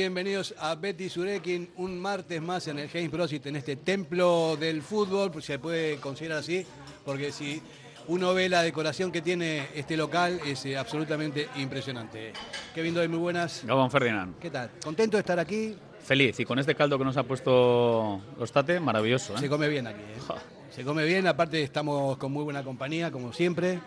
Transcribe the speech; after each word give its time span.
Bienvenidos 0.00 0.54
a 0.58 0.74
Betty 0.76 1.08
Surekin, 1.08 1.70
un 1.76 1.98
martes 1.98 2.40
más 2.40 2.66
en 2.68 2.78
el 2.78 2.88
James 2.88 3.10
Brosit, 3.10 3.46
en 3.46 3.56
este 3.56 3.76
templo 3.76 4.56
del 4.56 4.82
fútbol, 4.82 5.30
pues 5.30 5.44
se 5.44 5.58
puede 5.58 5.96
considerar 5.96 6.38
así, 6.38 6.64
porque 7.04 7.32
si 7.32 7.60
uno 8.08 8.32
ve 8.32 8.48
la 8.48 8.62
decoración 8.62 9.12
que 9.12 9.20
tiene 9.20 9.68
este 9.74 9.96
local, 9.96 10.40
es 10.46 10.64
eh, 10.66 10.76
absolutamente 10.76 11.48
impresionante. 11.56 12.32
Kevin 12.74 12.94
Doy, 12.94 13.08
muy 13.08 13.18
buenas. 13.18 13.62
Gabón 13.64 13.90
Ferdinand. 13.90 14.38
¿Qué 14.38 14.50
tal? 14.50 14.70
¿Contento 14.82 15.16
de 15.16 15.20
estar 15.20 15.38
aquí? 15.38 15.76
Feliz, 16.04 16.40
y 16.40 16.44
con 16.44 16.58
este 16.58 16.74
caldo 16.74 16.98
que 16.98 17.04
nos 17.04 17.16
ha 17.16 17.22
puesto 17.22 18.20
Ostate, 18.38 18.80
maravilloso. 18.80 19.34
¿eh? 19.34 19.38
Se 19.38 19.48
come 19.48 19.68
bien 19.68 19.86
aquí, 19.86 20.00
¿eh? 20.00 20.34
Se 20.70 20.84
come 20.84 21.04
bien, 21.04 21.26
aparte 21.26 21.62
estamos 21.62 22.16
con 22.16 22.32
muy 22.32 22.44
buena 22.44 22.62
compañía, 22.62 23.10
como 23.10 23.32
siempre. 23.32 23.80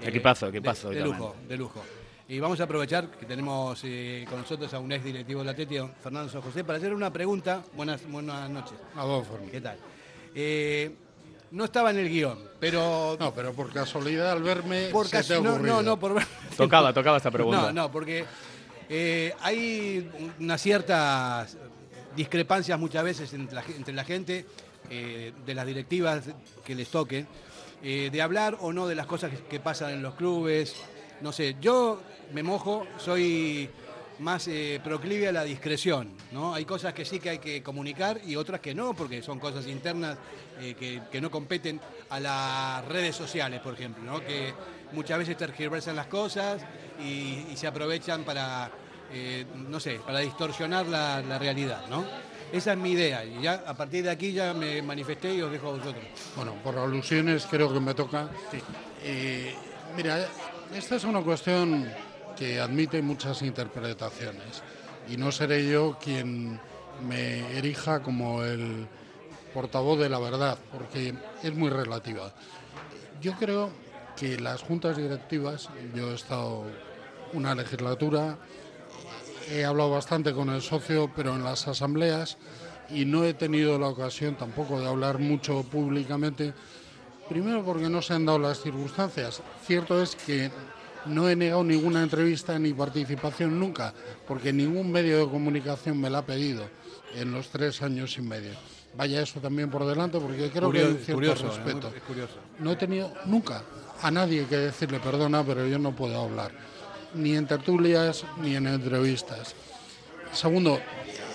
Equipazo, 0.00 0.48
equipazo. 0.48 0.90
De, 0.90 0.96
de 0.96 1.04
lujo, 1.04 1.36
de 1.48 1.56
lujo. 1.56 1.82
Y 2.26 2.40
vamos 2.40 2.58
a 2.60 2.64
aprovechar 2.64 3.10
que 3.10 3.26
tenemos 3.26 3.80
eh, 3.84 4.24
con 4.28 4.40
nosotros 4.40 4.72
a 4.72 4.78
un 4.78 4.90
ex 4.92 5.04
directivo 5.04 5.40
de 5.40 5.46
la 5.46 5.54
TETI, 5.54 5.80
Fernando 6.02 6.30
San 6.30 6.40
José, 6.40 6.64
para 6.64 6.78
hacer 6.78 6.94
una 6.94 7.12
pregunta. 7.12 7.62
Buenas, 7.74 8.00
buenas 8.10 8.48
noches. 8.48 8.78
A 8.96 9.04
vos, 9.04 9.26
¿Qué 9.50 9.60
tal? 9.60 9.76
Eh, 10.34 10.90
no 11.50 11.66
estaba 11.66 11.90
en 11.90 11.98
el 11.98 12.08
guion, 12.08 12.38
pero... 12.58 13.16
No, 13.20 13.32
pero 13.34 13.52
por 13.52 13.70
casualidad 13.72 14.32
al 14.32 14.42
verme 14.42 14.88
por 14.90 15.06
se 15.06 15.22
te 15.22 15.34
ha 15.34 15.40
no, 15.40 15.58
no, 15.58 15.82
no, 15.82 15.98
por 15.98 16.20
Tocaba, 16.56 16.92
tocaba 16.94 17.18
esta 17.18 17.30
pregunta. 17.30 17.60
No, 17.60 17.72
no, 17.72 17.92
porque 17.92 18.24
eh, 18.88 19.32
hay 19.40 20.10
unas 20.38 20.60
ciertas 20.60 21.56
discrepancias 22.16 22.78
muchas 22.78 23.04
veces 23.04 23.32
entre 23.32 23.54
la, 23.94 24.04
gente, 24.04 24.46
eh, 24.90 25.32
de 25.44 25.54
las 25.54 25.66
directivas 25.66 26.24
que 26.64 26.74
les 26.74 26.88
toque, 26.88 27.26
eh, 27.82 28.10
de 28.12 28.22
hablar 28.22 28.58
o 28.60 28.72
no 28.72 28.86
de 28.86 28.94
las 28.94 29.06
cosas 29.06 29.32
que, 29.48 29.60
pasan 29.60 29.90
en 29.90 30.02
los 30.02 30.14
clubes. 30.14 30.74
No 31.20 31.32
sé, 31.32 31.56
yo 31.60 32.02
me 32.32 32.42
mojo, 32.42 32.86
soy 32.98 33.68
más 34.20 34.48
proclive 34.84 35.26
a 35.28 35.32
la 35.32 35.42
discreción, 35.42 36.12
¿no? 36.30 36.54
Hay 36.54 36.64
cosas 36.64 36.94
que 36.94 37.04
sí 37.04 37.18
que 37.18 37.30
hay 37.30 37.38
que 37.38 37.64
comunicar 37.64 38.20
y 38.24 38.36
otras 38.36 38.60
que 38.60 38.72
no, 38.72 38.94
porque 38.94 39.22
son 39.22 39.40
cosas 39.40 39.66
internas 39.66 40.18
que, 40.60 41.02
que 41.10 41.20
no 41.20 41.32
competen 41.32 41.80
a 42.10 42.20
las 42.20 42.84
redes 42.86 43.16
sociales, 43.16 43.60
por 43.60 43.74
ejemplo, 43.74 44.04
¿no? 44.04 44.20
Que 44.20 44.54
muchas 44.92 45.18
veces 45.18 45.36
tergiversan 45.36 45.96
las 45.96 46.06
cosas 46.06 46.62
y, 47.00 47.46
y 47.50 47.54
se 47.56 47.66
aprovechan 47.66 48.24
para, 48.24 48.70
eh, 49.12 49.44
no 49.68 49.80
sé, 49.80 50.00
para 50.04 50.20
distorsionar 50.20 50.86
la, 50.86 51.20
la 51.22 51.38
realidad, 51.38 51.86
¿no? 51.88 52.04
Esa 52.52 52.72
es 52.72 52.78
mi 52.78 52.92
idea 52.92 53.24
y 53.24 53.42
ya 53.42 53.64
a 53.66 53.74
partir 53.74 54.04
de 54.04 54.10
aquí 54.10 54.32
ya 54.32 54.54
me 54.54 54.80
manifesté 54.80 55.34
y 55.34 55.42
os 55.42 55.50
dejo 55.50 55.68
a 55.68 55.72
vosotros. 55.72 56.04
Bueno, 56.36 56.54
por 56.62 56.78
alusiones 56.78 57.46
creo 57.50 57.72
que 57.72 57.80
me 57.80 57.94
toca. 57.94 58.28
Eh, 59.02 59.54
mira, 59.96 60.28
esta 60.72 60.96
es 60.96 61.04
una 61.04 61.20
cuestión 61.20 61.90
que 62.36 62.60
admite 62.60 63.02
muchas 63.02 63.42
interpretaciones 63.42 64.62
y 65.08 65.16
no 65.16 65.32
seré 65.32 65.68
yo 65.68 65.98
quien 66.00 66.60
me 67.06 67.58
erija 67.58 68.02
como 68.02 68.44
el 68.44 68.86
portavoz 69.52 69.98
de 69.98 70.08
la 70.08 70.18
verdad, 70.18 70.58
porque 70.72 71.14
es 71.42 71.54
muy 71.54 71.70
relativa. 71.70 72.32
Yo 73.20 73.32
creo 73.34 73.70
que 74.16 74.38
las 74.38 74.62
juntas 74.62 74.96
directivas, 74.96 75.68
yo 75.94 76.10
he 76.10 76.14
estado 76.14 76.64
una 77.32 77.54
legislatura, 77.54 78.38
he 79.50 79.64
hablado 79.64 79.90
bastante 79.90 80.32
con 80.32 80.50
el 80.50 80.62
socio, 80.62 81.10
pero 81.14 81.34
en 81.34 81.44
las 81.44 81.66
asambleas 81.68 82.36
y 82.90 83.04
no 83.04 83.24
he 83.24 83.34
tenido 83.34 83.78
la 83.78 83.88
ocasión 83.88 84.36
tampoco 84.36 84.80
de 84.80 84.86
hablar 84.86 85.18
mucho 85.18 85.62
públicamente, 85.64 86.52
primero 87.28 87.64
porque 87.64 87.88
no 87.88 88.02
se 88.02 88.14
han 88.14 88.26
dado 88.26 88.38
las 88.38 88.60
circunstancias. 88.60 89.42
Cierto 89.66 90.02
es 90.02 90.16
que 90.16 90.50
no 91.06 91.28
he 91.28 91.36
negado 91.36 91.64
ninguna 91.64 92.02
entrevista 92.02 92.58
ni 92.58 92.72
participación 92.72 93.58
nunca, 93.58 93.92
porque 94.26 94.52
ningún 94.52 94.90
medio 94.90 95.18
de 95.18 95.30
comunicación 95.30 96.00
me 96.00 96.10
la 96.10 96.18
ha 96.18 96.26
pedido 96.26 96.64
en 97.14 97.32
los 97.32 97.48
tres 97.48 97.82
años 97.82 98.16
y 98.18 98.22
medio. 98.22 98.52
Vaya 98.96 99.20
eso 99.22 99.40
también 99.40 99.70
por 99.70 99.84
delante, 99.84 100.20
porque 100.20 100.50
creo 100.50 100.70
que 100.70 100.78
hay 100.78 100.84
un 100.84 100.96
cierto 100.98 101.14
curioso, 101.14 101.48
respeto. 101.48 101.88
¿eh? 101.88 102.00
Curioso. 102.06 102.34
No 102.60 102.72
he 102.72 102.76
tenido 102.76 103.12
nunca 103.26 103.62
a 104.02 104.10
nadie 104.10 104.46
que 104.46 104.56
decirle 104.56 105.00
perdona, 105.00 105.44
pero 105.44 105.66
yo 105.66 105.78
no 105.78 105.94
puedo 105.94 106.20
hablar, 106.20 106.52
ni 107.14 107.36
en 107.36 107.46
tertulias 107.46 108.24
ni 108.40 108.56
en 108.56 108.66
entrevistas. 108.66 109.54
Segundo, 110.32 110.80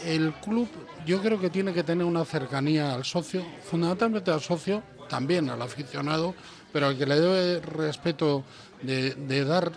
el 0.06 0.34
club 0.34 0.68
yo 1.06 1.22
creo 1.22 1.40
que 1.40 1.50
tiene 1.50 1.74
que 1.74 1.84
tener 1.84 2.06
una 2.06 2.26
cercanía 2.26 2.94
al 2.94 3.06
socio, 3.06 3.46
fundamentalmente 3.64 4.32
al 4.32 4.42
socio, 4.42 4.84
también 5.08 5.50
al 5.50 5.62
aficionado, 5.62 6.36
pero 6.72 6.88
al 6.88 6.98
que 6.98 7.06
le 7.06 7.20
debe 7.20 7.60
respeto 7.62 8.44
de, 8.82 9.16
de 9.16 9.46
dar 9.46 9.72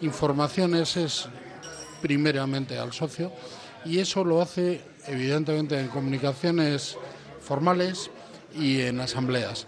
informaciones 0.00 0.96
es 0.96 1.28
primeramente 2.00 2.78
al 2.78 2.92
socio 2.92 3.32
y 3.84 3.98
eso 3.98 4.24
lo 4.24 4.40
hace 4.40 4.80
evidentemente 5.06 5.78
en 5.78 5.88
comunicaciones 5.88 6.96
formales 7.40 8.10
y 8.54 8.80
en 8.80 9.00
asambleas. 9.00 9.66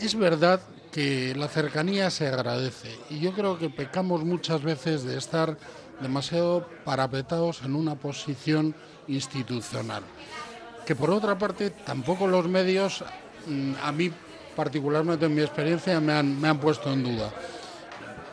Es 0.00 0.14
verdad 0.14 0.60
que 0.92 1.34
la 1.36 1.48
cercanía 1.48 2.10
se 2.10 2.26
agradece 2.26 2.98
y 3.10 3.20
yo 3.20 3.32
creo 3.32 3.58
que 3.58 3.70
pecamos 3.70 4.24
muchas 4.24 4.62
veces 4.62 5.04
de 5.04 5.16
estar 5.16 5.56
demasiado 6.00 6.66
parapetados 6.84 7.62
en 7.62 7.74
una 7.74 7.94
posición 7.94 8.74
institucional. 9.06 10.02
Que 10.86 10.96
por 10.96 11.10
otra 11.10 11.38
parte 11.38 11.70
tampoco 11.70 12.26
los 12.26 12.48
medios, 12.48 13.04
mm, 13.46 13.72
a 13.82 13.92
mí 13.92 14.10
particularmente 14.56 15.26
en 15.26 15.34
mi 15.34 15.42
experiencia, 15.42 16.00
me 16.00 16.12
han, 16.12 16.40
me 16.40 16.48
han 16.48 16.58
puesto 16.58 16.92
en 16.92 17.04
duda. 17.04 17.30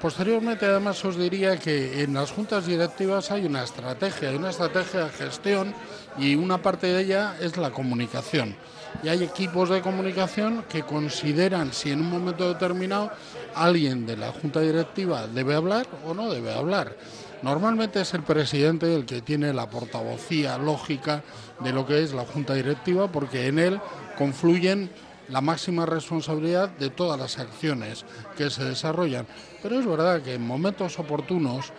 Posteriormente, 0.02 0.66
además, 0.66 1.04
os 1.06 1.18
diría 1.18 1.58
que 1.58 2.04
en 2.04 2.14
las 2.14 2.32
juntas 2.32 2.68
directivas 2.68 3.32
hay 3.32 3.46
una 3.46 3.64
estrategia, 3.64 4.30
hay 4.30 4.36
una 4.36 4.52
estrategia 4.52 5.06
de 5.06 5.10
gestión 5.10 5.74
y 6.18 6.36
una 6.36 6.62
parte 6.62 6.88
de 6.88 7.02
ella 7.02 7.36
es 7.40 7.58
la 7.58 7.72
comunicación. 7.72 8.56
Y 9.04 9.10
hay 9.10 9.24
equipos 9.24 9.70
de 9.70 9.82
comunicación 9.82 10.66
que 10.70 10.84
consideran 10.84 11.74
si 11.74 11.92
en 11.92 12.02
un 12.02 12.10
momento 12.10 12.48
determinado 12.52 13.12
alguien 13.56 14.06
de 14.06 14.18
la 14.18 14.32
junta 14.32 14.62
directiva 14.62 15.28
debe 15.28 15.56
hablar 15.56 15.88
o 16.06 16.14
no 16.14 16.32
debe 16.32 16.54
hablar. 16.54 16.96
Normalmente 17.42 18.02
es 18.02 18.14
el 18.14 18.24
presidente 18.24 18.94
el 18.94 19.06
que 19.06 19.22
tiene 19.22 19.54
la 19.54 19.70
portavocía 19.70 20.58
lógica 20.58 21.24
de 21.60 21.72
lo 21.72 21.86
que 21.86 22.02
es 22.02 22.14
la 22.14 22.26
junta 22.26 22.56
directiva 22.56 23.12
porque 23.12 23.48
en 23.48 23.60
él 23.60 23.80
confluyen 24.18 24.90
la 25.30 25.42
máxima 25.42 25.86
responsabilidad 25.86 26.70
de 26.70 26.90
todas 26.90 27.20
las 27.20 27.38
acciones 27.38 28.06
que 28.36 28.50
se 28.50 28.64
desarrollan. 28.64 29.28
Pero 29.62 29.80
es 29.80 29.86
verdad 29.86 30.22
que 30.22 30.36
en 30.36 30.48
momentos 30.48 30.98
oportunos 31.00 31.72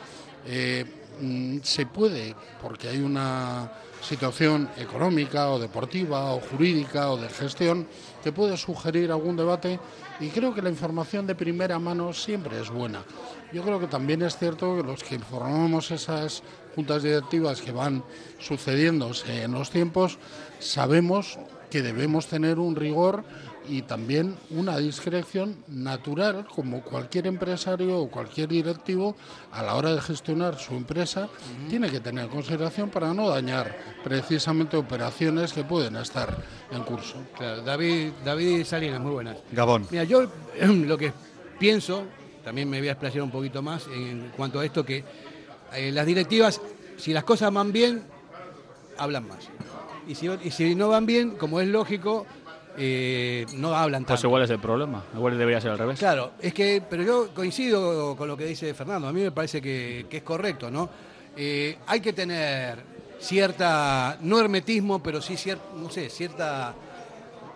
eh, 0.46 0.84
mm, 1.20 1.58
se 1.62 1.86
puede, 1.86 2.34
porque 2.62 2.88
hay 2.88 2.98
una 2.98 3.72
situación 4.02 4.68
económica 4.76 5.50
o 5.50 5.58
deportiva 5.58 6.32
o 6.32 6.40
jurídica 6.40 7.10
o 7.10 7.16
de 7.16 7.28
gestión 7.28 7.86
que 8.22 8.32
puede 8.32 8.56
sugerir 8.56 9.10
algún 9.10 9.36
debate 9.36 9.78
y 10.20 10.28
creo 10.28 10.54
que 10.54 10.62
la 10.62 10.70
información 10.70 11.26
de 11.26 11.34
primera 11.34 11.78
mano 11.78 12.12
siempre 12.12 12.60
es 12.60 12.70
buena. 12.70 13.04
Yo 13.52 13.62
creo 13.62 13.80
que 13.80 13.86
también 13.86 14.22
es 14.22 14.36
cierto 14.36 14.76
que 14.76 14.82
los 14.82 15.02
que 15.02 15.18
formamos 15.18 15.90
esas 15.90 16.42
juntas 16.74 17.02
directivas 17.02 17.60
que 17.60 17.72
van 17.72 18.04
sucediéndose 18.38 19.42
en 19.42 19.52
los 19.52 19.70
tiempos, 19.70 20.18
sabemos 20.58 21.38
que 21.70 21.82
debemos 21.82 22.26
tener 22.26 22.58
un 22.58 22.76
rigor 22.76 23.24
y 23.68 23.82
también 23.82 24.36
una 24.50 24.78
discreción 24.78 25.62
natural, 25.68 26.46
como 26.46 26.82
cualquier 26.82 27.26
empresario 27.26 27.98
o 27.98 28.08
cualquier 28.10 28.48
directivo, 28.48 29.16
a 29.52 29.62
la 29.62 29.74
hora 29.74 29.94
de 29.94 30.00
gestionar 30.00 30.58
su 30.58 30.74
empresa, 30.74 31.28
tiene 31.68 31.90
que 31.90 32.00
tener 32.00 32.24
en 32.24 32.30
consideración 32.30 32.90
para 32.90 33.12
no 33.12 33.28
dañar 33.28 33.76
precisamente 34.02 34.76
operaciones 34.76 35.52
que 35.52 35.64
pueden 35.64 35.96
estar 35.96 36.42
en 36.70 36.82
curso. 36.82 37.16
Claro, 37.36 37.62
David, 37.62 38.12
David 38.24 38.64
Salinas, 38.64 39.00
muy 39.00 39.12
buenas. 39.12 39.36
Gabón. 39.52 39.86
Mira, 39.90 40.04
yo 40.04 40.22
lo 40.62 40.96
que 40.96 41.12
pienso, 41.58 42.04
también 42.44 42.68
me 42.68 42.78
voy 42.78 42.88
a 42.88 42.92
explayar 42.92 43.22
un 43.22 43.30
poquito 43.30 43.62
más 43.62 43.86
en 43.88 44.32
cuanto 44.36 44.60
a 44.60 44.64
esto, 44.64 44.84
que 44.84 45.04
eh, 45.74 45.92
las 45.92 46.06
directivas, 46.06 46.60
si 46.96 47.12
las 47.12 47.24
cosas 47.24 47.52
van 47.52 47.72
bien, 47.72 48.02
hablan 48.96 49.28
más. 49.28 49.48
Y 50.06 50.14
si, 50.14 50.26
y 50.42 50.50
si 50.50 50.74
no 50.74 50.88
van 50.88 51.04
bien, 51.04 51.32
como 51.32 51.60
es 51.60 51.68
lógico, 51.68 52.26
eh, 52.78 53.44
no 53.54 53.74
hablan 53.74 54.02
tanto. 54.02 54.14
Pues 54.14 54.24
igual 54.24 54.42
es 54.44 54.50
el 54.50 54.60
problema. 54.60 55.02
Igual 55.14 55.36
debería 55.36 55.60
ser 55.60 55.72
al 55.72 55.78
revés. 55.78 55.98
Claro, 55.98 56.32
es 56.40 56.54
que, 56.54 56.82
pero 56.88 57.02
yo 57.02 57.34
coincido 57.34 58.16
con 58.16 58.28
lo 58.28 58.36
que 58.36 58.44
dice 58.46 58.72
Fernando, 58.74 59.08
a 59.08 59.12
mí 59.12 59.20
me 59.20 59.32
parece 59.32 59.60
que, 59.60 60.06
que 60.08 60.18
es 60.18 60.22
correcto, 60.22 60.70
¿no? 60.70 60.88
Eh, 61.36 61.78
hay 61.86 62.00
que 62.00 62.12
tener 62.12 62.78
cierta, 63.20 64.16
no 64.22 64.38
hermetismo, 64.40 65.02
pero 65.02 65.20
sí 65.20 65.36
cierta, 65.36 65.64
no 65.76 65.90
sé, 65.90 66.08
cierta, 66.08 66.74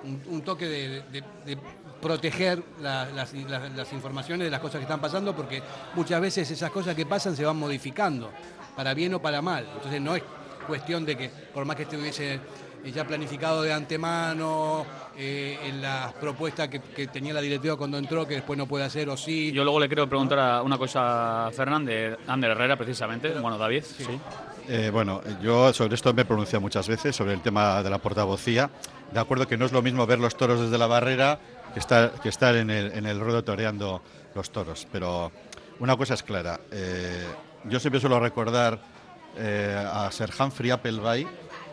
un, 0.05 0.21
un 0.35 0.43
toque 0.43 0.67
de, 0.67 0.89
de- 1.11 1.25
de 1.47 1.59
proteger 2.01 2.63
la- 2.81 3.07
las, 3.07 3.33
las- 3.33 3.73
las 3.77 3.93
informaciones 3.93 4.45
de 4.45 4.51
las 4.51 4.61
cosas 4.61 4.77
que 4.79 4.83
están 4.83 5.01
pasando, 5.01 5.35
porque 5.37 5.63
muchas 5.95 6.21
veces 6.21 6.51
esas 6.51 6.71
cosas 6.71 6.95
que 6.97 7.07
pasan 7.07 7.37
se 7.37 7.45
van 7.45 7.57
modificando, 7.57 8.31
para 8.77 8.93
bien 8.95 9.15
o 9.15 9.23
para 9.23 9.41
mal. 9.41 9.67
Entonces 9.77 10.01
no 10.01 10.17
es 10.17 10.23
cuestión 10.67 11.05
de 11.05 11.17
que 11.17 11.29
por 11.53 11.65
más 11.65 11.77
que 11.77 11.83
estuviese 11.85 12.39
ya 12.91 13.07
planificado 13.07 13.63
de 13.63 13.73
antemano 13.73 14.85
eh, 15.17 15.59
en 15.65 15.81
las 15.83 16.13
propuestas 16.15 16.69
que, 16.69 17.07
tenía 17.07 17.35
la 17.35 17.41
directiva 17.41 17.77
cuando 17.77 17.99
entró, 17.99 18.27
que 18.27 18.35
después 18.35 18.59
no 18.59 18.67
puede 18.67 18.85
hacer 18.85 19.09
o 19.09 19.17
sí. 19.17 19.53
Yo 19.53 19.63
luego 19.63 19.79
le 19.79 19.87
quiero 19.87 20.09
preguntar 20.09 20.63
una 20.63 20.79
cosa 20.79 21.47
a 21.47 21.51
Fernández, 21.51 22.19
Ander 22.27 22.51
Herrera 22.53 22.77
precisamente, 22.77 23.29
bueno, 23.39 23.59
David, 23.59 23.85
sí. 23.85 24.19
Eh, 24.69 24.91
bueno, 24.93 25.21
yo 25.43 25.73
sobre 25.73 25.97
esto 25.97 26.15
me 26.15 26.23
he 26.23 26.25
pronunciado 26.25 26.61
muchas 26.61 26.89
veces, 26.89 27.15
sobre 27.15 27.35
el 27.35 27.41
tema 27.41 27.83
de 27.83 27.91
la 27.91 27.99
portavocía. 27.99 28.71
De 29.13 29.21
acuerdo 29.21 29.47
que 29.47 29.57
no 29.57 29.67
es 29.67 29.73
lo 29.73 29.83
mismo 29.83 30.07
ver 30.07 30.19
los 30.19 30.37
toros 30.37 30.61
desde 30.61 30.79
la 30.79 30.87
barrera 30.87 31.39
que 31.75 31.81
estar, 31.81 32.13
que 32.23 32.29
estar 32.29 32.55
en, 32.57 32.71
el, 32.71 32.93
en 32.93 33.07
el 33.07 33.21
ruedo 33.21 33.45
toreando 33.45 34.03
los 34.35 34.51
toros. 34.51 34.87
Pero 34.91 35.33
una 35.81 35.97
cosa 35.97 36.15
es 36.15 36.23
clara. 36.23 36.61
Eh, 36.71 37.27
yo 37.65 37.81
siempre 37.81 38.01
suelo 38.01 38.19
recordar 38.19 38.79
a 39.35 40.11
Sir 40.13 40.29
Humphrey 40.39 40.71
Appleby, 40.71 41.27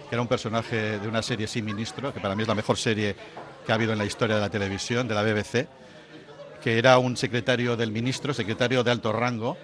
que 0.09 0.15
era 0.15 0.21
un 0.23 0.27
personaje 0.27 0.97
de 0.97 1.07
una 1.07 1.21
serie 1.21 1.45
Sin 1.45 1.65
Ministro, 1.65 2.11
que 2.11 2.19
para 2.19 2.35
mí 2.35 2.41
es 2.41 2.47
la 2.47 2.55
mejor 2.55 2.77
serie 2.77 3.15
que 3.63 3.71
ha 3.71 3.75
habido 3.75 3.93
en 3.93 3.99
la 3.99 4.05
historia 4.05 4.35
de 4.35 4.41
la 4.41 4.49
televisión, 4.49 5.07
de 5.07 5.13
la 5.13 5.21
BBC, 5.21 5.67
que 6.63 6.79
era 6.79 6.97
un 6.97 7.15
secretario 7.15 7.77
del 7.77 7.91
ministro, 7.91 8.33
secretario 8.33 8.83
de 8.83 8.89
alto 8.89 9.11
rango, 9.13 9.55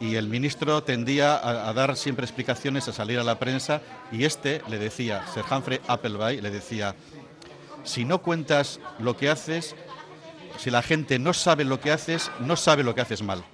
y 0.00 0.16
el 0.16 0.26
ministro 0.26 0.82
tendía 0.82 1.36
a, 1.68 1.72
dar 1.72 1.96
siempre 1.96 2.24
explicaciones, 2.24 2.88
a 2.88 2.92
salir 2.92 3.20
a 3.20 3.24
la 3.24 3.38
prensa, 3.38 3.80
y 4.10 4.24
este 4.24 4.60
le 4.68 4.78
decía, 4.78 5.24
Sir 5.32 5.44
Humphrey 5.48 5.80
Appleby, 5.86 6.40
le 6.40 6.50
decía, 6.50 6.96
si 7.84 8.04
no 8.04 8.20
cuentas 8.20 8.80
lo 8.98 9.16
que 9.16 9.30
haces, 9.30 9.76
si 10.58 10.70
la 10.70 10.82
gente 10.82 11.20
no 11.20 11.32
sabe 11.32 11.64
lo 11.64 11.80
que 11.80 11.92
haces, 11.92 12.32
no 12.40 12.56
sabe 12.56 12.82
lo 12.82 12.96
que 12.96 13.02
haces 13.02 13.22
mal. 13.22 13.44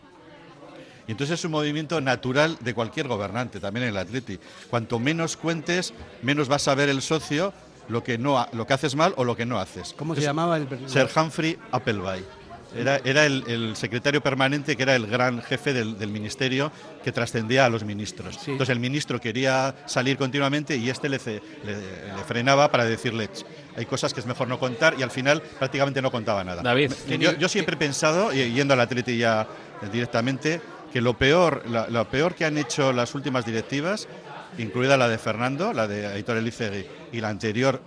Y 1.08 1.12
entonces 1.12 1.40
es 1.40 1.44
un 1.46 1.52
movimiento 1.52 2.00
natural 2.02 2.58
de 2.60 2.74
cualquier 2.74 3.08
gobernante, 3.08 3.60
también 3.60 3.84
en 3.84 3.90
el 3.90 3.96
Atleti. 3.96 4.38
Cuanto 4.68 4.98
menos 4.98 5.38
cuentes, 5.38 5.94
menos 6.22 6.50
va 6.50 6.56
a 6.56 6.60
saber 6.60 6.90
el 6.90 7.00
socio 7.00 7.54
lo 7.88 8.04
que, 8.04 8.18
no, 8.18 8.46
lo 8.52 8.66
que 8.66 8.74
haces 8.74 8.94
mal 8.94 9.14
o 9.16 9.24
lo 9.24 9.34
que 9.34 9.46
no 9.46 9.58
haces. 9.58 9.94
¿Cómo 9.96 10.14
se 10.14 10.20
llamaba 10.20 10.58
el 10.58 10.68
Sir 10.86 11.08
Humphrey 11.16 11.58
Appleby. 11.72 12.22
Era, 12.76 13.00
era 13.02 13.24
el, 13.24 13.74
secretario 13.76 14.20
permanente 14.22 14.76
que 14.76 14.82
era 14.82 14.94
el 14.94 15.06
gran 15.06 15.40
jefe 15.40 15.72
del, 15.72 16.08
ministerio 16.08 16.70
que 17.02 17.12
trascendía 17.12 17.64
a 17.64 17.70
los 17.70 17.84
ministros. 17.84 18.36
Entonces 18.46 18.68
el 18.68 18.78
ministro 18.78 19.18
quería 19.18 19.74
salir 19.86 20.18
continuamente 20.18 20.76
y 20.76 20.90
este 20.90 21.08
le, 21.08 21.18
frenaba 22.26 22.70
para 22.70 22.84
decirle 22.84 23.30
hay 23.74 23.86
cosas 23.86 24.12
que 24.12 24.20
es 24.20 24.26
mejor 24.26 24.48
no 24.48 24.58
contar 24.58 24.94
y 24.98 25.02
al 25.02 25.10
final 25.10 25.40
prácticamente 25.40 26.02
no 26.02 26.10
contaba 26.10 26.44
nada. 26.44 26.60
David, 26.60 26.92
yo, 27.18 27.32
yo 27.38 27.48
siempre 27.48 27.74
he 27.74 27.78
pensado, 27.78 28.32
yendo 28.32 28.74
al 28.74 28.80
Atleti 28.80 29.16
ya 29.16 29.48
directamente, 29.90 30.60
que 30.92 31.00
lo 31.00 31.16
peor, 31.18 31.64
lo 31.66 32.08
peor 32.08 32.34
que 32.34 32.44
han 32.44 32.58
hecho 32.58 32.92
las 32.92 33.14
últimas 33.14 33.44
directivas, 33.44 34.08
incluida 34.58 34.96
la 34.96 35.08
de 35.08 35.18
Fernando, 35.18 35.72
la 35.72 35.86
de 35.86 36.06
Aitor 36.06 36.36
Elizegui 36.36 36.86
y 37.12 37.20
la 37.20 37.28
anterior 37.28 37.80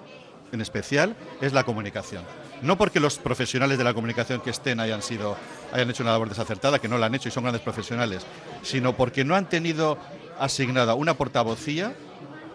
en 0.52 0.62
especial, 0.62 1.16
es 1.42 1.54
la 1.54 1.64
comunicación. 1.64 2.24
No 2.62 2.78
porque 2.78 3.00
los 3.00 3.18
profesionales 3.18 3.78
de 3.78 3.84
la 3.84 3.94
comunicación 3.94 4.42
que 4.42 4.52
estén 4.52 4.80
hayan 4.80 5.02
sido 5.02 5.36
hayan 5.72 5.90
hecho 5.90 6.04
una 6.04 6.12
labor 6.12 6.30
desacertada, 6.30 6.80
que 6.80 6.88
no 6.88 6.98
la 6.98 7.08
han 7.08 7.16
hecho 7.16 7.30
y 7.30 7.32
son 7.32 7.44
grandes 7.44 7.62
profesionales, 7.62 8.26
sino 8.62 8.96
porque 8.96 9.24
no 9.24 9.36
han 9.36 9.50
tenido 9.50 9.98
asignada 10.38 10.96
una 10.96 11.16
portavocía 11.16 11.94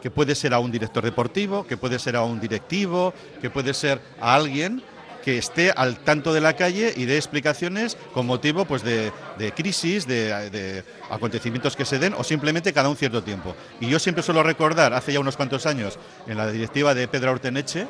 que 0.03 0.11
puede 0.11 0.35
ser 0.35 0.55
a 0.55 0.59
un 0.59 0.71
director 0.71 1.03
deportivo, 1.03 1.67
que 1.67 1.77
puede 1.77 1.99
ser 1.99 2.15
a 2.17 2.23
un 2.23 2.39
directivo, 2.41 3.15
que 3.41 3.51
puede 3.51 3.75
ser 3.75 4.01
a 4.21 4.35
alguien 4.35 4.83
que 5.27 5.39
esté 5.39 5.73
al 5.75 5.99
tanto 5.99 6.33
de 6.33 6.41
la 6.41 6.55
calle 6.55 6.95
y 6.97 7.05
dé 7.05 7.17
explicaciones 7.17 7.99
con 8.15 8.27
motivo 8.27 8.65
pues, 8.65 8.85
de, 8.85 9.11
crisis, 9.57 10.07
de, 10.07 10.85
acontecimientos 11.11 11.75
que 11.75 11.85
se 11.85 11.99
den 11.99 12.15
o 12.17 12.23
simplemente 12.23 12.73
cada 12.73 12.89
un 12.89 12.97
cierto 12.97 13.25
tiempo. 13.25 13.57
Y 13.81 13.89
yo 13.89 13.99
siempre 13.99 14.23
suelo 14.23 14.45
recordar, 14.45 14.95
hace 14.95 15.13
ya 15.13 15.19
unos 15.19 15.37
cuantos 15.37 15.67
años, 15.67 15.99
en 16.29 16.37
la 16.37 16.49
directiva 16.53 16.95
de 16.95 17.09
Pedro 17.09 17.33
Orteneche, 17.33 17.89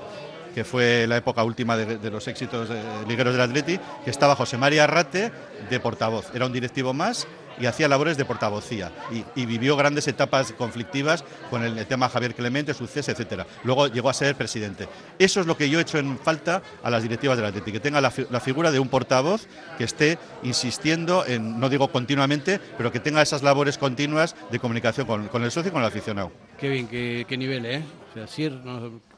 que 0.55 0.65
fue 0.65 1.07
la 1.07 1.19
época 1.19 1.45
última 1.45 1.77
de, 1.77 2.11
los 2.11 2.27
éxitos 2.27 2.71
ligueros 3.07 3.35
del 3.35 3.43
Atleti, 3.43 3.79
que 4.03 4.11
estaba 4.11 4.35
José 4.35 4.57
María 4.57 4.85
Arrate 4.85 5.31
de 5.69 5.79
portavoz. 5.79 6.35
Era 6.35 6.47
un 6.47 6.55
directivo 6.55 6.95
más 6.95 7.27
y 7.59 7.67
hacía 7.67 7.89
labores 7.89 8.17
de 8.17 8.25
portavocía 8.25 8.93
y, 9.35 9.47
vivió 9.47 9.77
grandes 9.77 10.09
etapas 10.09 10.53
conflictivas 10.53 11.25
con 11.51 11.63
el, 11.63 11.87
tema 11.87 12.09
Javier 12.09 12.35
Clemente, 12.35 12.75
su 12.75 12.87
cese, 12.87 13.13
etcétera. 13.13 13.47
Luego 13.65 13.87
llegó 13.87 14.11
a 14.11 14.15
ser 14.15 14.35
presidente. 14.35 14.89
Eso 15.19 15.41
es 15.41 15.47
lo 15.47 15.57
que 15.57 15.71
yo 15.71 15.79
he 15.79 15.83
hecho 15.83 15.99
en 15.99 16.19
falta 16.19 16.63
a 16.83 16.91
las 16.91 17.03
directivas 17.03 17.37
del 17.37 17.47
Atlético, 17.47 17.75
que 17.75 17.81
tenga 17.81 18.01
la, 18.01 18.11
figura 18.11 18.71
de 18.71 18.79
un 18.79 18.89
portavoz 18.89 19.47
que 19.79 19.85
esté 19.85 20.19
insistiendo 20.43 21.25
en, 21.27 21.59
no 21.61 21.69
digo 21.69 21.89
continuamente, 21.89 22.61
pero 22.77 22.91
que 22.93 23.01
tenga 23.01 23.23
esas 23.23 23.43
labores 23.43 23.79
continuas 23.79 24.35
de 24.51 24.59
comunicación 24.59 25.07
con, 25.07 25.43
el 25.43 25.51
socio 25.51 25.71
y 25.71 25.73
con 25.73 25.83
el 25.83 25.89
aficionado. 25.89 26.33
Qué 26.59 26.69
bien, 26.69 26.89
qué, 26.89 27.37
nivel, 27.37 27.67
¿eh? 27.67 27.83
O 28.11 28.27
sea, 28.27 28.51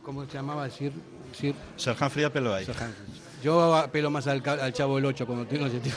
¿cómo 0.03 0.27
se 0.27 0.33
llamaba? 0.33 0.69
Sir, 0.71 0.93
Sir, 1.33 1.55
Sir 1.77 1.97
Humphrey 2.01 2.25
ahí. 2.25 2.67
Yo 3.43 3.75
apelo 3.77 4.11
más 4.11 4.27
al, 4.27 4.43
Chavo 4.73 4.97
del 4.97 5.07
8 5.07 5.27
cuando 5.27 5.47
tengo 5.47 5.67
ese 5.67 5.81
tipo, 5.81 5.97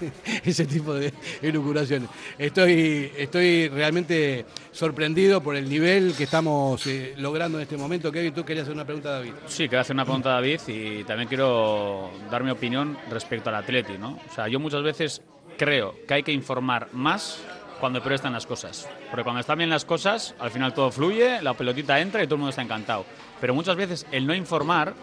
ese 0.44 0.66
tipo 0.66 0.94
de 0.94 1.12
elucuraciones. 1.42 2.08
Estoy, 2.38 3.12
estoy 3.16 3.68
realmente 3.68 4.44
sorprendido 4.72 5.40
por 5.40 5.56
el 5.56 5.68
nivel 5.68 6.14
que 6.16 6.24
estamos 6.24 6.84
eh, 6.86 7.14
logrando 7.16 7.58
en 7.58 7.62
este 7.62 7.76
momento. 7.76 8.10
Kevin, 8.10 8.34
tú 8.34 8.44
querías 8.44 8.64
hacer 8.64 8.74
una 8.74 8.84
pregunta 8.84 9.10
a 9.10 9.12
David. 9.12 9.32
Sí, 9.46 9.64
quería 9.64 9.80
hacer 9.80 9.94
una 9.94 10.04
pregunta 10.04 10.30
a 10.30 10.34
David 10.34 10.60
y 10.66 11.04
también 11.04 11.28
quiero 11.28 12.10
dar 12.30 12.42
mi 12.42 12.50
opinión 12.50 12.98
respecto 13.08 13.50
al 13.50 13.56
Atleti. 13.56 13.96
¿no? 13.98 14.18
O 14.28 14.34
sea, 14.34 14.48
yo 14.48 14.58
muchas 14.58 14.82
veces 14.82 15.22
creo 15.56 15.94
que 16.08 16.14
hay 16.14 16.22
que 16.22 16.32
informar 16.32 16.88
más 16.92 17.40
cuando 17.80 18.00
peor 18.00 18.14
están 18.14 18.32
las 18.32 18.46
cosas. 18.46 18.88
Porque 19.10 19.24
cuando 19.24 19.40
están 19.40 19.58
bien 19.58 19.70
las 19.70 19.84
cosas, 19.84 20.34
al 20.38 20.50
final 20.50 20.74
todo 20.74 20.90
fluye, 20.92 21.42
la 21.42 21.54
pelotita 21.54 21.98
entra 21.98 22.22
y 22.22 22.26
todo 22.26 22.34
el 22.34 22.40
mundo 22.40 22.50
está 22.50 22.62
encantado. 22.62 23.06
Pero 23.40 23.54
muchas 23.54 23.74
veces 23.74 24.06
el 24.12 24.26
no 24.26 24.34
informar 24.34 24.94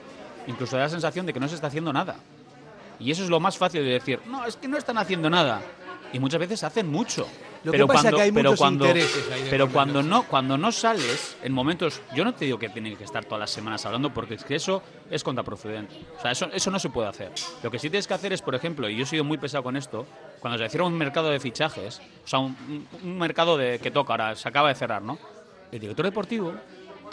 incluso 0.47 0.75
da 0.75 0.83
la 0.83 0.89
sensación 0.89 1.25
de 1.25 1.33
que 1.33 1.39
no 1.39 1.47
se 1.47 1.55
está 1.55 1.67
haciendo 1.67 1.94
nada. 1.94 2.15
Y 2.99 3.11
eso 3.11 3.23
es 3.23 3.29
lo 3.29 3.39
más 3.39 3.57
fácil 3.57 3.83
de 3.83 3.91
decir, 3.91 4.19
no, 4.27 4.45
es 4.45 4.55
que 4.55 4.67
no 4.67 4.77
están 4.77 4.97
haciendo 4.97 5.29
nada. 5.29 5.61
Y 6.13 6.19
muchas 6.19 6.39
veces 6.39 6.63
hacen 6.63 6.89
mucho. 6.89 7.27
pero 7.63 7.85
cuando, 7.85 8.17
pero 8.33 8.55
cuando, 8.55 8.85
pero 9.49 9.69
cuando 9.69 10.01
no, 10.01 10.23
cuando 10.23 10.57
no 10.57 10.71
sales, 10.71 11.38
en 11.44 11.51
momentos, 11.51 12.01
yo 12.15 12.23
no 12.23 12.33
te 12.33 12.45
digo 12.45 12.57
que 12.57 12.69
tienen 12.69 12.95
que 12.95 13.03
estar 13.03 13.25
todas 13.25 13.41
las 13.41 13.51
semanas 13.51 13.85
hablando, 13.85 14.13
porque 14.13 14.35
es 14.35 14.44
que 14.44 14.55
eso 14.55 14.81
es 15.11 15.23
contraprocedente. 15.23 15.94
O 16.17 16.21
sea, 16.21 16.31
eso, 16.31 16.49
eso 16.53 16.71
no 16.71 16.79
se 16.79 16.89
puede 16.89 17.09
hacer. 17.09 17.31
Lo 17.61 17.69
que 17.69 17.77
sí 17.77 17.89
tienes 17.89 18.07
que 18.07 18.13
hacer 18.13 18.31
es, 18.31 18.41
por 18.41 18.55
ejemplo, 18.55 18.89
y 18.89 18.95
yo 18.95 19.03
he 19.03 19.05
sido 19.05 19.25
muy 19.25 19.38
pesado 19.38 19.63
con 19.63 19.75
esto, 19.75 20.07
cuando 20.39 20.57
se 20.57 20.69
cierra 20.69 20.88
un 20.88 20.97
mercado 20.97 21.29
de 21.29 21.39
fichajes, 21.39 21.99
o 22.23 22.27
sea, 22.27 22.39
un, 22.39 22.88
un 23.03 23.17
mercado 23.17 23.57
de, 23.57 23.79
que 23.79 23.91
toca, 23.91 24.13
ahora 24.13 24.35
se 24.35 24.47
acaba 24.47 24.69
de 24.69 24.75
cerrar, 24.75 25.01
¿no? 25.01 25.19
El 25.71 25.79
director 25.79 26.05
deportivo 26.05 26.53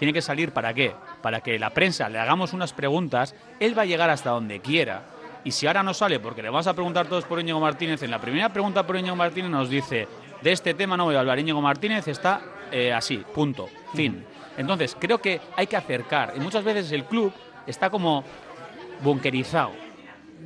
tiene 0.04 0.12
que 0.12 0.20
salir 0.20 0.52
para 0.52 0.74
qué? 0.74 0.94
Para 1.22 1.40
que 1.40 1.58
la 1.58 1.70
prensa 1.70 2.10
le 2.10 2.18
hagamos 2.18 2.52
unas 2.52 2.74
preguntas, 2.74 3.34
él 3.58 3.76
va 3.76 3.82
a 3.82 3.86
llegar 3.86 4.10
hasta 4.10 4.28
donde 4.28 4.60
quiera. 4.60 5.02
Y 5.44 5.50
si 5.50 5.66
ahora 5.66 5.82
no 5.82 5.94
sale, 5.94 6.20
porque 6.20 6.42
le 6.42 6.50
vamos 6.50 6.66
a 6.66 6.74
preguntar 6.74 7.06
todos 7.06 7.24
por 7.24 7.40
Íñigo 7.40 7.58
Martínez, 7.58 8.02
en 8.02 8.10
la 8.10 8.20
primera 8.20 8.50
pregunta 8.50 8.86
por 8.86 8.96
Íñigo 8.96 9.16
Martínez 9.16 9.50
nos 9.50 9.70
dice, 9.70 10.06
de 10.42 10.52
este 10.52 10.74
tema 10.74 10.98
no 10.98 11.04
voy 11.04 11.14
a 11.14 11.20
hablar, 11.20 11.38
Íñigo 11.38 11.62
Martínez 11.62 12.06
está 12.06 12.42
eh, 12.70 12.92
así, 12.92 13.24
punto, 13.34 13.70
fin. 13.94 14.26
Entonces, 14.58 14.94
creo 15.00 15.22
que 15.22 15.40
hay 15.56 15.66
que 15.66 15.76
acercar, 15.78 16.34
y 16.36 16.40
muchas 16.40 16.62
veces 16.62 16.92
el 16.92 17.04
club 17.04 17.32
está 17.66 17.88
como 17.88 18.24
bunkerizado. 19.02 19.83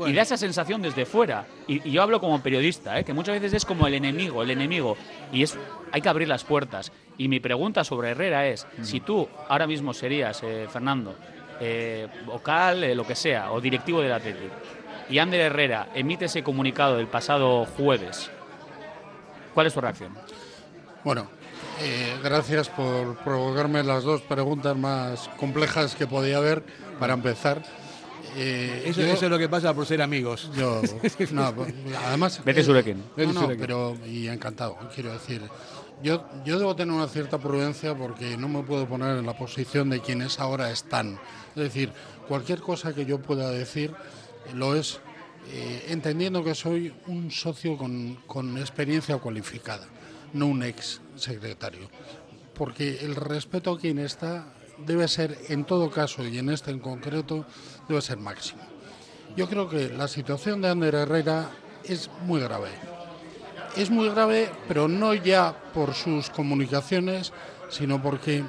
Y 0.06 0.12
da 0.12 0.22
esa 0.22 0.36
sensación 0.36 0.80
desde 0.80 1.04
fuera. 1.04 1.46
Y, 1.66 1.90
yo 1.90 2.02
hablo 2.02 2.20
como 2.20 2.40
periodista, 2.42 2.98
¿eh? 2.98 3.04
que 3.04 3.12
muchas 3.12 3.34
veces 3.40 3.54
es 3.54 3.64
como 3.64 3.86
el 3.86 3.94
enemigo, 3.94 4.42
el 4.42 4.50
enemigo. 4.50 4.96
Y 5.32 5.42
es, 5.42 5.58
hay 5.92 6.00
que 6.00 6.08
abrir 6.08 6.28
las 6.28 6.44
puertas. 6.44 6.92
Y 7.16 7.28
mi 7.28 7.40
pregunta 7.40 7.82
sobre 7.82 8.10
Herrera 8.10 8.46
es, 8.46 8.66
mm. 8.78 8.84
si 8.84 9.00
tú 9.00 9.28
ahora 9.48 9.66
mismo 9.66 9.92
serías, 9.92 10.40
eh, 10.44 10.68
Fernando, 10.72 11.16
eh, 11.60 12.06
vocal, 12.24 12.84
eh, 12.84 12.94
lo 12.94 13.04
que 13.04 13.16
sea, 13.16 13.50
o 13.50 13.60
directivo 13.60 14.00
del 14.00 14.12
Atlético, 14.12 14.54
y 15.10 15.18
Ander 15.18 15.40
Herrera 15.40 15.88
emite 15.94 16.26
ese 16.26 16.44
comunicado 16.44 16.96
del 16.96 17.08
pasado 17.08 17.64
jueves, 17.64 18.30
¿cuál 19.52 19.66
es 19.66 19.74
tu 19.74 19.80
reacción? 19.80 20.14
Bueno, 21.02 21.28
gracias 22.22 22.68
por 22.68 23.16
provocarme 23.18 23.82
las 23.82 24.04
dos 24.04 24.20
preguntas 24.20 24.76
más 24.76 25.28
complejas 25.38 25.94
que 25.94 26.06
podía 26.06 26.36
haber 26.36 26.62
para 27.00 27.14
empezar. 27.14 27.62
Eso, 28.38 29.02
es 29.02 29.22
lo 29.22 29.38
que 29.38 29.48
pasa 29.48 29.74
por 29.74 29.86
ser 29.86 30.02
amigos. 30.02 30.50
Yo, 30.56 30.80
no, 31.32 31.54
además. 32.06 32.40
Vete 32.44 32.62
Surekin. 32.62 33.02
No, 33.16 33.48
pero 33.58 33.96
y 34.06 34.28
encantado, 34.28 34.76
quiero 34.94 35.12
decir. 35.12 35.42
Yo, 36.00 36.24
yo 36.44 36.60
debo 36.60 36.76
tener 36.76 36.94
una 36.94 37.08
cierta 37.08 37.38
prudencia 37.38 37.92
porque 37.96 38.36
no 38.36 38.48
me 38.48 38.62
puedo 38.62 38.86
poner 38.86 39.18
en 39.18 39.26
la 39.26 39.36
posición 39.36 39.90
de 39.90 40.00
quienes 40.00 40.38
ahora 40.38 40.70
están. 40.70 41.18
Es 41.56 41.62
decir, 41.62 41.90
cualquier 42.28 42.60
cosa 42.60 42.94
que 42.94 43.04
yo 43.04 43.20
pueda 43.20 43.50
decir 43.50 43.92
lo 44.54 44.76
es 44.76 45.00
eh, 45.50 45.86
entendiendo 45.88 46.44
que 46.44 46.54
soy 46.54 46.94
un 47.06 47.30
socio 47.30 47.76
con, 47.76 48.16
con 48.26 48.58
experiencia 48.58 49.16
cualificada, 49.16 49.86
no 50.34 50.46
un 50.46 50.62
ex 50.62 51.00
secretario. 51.16 51.90
Porque 52.54 52.98
el 53.00 53.16
respeto 53.16 53.72
a 53.72 53.78
quien 53.78 53.98
está 53.98 54.52
debe 54.84 55.08
ser, 55.08 55.36
en 55.48 55.64
todo 55.64 55.90
caso 55.90 56.24
y 56.26 56.38
en 56.38 56.50
este 56.50 56.70
en 56.70 56.78
concreto, 56.78 57.46
debe 57.88 58.00
ser 58.02 58.18
máximo. 58.18 58.62
Yo 59.36 59.48
creo 59.48 59.68
que 59.68 59.88
la 59.88 60.08
situación 60.08 60.60
de 60.60 60.68
Ander 60.68 60.94
Herrera 60.94 61.50
es 61.84 62.10
muy 62.22 62.40
grave 62.40 62.70
es 63.78 63.90
muy 63.90 64.08
grave, 64.08 64.50
pero 64.66 64.88
no 64.88 65.14
ya 65.14 65.54
por 65.72 65.94
sus 65.94 66.30
comunicaciones, 66.30 67.32
sino 67.68 68.02
porque 68.02 68.44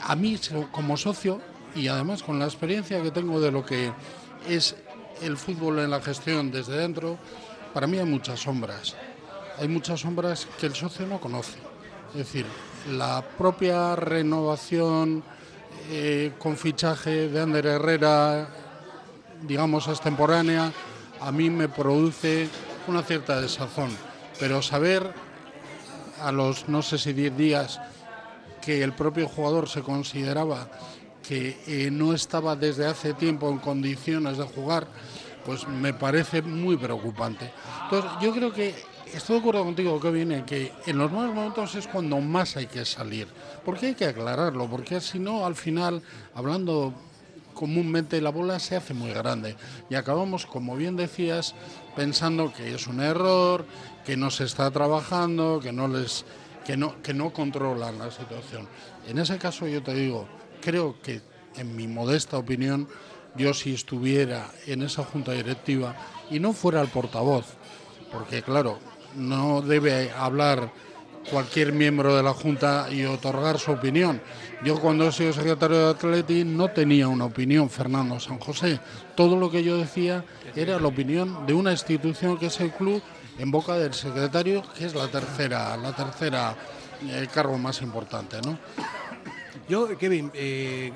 a 0.00 0.16
mí 0.16 0.38
como 0.70 0.96
socio 0.96 1.40
y 1.74 1.88
además 1.88 2.22
con 2.22 2.38
la 2.38 2.46
experiencia 2.46 3.02
que 3.02 3.10
tengo 3.10 3.40
de 3.40 3.50
lo 3.50 3.64
que 3.64 3.92
es 4.48 4.74
el 5.20 5.36
fútbol 5.36 5.80
en 5.80 5.90
la 5.90 6.00
gestión 6.00 6.50
desde 6.50 6.78
dentro, 6.78 7.18
para 7.74 7.86
mí 7.86 7.98
hay 7.98 8.06
muchas 8.06 8.40
sombras. 8.40 8.96
Hay 9.58 9.68
muchas 9.68 10.00
sombras 10.00 10.48
que 10.58 10.66
el 10.66 10.74
socio 10.74 11.06
no 11.06 11.20
conoce. 11.20 11.58
Es 12.12 12.18
decir, 12.18 12.46
la 12.90 13.22
propia 13.36 13.96
renovación 13.96 15.22
eh, 15.90 16.32
con 16.38 16.56
fichaje 16.56 17.28
de 17.28 17.40
Ander 17.40 17.66
Herrera, 17.66 18.48
digamos, 19.42 19.88
extemporánea, 19.88 20.72
a 21.20 21.32
mí 21.32 21.50
me 21.50 21.68
produce 21.68 22.48
una 22.86 23.02
cierta 23.02 23.40
desazón. 23.40 23.90
Pero 24.38 24.62
saber 24.62 25.12
a 26.20 26.32
los, 26.32 26.68
no 26.68 26.82
sé 26.82 26.98
si 26.98 27.12
10 27.12 27.36
días, 27.36 27.80
que 28.60 28.82
el 28.82 28.92
propio 28.92 29.28
jugador 29.28 29.68
se 29.68 29.82
consideraba 29.82 30.68
que 31.22 31.60
eh, 31.66 31.90
no 31.90 32.12
estaba 32.14 32.56
desde 32.56 32.86
hace 32.86 33.14
tiempo 33.14 33.48
en 33.50 33.58
condiciones 33.58 34.38
de 34.38 34.44
jugar, 34.44 34.86
pues 35.44 35.66
me 35.66 35.92
parece 35.92 36.42
muy 36.42 36.76
preocupante. 36.76 37.52
Entonces, 37.84 38.10
yo 38.20 38.32
creo 38.32 38.52
que 38.52 38.74
estoy 39.14 39.36
de 39.36 39.40
acuerdo 39.40 39.64
contigo, 39.64 40.00
que 40.00 40.10
viene, 40.10 40.44
que 40.44 40.72
en 40.86 40.98
los 40.98 41.10
nuevos 41.10 41.34
momentos 41.34 41.74
es 41.74 41.86
cuando 41.86 42.20
más 42.20 42.56
hay 42.56 42.66
que 42.66 42.84
salir. 42.84 43.28
Porque 43.64 43.86
hay 43.86 43.94
que 43.94 44.06
aclararlo, 44.06 44.68
porque 44.68 45.00
si 45.00 45.18
no, 45.18 45.46
al 45.46 45.54
final, 45.54 46.02
hablando 46.34 46.92
comúnmente, 47.54 48.20
la 48.20 48.30
bola 48.30 48.58
se 48.58 48.76
hace 48.76 48.94
muy 48.94 49.12
grande. 49.12 49.56
Y 49.90 49.94
acabamos, 49.94 50.46
como 50.46 50.76
bien 50.76 50.96
decías, 50.96 51.54
pensando 51.94 52.52
que 52.52 52.74
es 52.74 52.86
un 52.86 53.00
error, 53.00 53.64
que 54.04 54.16
no 54.16 54.30
se 54.30 54.44
está 54.44 54.70
trabajando, 54.70 55.60
que 55.60 55.72
no 55.72 55.88
les 55.88 56.24
que 56.64 56.76
no, 56.76 57.02
que 57.02 57.12
no 57.12 57.32
controlan 57.32 57.98
la 57.98 58.10
situación. 58.10 58.68
En 59.08 59.18
ese 59.18 59.38
caso 59.38 59.66
yo 59.66 59.82
te 59.82 59.94
digo, 59.94 60.28
creo 60.60 61.00
que 61.02 61.20
en 61.56 61.76
mi 61.76 61.88
modesta 61.88 62.38
opinión, 62.38 62.88
yo 63.36 63.52
si 63.54 63.74
estuviera 63.74 64.50
en 64.66 64.82
esa 64.82 65.04
junta 65.04 65.32
directiva 65.32 65.96
y 66.30 66.38
no 66.38 66.52
fuera 66.52 66.80
el 66.80 66.88
portavoz, 66.88 67.46
porque 68.12 68.42
claro, 68.42 68.78
no 69.16 69.62
debe 69.62 70.10
hablar 70.12 70.70
cualquier 71.30 71.72
miembro 71.72 72.16
de 72.16 72.22
la 72.22 72.32
Junta 72.32 72.88
y 72.90 73.04
otorgar 73.04 73.58
su 73.58 73.72
opinión. 73.72 74.20
Yo 74.64 74.80
cuando 74.80 75.08
he 75.08 75.12
sido 75.12 75.32
secretario 75.32 75.78
de 75.78 75.90
Atleti 75.90 76.44
no 76.44 76.68
tenía 76.68 77.08
una 77.08 77.24
opinión, 77.24 77.70
Fernando 77.70 78.18
San 78.20 78.38
José. 78.38 78.80
Todo 79.14 79.36
lo 79.36 79.50
que 79.50 79.62
yo 79.62 79.76
decía 79.76 80.24
era 80.54 80.78
la 80.78 80.88
opinión 80.88 81.46
de 81.46 81.54
una 81.54 81.72
institución 81.72 82.38
que 82.38 82.46
es 82.46 82.60
el 82.60 82.70
club 82.72 83.02
en 83.38 83.50
boca 83.50 83.74
del 83.74 83.94
secretario, 83.94 84.62
que 84.76 84.86
es 84.86 84.94
la 84.94 85.08
tercera, 85.08 85.76
la 85.76 85.92
tercera 85.94 86.56
eh, 87.08 87.26
cargo 87.32 87.58
más 87.58 87.82
importante, 87.82 88.38
¿no? 88.44 88.58
Yo, 89.68 89.96
Kevin, 89.96 90.30
eh, 90.34 90.92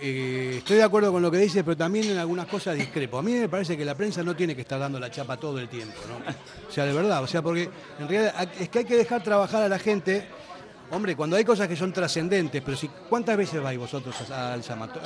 eh, 0.00 0.54
estoy 0.58 0.76
de 0.76 0.82
acuerdo 0.82 1.12
con 1.12 1.22
lo 1.22 1.30
que 1.30 1.38
dices, 1.38 1.62
pero 1.64 1.76
también 1.76 2.10
en 2.10 2.18
algunas 2.18 2.46
cosas 2.46 2.76
discrepo. 2.76 3.18
A 3.18 3.22
mí 3.22 3.32
me 3.32 3.48
parece 3.48 3.76
que 3.76 3.84
la 3.84 3.94
prensa 3.94 4.22
no 4.22 4.34
tiene 4.34 4.54
que 4.54 4.62
estar 4.62 4.78
dando 4.78 4.98
la 4.98 5.10
chapa 5.10 5.36
todo 5.36 5.58
el 5.58 5.68
tiempo, 5.68 5.96
¿no? 6.08 6.16
O 6.68 6.72
sea, 6.72 6.84
de 6.84 6.92
verdad, 6.92 7.22
o 7.22 7.26
sea, 7.26 7.42
porque 7.42 7.70
en 7.98 8.08
realidad 8.08 8.48
es 8.58 8.68
que 8.68 8.80
hay 8.80 8.84
que 8.84 8.96
dejar 8.96 9.22
trabajar 9.22 9.62
a 9.62 9.68
la 9.68 9.78
gente. 9.78 10.26
Hombre, 10.90 11.14
cuando 11.16 11.36
hay 11.36 11.44
cosas 11.44 11.68
que 11.68 11.76
son 11.76 11.92
trascendentes, 11.92 12.62
pero 12.64 12.76
si 12.76 12.88
¿cuántas 12.88 13.36
veces 13.36 13.62
vais 13.62 13.78
vosotros 13.78 14.14
al 14.30 14.62
Samato? 14.62 15.00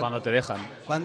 Cuando 0.00 0.20
te 0.20 0.30
dejan. 0.30 0.58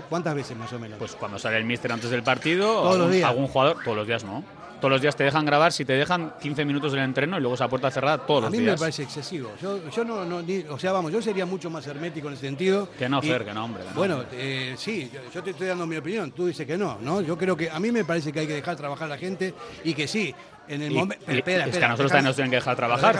¿Cuántas 0.09 0.35
veces 0.35 0.57
más 0.57 0.73
o 0.73 0.79
menos? 0.79 0.99
Pues 0.99 1.15
cuando 1.15 1.39
sale 1.39 1.57
el 1.57 1.63
míster 1.63 1.91
antes 1.91 2.09
del 2.09 2.23
partido, 2.23 2.65
todos 2.67 2.97
los 2.97 3.11
días. 3.11 3.29
algún 3.29 3.47
jugador, 3.47 3.77
todos 3.83 3.97
los 3.97 4.07
días 4.07 4.23
no 4.23 4.43
todos 4.83 4.91
los 4.91 5.01
días 5.01 5.15
te 5.15 5.23
dejan 5.23 5.45
grabar, 5.45 5.71
si 5.71 5.85
te 5.85 5.93
dejan 5.93 6.33
15 6.41 6.65
minutos 6.65 6.91
del 6.91 7.03
entreno 7.03 7.37
y 7.37 7.39
luego 7.39 7.55
esa 7.55 7.69
puerta 7.69 7.89
cerrada 7.89 8.17
todos 8.17 8.43
los 8.43 8.51
días. 8.51 8.59
A 8.59 8.65
mí 8.65 8.71
me 8.71 8.77
parece 8.77 9.03
excesivo. 9.03 9.51
Yo, 9.61 10.03
no, 10.03 10.43
o 10.73 10.77
sea, 10.77 10.91
vamos, 10.91 11.09
yo 11.09 11.21
sería 11.21 11.45
mucho 11.45 11.69
más 11.69 11.87
hermético 11.87 12.27
en 12.27 12.33
ese 12.33 12.47
sentido. 12.47 12.89
Que 12.99 13.07
no, 13.07 13.21
Fer, 13.21 13.45
que 13.45 13.53
no, 13.53 13.63
hombre. 13.63 13.81
bueno, 13.95 14.25
eh, 14.33 14.75
sí, 14.77 15.09
yo, 15.33 15.41
te 15.41 15.51
estoy 15.51 15.67
dando 15.67 15.87
mi 15.87 15.95
opinión, 15.95 16.33
tú 16.33 16.47
dices 16.47 16.67
que 16.67 16.77
no, 16.77 16.97
¿no? 16.99 17.21
Yo 17.21 17.37
creo 17.37 17.55
que 17.55 17.69
a 17.69 17.79
mí 17.79 17.93
me 17.93 18.03
parece 18.03 18.33
que 18.33 18.41
hay 18.41 18.47
que 18.47 18.55
dejar 18.55 18.75
trabajar 18.75 19.05
a 19.05 19.11
la 19.11 19.17
gente 19.17 19.53
y 19.85 19.93
que 19.93 20.05
sí, 20.05 20.35
en 20.67 20.81
el 20.81 20.91
momento. 20.91 21.31
Es 21.31 21.43
que 21.43 21.85
a 21.85 21.87
nosotros 21.87 22.11
también 22.11 22.25
nos 22.25 22.35
tienen 22.35 22.51
que 22.51 22.57
dejar 22.57 22.75
trabajar. 22.75 23.15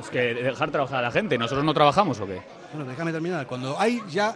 Es 0.00 0.08
que 0.08 0.18
dejar 0.32 0.70
trabajar 0.70 1.00
a 1.00 1.02
la 1.02 1.10
gente. 1.10 1.36
¿Nosotros 1.36 1.62
no 1.62 1.74
trabajamos 1.74 2.18
o 2.20 2.26
qué? 2.26 2.40
Bueno, 2.72 2.90
déjame 2.90 3.12
terminar. 3.12 3.46
Cuando 3.46 3.78
hay 3.78 4.00
ya 4.08 4.34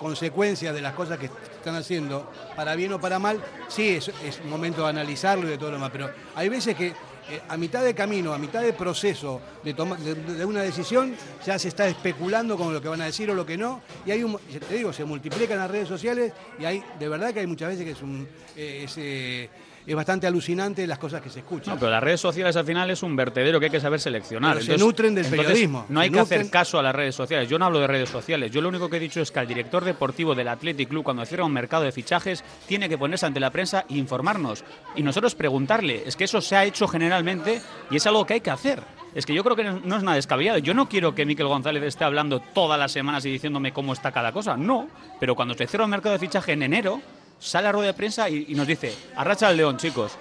consecuencias 0.00 0.74
de 0.74 0.80
las 0.80 0.94
cosas 0.94 1.18
que 1.18 1.26
están 1.26 1.76
haciendo, 1.76 2.30
para 2.56 2.74
bien 2.74 2.92
o 2.94 3.00
para 3.00 3.18
mal, 3.18 3.38
sí 3.68 3.90
es, 3.90 4.10
es 4.24 4.42
momento 4.46 4.82
de 4.82 4.88
analizarlo 4.88 5.46
y 5.46 5.50
de 5.50 5.58
todo 5.58 5.70
lo 5.70 5.76
demás, 5.76 5.90
pero 5.92 6.10
hay 6.34 6.48
veces 6.48 6.74
que 6.74 6.86
eh, 6.88 7.40
a 7.48 7.56
mitad 7.58 7.84
de 7.84 7.94
camino, 7.94 8.32
a 8.32 8.38
mitad 8.38 8.62
de 8.62 8.72
proceso 8.72 9.40
de, 9.62 9.74
de, 9.74 10.44
una 10.44 10.62
decisión, 10.62 11.14
ya 11.44 11.58
se 11.58 11.68
está 11.68 11.86
especulando 11.86 12.56
con 12.56 12.72
lo 12.72 12.80
que 12.80 12.88
van 12.88 13.02
a 13.02 13.04
decir 13.04 13.30
o 13.30 13.34
lo 13.34 13.44
que 13.44 13.58
no, 13.58 13.82
y 14.06 14.10
hay 14.10 14.24
un, 14.24 14.38
te 14.38 14.74
digo, 14.74 14.90
se 14.92 15.04
multiplican 15.04 15.58
las 15.58 15.70
redes 15.70 15.86
sociales 15.86 16.32
y 16.58 16.64
hay, 16.64 16.82
de 16.98 17.08
verdad 17.08 17.34
que 17.34 17.40
hay 17.40 17.46
muchas 17.46 17.68
veces 17.68 17.84
que 17.84 17.92
es 17.92 18.02
un... 18.02 18.26
Eh, 18.56 19.48
es 19.86 19.94
bastante 19.94 20.26
alucinante 20.26 20.86
las 20.86 20.98
cosas 20.98 21.20
que 21.20 21.30
se 21.30 21.40
escuchan. 21.40 21.74
No, 21.74 21.80
pero 21.80 21.90
las 21.90 22.02
redes 22.02 22.20
sociales 22.20 22.56
al 22.56 22.64
final 22.64 22.90
es 22.90 23.02
un 23.02 23.16
vertedero 23.16 23.58
que 23.58 23.66
hay 23.66 23.70
que 23.70 23.80
saber 23.80 24.00
seleccionar. 24.00 24.62
se 24.62 24.76
nutren 24.76 25.14
del 25.14 25.26
periodismo. 25.26 25.86
No 25.88 26.00
hay 26.00 26.10
que 26.10 26.20
hacer 26.20 26.48
caso 26.50 26.78
a 26.78 26.82
las 26.82 26.94
redes 26.94 27.14
sociales. 27.14 27.48
Yo 27.48 27.58
no 27.58 27.64
hablo 27.64 27.80
de 27.80 27.86
redes 27.86 28.08
sociales. 28.08 28.50
Yo 28.50 28.60
lo 28.60 28.68
único 28.68 28.88
que 28.88 28.98
he 28.98 29.00
dicho 29.00 29.20
es 29.20 29.30
que 29.30 29.40
el 29.40 29.48
director 29.48 29.84
deportivo 29.84 30.34
del 30.34 30.48
Athletic 30.48 30.88
Club, 30.88 31.04
cuando 31.04 31.24
cierra 31.24 31.44
un 31.44 31.52
mercado 31.52 31.84
de 31.84 31.92
fichajes, 31.92 32.44
tiene 32.66 32.88
que 32.88 32.98
ponerse 32.98 33.26
ante 33.26 33.40
la 33.40 33.50
prensa 33.50 33.84
e 33.88 33.96
informarnos. 33.96 34.64
Y 34.96 35.02
nosotros 35.02 35.34
preguntarle. 35.34 36.02
Es 36.06 36.16
que 36.16 36.24
eso 36.24 36.40
se 36.40 36.56
ha 36.56 36.64
hecho 36.64 36.86
generalmente 36.86 37.60
y 37.90 37.96
es 37.96 38.06
algo 38.06 38.26
que 38.26 38.34
hay 38.34 38.40
que 38.40 38.50
hacer. 38.50 38.82
Es 39.14 39.26
que 39.26 39.34
yo 39.34 39.42
creo 39.42 39.56
que 39.56 39.64
no 39.64 39.96
es 39.96 40.02
nada 40.02 40.14
descabellado. 40.14 40.58
Yo 40.58 40.72
no 40.72 40.88
quiero 40.88 41.14
que 41.14 41.26
Miquel 41.26 41.48
González 41.48 41.82
esté 41.82 42.04
hablando 42.04 42.40
todas 42.40 42.78
las 42.78 42.92
semanas 42.92 43.24
y 43.24 43.30
diciéndome 43.30 43.72
cómo 43.72 43.92
está 43.92 44.12
cada 44.12 44.32
cosa. 44.32 44.56
No, 44.56 44.88
pero 45.18 45.34
cuando 45.34 45.54
se 45.54 45.66
cierra 45.66 45.84
un 45.84 45.90
mercado 45.90 46.12
de 46.12 46.20
fichaje 46.20 46.52
en 46.52 46.62
enero, 46.62 47.00
sale 47.40 47.68
a 47.68 47.72
rueda 47.72 47.88
de 47.88 47.94
prensa 47.94 48.28
y, 48.30 48.54
nos 48.54 48.66
dice, 48.66 48.94
arracha 49.16 49.48
al 49.48 49.56
león, 49.56 49.76
chicos. 49.76 50.12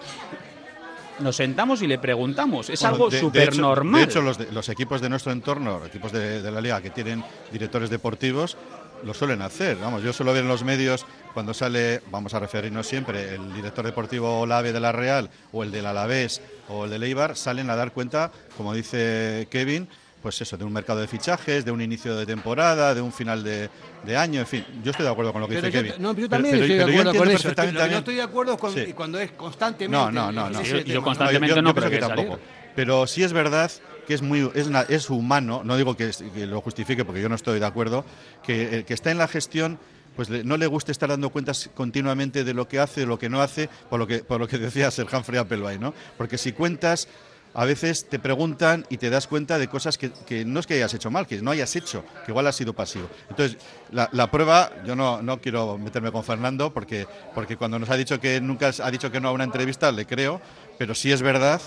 Nos 1.20 1.36
sentamos 1.36 1.82
y 1.82 1.88
le 1.88 2.00
preguntamos. 2.00 2.70
Es 2.70 2.84
algo 2.84 3.12
súper 3.12 3.58
normal. 3.58 4.02
De 4.02 4.06
hecho, 4.06 4.22
los, 4.22 4.70
equipos 4.70 5.02
de 5.02 5.10
nuestro 5.10 5.34
entorno, 5.34 5.86
equipos 5.86 6.14
de, 6.14 6.50
la 6.50 6.62
liga 6.62 6.82
que 6.82 6.90
tienen 6.90 7.24
directores 7.52 7.90
deportivos, 7.90 8.56
lo 9.04 9.14
suelen 9.14 9.42
hacer. 9.42 9.78
Vamos, 9.78 10.02
yo 10.02 10.14
suelo 10.14 10.32
ver 10.32 10.44
en 10.44 10.48
los 10.48 10.64
medios 10.64 11.06
cuando 11.34 11.54
sale, 11.54 12.02
vamos 12.10 12.34
a 12.34 12.40
referirnos 12.40 12.88
siempre, 12.88 13.36
el 13.36 13.54
director 13.54 13.86
deportivo 13.86 14.40
Olave 14.40 14.72
de 14.72 14.80
la 14.80 14.94
Real 14.94 15.30
o 15.52 15.64
el 15.64 15.72
del 15.72 15.86
Alavés 15.86 16.42
o 16.70 16.86
el 16.86 16.92
de 16.92 17.00
Leibar, 17.00 17.36
salen 17.36 17.70
a 17.70 17.76
dar 17.76 17.92
cuenta, 17.92 18.32
como 18.56 18.74
dice 18.74 19.48
Kevin, 19.52 19.90
pues 20.22 20.42
eso, 20.42 20.58
de 20.58 20.66
un 20.66 20.74
mercado 20.74 21.00
de 21.00 21.08
fichajes, 21.08 21.64
de 21.64 21.72
un 21.72 21.82
inicio 21.82 22.16
de 22.16 22.26
temporada, 22.26 22.94
de 22.94 23.02
un 23.02 23.12
final 23.12 23.44
de, 23.44 23.70
año, 24.18 24.42
en 24.42 24.48
fin. 24.48 24.66
Yo 24.84 24.92
estoy 24.92 25.06
de 25.06 25.12
acuerdo 25.12 25.32
con 25.32 25.42
lo 25.42 25.48
que 25.48 25.56
dice 25.56 25.72
Kevin. 25.72 25.94
No, 26.00 26.14
yo 26.14 26.28
también 26.28 26.56
estoy 26.56 26.76
de 26.76 26.84
acuerdo 26.84 27.14
con 27.14 27.30
eso. 27.30 27.50
Lo 27.50 27.88
no 27.88 27.98
estoy 27.98 28.16
de 28.16 28.22
acuerdo 28.22 28.58
con 28.58 28.74
cuando 28.96 29.20
es 29.20 29.32
constantemente. 29.32 29.98
No, 29.98 30.12
no, 30.12 30.32
no. 30.32 30.50
no. 30.50 30.62
Yo, 30.62 31.02
constantemente 31.02 31.62
no, 31.62 31.74
creo 31.74 31.90
que, 31.90 31.98
tampoco. 32.00 32.40
Pero 32.76 33.08
sí 33.08 33.24
es 33.24 33.34
verdad 33.34 33.72
que 34.08 34.14
es 34.14 34.22
muy 34.22 34.50
es, 34.56 34.70
es 34.90 35.10
humano, 35.10 35.62
no 35.64 35.78
digo 35.78 35.96
que, 35.96 36.12
lo 36.48 36.62
justifique 36.62 37.06
porque 37.06 37.22
yo 37.22 37.30
no 37.30 37.36
estoy 37.36 37.60
de 37.60 37.66
acuerdo, 37.66 38.06
que 38.44 38.78
el 38.78 38.86
que 38.86 38.94
está 38.94 39.12
en 39.12 39.20
la 39.20 39.28
gestión 39.28 39.80
pues 40.16 40.30
no 40.30 40.58
le 40.58 40.68
guste 40.68 40.92
estar 40.92 41.08
dando 41.08 41.30
cuentas 41.30 41.70
continuamente 41.74 42.44
de 42.44 42.54
lo 42.54 42.68
que 42.68 42.80
hace, 42.80 43.02
de 43.02 43.06
lo 43.06 43.18
que 43.18 43.30
no 43.30 43.42
hace, 43.42 43.70
por 43.90 44.00
lo 44.00 44.08
que, 44.08 44.20
por 44.20 44.40
lo 44.40 44.48
que 44.48 44.58
decía 44.58 44.92
Ser 44.92 45.08
Humphrey 45.14 45.40
Appleby, 45.40 45.78
¿no? 45.80 45.94
Porque 46.18 46.38
si 46.38 46.52
cuentas 46.52 47.08
a 47.54 47.66
veces 47.66 48.08
te 48.08 48.20
preguntan 48.20 48.86
y 48.90 48.98
te 48.98 49.10
das 49.10 49.28
cuenta 49.28 49.58
de 49.58 49.68
cosas 49.68 49.98
que, 49.98 50.12
no 50.46 50.60
es 50.60 50.68
que 50.68 50.76
hayas 50.76 50.94
hecho 50.94 51.10
mal, 51.10 51.28
que 51.28 51.42
no 51.42 51.52
hayas 51.52 51.76
hecho, 51.76 52.04
que 52.26 52.32
igual 52.32 52.48
has 52.48 52.56
sido 52.56 52.74
pasivo. 52.74 53.10
Entonces, 53.30 53.58
la, 53.92 54.32
prueba, 54.32 54.72
yo 54.86 54.96
no, 54.96 55.22
no, 55.22 55.42
quiero 55.42 55.78
meterme 55.78 56.12
con 56.12 56.24
Fernando 56.24 56.74
porque, 56.74 57.08
porque 57.34 57.58
cuando 57.58 57.80
nos 57.80 57.90
ha 57.90 57.98
dicho 57.98 58.20
que 58.20 58.40
nunca 58.40 58.72
ha 58.84 58.92
dicho 58.92 59.12
que 59.12 59.20
no 59.20 59.30
a 59.30 59.32
una 59.32 59.44
entrevista, 59.44 59.92
le 59.92 60.06
creo, 60.06 60.42
pero 60.78 60.94
sí 60.94 61.12
es 61.12 61.22
verdad 61.22 61.62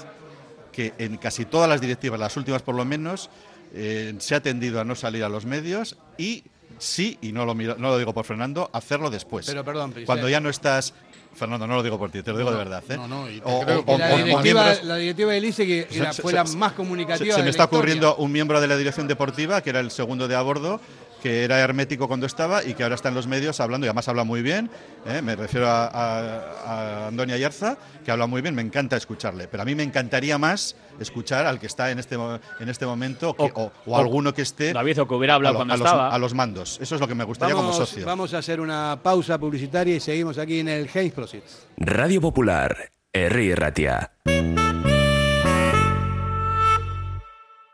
que 0.73 0.95
en 0.99 1.17
casi 1.19 1.45
todas 1.45 1.69
las 1.69 1.81
directivas, 1.81 2.19
las 2.19 2.37
últimas 2.37 2.63
por 2.63 2.75
lo 2.75 2.85
menos, 2.85 3.29
eh, 3.75 4.15
se 4.19 4.35
ha 4.35 4.41
tendido 4.41 4.81
a 4.81 4.85
no 4.85 4.95
salir 4.95 5.25
a 5.25 5.29
los 5.29 5.47
medios 5.47 5.97
y 6.17 6.45
sí, 6.79 7.19
y 7.21 7.33
no 7.33 7.45
lo, 7.45 7.55
no 7.55 7.75
lo 7.77 7.99
digo 7.99 8.15
por 8.15 8.25
Fernando, 8.25 8.71
hacerlo 8.73 9.11
después. 9.11 9.47
Pero 9.47 9.65
perdón, 9.65 9.95
Cuando 10.07 10.29
ya 10.29 10.41
no 10.41 10.49
estás 10.49 10.95
Fernando, 11.35 11.67
no 11.67 11.77
lo 11.77 11.83
digo 11.83 11.99
por 11.99 12.11
ti, 12.11 12.23
te 12.23 12.31
lo 12.31 12.39
digo 12.39 12.51
de 12.51 12.57
verdad. 12.57 12.83
¿eh? 12.89 12.97
No, 12.97 13.09
no, 13.09 13.29
y 13.29 13.41
la, 13.41 14.17
directiva, 14.17 14.75
la, 14.83 14.97
directiva, 14.97 15.33
del 15.33 15.45
ICE, 15.47 15.67
que 15.67 15.87
fue 16.21 16.33
la 16.33 16.45
más 16.45 16.73
comunicativa. 16.73 17.35
Se, 17.35 17.43
me 17.43 17.51
está 17.51 17.65
ocurriendo 17.65 18.17
un 18.17 18.31
miembro 18.31 18.61
de 18.61 18.67
la 18.67 18.77
dirección 18.77 19.09
deportiva, 19.09 19.61
que 19.63 19.71
era 19.71 19.81
el 19.81 19.91
segundo 19.91 20.29
de 20.29 20.37
a 20.37 20.43
bordo, 20.43 20.81
que 21.23 21.45
era 21.45 21.61
hermético 21.61 22.09
cuando 22.09 22.27
estaba 22.27 22.65
y 22.65 22.75
que 22.75 22.83
ahora 22.83 22.97
está 22.97 23.09
en 23.09 23.15
los 23.15 23.27
medios 23.27 23.61
hablando, 23.61 23.87
y 23.87 23.89
además 23.89 24.09
habla 24.09 24.25
muy 24.25 24.43
bien, 24.43 24.69
¿eh? 25.07 25.23
me 25.23 25.37
refiero 25.37 25.69
a, 25.69 25.87
a, 25.87 27.07
Andonia 27.09 27.37
Yarza, 27.37 27.79
que 28.05 28.11
habla 28.11 28.27
muy 28.27 28.43
bien, 28.43 28.55
me 28.55 28.63
encanta 28.63 28.97
escucharle, 28.97 29.47
pero 29.47 29.63
a 29.63 29.67
mí 29.67 29.75
me 29.75 29.85
encantaría 29.85 30.37
más 30.39 30.75
escuchar 30.99 31.47
al 31.47 31.61
que 31.61 31.67
está 31.67 31.91
en 31.91 32.01
este, 32.01 32.17
en 32.17 32.69
este 32.69 32.87
momento 32.87 33.37
o, 33.39 33.97
alguno 33.97 34.35
que 34.35 34.43
esté 34.43 34.73
David, 34.73 35.03
o 35.03 35.09
que 35.09 35.15
hubiera 35.15 35.35
hablado 35.35 35.57
cuando 35.57 35.77
los, 35.77 35.87
estaba. 35.87 36.09
a 36.09 36.19
los 36.19 36.35
mandos. 36.35 36.79
Eso 36.81 36.97
es 36.97 37.01
lo 37.01 37.07
que 37.07 37.15
me 37.15 37.25
gustaría 37.25 37.55
como 37.55 37.73
socio. 37.73 38.05
Vamos 38.05 38.35
a 38.35 38.39
hacer 38.39 38.61
una 38.61 38.99
pausa 39.03 39.39
publicitaria 39.39 39.97
y 39.97 40.01
seguimos 40.01 40.39
aquí 40.39 40.61
en 40.61 40.69
el 40.69 40.91
Hayes 40.93 41.13
Proceeds. 41.13 41.67
Radio 41.77 42.21
Popular, 42.21 42.91
R. 43.13 43.55
Ratia. 43.55 44.13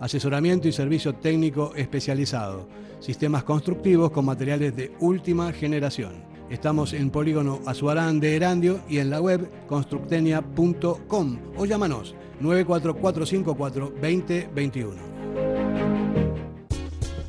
asesoramiento 0.00 0.68
y 0.68 0.72
servicio 0.72 1.14
técnico 1.14 1.72
especializado, 1.76 2.68
sistemas 3.00 3.44
constructivos 3.44 4.10
con 4.10 4.24
materiales 4.24 4.76
de 4.76 4.92
última 5.00 5.52
generación. 5.52 6.24
Estamos 6.50 6.92
en 6.92 7.10
Polígono 7.10 7.60
Azuarán 7.66 8.20
de 8.20 8.36
Erandio 8.36 8.80
y 8.88 8.98
en 8.98 9.10
la 9.10 9.20
web 9.20 9.50
constructenia.com 9.66 11.38
o 11.56 11.64
llámanos 11.66 12.14
94454 12.40 13.92
2021. 14.00 15.65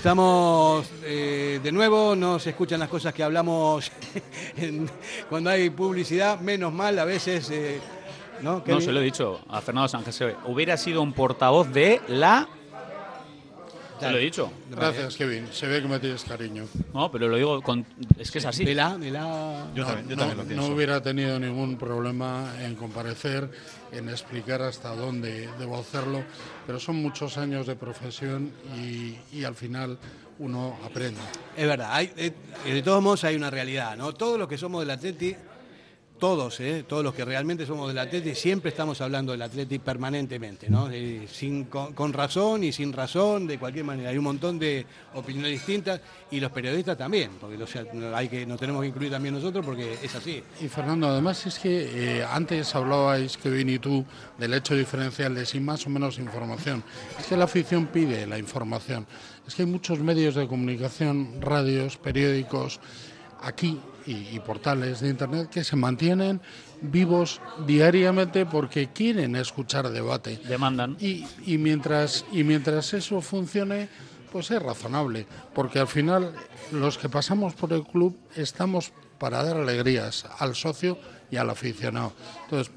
Estamos 0.00 0.90
eh, 1.04 1.60
de 1.62 1.70
nuevo, 1.72 2.16
no 2.16 2.38
se 2.38 2.50
escuchan 2.50 2.80
las 2.80 2.88
cosas 2.88 3.12
que 3.12 3.22
hablamos 3.22 3.92
en- 4.56 4.88
cuando 5.28 5.50
hay 5.50 5.68
publicidad, 5.68 6.40
menos 6.40 6.72
mal 6.72 6.98
a 6.98 7.04
veces, 7.04 7.50
eh, 7.50 7.78
¿no? 8.40 8.62
No, 8.66 8.80
se 8.80 8.92
lo 8.92 9.00
he 9.00 9.04
dicho 9.04 9.40
a 9.50 9.60
Fernando 9.60 9.88
San 9.88 10.02
José. 10.02 10.36
Hubiera 10.46 10.78
sido 10.78 11.02
un 11.02 11.12
portavoz 11.12 11.70
de 11.70 12.00
la... 12.08 12.48
Se 14.00 14.10
lo 14.10 14.16
he 14.18 14.20
dicho. 14.20 14.50
Gracias, 14.70 15.16
Kevin. 15.16 15.46
Se 15.52 15.66
ve 15.66 15.82
que 15.82 15.88
me 15.88 15.98
tienes 16.00 16.24
cariño. 16.24 16.64
No, 16.94 17.10
pero 17.10 17.28
lo 17.28 17.36
digo 17.36 17.60
con... 17.62 17.84
Es 18.18 18.30
que 18.30 18.38
es 18.38 18.46
así. 18.46 18.64
De 18.64 18.74
la, 18.74 18.96
de 18.98 19.10
la... 19.10 19.66
Yo 19.74 19.82
No, 19.84 19.88
también, 19.88 20.08
yo 20.08 20.16
no- 20.16 20.22
también 20.26 20.36
lo 20.38 20.42
no 20.42 20.48
pienso. 20.48 20.74
hubiera 20.74 21.02
tenido 21.02 21.38
ningún 21.38 21.76
problema 21.76 22.52
en 22.60 22.74
comparecer, 22.76 23.50
en 23.92 24.08
explicar 24.08 24.62
hasta 24.62 24.94
dónde 24.94 25.48
debo 25.58 25.78
hacerlo, 25.78 26.22
pero 26.66 26.80
son 26.80 26.96
muchos 26.96 27.36
años 27.38 27.66
de 27.66 27.76
profesión 27.76 28.50
y, 28.76 29.16
y 29.32 29.44
al 29.44 29.54
final 29.54 29.98
uno 30.38 30.78
aprende. 30.84 31.20
Es 31.56 31.66
verdad, 31.66 31.90
hay, 31.92 32.10
eh, 32.16 32.32
de 32.64 32.82
todos 32.82 33.02
modos 33.02 33.24
hay 33.24 33.36
una 33.36 33.50
realidad, 33.50 33.96
¿no? 33.96 34.14
Todos 34.14 34.38
los 34.38 34.48
que 34.48 34.56
somos 34.56 34.80
del 34.80 34.90
Atleti, 34.90 35.36
todos, 36.20 36.60
¿eh? 36.60 36.84
todos 36.86 37.02
los 37.02 37.14
que 37.14 37.24
realmente 37.24 37.66
somos 37.66 37.88
del 37.88 37.98
Atleti, 37.98 38.34
siempre 38.34 38.68
estamos 38.68 39.00
hablando 39.00 39.32
del 39.32 39.42
Atleti 39.42 39.78
permanentemente, 39.78 40.68
¿no? 40.68 40.88
Con, 41.68 42.12
razón 42.12 42.62
y 42.62 42.72
sin 42.72 42.92
razón, 42.92 43.46
de 43.46 43.58
cualquier 43.58 43.84
manera. 43.84 44.10
Hay 44.10 44.18
un 44.18 44.24
montón 44.24 44.58
de 44.58 44.84
opiniones 45.14 45.52
distintas 45.52 46.00
y 46.30 46.38
los 46.38 46.52
periodistas 46.52 46.98
también, 46.98 47.30
porque 47.40 47.56
hay 48.14 48.28
que, 48.28 48.44
nos 48.44 48.60
tenemos 48.60 48.82
que 48.82 48.88
incluir 48.88 49.10
también 49.10 49.34
nosotros 49.34 49.64
porque 49.64 49.98
es 50.02 50.14
así. 50.14 50.42
Y 50.60 50.68
Fernando, 50.68 51.08
además 51.08 51.44
es 51.46 51.58
que 51.58 52.18
eh, 52.18 52.24
antes 52.24 52.74
hablabais, 52.74 53.36
Kevin 53.38 53.70
y 53.70 53.78
tú, 53.78 54.04
del 54.38 54.54
hecho 54.54 54.76
diferencial 54.76 55.34
de 55.34 55.46
sin 55.46 55.64
más 55.64 55.86
o 55.86 55.90
menos 55.90 56.18
información. 56.18 56.84
Es 57.18 57.26
que 57.26 57.36
la 57.36 57.44
afición 57.44 57.86
pide 57.86 58.26
la 58.26 58.38
información. 58.38 59.06
Es 59.48 59.54
que 59.54 59.62
hay 59.62 59.68
muchos 59.68 59.98
medios 60.00 60.34
de 60.34 60.46
comunicación, 60.46 61.40
radios, 61.40 61.96
periódicos, 61.96 62.78
aquí 63.40 63.80
y, 64.06 64.34
y 64.34 64.40
portales 64.40 65.00
de 65.00 65.08
Internet 65.08 65.50
que 65.50 65.64
se 65.64 65.76
mantienen 65.76 66.40
vivos 66.80 67.40
diariamente 67.66 68.46
porque 68.46 68.88
quieren 68.88 69.36
escuchar 69.36 69.88
debate. 69.90 70.40
Demandan. 70.48 70.96
Y, 71.00 71.26
y 71.46 71.58
mientras, 71.58 72.24
y 72.32 72.44
mientras 72.44 72.92
eso 72.94 73.20
funcione, 73.20 73.88
pues 74.32 74.50
es 74.50 74.62
razonable, 74.62 75.26
porque 75.54 75.78
al 75.78 75.88
final 75.88 76.32
los 76.72 76.98
que 76.98 77.08
pasamos 77.08 77.54
por 77.54 77.72
el 77.72 77.84
club 77.84 78.16
estamos 78.36 78.92
para 79.18 79.42
dar 79.42 79.56
alegrías 79.56 80.26
al 80.38 80.54
socio 80.54 80.98
y 81.30 81.36
al 81.36 81.50
aficionado. 81.50 82.12
Entonces, 82.44 82.72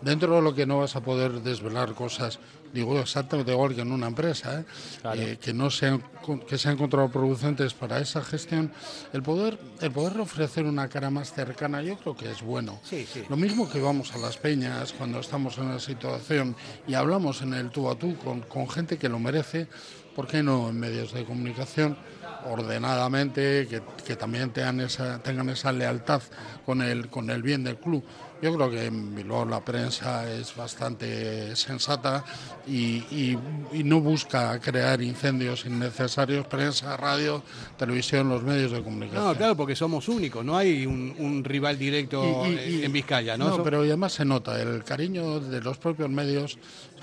dentro 0.00 0.36
de 0.36 0.42
lo 0.42 0.54
que 0.54 0.66
no 0.66 0.78
vas 0.78 0.96
a 0.96 1.02
poder 1.02 1.42
desvelar 1.42 1.94
cosas, 1.94 2.38
digo 2.72 2.98
exactamente 2.98 3.52
igual 3.52 3.74
que 3.74 3.82
en 3.82 3.92
una 3.92 4.06
empresa, 4.06 4.60
¿eh? 4.60 4.64
Claro. 5.00 5.20
Eh, 5.20 5.38
que 5.40 5.52
no 5.52 5.70
sean 5.70 6.02
que 6.48 6.56
sean 6.56 6.76
contraproducentes 6.76 7.74
para 7.74 7.98
esa 7.98 8.22
gestión, 8.22 8.72
el 9.12 9.22
poder 9.22 9.58
el 9.80 9.90
poder 9.90 10.20
ofrecer 10.20 10.64
una 10.64 10.88
cara 10.88 11.10
más 11.10 11.32
cercana, 11.32 11.82
yo 11.82 11.96
creo 11.98 12.16
que 12.16 12.30
es 12.30 12.42
bueno. 12.42 12.80
Sí, 12.84 13.06
sí. 13.12 13.24
Lo 13.28 13.36
mismo 13.36 13.68
que 13.68 13.80
vamos 13.80 14.14
a 14.14 14.18
las 14.18 14.36
peñas 14.36 14.92
cuando 14.92 15.20
estamos 15.20 15.58
en 15.58 15.64
una 15.64 15.80
situación 15.80 16.56
y 16.86 16.94
hablamos 16.94 17.42
en 17.42 17.54
el 17.54 17.70
tú 17.70 17.90
a 17.90 17.96
tú 17.96 18.16
con, 18.18 18.40
con 18.42 18.68
gente 18.68 18.98
que 18.98 19.08
lo 19.08 19.18
merece, 19.18 19.66
¿por 20.14 20.26
qué 20.26 20.42
no 20.42 20.68
en 20.68 20.78
medios 20.78 21.12
de 21.12 21.24
comunicación 21.24 21.96
ordenadamente, 22.44 23.66
que, 23.68 23.82
que 24.04 24.16
también 24.16 24.50
tengan 24.50 24.80
esa, 24.80 25.22
tengan 25.22 25.48
esa 25.48 25.72
lealtad 25.72 26.22
con 26.64 26.82
el, 26.82 27.08
con 27.08 27.30
el 27.30 27.42
bien 27.42 27.64
del 27.64 27.76
club? 27.76 28.04
Yo 28.42 28.52
creo 28.56 28.68
que 28.70 28.86
en 28.86 29.14
Bilbao 29.14 29.44
la 29.44 29.64
prensa 29.64 30.28
es 30.32 30.56
bastante 30.56 31.54
sensata 31.54 32.24
y, 32.66 32.96
y- 33.10 33.38
y 33.72 33.84
no 33.84 34.00
busca 34.00 34.58
crear 34.60 35.00
incendios 35.00 35.64
innecesarios, 35.64 36.44
prensa, 36.48 36.96
radio, 36.96 37.44
televisión, 37.78 38.28
los 38.28 38.42
medios 38.42 38.72
de 38.72 38.82
comunicación. 38.82 39.24
No, 39.24 39.36
claro, 39.36 39.56
porque 39.56 39.76
somos 39.76 40.08
únicos, 40.08 40.44
no 40.44 40.56
hay 40.56 40.84
un, 40.86 41.14
un 41.18 41.44
rival 41.44 41.78
directo 41.78 42.42
Y- 42.44 42.82
en 42.82 42.92
Vizcaya, 42.92 43.36
¿no? 43.36 43.56
So- 43.58 43.62
pero 43.62 43.82
además 43.82 44.12
se 44.14 44.24
nota 44.24 44.60
el 44.60 44.82
cariño 44.82 45.38
de 45.38 45.60
los 45.60 45.78
propios 45.78 46.10
medios. 46.10 46.58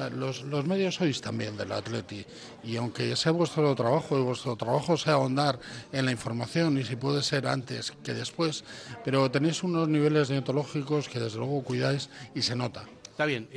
Los, 0.08 0.44
los 0.44 0.64
medios 0.66 0.96
sois 0.96 1.20
también 1.20 1.58
del 1.58 1.72
Atleti. 1.74 2.24
Y 2.64 2.78
aunque 2.78 3.16
sea 3.18 3.34
vuestro 3.34 3.76
trabajo 3.76 4.18
y 4.18 4.22
vuestro 4.22 4.56
trabajo 4.56 4.96
sea 4.96 5.14
ahondar 5.14 5.60
en 5.92 6.06
la 6.06 6.12
información 6.12 6.78
y 6.78 6.86
si 6.86 6.96
puede 6.96 7.22
ser 7.24 7.48
antes 7.48 7.92
que 8.04 8.14
después, 8.14 8.64
pero 9.04 9.30
tenéis 9.30 9.64
unos 9.64 9.90
niveles 9.90 10.30
deontológicos 10.30 11.10
que 11.10 11.20
desde 11.20 11.38
luego 11.40 11.62
cuidáis 11.64 12.10
y 12.34 12.42
se 12.42 12.56
nota. 12.56 12.86
Está 13.12 13.26
bien. 13.26 13.50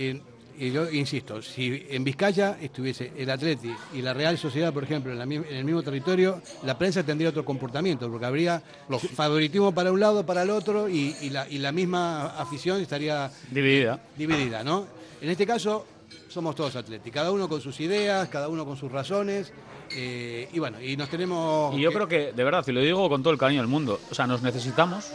y 0.58 0.70
yo 0.70 0.90
insisto, 0.90 1.40
si 1.40 1.86
en 1.88 2.04
Vizcaya 2.04 2.58
estuviese 2.60 3.10
el 3.16 3.30
Atleti 3.30 3.72
y 3.94 4.02
la 4.02 4.12
Real 4.12 4.36
Sociedad, 4.36 4.72
por 4.72 4.84
ejemplo, 4.84 5.10
en, 5.12 5.18
la 5.18 5.24
mi- 5.26 5.36
en 5.36 5.54
el 5.56 5.64
mismo 5.64 5.82
territorio, 5.82 6.42
la 6.64 6.76
prensa 6.76 7.02
tendría 7.02 7.30
otro 7.30 7.44
comportamiento, 7.44 8.10
porque 8.10 8.26
habría 8.26 8.62
Lógico. 8.88 9.14
favoritismo 9.14 9.72
para 9.72 9.90
un 9.92 10.00
lado, 10.00 10.26
para 10.26 10.42
el 10.42 10.50
otro, 10.50 10.88
y, 10.88 11.16
y 11.22 11.30
la, 11.30 11.48
y 11.48 11.58
la 11.58 11.72
misma 11.72 12.26
afición 12.38 12.80
estaría 12.80 13.30
Dividida. 13.50 14.00
dividida, 14.16 14.62
¿no? 14.62 14.86
En 15.22 15.30
este 15.30 15.46
caso, 15.46 15.86
somos 16.28 16.54
todos 16.54 16.76
atletas, 16.76 17.10
cada 17.12 17.30
uno 17.30 17.48
con 17.48 17.60
sus 17.60 17.80
ideas, 17.80 18.28
cada 18.28 18.48
uno 18.48 18.64
con 18.64 18.76
sus 18.76 18.90
razones, 18.90 19.52
eh, 19.90 20.48
y 20.52 20.58
bueno, 20.58 20.80
y 20.80 20.96
nos 20.96 21.08
tenemos... 21.08 21.76
Y 21.76 21.80
yo 21.80 21.92
creo 21.92 22.08
que, 22.08 22.32
de 22.32 22.44
verdad, 22.44 22.64
y 22.66 22.72
lo 22.72 22.80
digo 22.80 23.08
con 23.08 23.22
todo 23.22 23.32
el 23.32 23.38
cariño 23.38 23.60
del 23.60 23.68
mundo, 23.68 24.00
o 24.10 24.14
sea, 24.14 24.26
nos 24.26 24.42
necesitamos. 24.42 25.12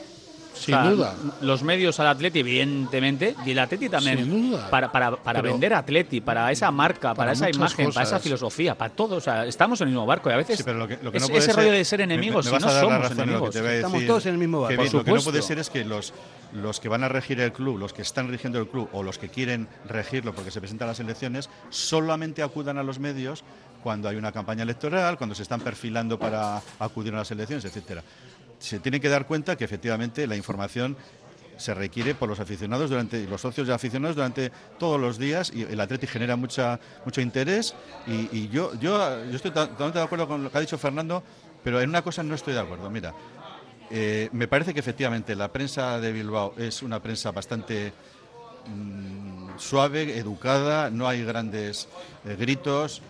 Sin 0.58 0.74
O 0.76 0.82
sea, 0.82 0.92
duda. 0.92 1.16
Los 1.42 1.64
medios 1.64 2.00
al 2.00 2.08
Atleti, 2.08 2.40
evidentemente, 2.40 3.36
y 3.46 3.52
el 3.52 3.60
Atleti 3.60 3.90
también. 3.90 4.18
Sin 4.20 4.50
duda. 4.52 4.70
Para, 4.70 4.92
para, 4.92 5.16
para 5.16 5.42
vender 5.42 5.74
Atleti, 5.74 6.22
para 6.22 6.52
esa 6.52 6.72
marca, 6.72 7.10
para, 7.10 7.16
para 7.16 7.32
esa 7.34 7.50
imagen, 7.50 7.92
para 7.92 8.04
esa 8.06 8.20
filosofía, 8.20 8.76
para 8.78 8.94
todo. 8.94 9.16
O 9.18 9.22
sea, 9.22 9.46
estamos 9.46 9.80
en 9.82 9.88
el 9.88 9.94
mismo 9.94 10.06
barco 10.06 10.30
y 10.30 10.34
a 10.34 10.38
veces 10.38 10.58
Sí, 10.58 10.64
pero 10.64 10.78
lo 10.80 10.88
que, 10.88 10.98
lo 11.02 11.12
que 11.12 11.18
es- 11.18 11.24
no 11.24 11.28
puede 11.30 11.40
ese 11.40 11.48
ser- 11.54 11.56
rollo 11.58 11.72
de 11.72 11.86
ser 11.86 12.00
me- 12.00 12.04
enemigos, 12.06 12.46
me 12.46 12.52
si 12.60 12.66
no 12.66 12.70
somos 12.72 13.12
en 13.12 13.20
enemigos. 13.20 13.56
Estamos 13.56 13.92
decir, 13.94 14.08
todos 14.08 14.26
en 14.26 14.32
el 14.34 14.38
mismo 14.40 14.62
barco. 14.62 14.76
Kevin, 14.78 14.92
Por 14.92 15.00
lo 15.00 15.06
que 15.06 15.12
no 15.12 15.22
puede 15.24 15.42
ser 15.42 15.60
es 15.60 15.70
que 15.70 15.86
los, 15.86 16.14
los 16.54 16.80
que 16.80 16.90
van 16.90 17.04
a 17.04 17.10
regir 17.10 17.40
el 17.40 17.52
club, 17.54 17.78
los 17.78 17.94
que 17.94 18.02
están 18.02 18.30
rigiendo 18.30 18.60
el 18.60 18.68
club 18.68 18.90
o 18.94 19.04
los 19.04 19.18
que 19.18 19.30
quieren 19.30 19.68
regirlo 19.88 20.34
porque 20.34 20.52
se 20.52 20.60
presentan 20.60 20.88
las 20.88 21.00
elecciones, 21.00 21.50
solamente 21.70 22.42
acudan 22.44 22.78
a 22.78 22.84
los 22.84 23.00
medios 23.00 23.44
cuando 23.84 24.10
hay 24.10 24.16
una 24.16 24.32
campaña 24.32 24.64
electoral, 24.64 25.18
cuando 25.18 25.36
se 25.36 25.44
están 25.44 25.62
perfilando 25.62 26.18
para 26.20 26.62
acudir 26.80 27.14
a 27.14 27.18
las 27.20 27.32
elecciones, 27.32 27.64
etcétera. 27.64 28.04
Se 28.60 28.80
tienen 28.80 29.02
que 29.02 29.10
dar 29.10 29.26
cuenta 29.28 29.56
que 29.56 29.64
efectivamente 29.66 30.26
la 30.28 30.36
información 30.36 30.98
se 31.58 31.74
requiere 31.74 32.14
por 32.14 32.30
los 32.30 32.40
aficionados 32.40 32.90
durante 32.92 33.26
los 33.26 33.42
socios 33.42 33.68
y 33.68 33.72
aficionados 33.72 34.16
durante 34.16 34.52
todos 34.78 35.00
los 35.02 35.18
días 35.18 35.52
y 35.54 35.64
el 35.64 35.80
Atleti 35.80 36.06
genera 36.06 36.36
mucha 36.36 36.80
mucho 37.04 37.20
interés 37.20 37.74
y, 38.06 38.48
yo 38.50 38.74
yo 38.80 39.26
yo 39.26 39.36
estoy 39.36 39.50
to- 39.52 39.68
totalmente 39.70 39.98
de 39.98 40.06
acuerdo 40.06 40.28
con 40.28 40.44
lo 40.44 40.52
que 40.52 40.58
ha 40.60 40.62
dicho 40.62 40.78
Fernando 40.78 41.24
pero 41.64 41.82
en 41.82 41.90
una 41.90 42.04
cosa 42.04 42.22
no 42.22 42.36
estoy 42.36 42.54
de 42.54 42.60
acuerdo. 42.60 42.92
Mira 42.92 43.14
eh, 43.90 44.30
me 44.34 44.48
parece 44.48 44.74
que 44.74 44.82
efectivamente 44.82 45.36
la 45.36 45.52
prensa 45.52 46.00
de 46.00 46.12
Bilbao 46.12 46.54
es 46.58 46.84
una 46.84 47.02
prensa 47.02 47.32
bastante 47.32 47.92
mm, 48.68 49.58
suave 49.58 50.18
educada 50.18 50.90
no 50.92 51.08
hay 51.08 51.24
grandes 51.24 51.88
eh, 52.26 52.36
gritos 52.38 53.02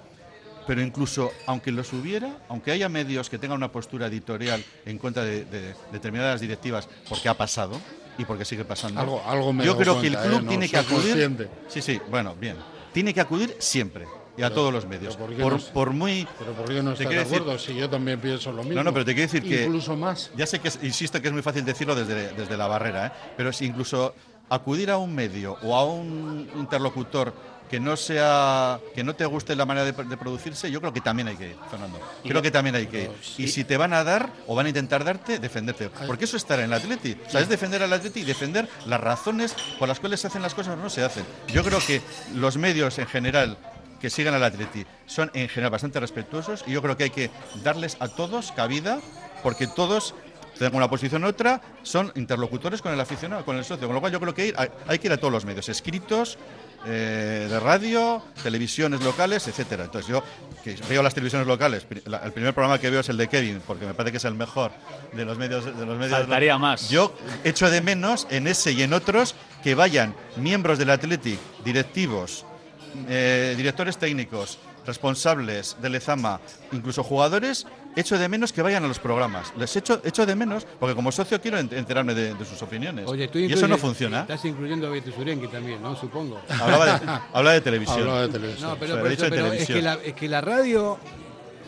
pero 0.68 0.82
incluso 0.82 1.32
aunque 1.48 1.72
los 1.72 1.92
hubiera, 1.94 2.38
aunque 2.50 2.72
haya 2.72 2.90
medios 2.90 3.30
que 3.30 3.38
tengan 3.40 3.58
una 3.58 3.72
postura 3.72 4.08
editorial 4.08 4.64
en 4.86 4.98
contra 5.00 5.24
de, 5.24 5.46
de 5.46 5.74
determinadas 5.92 6.42
directivas, 6.42 6.88
porque 7.10 7.30
ha 7.30 7.34
pasado 7.36 7.80
y 8.18 8.26
porque 8.26 8.46
sigue 8.46 8.66
pasando, 8.66 9.00
Algo- 9.02 9.22
algo 9.26 9.54
me 9.54 9.66
yo 9.66 9.78
creo 9.78 10.00
que 10.02 10.08
el 10.08 10.18
club 10.18 10.40
¿eh? 10.40 10.42
No 10.44 10.50
tiene 10.50 10.70
que 10.70 10.78
acudir. 10.78 11.02
consciente. 11.10 11.50
Sí, 11.68 11.82
sí, 11.82 12.00
bueno, 12.10 12.36
bien. 12.36 12.58
Tiene 12.94 13.14
que 13.14 13.22
acudir 13.22 13.56
siempre 13.60 14.06
y 14.38 14.44
a 14.44 14.52
todos 14.54 14.72
los 14.74 14.86
medios. 14.88 15.16
pero 15.16 15.28
¿por 15.28 15.36
qué 15.36 15.42
Por, 15.44 15.54
no- 15.54 15.74
por 15.74 15.92
muy. 15.94 16.28
Pero 16.40 16.52
¿por 16.54 16.68
qué 16.68 16.82
no 16.84 16.94
Te 16.94 17.04
estás 17.04 17.10
de 17.16 17.20
decir- 17.24 17.42
acuerdo? 17.42 17.60
si 17.60 17.76
yo 17.76 17.90
también 17.90 18.20
pienso 18.20 18.52
lo 18.52 18.64
mismo. 18.64 18.76
No, 18.76 18.84
no, 18.84 18.94
pero 18.94 19.06
te 19.06 19.14
quiero 19.16 19.32
decir 19.32 19.48
que. 19.48 19.64
Incluso 19.66 19.96
más. 19.96 20.32
Ya 20.36 20.46
sé 20.48 20.60
que, 20.60 20.68
es- 20.70 20.80
insisto, 20.84 21.22
que 21.22 21.28
es 21.28 21.34
muy 21.34 21.42
fácil 21.44 21.64
decirlo 21.64 21.96
desde, 21.96 22.34
desde 22.34 22.58
la 22.58 22.68
barrera, 22.68 23.08
¿eh? 23.08 23.12
pero 23.38 23.54
si 23.54 23.66
incluso 23.66 24.14
acudir 24.50 24.90
a 24.92 24.98
un 24.98 25.14
medio 25.14 25.58
o 25.62 25.76
a 25.76 25.86
un 25.86 26.50
interlocutor 26.56 27.34
que 27.70 27.80
no 27.80 27.98
sea 27.98 28.80
que 28.96 29.04
no 29.04 29.16
te 29.16 29.26
guste 29.26 29.56
la 29.56 29.66
manera 29.66 29.86
de, 29.86 29.92
de 30.04 30.18
producirse, 30.18 30.72
yo 30.72 30.80
creo 30.80 30.94
que 30.94 31.02
también 31.02 31.28
hay 31.28 31.36
que 31.36 31.50
ir, 31.50 31.56
Fernando. 31.70 32.00
Creo 32.24 32.42
que 32.42 32.52
también 32.52 32.76
hay 32.76 32.88
que 32.88 33.04
ir. 33.04 33.12
Y 33.44 33.48
si 33.50 33.64
te 33.64 33.78
van 33.78 33.94
a 33.94 34.04
dar 34.04 34.30
o 34.48 34.56
van 34.56 34.66
a 34.66 34.70
intentar 34.70 35.04
darte, 35.04 35.40
defenderte. 35.40 35.90
Porque 36.08 36.26
eso 36.26 36.38
es 36.38 36.44
estar 36.44 36.60
en 36.60 36.66
el 36.66 36.74
Atleti. 36.74 37.18
O 37.28 37.30
sea, 37.30 37.42
es 37.42 37.50
defender 37.50 37.84
al 37.84 37.92
Atleti 37.94 38.22
y 38.22 38.24
defender 38.24 38.68
las 38.86 39.00
razones 39.02 39.56
por 39.80 39.88
las 39.88 40.00
cuales 40.00 40.20
se 40.22 40.28
hacen 40.28 40.42
las 40.42 40.54
cosas 40.54 40.74
o 40.74 40.78
no 40.78 40.90
se 40.90 41.04
hacen. 41.04 41.26
Yo 41.50 41.64
creo 41.64 41.80
que 41.86 42.02
los 42.36 42.58
medios 42.58 42.98
en 43.00 43.08
general 43.08 43.58
que 44.00 44.10
sigan 44.10 44.34
al 44.36 44.44
Atleti 44.44 44.86
son 45.08 45.32
en 45.34 45.50
general 45.50 45.72
bastante 45.72 46.00
respetuosos 46.00 46.64
y 46.68 46.72
yo 46.72 46.82
creo 46.82 46.96
que 46.96 47.06
hay 47.06 47.10
que 47.10 47.32
darles 47.64 47.98
a 48.00 48.08
todos 48.08 48.52
cabida 48.52 49.00
porque 49.44 49.66
todos 49.68 50.14
tengan 50.60 50.76
una 50.76 50.90
posición 50.90 51.24
u 51.24 51.28
otra, 51.28 51.62
son 51.84 52.12
interlocutores 52.16 52.82
con 52.82 52.92
el 52.92 53.00
aficionado, 53.00 53.46
con 53.46 53.58
el 53.58 53.64
socio. 53.66 53.88
Con 53.88 53.94
lo 53.94 54.00
cual 54.02 54.12
yo 54.12 54.20
creo 54.20 54.34
que 54.34 54.48
ir- 54.50 54.56
hay, 54.58 54.70
hay 54.88 54.98
que 55.00 55.08
ir 55.08 55.14
a 55.14 55.18
todos 55.18 55.32
los 55.32 55.46
medios, 55.46 55.70
escritos, 55.70 56.38
eh, 56.90 57.48
de 57.50 57.60
radio, 57.60 58.24
televisiones 58.42 59.02
locales, 59.04 59.48
etcétera. 59.48 59.84
Entonces 59.86 60.10
yo 60.10 60.24
que 60.64 60.76
veo 60.90 61.04
las 61.04 61.14
televisiones 61.14 61.48
locales, 61.48 61.86
la- 62.06 62.20
el 62.20 62.32
primer 62.32 62.54
programa 62.54 62.80
que 62.80 62.90
veo 62.90 63.02
es 63.02 63.10
el 63.10 63.18
de 63.18 63.28
Kevin, 63.28 63.62
porque 63.68 63.86
me 63.86 63.94
parece 63.94 64.12
que 64.12 64.18
es 64.18 64.26
el 64.26 64.36
mejor 64.36 64.72
de 65.14 65.26
los 65.26 65.38
medios 65.38 65.66
de 65.66 65.86
los 65.86 65.98
medios. 65.98 66.18
Faltaría 66.18 66.58
más. 66.58 66.90
Yo 66.90 67.14
echo 67.44 67.70
de 67.70 67.82
menos 67.82 68.26
en 68.30 68.48
ese 68.48 68.72
y 68.72 68.84
en 68.84 68.94
otros 68.94 69.36
que 69.64 69.76
vayan 69.76 70.16
miembros 70.38 70.78
del 70.80 70.90
Athletic, 70.90 71.40
directivos, 71.66 72.46
eh, 73.10 73.54
directores 73.58 73.98
técnicos, 73.98 74.58
responsables 74.86 75.76
del 75.82 75.92
Lezama, 75.94 76.40
incluso 76.72 77.04
jugadores, 77.04 77.68
echo 78.00 78.18
de 78.18 78.30
menos 78.30 78.54
que 78.54 78.62
vayan 78.62 78.84
a 78.84 78.88
los 78.88 79.00
programas. 79.00 79.52
Les 79.58 79.76
echo, 79.76 80.00
echo 80.04 80.26
de 80.26 80.36
menos, 80.36 80.66
porque 80.80 80.96
como 80.96 81.12
socio 81.12 81.42
quiero 81.42 81.58
ent- 81.60 81.74
enterarme 81.74 82.14
de, 82.14 82.34
de 82.34 82.46
sus 82.46 82.62
opiniones. 82.62 83.06
Oye, 83.08 83.28
tú 83.28 83.40
y 83.40 83.52
eso 83.52 83.68
no 83.68 83.78
funciona. 83.78 84.22
Estás 84.22 84.46
incluyendo 84.46 84.88
a 84.88 84.90
Betty 84.92 85.12
Surenki 85.12 85.48
también, 85.48 85.82
¿no? 85.82 85.96
Supongo. 85.96 86.40
Hablaba 86.50 86.86
de, 86.86 86.92
hablaba 87.34 87.54
de 87.54 87.62
televisión. 87.62 88.00
Hablaba 88.02 88.22
de 88.22 88.28
televisión. 88.30 88.70
No, 88.70 88.76
pero, 88.78 88.94
O 88.94 88.96
sea, 88.96 89.04
por 89.04 89.12
eso- 89.12 89.26
es, 89.54 89.68
que 89.68 89.82
la, 89.82 89.94
es 89.96 90.14
que 90.14 90.28
la 90.30 90.42
radio, 90.42 90.92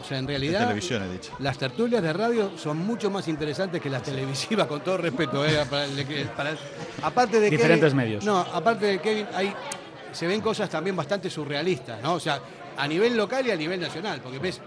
o 0.02 0.04
sea, 0.08 0.18
en 0.18 0.28
realidad, 0.28 0.62
televisión, 0.62 1.04
he 1.04 1.12
dicho. 1.12 1.32
las 1.40 1.58
tertulias 1.58 2.02
de 2.02 2.14
radio 2.14 2.52
son 2.58 2.78
mucho 2.78 3.10
más 3.10 3.28
interesantes 3.28 3.82
que 3.82 3.90
las 3.90 4.04
televisivas, 4.04 4.68
con 4.68 4.82
todo 4.82 4.98
respeto. 4.98 5.46
¿eh? 5.46 5.60
Para 5.70 6.50
el- 6.52 6.58
aparte 7.02 7.40
de 7.40 7.50
Diferentes 7.50 7.92
Kevin- 7.94 7.96
medios. 7.98 8.24
No, 8.26 8.40
aparte 8.40 8.86
de 8.86 9.00
Kevin, 9.02 9.28
hay, 9.34 9.54
se 10.12 10.26
ven 10.28 10.42
cosas 10.42 10.70
también 10.70 10.96
bastante 10.96 11.30
surrealistas, 11.30 12.02
¿no? 12.02 12.14
O 12.14 12.20
sea, 12.20 12.40
a 12.78 12.88
nivel 12.88 13.18
local 13.18 13.46
y 13.46 13.52
a 13.52 13.56
nivel 13.58 13.80
nacional, 13.82 14.22
porque 14.24 14.40
ves, 14.40 14.62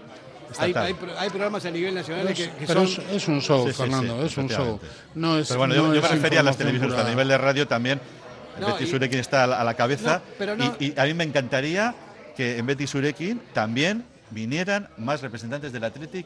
hay, 0.59 0.73
hay 0.75 0.95
hay 1.17 1.29
programas 1.29 1.65
a 1.65 1.71
nivel 1.71 1.95
nacional 1.95 2.27
Es- 2.27 2.37
que, 2.37 2.49
que 2.51 2.65
pero 2.67 2.85
son... 2.87 3.05
es, 3.05 3.11
es 3.13 3.27
un 3.27 3.41
show, 3.41 3.65
Sí, 3.67 3.71
sí, 3.73 3.77
Fernando, 3.77 4.19
sí, 4.21 4.25
es 4.27 4.37
un 4.37 4.49
show. 4.49 4.79
No 5.15 5.37
es, 5.37 5.47
Pero 5.47 5.59
bueno, 5.59 5.75
no 5.75 5.81
yo, 5.89 5.95
yo 5.95 6.01
me 6.01 6.07
refería 6.07 6.39
a 6.39 6.43
las 6.43 6.57
televisiones, 6.57 6.97
a 6.97 7.09
nivel 7.09 7.27
de 7.27 7.37
radio 7.37 7.67
también. 7.67 7.99
No, 8.59 8.67
Betty 8.67 8.83
y- 8.83 8.87
Surekin 8.87 9.19
está 9.19 9.45
a 9.45 9.47
la, 9.47 9.61
a 9.61 9.63
la 9.63 9.73
cabeza. 9.73 10.17
No, 10.17 10.21
pero 10.37 10.55
no- 10.55 10.75
y, 10.79 10.85
y 10.87 10.99
a 10.99 11.05
mí 11.05 11.13
me 11.13 11.23
encantaría 11.23 11.95
que 12.37 12.57
en 12.57 12.65
Betty 12.65 12.85
Surekin 12.87 13.41
también 13.53 14.05
vinieran 14.31 14.89
más 14.97 15.21
representantes 15.21 15.71
del 15.73 15.83
Athletic 15.83 16.25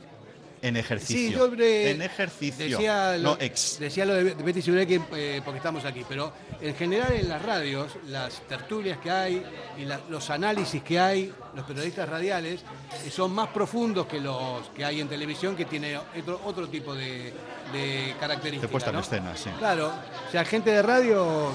en 0.62 0.78
ejercicio. 0.78 1.18
Sí, 1.18 1.32
yo 1.32 1.64
eh, 1.64 1.92
en 1.92 2.02
ejercicio, 2.02 2.66
decía 2.66 3.18
lo, 3.18 3.32
no 3.36 3.38
ex. 3.40 3.78
decía 3.80 4.06
lo 4.06 4.14
de 4.16 4.24
Betty 4.34 4.62
Surekin 4.62 5.06
eh, 5.16 5.42
porque 5.46 5.58
estamos 5.58 5.86
aquí, 5.86 6.04
pero 6.08 6.34
en 6.60 6.76
general 6.76 7.14
en 7.14 7.30
las 7.30 7.42
radios, 7.42 7.92
las 8.08 8.42
tertulias 8.48 8.98
que 9.00 9.12
hay 9.12 9.44
y 9.78 9.86
la- 9.86 10.00
los 10.10 10.30
análisis 10.30 10.82
que 10.84 11.00
hay, 11.00 11.34
los 11.56 11.66
periodistas 11.66 12.10
radiales, 12.10 12.62
eh, 13.06 13.10
son 13.12 13.34
más 13.34 13.50
profundos 13.50 14.08
que 14.08 14.20
los 14.20 14.70
que 14.70 14.84
hay 14.84 15.00
en 15.02 15.08
televisión, 15.08 15.56
que 15.56 15.66
tiene 15.66 15.98
otro, 15.98 16.42
otro 16.46 16.68
tipo 16.68 16.96
de, 16.96 17.34
de 17.74 18.16
características. 18.20 18.62
De 18.62 18.68
puesta 18.68 18.90
en 18.90 18.96
¿no? 18.96 19.02
escena, 19.02 19.38
sí. 19.38 19.50
Claro, 19.60 19.92
o 20.28 20.32
sea, 20.32 20.44
gente 20.46 20.72
de 20.72 20.82
radio 20.82 21.52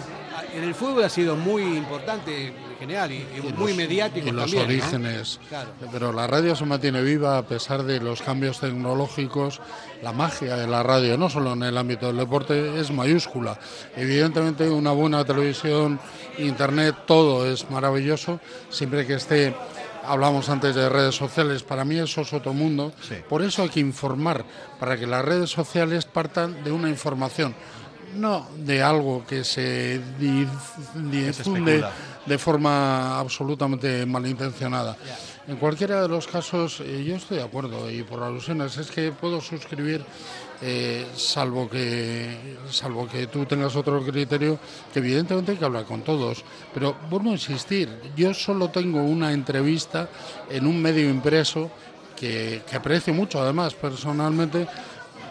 en 0.54 0.64
el 0.64 0.74
fútbol 0.74 1.04
ha 1.04 1.08
sido 1.08 1.36
muy 1.36 1.62
importante 1.62 2.48
en 2.48 2.54
general 2.78 3.12
y, 3.12 3.16
y 3.16 3.38
Y 3.38 3.52
muy 3.52 3.68
los- 3.68 3.76
mediático 3.76 4.26
y 4.28 4.30
los 4.32 4.44
también. 4.50 4.62
¿no? 4.62 4.68
orígenes. 4.84 5.40
Claro. 5.48 5.70
Pero 5.92 6.12
la 6.12 6.26
radio 6.26 6.54
se 6.56 6.64
mantiene 6.64 7.00
viva 7.02 7.38
a 7.38 7.42
pesar 7.46 7.82
de 7.84 8.00
los 8.00 8.22
cambios 8.22 8.60
tecnológicos. 8.60 9.60
La 10.02 10.12
magia 10.12 10.56
de 10.56 10.66
la 10.66 10.82
radio, 10.82 11.16
no 11.16 11.30
solo 11.30 11.52
en 11.52 11.62
el 11.62 11.78
ámbito 11.78 12.08
del 12.08 12.16
deporte, 12.16 12.80
es 12.80 12.90
mayúscula. 12.90 13.58
Evidentemente, 13.96 14.68
una 14.68 14.90
buena 14.92 15.24
televisión, 15.24 16.00
internet, 16.38 16.96
todo 17.06 17.46
es 17.50 17.70
maravilloso, 17.70 18.40
siempre 18.70 19.06
que 19.06 19.14
esté. 19.14 19.54
Hablamos 20.04 20.48
antes 20.48 20.74
de 20.74 20.88
redes 20.88 21.14
sociales, 21.14 21.62
para 21.62 21.84
mí 21.84 21.96
eso 21.96 22.22
es 22.22 22.32
otro 22.32 22.52
mundo. 22.52 22.92
Sí. 23.08 23.14
Por 23.28 23.40
eso 23.42 23.62
hay 23.62 23.68
que 23.68 23.78
informar, 23.78 24.44
para 24.80 24.96
que 24.98 25.06
las 25.06 25.24
redes 25.24 25.50
sociales 25.50 26.06
partan 26.06 26.64
de 26.64 26.72
una 26.72 26.88
información, 26.88 27.54
no 28.14 28.46
de 28.56 28.82
algo 28.82 29.24
que 29.26 29.44
se 29.44 30.00
di- 30.18 30.46
difunde 30.94 31.84
de 32.26 32.38
forma 32.38 33.18
absolutamente 33.18 34.06
malintencionada. 34.06 34.96
En 35.48 35.56
cualquiera 35.56 36.02
de 36.02 36.08
los 36.08 36.26
casos, 36.28 36.80
eh, 36.80 37.02
yo 37.04 37.16
estoy 37.16 37.38
de 37.38 37.42
acuerdo 37.42 37.90
y 37.90 38.02
por 38.04 38.22
alusiones 38.22 38.76
es 38.78 38.90
que 38.90 39.10
puedo 39.10 39.40
suscribir, 39.40 40.04
eh, 40.60 41.04
salvo 41.16 41.68
que 41.68 42.56
salvo 42.70 43.08
que 43.08 43.26
tú 43.26 43.44
tengas 43.44 43.74
otro 43.74 44.00
criterio, 44.04 44.56
que 44.92 45.00
evidentemente 45.00 45.50
hay 45.52 45.58
que 45.58 45.64
hablar 45.64 45.84
con 45.84 46.02
todos. 46.02 46.44
Pero 46.72 46.94
vuelvo 47.10 47.30
a 47.30 47.32
insistir, 47.32 47.88
yo 48.14 48.32
solo 48.34 48.70
tengo 48.70 49.02
una 49.02 49.32
entrevista 49.32 50.08
en 50.48 50.66
un 50.68 50.80
medio 50.80 51.10
impreso 51.10 51.68
que, 52.14 52.62
que 52.70 52.76
aprecio 52.76 53.12
mucho, 53.12 53.42
además 53.42 53.74
personalmente, 53.74 54.68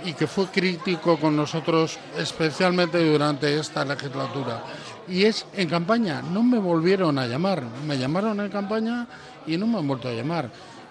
y 0.06 0.14
que 0.14 0.28
fue 0.28 0.48
crítico 0.48 1.18
con 1.18 1.36
nosotros 1.36 1.98
especialmente 2.18 3.04
durante 3.04 3.60
esta 3.60 3.86
legislatura. 3.86 4.64
Y 5.08 5.24
es 5.24 5.46
en 5.54 5.70
campaña, 5.70 6.22
no 6.22 6.44
me 6.44 6.60
volvieron 6.60 7.18
a 7.18 7.28
llamar, 7.28 7.64
me 7.86 7.98
llamaron 7.98 8.40
en 8.40 8.50
campaña 8.50 9.08
y 9.46 9.58
no 9.58 9.68
me 9.68 9.80
han 9.80 9.88
vuelto 9.88 10.08
a 10.08 10.14
llamar. 10.14 10.50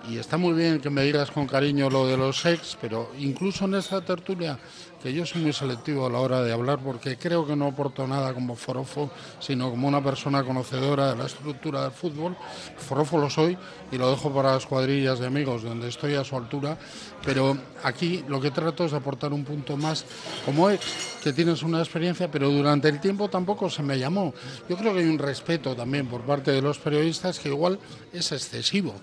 y 0.09 0.17
está 0.17 0.39
muy 0.39 0.55
bien 0.55 0.81
que 0.81 0.89
me 0.89 1.03
digas 1.03 1.31
con 1.31 1.47
cariño 1.47 1.91
lo 1.91 2.07
de 2.07 2.17
los 2.17 2.47
ex, 2.47 2.77
pero 2.81 3.13
incluso 3.19 3.67
en 3.67 3.75
esta 3.75 4.01
tertulia 4.01 4.59
que 5.03 5.13
yo 5.13 5.25
soy 5.25 5.43
muy 5.43 5.53
selectivo 5.53 6.07
a 6.07 6.11
la 6.11 6.19
hora 6.19 6.43
de 6.43 6.53
hablar 6.53 6.79
porque 6.79 7.17
creo 7.17 7.47
que 7.47 7.57
no 7.57 7.67
aporto 7.67 8.07
nada 8.07 8.35
como 8.35 8.55
forofo, 8.55 9.11
sino 9.39 9.71
como 9.71 9.89
una 9.89 10.05
persona 10.05 10.45
conocedora 10.45 11.11
de 11.11 11.17
la 11.17 11.27
estructura 11.27 11.85
del 11.85 11.93
fútbol. 11.93 12.37
Forofo 12.77 13.19
lo 13.19 13.31
soy 13.31 13.57
y 13.91 13.97
lo 13.97 14.11
dejo 14.11 14.31
para 14.31 14.53
las 14.53 14.67
cuadrillas 14.67 15.19
de 15.19 15.27
amigos 15.27 15.63
donde 15.63 15.89
estoy 15.89 16.15
a 16.15 16.25
su 16.25 16.37
altura, 16.37 16.77
pero 17.25 17.57
aquí 17.83 18.25
lo 18.29 18.41
que 18.41 18.51
trato 18.51 18.85
es 18.85 18.93
aportar 18.93 19.33
un 19.33 19.45
punto 19.45 19.77
más 19.77 20.05
como 20.45 20.69
ex, 20.69 20.85
que 21.23 21.33
tienes 21.33 21.63
una 21.63 21.79
experiencia, 21.79 22.31
pero 22.31 22.51
durante 22.51 22.89
el 22.89 23.01
tiempo 23.01 23.31
tampoco 23.31 23.71
se 23.71 23.83
me 23.83 23.99
llamó. 23.99 24.35
Yo 24.69 24.77
creo 24.77 24.93
que 24.93 25.01
hay 25.01 25.07
un 25.07 25.19
respeto 25.19 25.75
también 25.75 26.07
por 26.09 26.23
parte 26.23 26.53
de 26.53 26.61
los 26.61 26.79
periodistas 26.79 27.39
que 27.39 27.49
igual 27.49 27.79
es 28.13 28.33
excesivo. 28.33 28.95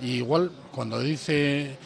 Y 0.00 0.16
igual 0.16 0.50
cuando 0.72 1.00
dice 1.00 1.76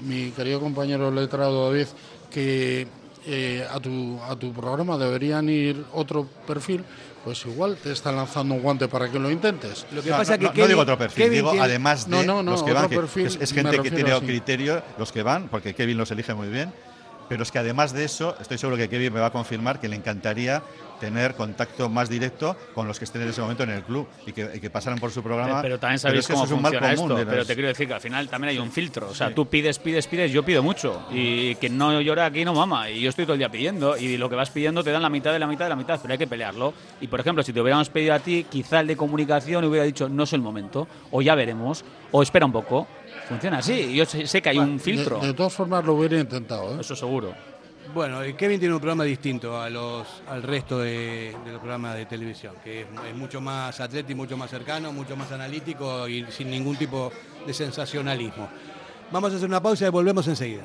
mi 0.00 0.30
querido 0.30 0.60
compañero 0.60 1.10
letrado 1.10 1.66
David 1.66 1.86
que 2.30 2.86
eh, 3.26 3.66
a, 3.70 3.80
tu, 3.80 4.18
a 4.22 4.36
tu 4.36 4.52
programa 4.52 4.96
deberían 4.98 5.48
ir 5.48 5.84
otro 5.92 6.26
perfil, 6.46 6.84
pues 7.24 7.44
igual 7.46 7.76
te 7.82 7.90
están 7.92 8.14
lanzando 8.16 8.54
un 8.54 8.62
guante 8.62 8.86
para 8.88 9.10
que 9.10 9.18
lo 9.18 9.30
intentes. 9.30 9.84
Lo 9.92 10.02
que 10.02 10.10
No, 10.10 10.16
pasa 10.18 10.34
no, 10.34 10.38
que 10.38 10.44
no, 10.44 10.50
no 10.50 10.54
Kevin- 10.54 10.68
digo 10.68 10.80
otro 10.82 10.98
perfil, 10.98 11.24
Kevin 11.24 11.36
digo 11.38 11.50
tiene- 11.50 11.64
además 11.64 12.08
de 12.08 12.24
los 12.44 12.62
que 12.62 12.72
van, 12.72 12.88
que 12.88 12.96
perfil, 12.96 13.26
es, 13.26 13.52
gente 13.52 13.78
que 13.80 13.90
tiene 13.90 14.12
así. 14.12 14.26
criterio, 14.26 14.82
los 14.98 15.10
que 15.12 15.22
van, 15.22 15.48
porque 15.48 15.74
Kevin 15.74 15.98
los 15.98 16.10
elige 16.12 16.34
muy 16.34 16.48
bien, 16.48 16.72
pero 17.28 17.42
es 17.42 17.52
que 17.52 17.58
además 17.58 17.92
de 17.92 18.04
eso, 18.04 18.36
estoy 18.40 18.58
seguro 18.58 18.76
que 18.76 18.88
Kevin 18.88 19.12
me 19.12 19.20
va 19.20 19.26
a 19.26 19.32
confirmar 19.32 19.80
que 19.80 19.88
le 19.88 19.96
encantaría 19.96 20.62
tener 21.00 21.34
contacto 21.34 21.88
más 21.88 22.08
directo 22.08 22.56
con 22.74 22.88
los 22.88 22.98
que 22.98 23.04
estén 23.04 23.22
en 23.22 23.28
ese 23.28 23.40
momento 23.40 23.62
en 23.62 23.70
el 23.70 23.82
club 23.82 24.08
y 24.26 24.32
que, 24.32 24.50
y 24.54 24.60
que 24.60 24.70
pasaran 24.70 24.98
por 24.98 25.10
su 25.10 25.22
programa. 25.22 25.62
Pero 25.62 25.78
también 25.78 25.98
sabéis 25.98 26.26
cómo 26.26 26.44
es 26.44 26.50
un 26.50 26.62
mal 26.62 26.72
funciona 26.72 26.94
común 26.94 27.12
esto. 27.12 27.24
de 27.24 27.30
Pero 27.30 27.46
te 27.46 27.54
quiero 27.54 27.68
decir 27.68 27.86
que 27.86 27.94
al 27.94 28.00
final 28.00 28.28
también 28.28 28.50
hay 28.50 28.58
un 28.58 28.70
filtro. 28.70 29.08
O 29.08 29.14
sea, 29.14 29.34
tú 29.34 29.46
pides, 29.46 29.78
pides, 29.78 30.06
pides, 30.06 30.32
yo 30.32 30.42
pido 30.42 30.62
mucho. 30.62 31.06
Y 31.10 31.54
quien 31.56 31.76
no 31.76 32.00
llora 32.00 32.26
aquí 32.26 32.44
no 32.44 32.54
mama. 32.54 32.90
Y 32.90 33.00
yo 33.00 33.10
estoy 33.10 33.24
todo 33.24 33.34
el 33.34 33.38
día 33.38 33.50
pidiendo. 33.50 33.96
Y 33.96 34.16
lo 34.16 34.28
que 34.28 34.36
vas 34.36 34.50
pidiendo 34.50 34.82
te 34.82 34.90
dan 34.90 35.02
la 35.02 35.10
mitad 35.10 35.32
de 35.32 35.38
la 35.38 35.46
mitad 35.46 35.66
de 35.66 35.70
la 35.70 35.76
mitad, 35.76 35.98
pero 36.00 36.12
hay 36.12 36.18
que 36.18 36.26
pelearlo. 36.26 36.74
Y 37.00 37.08
por 37.08 37.20
ejemplo, 37.20 37.42
si 37.42 37.52
te 37.52 37.60
hubiéramos 37.60 37.88
pedido 37.90 38.14
a 38.14 38.18
ti, 38.18 38.46
quizá 38.48 38.80
el 38.80 38.86
de 38.86 38.96
comunicación 38.96 39.64
hubiera 39.64 39.84
dicho 39.84 40.08
no 40.08 40.24
es 40.24 40.32
el 40.32 40.40
momento, 40.40 40.88
o 41.10 41.22
ya 41.22 41.34
veremos, 41.34 41.84
o 42.12 42.22
espera 42.22 42.46
un 42.46 42.52
poco. 42.52 42.86
Funciona 43.28 43.58
así. 43.58 43.94
Yo 43.94 44.04
sé, 44.04 44.40
que 44.42 44.48
hay 44.48 44.58
un 44.58 44.78
filtro. 44.78 45.20
De, 45.20 45.28
de 45.28 45.34
todas 45.34 45.52
formas 45.52 45.84
lo 45.84 45.94
hubiera 45.94 46.18
intentado. 46.18 46.76
¿eh? 46.76 46.80
Eso 46.80 46.94
seguro. 46.94 47.34
Bueno, 47.94 48.20
Kevin 48.36 48.58
tiene 48.58 48.74
un 48.74 48.80
programa 48.80 49.04
distinto 49.04 49.60
a 49.60 49.70
los, 49.70 50.06
al 50.28 50.42
resto 50.42 50.80
de, 50.80 51.34
de 51.44 51.52
los 51.52 51.60
programas 51.60 51.94
de 51.96 52.04
televisión, 52.06 52.54
que 52.62 52.82
es, 52.82 52.86
es 53.08 53.14
mucho 53.14 53.40
más 53.40 53.80
atlético, 53.80 54.16
mucho 54.16 54.36
más 54.36 54.50
cercano, 54.50 54.92
mucho 54.92 55.16
más 55.16 55.30
analítico 55.30 56.08
y 56.08 56.26
sin 56.30 56.50
ningún 56.50 56.76
tipo 56.76 57.12
de 57.46 57.54
sensacionalismo. 57.54 58.48
Vamos 59.12 59.32
a 59.32 59.36
hacer 59.36 59.48
una 59.48 59.62
pausa 59.62 59.86
y 59.86 59.90
volvemos 59.90 60.26
enseguida. 60.26 60.64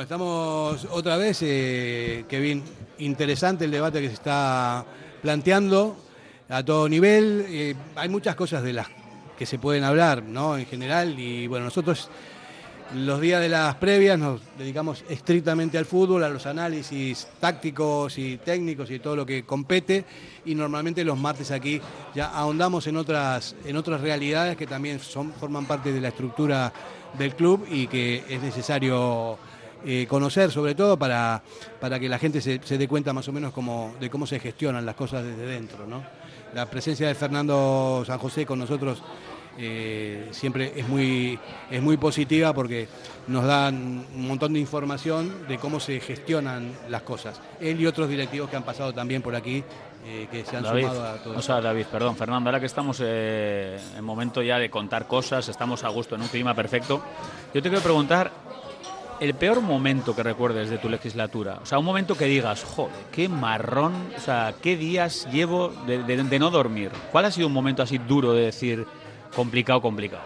Estamos 0.00 0.86
otra 0.90 1.16
vez, 1.16 1.38
eh, 1.42 2.24
Kevin, 2.28 2.62
interesante 2.98 3.64
el 3.64 3.70
debate 3.70 4.00
que 4.00 4.08
se 4.08 4.14
está 4.14 4.84
planteando 5.22 5.96
a 6.48 6.62
todo 6.62 6.88
nivel. 6.88 7.46
Eh, 7.48 7.74
hay 7.94 8.08
muchas 8.08 8.34
cosas 8.34 8.62
de 8.62 8.74
las 8.74 8.88
que 9.38 9.46
se 9.46 9.58
pueden 9.58 9.84
hablar, 9.84 10.22
¿no? 10.22 10.58
En 10.58 10.66
general, 10.66 11.18
y 11.18 11.46
bueno, 11.46 11.66
nosotros 11.66 12.10
los 12.94 13.20
días 13.20 13.40
de 13.40 13.48
las 13.48 13.74
previas 13.76 14.18
nos 14.18 14.40
dedicamos 14.58 15.02
estrictamente 15.08 15.78
al 15.78 15.86
fútbol, 15.86 16.24
a 16.24 16.28
los 16.28 16.46
análisis 16.46 17.28
tácticos 17.40 18.18
y 18.18 18.36
técnicos 18.36 18.90
y 18.90 18.98
todo 18.98 19.16
lo 19.16 19.24
que 19.24 19.44
compete, 19.44 20.04
y 20.44 20.54
normalmente 20.54 21.04
los 21.04 21.18
martes 21.18 21.50
aquí 21.50 21.80
ya 22.14 22.26
ahondamos 22.26 22.86
en 22.86 22.96
otras, 22.96 23.56
en 23.64 23.76
otras 23.76 24.00
realidades 24.00 24.56
que 24.56 24.66
también 24.66 25.00
son, 25.00 25.32
forman 25.32 25.66
parte 25.66 25.92
de 25.92 26.00
la 26.00 26.08
estructura 26.08 26.72
del 27.18 27.34
club 27.34 27.66
y 27.70 27.86
que 27.86 28.24
es 28.28 28.42
necesario 28.42 29.38
eh, 29.84 30.06
conocer 30.08 30.50
sobre 30.50 30.74
todo 30.74 30.98
para, 30.98 31.42
para 31.80 31.98
que 31.98 32.08
la 32.08 32.18
gente 32.18 32.40
se, 32.40 32.60
se 32.64 32.78
dé 32.78 32.88
cuenta 32.88 33.12
más 33.12 33.28
o 33.28 33.32
menos 33.32 33.52
cómo, 33.52 33.94
de 34.00 34.10
cómo 34.10 34.26
se 34.26 34.38
gestionan 34.40 34.86
las 34.86 34.94
cosas 34.94 35.24
desde 35.24 35.46
dentro. 35.46 35.86
¿no? 35.86 36.02
La 36.54 36.66
presencia 36.66 37.08
de 37.08 37.14
Fernando 37.14 38.02
San 38.06 38.18
José 38.18 38.46
con 38.46 38.58
nosotros 38.58 39.02
eh, 39.58 40.28
siempre 40.32 40.72
es 40.76 40.86
muy, 40.86 41.38
es 41.70 41.82
muy 41.82 41.96
positiva 41.96 42.52
porque 42.52 42.88
nos 43.26 43.44
dan 43.44 44.04
un 44.14 44.28
montón 44.28 44.52
de 44.52 44.60
información 44.60 45.46
de 45.48 45.58
cómo 45.58 45.80
se 45.80 45.98
gestionan 46.00 46.72
las 46.88 47.02
cosas. 47.02 47.40
Él 47.60 47.80
y 47.80 47.86
otros 47.86 48.08
directivos 48.08 48.50
que 48.50 48.56
han 48.56 48.64
pasado 48.64 48.92
también 48.92 49.22
por 49.22 49.34
aquí, 49.34 49.64
eh, 50.04 50.28
que 50.30 50.44
se 50.44 50.58
han 50.58 50.62
David, 50.62 50.82
sumado 50.82 51.04
a 51.04 51.16
todo 51.16 51.34
o 51.34 51.38
esto. 51.38 51.42
sea, 51.42 51.60
David, 51.60 51.86
perdón, 51.90 52.16
Fernando, 52.16 52.50
ahora 52.50 52.60
que 52.60 52.66
estamos 52.66 53.00
eh, 53.02 53.78
en 53.96 54.04
momento 54.04 54.42
ya 54.42 54.58
de 54.58 54.68
contar 54.68 55.06
cosas, 55.08 55.48
estamos 55.48 55.82
a 55.84 55.88
gusto, 55.88 56.16
en 56.16 56.22
un 56.22 56.28
clima 56.28 56.54
perfecto, 56.54 57.02
yo 57.54 57.62
te 57.62 57.68
quiero 57.68 57.82
preguntar 57.82 58.30
el 59.20 59.34
peor 59.34 59.60
momento 59.60 60.14
que 60.14 60.22
recuerdes 60.22 60.68
de 60.70 60.78
tu 60.78 60.88
legislatura. 60.88 61.58
O 61.62 61.66
sea, 61.66 61.78
un 61.78 61.84
momento 61.84 62.16
que 62.16 62.26
digas, 62.26 62.64
joder, 62.64 62.94
qué 63.12 63.28
marrón, 63.28 63.94
o 64.16 64.20
sea, 64.20 64.54
qué 64.60 64.76
días 64.76 65.26
llevo 65.32 65.72
de, 65.86 66.02
de- 66.02 66.38
no 66.38 66.50
dormir. 66.50 66.90
¿Cuál 67.12 67.24
ha 67.24 67.30
sido 67.30 67.46
un 67.46 67.52
momento 67.52 67.82
así 67.82 67.98
duro 67.98 68.32
de 68.32 68.46
decir 68.46 68.86
complicado, 69.34 69.80
complicado? 69.80 70.22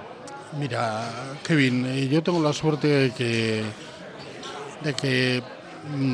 Mira, 0.58 1.08
Kevin, 1.44 1.86
eh, 1.86 2.08
yo 2.08 2.22
tengo 2.22 2.42
la 2.42 2.52
suerte 2.52 2.88
de 2.88 3.10
que, 3.12 3.62
de 4.82 4.94
que 4.94 5.42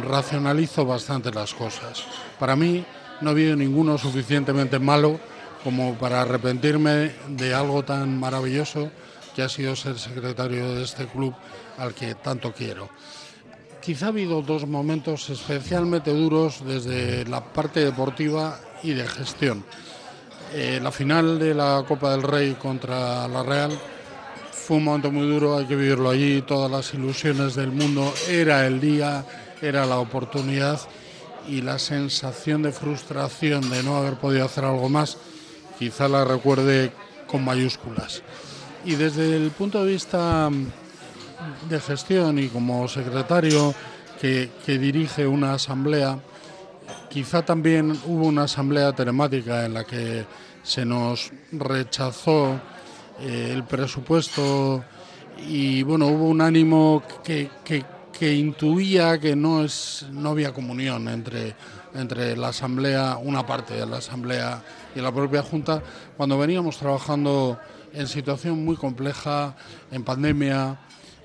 racionalizo 0.03 0.85
bastante 0.85 1.31
las 1.33 1.55
cosas. 1.55 2.05
Para 2.39 2.55
mí 2.57 2.85
no 3.23 3.31
ha 3.31 3.33
habido 3.33 3.57
ninguno 3.57 3.97
suficientemente 3.97 4.79
malo 4.79 5.19
como 5.65 5.95
para 5.95 6.21
arrepentirme 6.23 7.13
de 7.29 7.55
algo 7.55 7.83
tan 7.83 8.21
maravilloso 8.21 8.91
que 9.37 9.43
ha 9.43 9.51
sido 9.51 9.77
ser 9.77 9.99
secretario 9.99 10.75
de 10.75 10.83
este 10.83 11.05
club 11.05 11.35
al 11.77 11.93
que 11.93 12.15
tanto 12.15 12.55
quiero. 12.55 12.89
Quizá 13.83 14.07
ha 14.07 14.09
habido 14.09 14.41
dos 14.41 14.67
momentos 14.67 15.29
especialmente 15.29 16.11
duros 16.11 16.65
desde 16.65 17.27
la 17.27 17.45
parte 17.45 17.85
deportiva 17.85 18.59
y 18.83 18.95
de 18.95 19.07
gestión. 19.07 19.63
Eh, 20.55 20.81
la 20.83 20.91
final 20.91 21.39
de 21.39 21.53
la 21.53 21.85
Copa 21.87 22.13
del 22.13 22.23
Rey 22.23 22.55
contra 22.55 23.29
la 23.29 23.43
Real 23.43 23.79
fue 24.51 24.79
un 24.79 24.85
momento 24.85 25.13
muy 25.13 25.29
duro, 25.29 25.59
hay 25.59 25.67
que 25.67 25.77
vivirlo 25.77 26.09
allí, 26.09 26.41
todas 26.41 26.71
las 26.71 26.95
ilusiones 26.95 27.55
del 27.55 27.73
mundo, 27.73 28.15
era 28.31 28.67
el 28.67 28.81
día, 28.81 29.27
era 29.61 29.85
la 29.85 29.99
oportunidad 29.99 30.81
y 31.47 31.61
la 31.61 31.79
sensación 31.79 32.63
de 32.63 32.73
frustración 32.73 33.69
de 33.69 33.83
no 33.83 33.99
haber 33.99 34.15
podido 34.15 34.47
hacer 34.47 34.65
algo 34.65 34.89
más, 34.89 35.19
quizá 35.79 36.09
la 36.09 36.25
recuerde 36.25 36.91
con 37.27 37.45
mayúsculas. 37.45 38.23
Y 38.87 38.95
desde 38.95 39.37
el 39.37 39.51
punto 39.51 39.85
de 39.85 39.91
vista 39.91 40.49
mm, 40.49 41.69
de 41.69 41.81
gestión 41.81 42.39
y 42.39 42.47
como 42.47 42.87
secretario 42.87 43.75
que, 44.21 44.49
dirige 44.65 45.27
una 45.27 45.55
asamblea, 45.55 46.21
quizá 47.11 47.45
también 47.45 47.99
hubo 48.07 48.27
una 48.27 48.45
asamblea 48.45 48.93
telemática 48.93 49.67
en 49.67 49.75
la 49.75 49.83
que 49.83 50.25
se 50.63 50.85
nos 50.85 51.33
rechazó 51.51 52.61
eh, 53.21 53.51
el 53.53 53.65
presupuesto 53.65 54.85
y 55.49 55.83
bueno, 55.83 56.07
hubo 56.07 56.29
un 56.29 56.41
ánimo 56.41 57.03
que, 57.25 57.51
que, 57.65 57.85
que 58.17 58.35
intuía 58.35 59.19
que 59.19 59.35
no, 59.35 59.65
es, 59.65 60.07
no 60.13 60.31
había 60.31 60.55
comunión 60.55 61.09
entre, 61.09 61.57
entre 61.93 62.37
la 62.37 62.49
Asamblea, 62.49 63.17
una 63.17 63.45
parte 63.45 63.75
de 63.75 63.85
la 63.85 63.97
Asamblea 63.97 64.63
y 64.95 65.01
la 65.01 65.13
propia 65.13 65.43
Junta, 65.43 65.83
cuando 66.17 66.39
veníamos 66.39 66.79
trabajando 66.79 67.59
en 67.97 68.07
situación 68.07 68.65
muy 68.65 68.77
compleja, 68.77 69.57
en 69.91 70.05
pandemia 70.05 70.79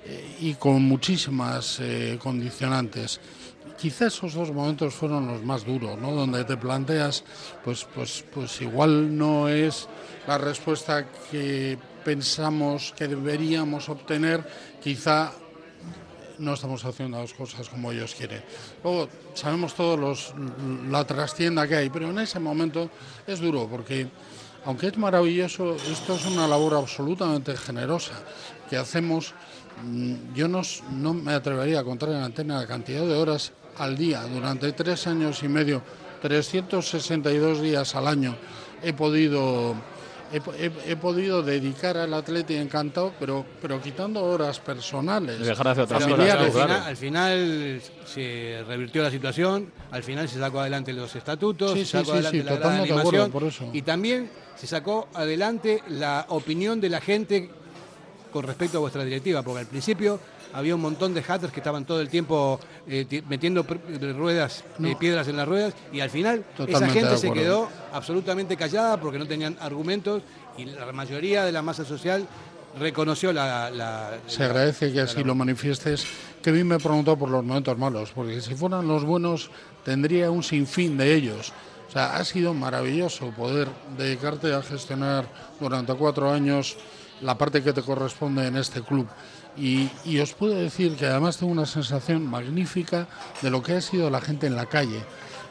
eh, 0.04 0.36
y 0.40 0.54
con 0.54 0.82
muchísimas 0.82 1.78
eh, 1.80 2.18
condicionantes. 2.20 3.20
Quizá 3.78 4.06
esos 4.06 4.34
dos 4.34 4.52
momentos 4.52 4.94
fueron 4.94 5.26
los 5.26 5.42
más 5.44 5.64
duros, 5.64 5.98
¿no? 5.98 6.12
Donde 6.12 6.44
te 6.44 6.56
planteas, 6.56 7.24
pues, 7.64 7.86
pues, 7.94 8.24
pues 8.32 8.60
igual 8.62 9.16
no 9.16 9.48
es 9.48 9.88
la 10.26 10.38
respuesta 10.38 11.06
que 11.30 11.78
pensamos 12.04 12.94
que 12.96 13.08
deberíamos 13.08 13.88
obtener, 13.88 14.46
quizá 14.82 15.32
no 16.38 16.54
estamos 16.54 16.84
haciendo 16.84 17.20
las 17.20 17.32
cosas 17.34 17.68
como 17.68 17.92
ellos 17.92 18.14
quieren. 18.14 18.42
Luego 18.82 19.08
sabemos 19.34 19.74
todos 19.74 19.98
los, 19.98 20.34
la 20.90 21.04
trastienda 21.04 21.68
que 21.68 21.76
hay, 21.76 21.90
pero 21.90 22.10
en 22.10 22.18
ese 22.18 22.40
momento 22.40 22.90
es 23.26 23.40
duro 23.40 23.68
porque 23.70 24.08
aunque 24.64 24.88
es 24.88 24.98
maravilloso, 24.98 25.76
esto 25.90 26.14
es 26.14 26.26
una 26.26 26.46
labor 26.46 26.74
absolutamente 26.74 27.56
generosa 27.56 28.12
que 28.68 28.76
hacemos. 28.76 29.34
Mm, 29.84 30.34
yo 30.34 30.48
no, 30.48 30.62
no 30.92 31.14
me 31.14 31.32
atrevería 31.32 31.80
a 31.80 31.84
contar 31.84 32.10
en 32.10 32.20
la 32.20 32.26
antena 32.26 32.60
la 32.60 32.66
cantidad 32.66 33.02
de 33.02 33.14
horas 33.14 33.52
al 33.78 33.96
día 33.96 34.22
durante 34.22 34.72
tres 34.72 35.06
años 35.06 35.42
y 35.42 35.48
medio, 35.48 35.82
362 36.20 37.60
días 37.60 37.94
al 37.94 38.06
año 38.06 38.36
he 38.82 38.92
podido 38.92 39.74
he, 40.32 40.96
podido 40.96 41.42
dedicar 41.42 41.96
al 41.96 42.14
atleta 42.14 42.54
encantado, 42.54 43.12
pero, 43.18 43.44
pero 43.60 43.80
quitando 43.80 44.22
horas 44.24 44.60
personales. 44.60 45.38
dejar 45.38 45.66
de 45.66 45.70
hacer 45.70 45.84
otras 45.84 46.02
al, 46.86 46.96
final, 46.96 47.80
se 48.04 48.64
revirtió 48.66 49.02
la 49.02 49.10
situación, 49.10 49.72
al 49.90 50.02
final 50.02 50.28
se 50.28 50.38
sacó 50.38 50.60
adelante 50.60 50.92
los 50.92 51.14
estatutos, 51.14 51.72
se 51.72 51.84
sacó 51.84 52.12
adelante 52.12 52.44
la 52.44 52.56
gran 52.56 52.80
animación, 52.80 53.32
y 53.72 53.82
también 53.82 54.30
se 54.56 54.66
sacó 54.66 55.08
adelante 55.14 55.82
la 55.88 56.26
opinión 56.28 56.80
de 56.80 56.88
la 56.88 57.00
gente 57.00 57.50
con 58.32 58.44
respecto 58.44 58.78
a 58.78 58.80
vuestra 58.80 59.04
directiva, 59.04 59.42
porque 59.42 59.60
al 59.60 59.66
principio 59.66 60.18
había 60.52 60.74
un 60.74 60.80
montón 60.80 61.14
de 61.14 61.24
hatters 61.26 61.52
que 61.52 61.60
estaban 61.60 61.84
todo 61.84 62.00
el 62.00 62.08
tiempo 62.08 62.60
eh, 62.86 63.22
metiendo 63.28 63.64
ruedas, 64.16 64.64
eh, 64.82 64.94
piedras 64.98 65.28
en 65.28 65.36
las 65.36 65.48
ruedas 65.48 65.74
y 65.92 66.00
al 66.00 66.10
final 66.10 66.44
esa 66.66 66.88
gente 66.88 67.16
se 67.18 67.32
quedó 67.32 67.68
absolutamente 67.92 68.56
callada 68.56 69.00
porque 69.00 69.18
no 69.18 69.26
tenían 69.26 69.56
argumentos 69.60 70.22
y 70.56 70.66
la 70.66 70.92
mayoría 70.92 71.44
de 71.44 71.52
la 71.52 71.62
masa 71.62 71.84
social 71.84 72.26
reconoció 72.78 73.32
la... 73.32 74.18
se 74.26 74.44
agradece 74.44 74.92
que 74.92 75.00
así 75.00 75.24
lo 75.24 75.34
manifiestes. 75.34 76.06
Kevin 76.42 76.66
me 76.68 76.78
preguntó 76.78 77.16
por 77.16 77.28
los 77.28 77.44
momentos 77.44 77.78
malos, 77.78 78.12
porque 78.14 78.40
si 78.40 78.54
fueran 78.54 78.88
los 78.88 79.04
buenos 79.04 79.50
tendría 79.84 80.30
un 80.30 80.42
sinfín 80.42 80.96
de 80.96 81.14
ellos. 81.14 81.52
O 81.88 81.92
sea, 81.92 82.16
ha 82.16 82.24
sido 82.24 82.54
maravilloso 82.54 83.30
poder 83.32 83.68
dedicarte 83.98 84.54
a 84.54 84.62
gestionar 84.62 85.26
durante 85.60 85.92
cuatro 85.94 86.30
años 86.30 86.76
la 87.20 87.36
parte 87.36 87.62
que 87.62 87.72
te 87.72 87.82
corresponde 87.82 88.46
en 88.46 88.56
este 88.56 88.80
club. 88.80 89.06
Y, 89.56 90.18
os 90.18 90.32
puedo 90.32 90.54
decir 90.54 90.96
que 90.96 91.06
además 91.06 91.36
tengo 91.36 91.52
una 91.52 91.66
sensación 91.66 92.26
magnífica 92.26 93.06
de 93.42 93.50
lo 93.50 93.62
que 93.62 93.74
ha 93.74 93.80
sido 93.80 94.08
la 94.08 94.20
gente 94.20 94.46
en 94.46 94.56
la 94.56 94.66
calle. 94.66 95.02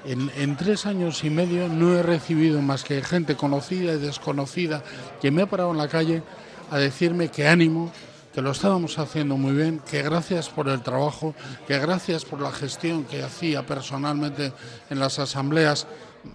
En, 0.04 0.58
tres 0.58 0.88
años 0.88 1.24
y 1.24 1.30
medio 1.30 1.68
no 1.68 1.96
he 1.96 2.02
recibido 2.02 2.62
más 2.62 2.84
que 2.84 3.04
gente 3.04 3.36
conocida 3.36 3.94
y 3.94 4.00
desconocida 4.00 4.84
que 5.22 5.30
me 5.30 5.44
ha 5.44 5.46
parado 5.46 5.72
en 5.72 5.78
la 5.78 5.88
calle 5.88 6.24
a 6.72 6.80
decirme 6.80 7.30
que 7.30 7.48
ánimo, 7.48 7.92
que 8.34 8.42
lo 8.42 8.52
estábamos 8.52 8.98
haciendo 8.98 9.38
muy 9.38 9.54
bien, 9.54 9.80
que 9.80 10.02
gracias 10.02 10.50
por 10.50 10.70
el 10.70 10.82
trabajo, 10.82 11.36
que 11.68 11.78
gracias 11.78 12.26
por 12.26 12.42
la 12.42 12.52
gestión 12.52 13.04
que 13.04 13.22
hacía 13.22 13.64
personalmente 13.66 14.54
en 14.90 15.00
las 15.00 15.20
asambleas, 15.20 15.86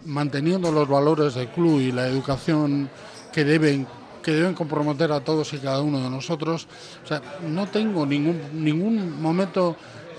manteniendo 0.04 0.70
los 0.70 0.86
valores 0.86 1.34
del 1.34 1.48
club 1.48 1.80
y 1.80 1.90
la 1.90 2.06
educación 2.06 2.88
que 3.32 3.44
deben 3.44 3.88
que 4.26 4.32
deben 4.32 4.54
comprometer 4.54 5.12
a 5.12 5.20
todos 5.20 5.52
y 5.52 5.58
cada 5.58 5.80
uno 5.80 6.02
de 6.02 6.10
nosotros. 6.10 6.66
O 7.04 7.06
sea, 7.06 7.22
no 7.46 7.68
tengo 7.68 8.04
ningún, 8.04 8.40
ningún 8.52 9.22
momento 9.22 9.76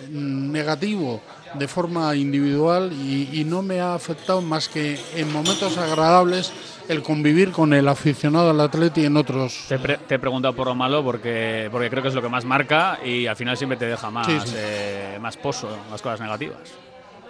mm, 0.10 0.50
negativo 0.50 1.20
de 1.56 1.68
forma 1.68 2.16
individual 2.16 2.94
y, 2.94 3.44
no 3.44 3.62
me 3.62 3.82
ha 3.82 3.94
afectado 3.94 4.42
más 4.42 4.70
que 4.70 4.98
en 5.16 5.32
momentos 5.34 5.78
agradables 5.78 6.54
el 6.88 7.02
convivir 7.04 7.52
con 7.52 7.74
el 7.74 7.86
aficionado 7.90 8.52
al 8.52 8.62
atleti 8.62 9.04
en 9.04 9.18
otros. 9.18 9.66
Te, 9.68 10.16
he 10.16 10.20
preguntado 10.20 10.54
por 10.54 10.68
lo 10.68 10.76
malo 10.76 11.04
porque, 11.04 11.68
porque 11.70 11.90
creo 11.90 12.02
que 12.02 12.08
es 12.08 12.16
lo 12.16 12.22
que 12.22 12.30
más 12.30 12.46
marca 12.46 13.00
y 13.04 13.28
al 13.28 13.36
final 13.36 13.58
siempre 13.58 13.78
te 13.78 13.88
deja 13.88 14.10
más, 14.10 14.54
eh, 14.56 15.18
más 15.20 15.36
pozo 15.36 15.68
las 15.92 16.02
cosas 16.02 16.22
negativas. 16.22 16.60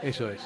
Eso 0.03 0.29
es, 0.29 0.41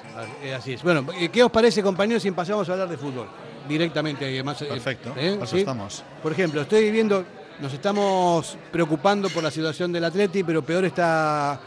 así 0.55 0.73
es. 0.73 0.83
Bueno, 0.83 1.05
¿qué 1.31 1.43
os 1.43 1.51
parece, 1.51 1.83
compañeros, 1.83 2.23
si 2.23 2.31
pasamos 2.31 2.69
a 2.69 2.71
hablar 2.71 2.87
de 2.87 2.95
fútbol? 2.95 3.27
Directamente. 3.71 4.37
Eh, 4.37 4.43
Perfecto, 4.43 5.13
¿eh? 5.17 5.39
estamos. 5.53 6.03
Por 6.21 6.31
ejemplo, 6.31 6.61
estoy 6.61 6.91
viendo, 6.91 7.25
nos 7.59 7.73
estamos 7.73 8.57
preocupando 8.71 9.29
por 9.29 9.43
la 9.43 9.51
situación 9.51 9.91
del 9.91 10.03
Atleti, 10.03 10.43
pero 10.43 10.61
peor 10.61 10.85
está, 10.85 11.59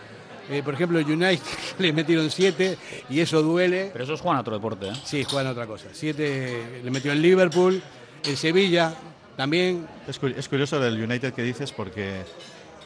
eh, 0.50 0.62
por 0.62 0.74
ejemplo, 0.74 0.98
el 0.98 1.06
United, 1.06 1.40
le 1.78 1.92
metieron 1.92 2.30
7 2.30 2.78
y 3.10 3.20
eso 3.20 3.42
duele. 3.42 3.90
Pero 3.92 4.04
esos 4.04 4.20
juegan 4.20 4.38
a 4.38 4.40
otro 4.40 4.54
deporte, 4.54 4.88
¿eh? 4.88 4.92
Sí, 5.04 5.24
juegan 5.24 5.48
a 5.48 5.50
otra 5.50 5.66
cosa. 5.66 5.86
7 5.92 6.80
le 6.84 6.90
metió 6.90 7.12
el 7.12 7.22
Liverpool, 7.22 7.82
el 8.24 8.36
Sevilla 8.36 8.94
también. 9.36 9.86
Es, 10.06 10.18
curioso 10.48 10.84
el 10.84 11.02
United 11.02 11.32
que 11.32 11.42
dices 11.42 11.72
porque, 11.72 12.22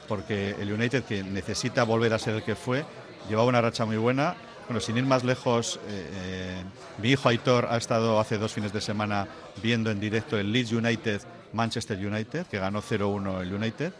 porque 0.06 0.54
el 0.60 0.72
United 0.72 1.04
que 1.04 1.22
necesita 1.22 1.84
volver 1.84 2.14
a 2.14 2.18
ser 2.18 2.36
el 2.36 2.42
que 2.42 2.54
fue, 2.54 2.84
llevaba 3.28 3.48
una 3.48 3.60
racha 3.60 3.84
muy 3.84 3.96
buena 3.96 4.36
bueno, 4.68 4.80
sin 4.80 4.98
ir 4.98 5.04
más 5.04 5.24
lejos, 5.24 5.80
eh, 5.88 6.10
eh, 6.12 6.62
mi 7.02 7.10
hijo 7.10 7.28
Aitor 7.28 7.66
ha 7.70 7.78
estado 7.78 8.20
hace 8.20 8.38
dos 8.38 8.52
fines 8.52 8.72
de 8.72 8.80
semana 8.80 9.26
viendo 9.62 9.90
en 9.90 9.98
directo 9.98 10.38
el 10.38 10.52
Leeds 10.52 10.72
United 10.72 11.22
Manchester 11.52 11.98
United, 11.98 12.46
que 12.46 12.58
ganó 12.58 12.82
0-1 12.82 13.40
el 13.40 13.54
United, 13.54 13.92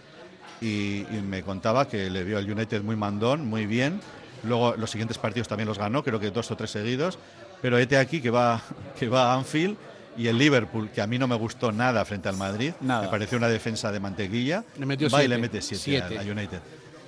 y, 0.61 1.04
me 1.26 1.42
contaba 1.42 1.88
que 1.88 2.11
le 2.11 2.24
vio 2.24 2.38
al 2.38 2.50
United 2.50 2.83
muy 2.83 2.96
mandón, 2.96 3.46
muy 3.46 3.66
bien. 3.66 4.00
Luego 4.44 4.74
los 4.76 4.90
siguientes 4.90 5.18
partidos 5.18 5.48
también 5.48 5.68
los 5.68 5.78
ganó, 5.78 6.02
creo 6.02 6.20
que 6.20 6.31
dos 6.31 6.50
o 6.50 6.57
tres 6.57 6.70
seguidos. 6.70 7.18
Pero 7.62 7.78
este 7.78 7.96
aquí 7.96 8.20
que 8.20 8.31
va, 8.31 8.61
que 8.98 9.09
va 9.09 9.33
a 9.33 9.35
Anfield 9.35 9.76
y 10.16 10.26
el 10.26 10.37
Liverpool, 10.37 10.90
que 10.90 11.00
a 11.00 11.07
mí 11.07 11.18
no 11.18 11.28
me 11.28 11.37
gustó 11.37 11.70
nada 11.70 12.04
frente 12.04 12.28
al 12.28 12.37
Madrid, 12.37 12.72
me 12.81 13.09
pareció 13.09 13.38
una 13.38 13.48
defensa 13.48 13.92
de 13.92 14.00
mantequilla, 14.00 14.64
le 14.76 14.87
metió 14.87 15.09
va 15.09 15.22
y 15.22 15.28
le 15.28 15.38
mete 15.38 15.62
7 15.62 16.18
al 16.18 16.28
United. 16.28 16.61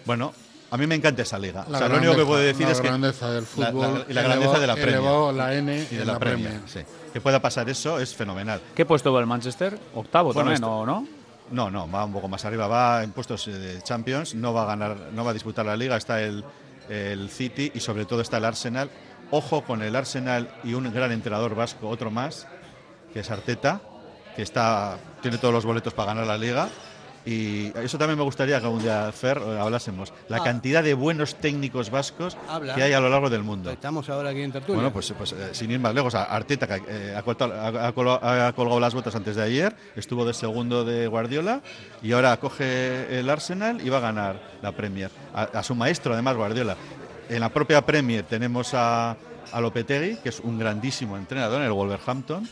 Bueno, 0.05 0.33
a 0.71 0.77
mí 0.77 0.87
me 0.87 0.95
encanta 0.95 1.23
esa 1.23 1.39
liga. 1.39 1.67
o 1.69 1.77
sea, 1.77 1.89
lo 1.89 1.97
único 1.97 2.15
que 2.15 2.25
puedo 2.25 2.41
decir 2.41 2.67
es 2.69 2.81
que. 2.81 2.87
La 2.87 2.91
grandeza 2.91 3.31
del 3.31 3.45
fútbol. 3.45 4.07
y 4.09 4.13
la 4.13 4.23
grandeza 4.23 4.59
de 4.59 4.67
la 4.67 4.75
Premier. 4.75 5.35
la 5.35 5.55
N 5.55 5.87
y 5.91 5.95
de 5.97 6.05
la, 6.05 6.19
Premier. 6.19 6.61
Sí. 6.67 6.81
Que 7.13 7.21
pueda 7.21 7.41
pasar 7.41 7.69
eso 7.69 7.99
es 7.99 8.15
fenomenal. 8.15 8.61
¿Qué 8.75 8.87
puesto 8.87 9.13
va 9.13 9.21
el 9.21 9.27
Manchester? 9.27 9.79
Octavo 9.95 10.33
también, 10.33 10.63
¿o 10.63 10.87
no? 10.87 11.07
No, 11.51 11.69
no, 11.69 11.91
va 11.91 12.05
un 12.05 12.13
poco 12.13 12.29
más 12.29 12.45
arriba. 12.45 12.69
Va 12.69 13.03
en 13.03 13.11
puestos 13.11 13.47
de 13.47 13.83
Champions. 13.83 14.37
No 14.37 14.55
va 14.55 14.63
a 14.63 14.67
ganar, 14.67 14.97
no 15.13 15.25
va 15.25 15.33
a 15.33 15.35
disputar 15.35 15.67
la 15.67 15.77
liga. 15.77 15.97
Está 15.97 16.23
el, 16.23 16.45
el 16.89 17.29
City 17.31 17.73
y 17.75 17.81
sobre 17.81 18.05
todo 18.05 18.21
está 18.21 18.37
el 18.37 18.45
Arsenal. 18.45 18.91
Ojo 19.33 19.63
con 19.65 19.83
el 19.83 19.97
Arsenal 19.97 20.49
y 20.63 20.75
un 20.75 20.93
gran 20.93 21.11
entrenador 21.11 21.57
vasco, 21.57 21.89
otro 21.89 22.11
más, 22.11 22.47
que 23.13 23.21
es 23.21 23.31
Arteta, 23.31 23.81
que 24.35 24.43
está, 24.43 24.99
tiene 25.23 25.39
todos 25.39 25.55
los 25.55 25.65
boletos 25.65 25.95
para 25.95 26.15
ganar 26.15 26.27
la 26.27 26.37
liga 26.37 26.69
y 27.25 27.67
eso 27.79 27.99
también 27.99 28.19
me 28.19 28.25
gustaría 28.25 28.61
que 28.61 28.67
un 28.67 28.83
día, 28.83 29.13
Fer, 29.13 29.39
hablásemos. 29.39 30.13
La 30.29 30.39
ah. 30.39 30.45
cantidad 30.45 30.83
de 30.83 30.95
buenos 30.95 31.35
técnicos 31.35 31.91
vascos 31.91 32.37
que 32.75 32.83
hay 32.83 32.93
a 32.93 33.01
lo 33.01 33.09
largo 33.11 33.29
del 33.29 33.43
mundo. 33.43 33.71
Estamos 33.71 34.09
ahora 34.09 34.31
aquí 34.31 34.41
en 34.41 34.53
Tertulia. 34.53 34.77
Bueno, 34.77 34.93
pues, 34.93 35.13
pues 35.17 35.33
eh, 35.33 35.51
sin 35.53 35.71
ir 35.71 35.81
más 35.81 35.95
lejos, 35.95 36.15
Arteta, 36.15 36.67
que 36.67 36.83
eh, 36.89 37.15
ha, 37.17 37.93
colgado, 37.93 38.81
las 38.81 38.95
botas 38.95 39.15
antes 39.15 39.37
de 39.37 39.43
ayer, 39.43 39.77
estuvo 39.97 40.25
de 40.25 40.33
segundo 40.33 40.85
de 40.85 41.07
Guardiola 41.09 41.61
y 42.03 42.13
ahora 42.13 42.37
coge 42.39 43.19
el 43.19 43.29
Arsenal 43.29 43.81
y 43.85 43.91
va 43.91 43.99
a 43.99 44.01
ganar 44.01 44.41
la 44.63 44.73
Premier. 44.73 45.11
A, 45.35 45.63
su 45.63 45.75
maestro, 45.75 46.15
además, 46.15 46.37
Guardiola. 46.37 46.77
En 47.29 47.41
la 47.41 47.51
propia 47.51 47.85
Premier 47.85 48.25
tenemos 48.25 48.73
a, 48.73 49.17
a 49.53 49.61
Lopetegui, 49.61 50.17
que 50.17 50.31
es 50.31 50.41
un 50.41 50.59
grandísimo 50.59 51.17
entrenador 51.17 51.61
en 51.61 51.67
el 51.67 51.73
Wolverhampton 51.73 52.49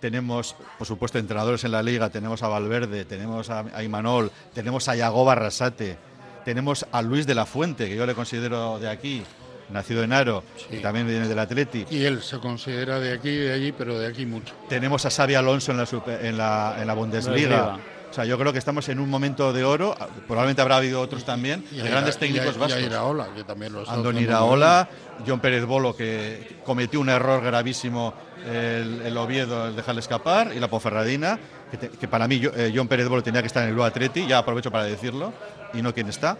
tenemos, 0.00 0.54
por 0.78 0.86
supuesto, 0.86 1.18
entrenadores 1.18 1.64
en 1.64 1.72
la 1.72 1.82
liga, 1.82 2.08
tenemos 2.10 2.42
a 2.42 2.48
Valverde, 2.48 3.04
tenemos 3.04 3.50
a, 3.50 3.82
Imanol, 3.82 4.30
tenemos 4.54 4.88
a 4.88 4.94
Yago 4.96 5.24
Barrasate, 5.24 5.96
tenemos 6.44 6.86
a 6.92 7.02
Luis 7.02 7.26
de 7.26 7.34
la 7.34 7.46
Fuente, 7.46 7.88
que 7.88 7.96
yo 7.96 8.06
le 8.06 8.14
considero 8.14 8.78
de 8.78 8.88
aquí 8.88 9.22
nacido 9.70 10.02
en 10.02 10.12
Aro, 10.14 10.44
y 10.70 10.78
también 10.78 11.06
viene 11.06 11.28
del 11.28 11.38
Atleti. 11.38 11.84
Y 11.90 12.04
él 12.04 12.22
se 12.22 12.38
considera 12.38 12.98
de 13.00 13.12
aquí 13.12 13.28
y 13.28 13.36
de 13.36 13.52
allí, 13.52 13.72
pero 13.72 13.98
de 13.98 14.06
aquí 14.06 14.24
mucho. 14.24 14.54
Tenemos 14.68 15.04
a 15.04 15.10
Xavi 15.10 15.34
Alonso 15.34 15.72
en 15.72 15.78
la, 15.78 15.84
super- 15.86 16.24
en 16.24 16.38
la, 16.38 16.76
en 16.80 16.86
la 16.86 16.94
Bundesliga. 16.94 17.76
O 18.10 18.14
sea, 18.14 18.24
yo 18.24 18.38
creo 18.38 18.54
que 18.54 18.58
estamos 18.58 18.88
en 18.88 18.98
un 19.00 19.10
momento 19.10 19.52
de 19.52 19.64
oro. 19.64 19.94
Probablemente 20.26 20.62
habrá 20.62 20.76
habido 20.78 21.02
otros 21.02 21.24
también, 21.24 21.66
Y 21.70 21.76
de 21.76 21.82
a- 21.88 21.90
grandes 21.90 22.16
y 22.16 22.18
técnicos 22.20 22.56
y 22.56 22.58
vascos. 22.58 22.80
Iraola, 22.82 23.28
que 23.36 23.44
también 23.44 23.74
lo 23.74 23.82
haciendo 23.82 24.10
Iraola, 24.18 24.88
John 25.26 25.40
Pérez 25.40 25.66
Bolo, 25.66 25.94
que 25.94 26.56
cometió 26.64 26.98
un 27.00 27.10
error 27.10 27.42
gravísimo 27.42 28.14
el, 28.46 29.16
Oviedo, 29.16 29.66
el 29.68 29.76
dejarle 29.76 30.00
escapar, 30.00 30.52
y 30.54 30.60
la 30.60 30.68
Ponferradina, 30.68 31.38
que, 32.00 32.08
para 32.08 32.26
mí 32.28 32.38
yo- 32.38 32.50
eh, 32.56 32.72
John 32.74 32.88
Pérez 32.88 33.08
Bolo 33.08 33.22
tenía 33.22 33.40
que 33.42 33.46
estar 33.48 33.62
en 33.62 33.74
el 33.74 33.74
Atleti, 33.82 34.26
ya 34.26 34.38
aprovecho 34.38 34.70
para 34.70 34.84
decirlo, 34.84 35.32
y 35.74 35.82
no 35.82 35.92
quien 35.92 36.08
está. 36.08 36.36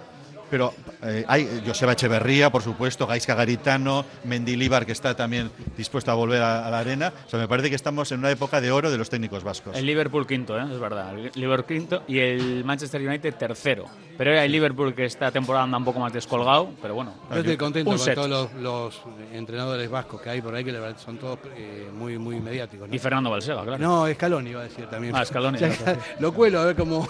Pero 0.50 0.74
eh, 1.02 1.24
hay 1.28 1.62
Joseba 1.66 1.92
Echeverría, 1.92 2.50
por 2.50 2.62
supuesto, 2.62 3.06
Gaisca 3.06 3.34
Garitano, 3.34 4.04
Mendilíbar, 4.24 4.86
que 4.86 4.92
está 4.92 5.14
también 5.14 5.50
dispuesto 5.76 6.10
a 6.10 6.14
volver 6.14 6.42
a, 6.42 6.66
a 6.66 6.70
la 6.70 6.78
arena. 6.78 7.12
O 7.26 7.30
sea, 7.30 7.38
me 7.38 7.48
parece 7.48 7.68
que 7.70 7.76
estamos 7.76 8.10
en 8.12 8.20
una 8.20 8.30
época 8.30 8.60
de 8.60 8.70
oro 8.70 8.90
de 8.90 8.98
los 8.98 9.10
técnicos 9.10 9.44
vascos. 9.44 9.76
El 9.76 9.86
Liverpool 9.86 10.26
quinto, 10.26 10.58
¿eh? 10.58 10.64
es 10.70 10.78
verdad. 10.78 11.18
El 11.18 11.30
Liverpool 11.34 11.76
quinto 11.76 12.02
y 12.08 12.18
el 12.18 12.64
Manchester 12.64 13.00
United 13.06 13.34
tercero. 13.34 13.86
Pero 14.16 14.32
era 14.32 14.44
el 14.44 14.50
Liverpool 14.50 14.94
que 14.94 15.04
esta 15.04 15.30
temporada 15.30 15.64
anda 15.64 15.78
un 15.78 15.84
poco 15.84 16.00
más 16.00 16.12
descolgado, 16.12 16.70
pero 16.82 16.94
bueno. 16.94 17.14
Yo 17.30 17.36
estoy 17.36 17.56
contento 17.56 17.90
con 17.90 17.98
set. 17.98 18.14
todos 18.14 18.28
los, 18.28 18.52
los 18.54 19.02
entrenadores 19.32 19.88
vascos 19.88 20.20
que 20.20 20.30
hay 20.30 20.42
por 20.42 20.54
ahí, 20.54 20.64
que 20.64 20.72
la 20.72 20.80
verdad 20.80 20.98
son 20.98 21.18
todos 21.18 21.38
eh, 21.56 21.88
muy, 21.94 22.18
muy 22.18 22.40
mediáticos. 22.40 22.88
¿no? 22.88 22.94
Y 22.94 22.98
Fernando 22.98 23.30
Balsega, 23.30 23.62
claro. 23.62 23.78
No, 23.78 24.06
Escalón 24.06 24.46
iba 24.46 24.60
a 24.60 24.64
decir 24.64 24.86
también. 24.86 25.14
Ah, 25.14 25.24
Scaloni, 25.24 25.58
lo 26.20 26.32
cuelo, 26.32 26.60
a 26.60 26.64
ver 26.64 26.76
cómo, 26.76 27.06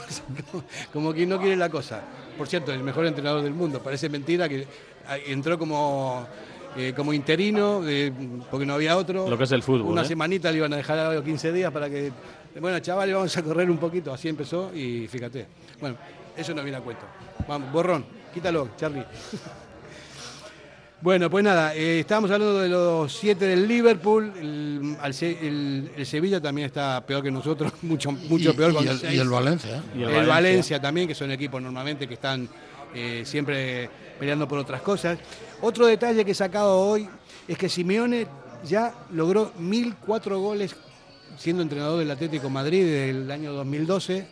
como, 0.50 0.64
como 0.92 1.12
quien 1.14 1.28
no 1.30 1.38
quiere 1.38 1.56
la 1.56 1.68
cosa. 1.70 2.02
Por 2.38 2.46
cierto, 2.46 2.72
el 2.72 2.84
mejor 2.84 3.04
entrenador 3.04 3.42
del 3.42 3.52
mundo. 3.52 3.82
Parece 3.82 4.08
mentira 4.08 4.48
que 4.48 4.64
ah, 5.08 5.18
entró 5.18 5.58
como, 5.58 6.24
eh, 6.76 6.92
como 6.96 7.12
interino, 7.12 7.82
eh, 7.86 8.12
porque 8.48 8.64
no 8.64 8.74
había 8.74 8.96
otro. 8.96 9.28
Lo 9.28 9.36
que 9.36 9.44
es 9.44 9.52
el 9.52 9.62
fútbol, 9.64 9.90
Una 9.90 10.02
¿eh? 10.02 10.04
semanita 10.04 10.50
le 10.52 10.58
iban 10.58 10.72
a 10.72 10.76
dejar 10.76 10.98
a 11.00 11.12
los 11.12 11.24
15 11.24 11.52
días 11.52 11.72
para 11.72 11.90
que. 11.90 12.12
Bueno, 12.60 12.78
chavales, 12.78 13.14
vamos 13.14 13.36
a 13.36 13.42
correr 13.42 13.68
un 13.68 13.78
poquito. 13.78 14.12
Así 14.12 14.28
empezó 14.28 14.72
y 14.72 15.08
fíjate. 15.08 15.46
Bueno, 15.80 15.96
eso 16.36 16.54
no 16.54 16.62
viene 16.62 16.78
a 16.78 16.80
cuento. 16.80 17.04
Vamos, 17.48 17.72
borrón, 17.72 18.04
quítalo, 18.32 18.68
Charlie. 18.76 19.04
Bueno, 21.00 21.30
pues 21.30 21.44
nada, 21.44 21.76
eh, 21.76 22.00
estábamos 22.00 22.28
hablando 22.32 22.58
de 22.58 22.68
los 22.68 23.12
siete 23.16 23.44
del 23.46 23.68
Liverpool. 23.68 24.32
El, 24.36 26.04
Sevilla 26.04 26.40
también 26.40 26.66
está 26.66 27.00
peor 27.06 27.22
que 27.22 27.30
nosotros, 27.30 27.72
mucho, 27.82 28.10
mucho 28.10 28.50
Y- 28.50 28.52
peor 28.54 28.72
y 28.72 28.74
con 28.74 28.88
el- 28.88 29.14
y 29.14 29.18
el 29.18 29.28
Valencia, 29.28 29.76
¿eh? 29.76 29.80
Y 29.94 29.98
el, 30.02 30.08
el 30.08 30.08
Valencia. 30.14 30.34
Valencia. 30.34 30.80
también, 30.80 31.06
que 31.06 31.14
son 31.14 31.30
equipos 31.30 31.62
normalmente 31.62 32.08
que 32.08 32.14
están 32.14 32.48
eh, 32.94 33.22
siempre 33.24 33.88
peleando 34.18 34.48
por 34.48 34.58
otras 34.58 34.82
cosas. 34.82 35.18
Otro 35.60 35.86
detalle 35.86 36.24
que 36.24 36.32
he 36.32 36.34
sacado 36.34 36.80
hoy 36.80 37.08
es 37.46 37.56
que 37.56 37.68
Simeone 37.68 38.26
ya 38.64 38.92
logró 39.12 39.52
1.004 39.60 40.36
goles 40.40 40.74
siendo 41.36 41.62
entrenador 41.62 42.00
del 42.00 42.10
Atlético 42.10 42.50
Madrid 42.50 42.84
del 42.84 43.30
año 43.30 43.52
2012, 43.52 44.26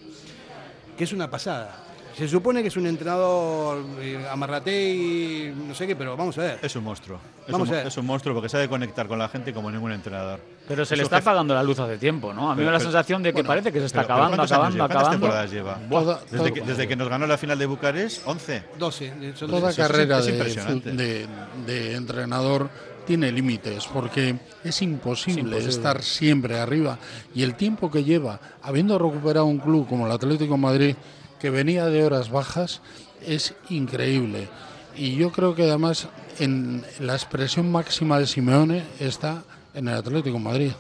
que 0.98 1.04
es 1.04 1.12
una 1.12 1.30
pasada. 1.30 1.84
Se 2.16 2.26
supone 2.26 2.62
que 2.62 2.68
es 2.68 2.76
un 2.78 2.86
entrenador 2.86 3.84
eh, 4.00 4.26
amarraté 4.30 4.88
y 4.90 5.52
no 5.54 5.74
sé 5.74 5.86
qué, 5.86 5.94
pero 5.94 6.16
vamos 6.16 6.38
a 6.38 6.42
ver. 6.42 6.58
Es 6.62 6.74
un 6.74 6.84
monstruo. 6.84 7.18
Es 7.46 7.52
Vamos 7.52 7.68
un, 7.68 7.74
a 7.74 7.78
ver. 7.78 7.86
es 7.88 7.96
un 7.98 8.06
monstruo 8.06 8.34
porque 8.34 8.48
sabe 8.48 8.68
conectar 8.70 9.06
con 9.06 9.18
la 9.18 9.28
gente 9.28 9.52
como 9.52 9.70
ningún 9.70 9.92
entrenador. 9.92 10.40
Pero 10.66 10.86
se 10.86 10.96
le 10.96 11.02
está 11.02 11.18
apagando 11.18 11.52
la 11.54 11.62
luz 11.62 11.78
hace 11.78 11.98
tiempo, 11.98 12.32
¿no? 12.32 12.50
A 12.50 12.54
mí 12.54 12.60
me 12.60 12.64
da 12.66 12.72
la 12.72 12.78
pero- 12.78 12.90
sensación 12.90 13.22
de 13.22 13.30
que 13.30 13.34
bueno, 13.42 13.48
parece 13.48 13.70
que 13.70 13.80
se 13.80 13.86
está 13.86 13.98
pero- 14.00 14.06
pero 14.06 14.14
acabando, 14.14 14.36
¿cuántos 14.38 14.52
años 14.52 14.74
acabando, 14.74 14.76
lleva? 14.76 14.88
¿Cuántas 14.88 15.02
acabando. 15.02 15.26
temporadas 15.26 15.50
lleva? 15.52 15.78
Toda- 15.90 16.20
desde, 16.30 16.52
que, 16.54 16.60
desde 16.62 16.88
que 16.88 16.96
nos 16.96 17.08
ganó 17.10 17.26
la 17.26 17.36
final 17.36 17.58
de 17.58 17.66
Bucarest, 17.66 18.26
11. 18.26 18.62
12. 18.78 19.06
eh, 19.06 19.32
son 19.36 19.50
Toda 19.50 19.60
12. 19.68 19.82
carrera 19.82 20.18
es 20.20 20.26
de- 20.26 21.26
de 21.66 21.94
entrenador 21.94 22.70
tiene 23.06 23.30
límites 23.30 23.86
porque 23.92 24.36
es 24.64 24.82
imposible, 24.82 25.42
imposible. 25.42 25.68
estar 25.70 26.02
siempre 26.02 26.58
arriba 26.58 26.98
y 27.34 27.42
el 27.42 27.54
tiempo 27.56 27.90
que 27.90 28.02
lleva 28.02 28.40
habiendo 28.62 28.98
recuperado 28.98 29.44
un 29.46 29.58
club 29.58 29.86
como 29.86 30.06
el 30.06 30.12
Atlético 30.12 30.54
de 30.54 30.60
Madrid 30.60 30.96
que 31.40 31.50
venía 31.50 31.86
de 31.86 32.04
horas 32.04 32.30
bajas 32.30 32.80
es 33.26 33.54
increíble 33.68 34.48
y 34.96 35.16
yo 35.16 35.32
creo 35.32 35.54
que 35.54 35.64
además 35.64 36.08
en 36.38 36.84
la 37.00 37.14
expresión 37.14 37.70
máxima 37.70 38.18
de 38.18 38.26
Simeone 38.26 38.84
está 39.00 39.44
en 39.74 39.88
el 39.88 39.94
Atlético 39.94 40.38
de 40.38 40.44
Madrid 40.44 40.72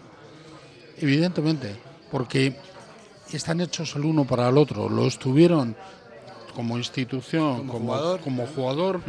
evidentemente 0.98 1.76
porque 2.10 2.56
están 3.32 3.60
hechos 3.60 3.94
el 3.96 4.04
uno 4.04 4.24
para 4.24 4.48
el 4.48 4.58
otro 4.58 4.88
lo 4.88 5.06
estuvieron 5.06 5.76
como 6.56 6.78
institución, 6.78 7.58
Como 7.58 7.72
como, 7.72 7.84
jugador. 7.92 8.20
como 8.20 8.46
jugador, 8.46 9.00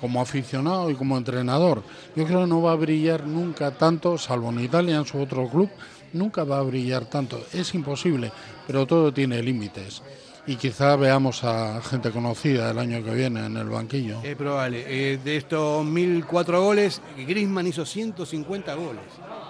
como 0.00 0.20
aficionado 0.20 0.90
y 0.90 0.96
como 0.96 1.16
entrenador. 1.16 1.84
Yo 2.16 2.26
creo 2.26 2.40
que 2.40 2.46
no 2.48 2.62
va 2.62 2.72
a 2.72 2.74
brillar 2.74 3.24
nunca 3.24 3.70
tanto, 3.70 4.18
salvo 4.18 4.50
en 4.50 4.58
Italia, 4.58 4.96
en 4.96 5.06
su 5.06 5.20
otro 5.20 5.48
club, 5.48 5.70
nunca 6.12 6.42
va 6.42 6.58
a 6.58 6.62
brillar 6.62 7.04
tanto. 7.04 7.40
Es 7.52 7.74
imposible, 7.74 8.32
pero 8.66 8.86
todo 8.86 9.12
tiene 9.14 9.40
límites. 9.40 10.02
Y 10.48 10.56
quizá 10.56 10.94
veamos 10.94 11.42
a 11.42 11.80
gente 11.82 12.10
conocida 12.12 12.70
el 12.70 12.78
año 12.78 13.02
que 13.02 13.10
viene 13.12 13.46
en 13.46 13.56
el 13.56 13.68
banquillo. 13.68 14.20
Es 14.22 14.36
probable. 14.36 14.84
Eh, 14.86 15.18
de 15.22 15.36
estos 15.38 15.84
1.004 15.84 16.60
goles, 16.62 17.02
Griezmann 17.16 17.66
hizo 17.66 17.84
150 17.84 18.74
goles 18.74 19.02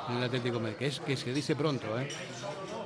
en 0.08 0.16
el 0.16 0.24
Atlético 0.24 0.58
Madrid, 0.58 0.76
que, 0.78 0.86
es, 0.86 1.00
que 1.00 1.16
se 1.16 1.34
dice 1.34 1.54
pronto. 1.54 1.86
¿eh? 2.00 2.08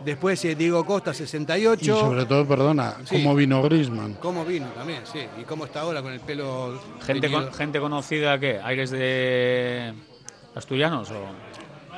Después 0.05 0.45
eh, 0.45 0.57
Diego 0.57 0.85
Costa, 0.85 1.13
Y 1.13 1.15
68. 1.15 2.01
sobre 2.01 2.25
todo, 2.27 2.45
perdona, 2.49 2.97
Sí. 3.05 3.17
cómo 3.17 3.35
vino 3.37 3.63
Griezmann. 3.63 4.15
¿Cómo 4.15 4.45
vino 4.45 4.67
también? 4.69 5.03
Sí. 5.05 5.21
¿Y 5.41 5.45
cómo 5.45 5.67
está 5.67 5.83
ahora 5.83 6.03
con 6.03 6.13
el 6.13 6.21
pelo 6.21 6.81
Gente, 7.07 7.31
con- 7.31 7.53
gente 7.53 7.79
conocida, 7.79 8.41
¿qué? 8.41 8.59
¿Aires 8.61 8.91
de 8.91 9.95
asturianos 10.57 11.11
o...? 11.13 11.27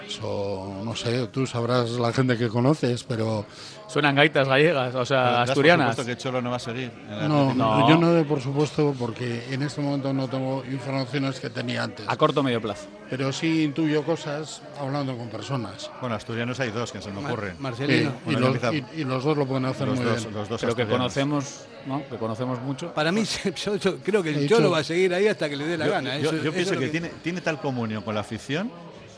Eso, 0.07 0.81
no 0.85 0.97
sé, 0.97 1.29
tú 1.29 1.47
sabrás 1.47 1.91
la 1.93 2.13
gente 2.13 2.37
que 2.37 2.49
conoces, 2.49 3.05
pero 3.05 3.47
Suenan 3.93 4.15
gaitas 4.15 4.49
gallegas, 4.49 4.95
o 4.95 5.05
sea, 5.05 5.23
Das 5.23 5.33
por 5.41 5.49
asturianas. 5.51 5.91
supuesto 5.97 6.11
que 6.11 6.17
Cholo 6.23 6.41
no 6.41 6.51
va 6.51 6.57
a 6.57 6.59
seguir. 6.59 6.91
no. 7.29 7.53
No. 7.55 7.89
yo 7.89 7.99
no 7.99 8.11
doy 8.13 8.25
por 8.25 8.41
supuesto 8.41 8.95
porque 8.99 9.45
en 9.51 9.63
este 9.63 9.81
momento 9.81 10.13
no 10.13 10.29
tengo 10.29 10.65
informaciones 10.71 11.39
que 11.41 11.51
tenía 11.51 11.83
antes. 11.85 12.07
A 12.09 12.17
corto 12.17 12.41
o 12.41 12.43
medio 12.43 12.61
plazo. 12.61 12.87
pero 13.11 13.31
sí 13.33 13.65
intuyo 13.65 14.03
cosas 14.05 14.63
hablando 14.81 15.15
con 15.19 15.29
personas. 15.29 15.91
Bueno, 16.01 16.17
asturianos 16.17 16.59
hay 16.61 16.71
dos 16.71 16.91
que 16.91 17.03
se 17.03 17.11
me 17.11 17.21
Mar- 17.21 17.33
ocurren. 17.33 17.57
Marcelino. 17.59 18.11
Eh, 18.11 18.15
y, 18.29 18.33
Bueno, 18.33 18.49
los, 18.49 18.75
y- 18.75 18.85
y 19.01 19.05
los 19.05 19.23
dos 19.25 19.37
lo 19.37 19.47
pueden 19.47 19.67
hacer 19.67 19.87
los, 19.89 19.97
muy 19.99 20.07
dos, 20.07 20.23
bien. 20.23 20.35
los 20.35 20.49
dos 20.49 20.61
Pero 20.63 20.75
que 20.75 20.87
conocemos, 20.87 21.67
¿no? 21.87 22.03
Que 22.09 22.17
conocemos 22.17 22.59
mucho. 22.63 22.95
Para 22.95 23.13
mí, 23.13 23.25
yo, 23.65 23.77
yo 23.77 23.99
creo 23.99 24.23
que 24.23 24.31
el 24.31 24.49
Cholo 24.49 24.71
va 24.71 24.79
a 24.79 24.85
seguir 24.85 25.13
ahí 25.13 25.27
hasta 25.29 25.51
que 25.51 25.57
le 25.57 25.67
dé 25.67 25.77
la 25.77 25.85
Yo, 25.87 25.93
gana. 25.93 26.17
yo- 26.19 26.31
Eso- 26.31 26.37
yo 26.37 26.43
eso 26.45 26.53
pienso 26.53 26.73
es 26.73 26.81
lo 26.81 26.81
que, 26.81 26.89
tiene, 26.89 27.11
tiene 27.23 27.41
tal 27.43 27.61
comunión 27.61 28.03
con 28.03 28.15
la 28.15 28.23
afición 28.23 28.73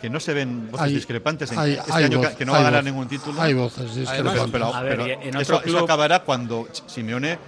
que 0.04 0.10
no 0.10 0.20
se 0.20 0.34
ven 0.34 0.70
voces 0.70 0.86
Hay- 0.86 0.94
discrepantes 0.94 1.50
en 1.50 1.58
hay- 1.58 1.72
este 1.72 1.90
hay 1.90 2.04
año 2.04 2.18
voz- 2.18 2.34
que, 2.36 2.44
no 2.44 2.52
va 2.52 2.58
a 2.58 2.62
ganar 2.64 2.82
voz- 2.82 2.84
ningún 2.84 3.08
título. 3.08 3.40
Hay 3.40 3.54
voces 3.54 3.84
pero, 3.86 4.00
discrepantes. 4.00 4.50
pero- 4.52 4.74
A 4.74 4.82
ver, 4.82 4.96
pero 4.98 5.06
en 5.06 5.28
eso, 5.28 5.38
otro 5.38 5.56
eso 5.56 5.62
club- 5.78 5.84
acabará 5.84 6.18
cuando 6.24 6.68
Simeone 6.86 7.38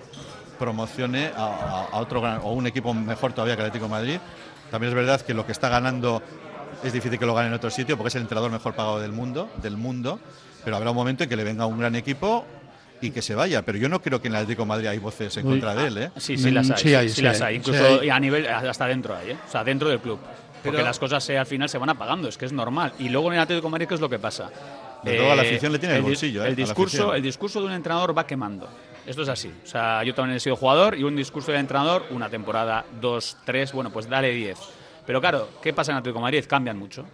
promocione 0.59 1.33
a, 1.37 1.89
a- 1.93 1.99
otro 1.99 2.23
gran, 2.23 2.39
o 2.43 2.53
un 2.53 2.67
equipo 2.67 2.95
mejor 2.95 3.35
todavía 3.35 3.57
que 3.57 3.61
el 3.61 3.67
Atlético 3.67 3.85
de 3.87 3.91
Madrid. 3.91 4.19
También 4.71 4.89
es 4.91 4.95
verdad 4.97 5.21
que 5.21 5.35
lo 5.35 5.45
que 5.45 5.53
está 5.53 5.69
ganando 5.69 6.23
es 6.83 6.95
difícil 6.95 7.19
que 7.19 7.27
lo 7.27 7.35
gane 7.35 7.49
en 7.49 7.55
otro 7.55 7.69
sitio 7.71 7.99
porque 7.99 8.09
es 8.09 8.15
el 8.15 8.23
entrenador 8.23 8.51
mejor 8.51 8.75
pagado 8.75 9.01
del 9.01 9.13
mundo, 9.13 9.51
del 9.63 9.77
mundo, 9.77 10.19
pero 10.65 10.77
habrá 10.77 10.91
un 10.93 10.97
momento 10.97 11.25
en 11.25 11.29
que 11.29 11.37
le 11.37 11.45
venga 11.45 11.67
un 11.67 11.79
gran 11.79 11.95
equipo 11.95 12.47
y 13.03 13.11
que 13.11 13.21
se 13.21 13.35
vaya, 13.35 13.61
pero 13.67 13.77
yo 13.77 13.91
no 13.91 14.01
creo 14.01 14.23
que 14.23 14.29
en 14.29 14.35
el 14.35 14.41
Atlético 14.41 14.63
de 14.63 14.69
Madrid 14.69 14.87
hay 14.87 14.99
voces 14.99 15.37
en 15.37 15.45
Uy. 15.47 15.53
contra 15.61 15.75
de 15.75 15.87
él, 15.89 15.99
¿eh? 15.99 16.11
Sí, 16.17 16.39
sí 16.39 16.51
las 16.51 16.67
Mm, 16.69 16.73
hay. 16.73 16.79
sí 16.79 16.95
hay, 16.95 17.09
sí 17.11 17.15
sí 17.17 17.21
las 17.23 17.41
hay, 17.43 17.57
Incluso 17.57 18.01
hay. 18.01 18.09
a 18.09 18.19
nivel, 18.19 18.47
hasta 18.49 18.87
dentro 18.87 19.15
hay, 19.15 19.33
¿eh? 19.33 19.37
O 19.47 19.51
sea, 19.53 19.63
dentro 19.63 19.91
del 19.91 20.01
club. 20.01 20.19
Porque 20.67 20.77
Pero- 20.79 20.89
las 20.89 20.99
cosas 20.99 21.23
se, 21.25 21.39
al 21.39 21.47
final 21.47 21.69
se 21.69 21.79
van 21.79 21.91
apagando, 21.91 22.29
es 22.29 22.37
que 22.37 22.45
es 22.45 22.53
normal. 22.53 22.93
Y 22.99 23.09
luego 23.09 23.29
en 23.29 23.35
el 23.35 23.41
Atlético 23.41 23.69
de 23.69 23.71
Madrid, 23.73 23.89
¿qué 23.89 23.95
es 23.95 24.01
lo 24.01 24.09
que 24.09 24.19
pasa? 24.19 24.51
Desde 25.03 25.19
luego 25.19 25.33
a 25.33 25.37
la 25.37 25.43
afición 25.43 25.73
le 25.73 25.79
tiene 25.79 25.97
el 25.97 26.03
bolsillo, 26.03 26.45
¿eh? 26.45 26.49
El 26.49 26.57
discurso, 26.57 27.15
el 27.15 27.23
discurso 27.23 27.61
de 27.61 27.67
un 27.67 27.73
entrenador 27.73 28.17
va 28.17 28.27
quemando. 28.27 28.69
Esto 29.07 29.23
es 29.23 29.29
así. 29.29 29.53
O 29.63 29.67
sea, 29.67 30.03
yo 30.03 30.15
también 30.15 30.37
he 30.37 30.41
sido 30.41 30.57
jugador 30.57 30.99
y 30.99 31.05
un 31.05 31.15
discurso 31.15 31.53
del 31.53 31.61
entrenador, 31.61 32.07
una 32.11 32.29
temporada, 32.29 32.85
dos, 33.01 33.37
tres, 33.45 33.73
bueno, 33.73 33.91
pues 33.91 34.09
dale 34.09 34.33
diez. 34.33 34.59
Pero 35.07 35.21
claro, 35.21 35.49
¿qué 35.63 35.73
pasa 35.73 35.93
en 35.93 35.99
Atlético 35.99 36.19
de 36.19 36.23
Madrid? 36.23 36.45
Cambian 36.49 36.77
mucho. 36.77 37.05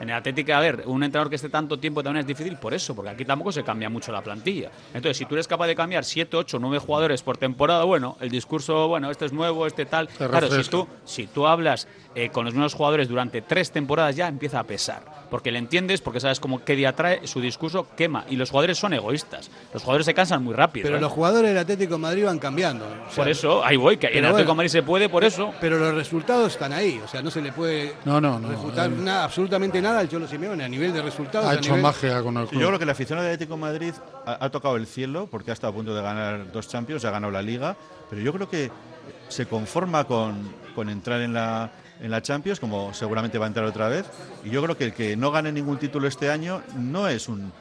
En 0.00 0.10
el 0.10 0.14
Atlético, 0.14 0.52
a 0.52 0.60
ver, 0.60 0.84
un 0.86 1.02
entrenador 1.02 1.28
que 1.28 1.34
esté 1.36 1.48
tanto 1.48 1.76
tiempo 1.76 2.04
también 2.04 2.20
es 2.20 2.26
difícil 2.26 2.56
por 2.56 2.72
eso, 2.72 2.94
porque 2.94 3.10
aquí 3.10 3.24
tampoco 3.24 3.50
se 3.50 3.64
cambia 3.64 3.88
mucho 3.88 4.12
la 4.12 4.22
plantilla. 4.22 4.70
Entonces, 4.94 5.16
si 5.16 5.24
tú 5.24 5.34
eres 5.34 5.48
capaz 5.48 5.66
de 5.66 5.74
cambiar 5.74 6.04
7, 6.04 6.36
8, 6.36 6.58
9 6.60 6.78
jugadores 6.78 7.22
por 7.22 7.36
temporada, 7.36 7.82
bueno, 7.82 8.16
el 8.20 8.28
discurso, 8.30 8.86
bueno, 8.86 9.10
este 9.10 9.24
es 9.24 9.32
nuevo, 9.32 9.66
este 9.66 9.86
tal. 9.86 10.06
Claro, 10.08 10.48
si 10.62 10.70
tú, 10.70 10.86
si 11.04 11.26
tú 11.26 11.48
hablas 11.48 11.88
eh, 12.24 12.30
con 12.30 12.44
los 12.44 12.54
mismos 12.54 12.74
jugadores 12.74 13.08
durante 13.08 13.42
tres 13.42 13.70
temporadas 13.70 14.16
ya 14.16 14.28
empieza 14.28 14.60
a 14.60 14.64
pesar. 14.64 15.18
Porque 15.30 15.52
le 15.52 15.58
entiendes, 15.58 16.00
porque 16.00 16.20
sabes 16.20 16.40
cómo 16.40 16.64
qué 16.64 16.74
día 16.74 16.94
trae, 16.94 17.26
su 17.26 17.40
discurso 17.40 17.86
quema. 17.96 18.24
Y 18.30 18.36
los 18.36 18.48
jugadores 18.50 18.78
son 18.78 18.94
egoístas. 18.94 19.50
Los 19.74 19.82
jugadores 19.82 20.06
se 20.06 20.14
cansan 20.14 20.42
muy 20.42 20.54
rápido. 20.54 20.84
Pero 20.84 20.96
¿eh? 20.96 21.00
los 21.00 21.12
jugadores 21.12 21.50
del 21.50 21.58
Atlético 21.58 21.94
de 21.94 21.98
Madrid 21.98 22.24
van 22.24 22.38
cambiando. 22.38 22.86
O 22.86 23.10
sea, 23.10 23.24
Por 23.24 23.28
eso, 23.28 23.62
ahí 23.64 23.76
voy, 23.76 23.98
que 23.98 24.06
en 24.06 24.24
Atlético 24.24 24.52
de. 24.52 24.56
Madrid 24.56 24.70
se 24.70 24.82
puede, 24.82 25.08
por 25.10 25.24
eso. 25.24 25.52
Pero 25.60 25.78
los 25.78 25.94
resultados 25.94 26.52
están 26.52 26.72
ahí. 26.72 26.98
O 27.04 27.08
sea, 27.08 27.20
no 27.20 27.30
se 27.30 27.42
le 27.42 27.52
puede 27.52 27.92
No, 28.06 28.20
no, 28.20 28.38
no. 28.38 28.48
refutar 28.48 28.90
eh, 28.90 28.94
nada, 28.96 29.24
absolutamente 29.24 29.82
nada 29.82 30.00
al 30.00 30.08
Cholo 30.08 30.26
Simeone 30.26 30.64
a 30.64 30.68
nivel 30.68 30.94
de 30.94 31.02
resultados. 31.02 31.46
ha 31.46 31.50
a 31.50 31.54
hecho 31.56 31.72
nivel- 31.76 31.82
magia 31.82 32.22
con 32.22 32.36
el 32.38 32.44
Yo 32.44 32.48
club. 32.50 32.66
creo 32.66 32.78
que 32.78 32.86
la 32.86 32.92
afición 32.92 33.18
del 33.18 33.26
Atlético 33.28 33.54
de 33.54 33.60
Madrid 33.60 33.92
ha, 34.24 34.44
ha 34.46 34.50
tocado 34.50 34.76
el 34.76 34.86
cielo 34.86 35.28
porque 35.30 35.50
ha 35.50 35.54
estado 35.54 35.72
a 35.72 35.76
punto 35.76 35.94
de 35.94 36.00
ganar 36.02 36.50
dos 36.50 36.68
Champions, 36.68 37.04
ha 37.04 37.10
ganado 37.10 37.30
la 37.30 37.42
Liga, 37.42 37.76
pero 38.08 38.22
yo 38.22 38.32
creo 38.32 38.48
que 38.48 38.70
se 39.28 39.44
conforma 39.44 40.04
con, 40.04 40.50
con 40.74 40.88
entrar 40.88 41.20
en 41.20 41.34
la, 41.34 41.70
en 42.00 42.10
la 42.10 42.22
Champions, 42.22 42.60
como 42.60 42.92
seguramente 42.94 43.38
va 43.38 43.46
a 43.46 43.48
entrar 43.48 43.66
otra 43.66 43.88
vez. 43.88 44.04
Y 44.44 44.50
yo 44.50 44.62
creo 44.62 44.76
que 44.76 44.84
el 44.84 44.92
que 44.92 45.16
no 45.16 45.30
gane 45.30 45.52
ningún 45.52 45.78
título 45.78 46.06
este 46.08 46.30
año 46.30 46.62
no 46.76 47.08
es 47.08 47.28
un, 47.28 47.52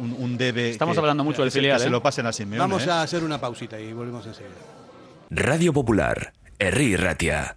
un, 0.00 0.16
un 0.18 0.36
debe. 0.38 0.70
Estamos 0.70 0.94
que- 0.94 1.00
hablando 1.00 1.24
mucho 1.24 1.42
del 1.42 1.50
filial, 1.50 1.76
Que 1.78 1.82
se 1.82 1.88
¿eh? 1.88 1.90
lo 1.90 2.02
pasen 2.02 2.26
a 2.26 2.32
Simeone. 2.32 2.58
Vamos 2.58 2.86
¿eh? 2.86 2.90
a 2.90 3.02
hacer 3.02 3.24
una 3.24 3.40
pausita 3.40 3.78
y 3.80 3.92
volvemos 3.92 4.26
enseguida. 4.26 4.54
Radio 5.30 5.72
Popular, 5.72 6.32
Herri 6.58 6.96
Ratia. 6.96 7.56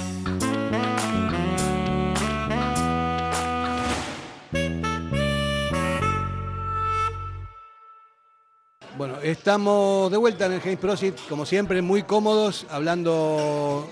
Bueno, 8.97 9.15
estamos 9.23 10.11
de 10.11 10.17
vuelta 10.17 10.45
en 10.45 10.53
el 10.53 10.61
James 10.61 10.77
Prosit, 10.79 11.15
como 11.29 11.45
siempre, 11.45 11.81
muy 11.81 12.03
cómodos, 12.03 12.65
hablando, 12.69 13.87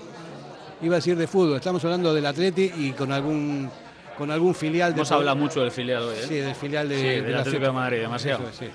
iba 0.82 0.94
a 0.94 0.98
decir 0.98 1.16
de 1.16 1.26
fútbol, 1.26 1.56
estamos 1.56 1.82
hablando 1.84 2.12
del 2.12 2.26
Atleti 2.26 2.70
y 2.76 2.92
con 2.92 3.10
algún 3.12 3.70
con 4.18 4.30
algún 4.30 4.54
filial 4.54 4.92
de 4.92 4.98
Hemos 5.00 5.12
hablado 5.12 5.36
mucho 5.36 5.62
del 5.62 5.70
filial 5.70 6.02
hoy, 6.02 6.14
¿eh? 6.18 6.24
Sí, 6.28 6.34
del 6.34 6.54
filial 6.54 6.86
de, 6.90 6.96
Sí, 6.96 7.02
del 7.24 7.34
Atlético 7.36 7.64
de 7.64 7.72
Madrid, 7.72 8.00
demasiado. 8.00 8.42
Eso 8.48 8.58
sí. 8.58 8.66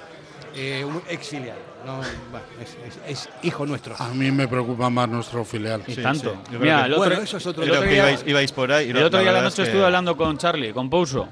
Eh, 0.55 0.83
un 0.83 0.99
ex 1.07 1.27
filial, 1.27 1.57
no, 1.85 1.97
bueno, 2.31 2.45
es, 2.59 2.77
es- 2.87 2.99
es 3.27 3.29
hijo 3.43 3.63
nuestro. 3.67 3.95
A 3.99 4.07
mí 4.09 4.31
me 4.31 4.47
preocupa 4.47 4.89
más 4.89 5.07
nuestro 5.07 5.45
filial. 5.45 5.83
Y 5.85 5.93
Sí, 5.93 6.01
tanto. 6.01 6.35
Mira, 6.59 6.79
que- 6.79 6.85
el 6.87 6.93
otro, 6.93 7.05
Bueno, 7.05 7.21
eso 7.21 7.37
es 7.37 7.45
otro 7.45 7.61
el 7.63 7.69
otro 7.71 7.83
día, 7.83 7.97
ibais, 7.97 8.23
ibais 8.25 8.51
por 8.53 8.71
ahí. 8.71 8.87
y 8.87 8.89
el 8.89 8.99
la- 8.99 9.05
otro 9.05 9.19
día 9.19 9.31
la 9.31 9.41
noche 9.41 9.49
es 9.49 9.55
que- 9.55 9.63
estuve 9.65 9.85
hablando 9.85 10.17
con 10.17 10.35
Charlie, 10.39 10.73
con 10.73 10.89
Pouso, 10.89 11.27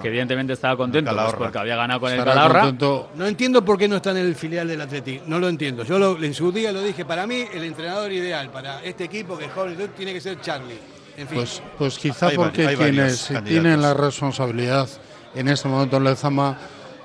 que 0.00 0.08
evidentemente 0.08 0.52
estaba 0.52 0.76
contento 0.76 1.14
pues, 1.14 1.34
porque 1.34 1.58
había 1.58 1.76
ganado 1.76 2.00
con 2.00 2.12
el 2.12 2.18
Calahorra. 2.24 2.60
contento. 2.60 3.10
No 3.14 3.26
entiendo 3.26 3.64
por 3.64 3.76
qué 3.78 3.88
no 3.88 3.96
está 3.96 4.10
en 4.12 4.18
el 4.18 4.34
filial 4.34 4.68
del 4.68 4.80
Atleti, 4.80 5.20
no 5.26 5.38
lo 5.38 5.48
entiendo. 5.48 5.84
Yo 5.84 5.98
lo- 5.98 6.22
en 6.22 6.32
su 6.34 6.50
día 6.52 6.72
lo 6.72 6.82
dije, 6.82 7.04
para 7.04 7.26
mí 7.26 7.44
el 7.52 7.64
entrenador 7.64 8.12
ideal 8.12 8.50
para 8.50 8.82
este 8.82 9.04
equipo 9.04 9.36
que 9.36 9.46
es 9.46 9.52
joven 9.52 9.76
tiene 9.96 10.12
que 10.12 10.20
ser 10.20 10.40
Charlie. 10.40 10.78
En 11.16 11.28
fin, 11.28 11.36
Pues, 11.38 11.62
pues 11.76 11.98
quizá 11.98 12.28
Hay 12.28 12.36
porque 12.36 12.64
varios 12.64 12.80
quienes 12.80 13.22
candidatos. 13.24 13.48
tienen 13.50 13.82
la 13.82 13.92
responsabilidad 13.94 14.88
en 15.34 15.48
este 15.48 15.68
momento 15.68 15.96
en 15.98 16.04
Lezama 16.04 16.56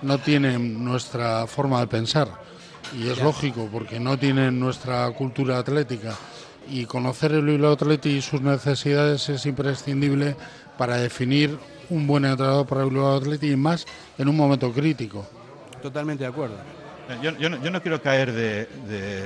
no 0.02 0.18
tienen 0.20 0.84
nuestra 0.84 1.46
forma 1.48 1.80
de 1.82 1.88
pensar. 1.88 2.28
Y 2.98 3.10
es 3.10 3.22
lógico, 3.22 3.68
porque 3.72 4.00
no 4.00 4.18
tienen 4.18 4.58
nuestra 4.60 5.10
cultura 5.12 5.58
atlética. 5.58 6.16
Y 6.70 6.86
conocer 6.86 7.32
el 7.34 7.42
Bilbao 7.44 7.74
Atleti 7.74 8.10
y 8.18 8.22
sus 8.22 8.42
necesidades 8.42 9.28
es 9.30 9.46
imprescindible 9.46 10.36
para 10.78 10.96
definir 10.98 11.58
un 11.90 12.08
buen 12.08 12.26
entrenador 12.26 12.66
para 12.66 12.84
el 12.84 12.90
Bilbao 12.90 13.18
Atleti 13.18 13.52
y 13.52 13.56
más 13.56 13.86
en 14.18 14.28
un 14.28 14.36
momento 14.36 14.72
crítico. 14.72 15.26
totalmente 15.82 16.24
de 16.24 16.30
acuerdo. 16.30 16.56
Yo, 17.22 17.38
yo 17.38 17.50
no, 17.50 17.64
yo 17.64 17.72
no 17.72 17.82
quiero 17.82 18.02
caer 18.02 18.34
de, 18.34 18.66
de, 18.88 19.24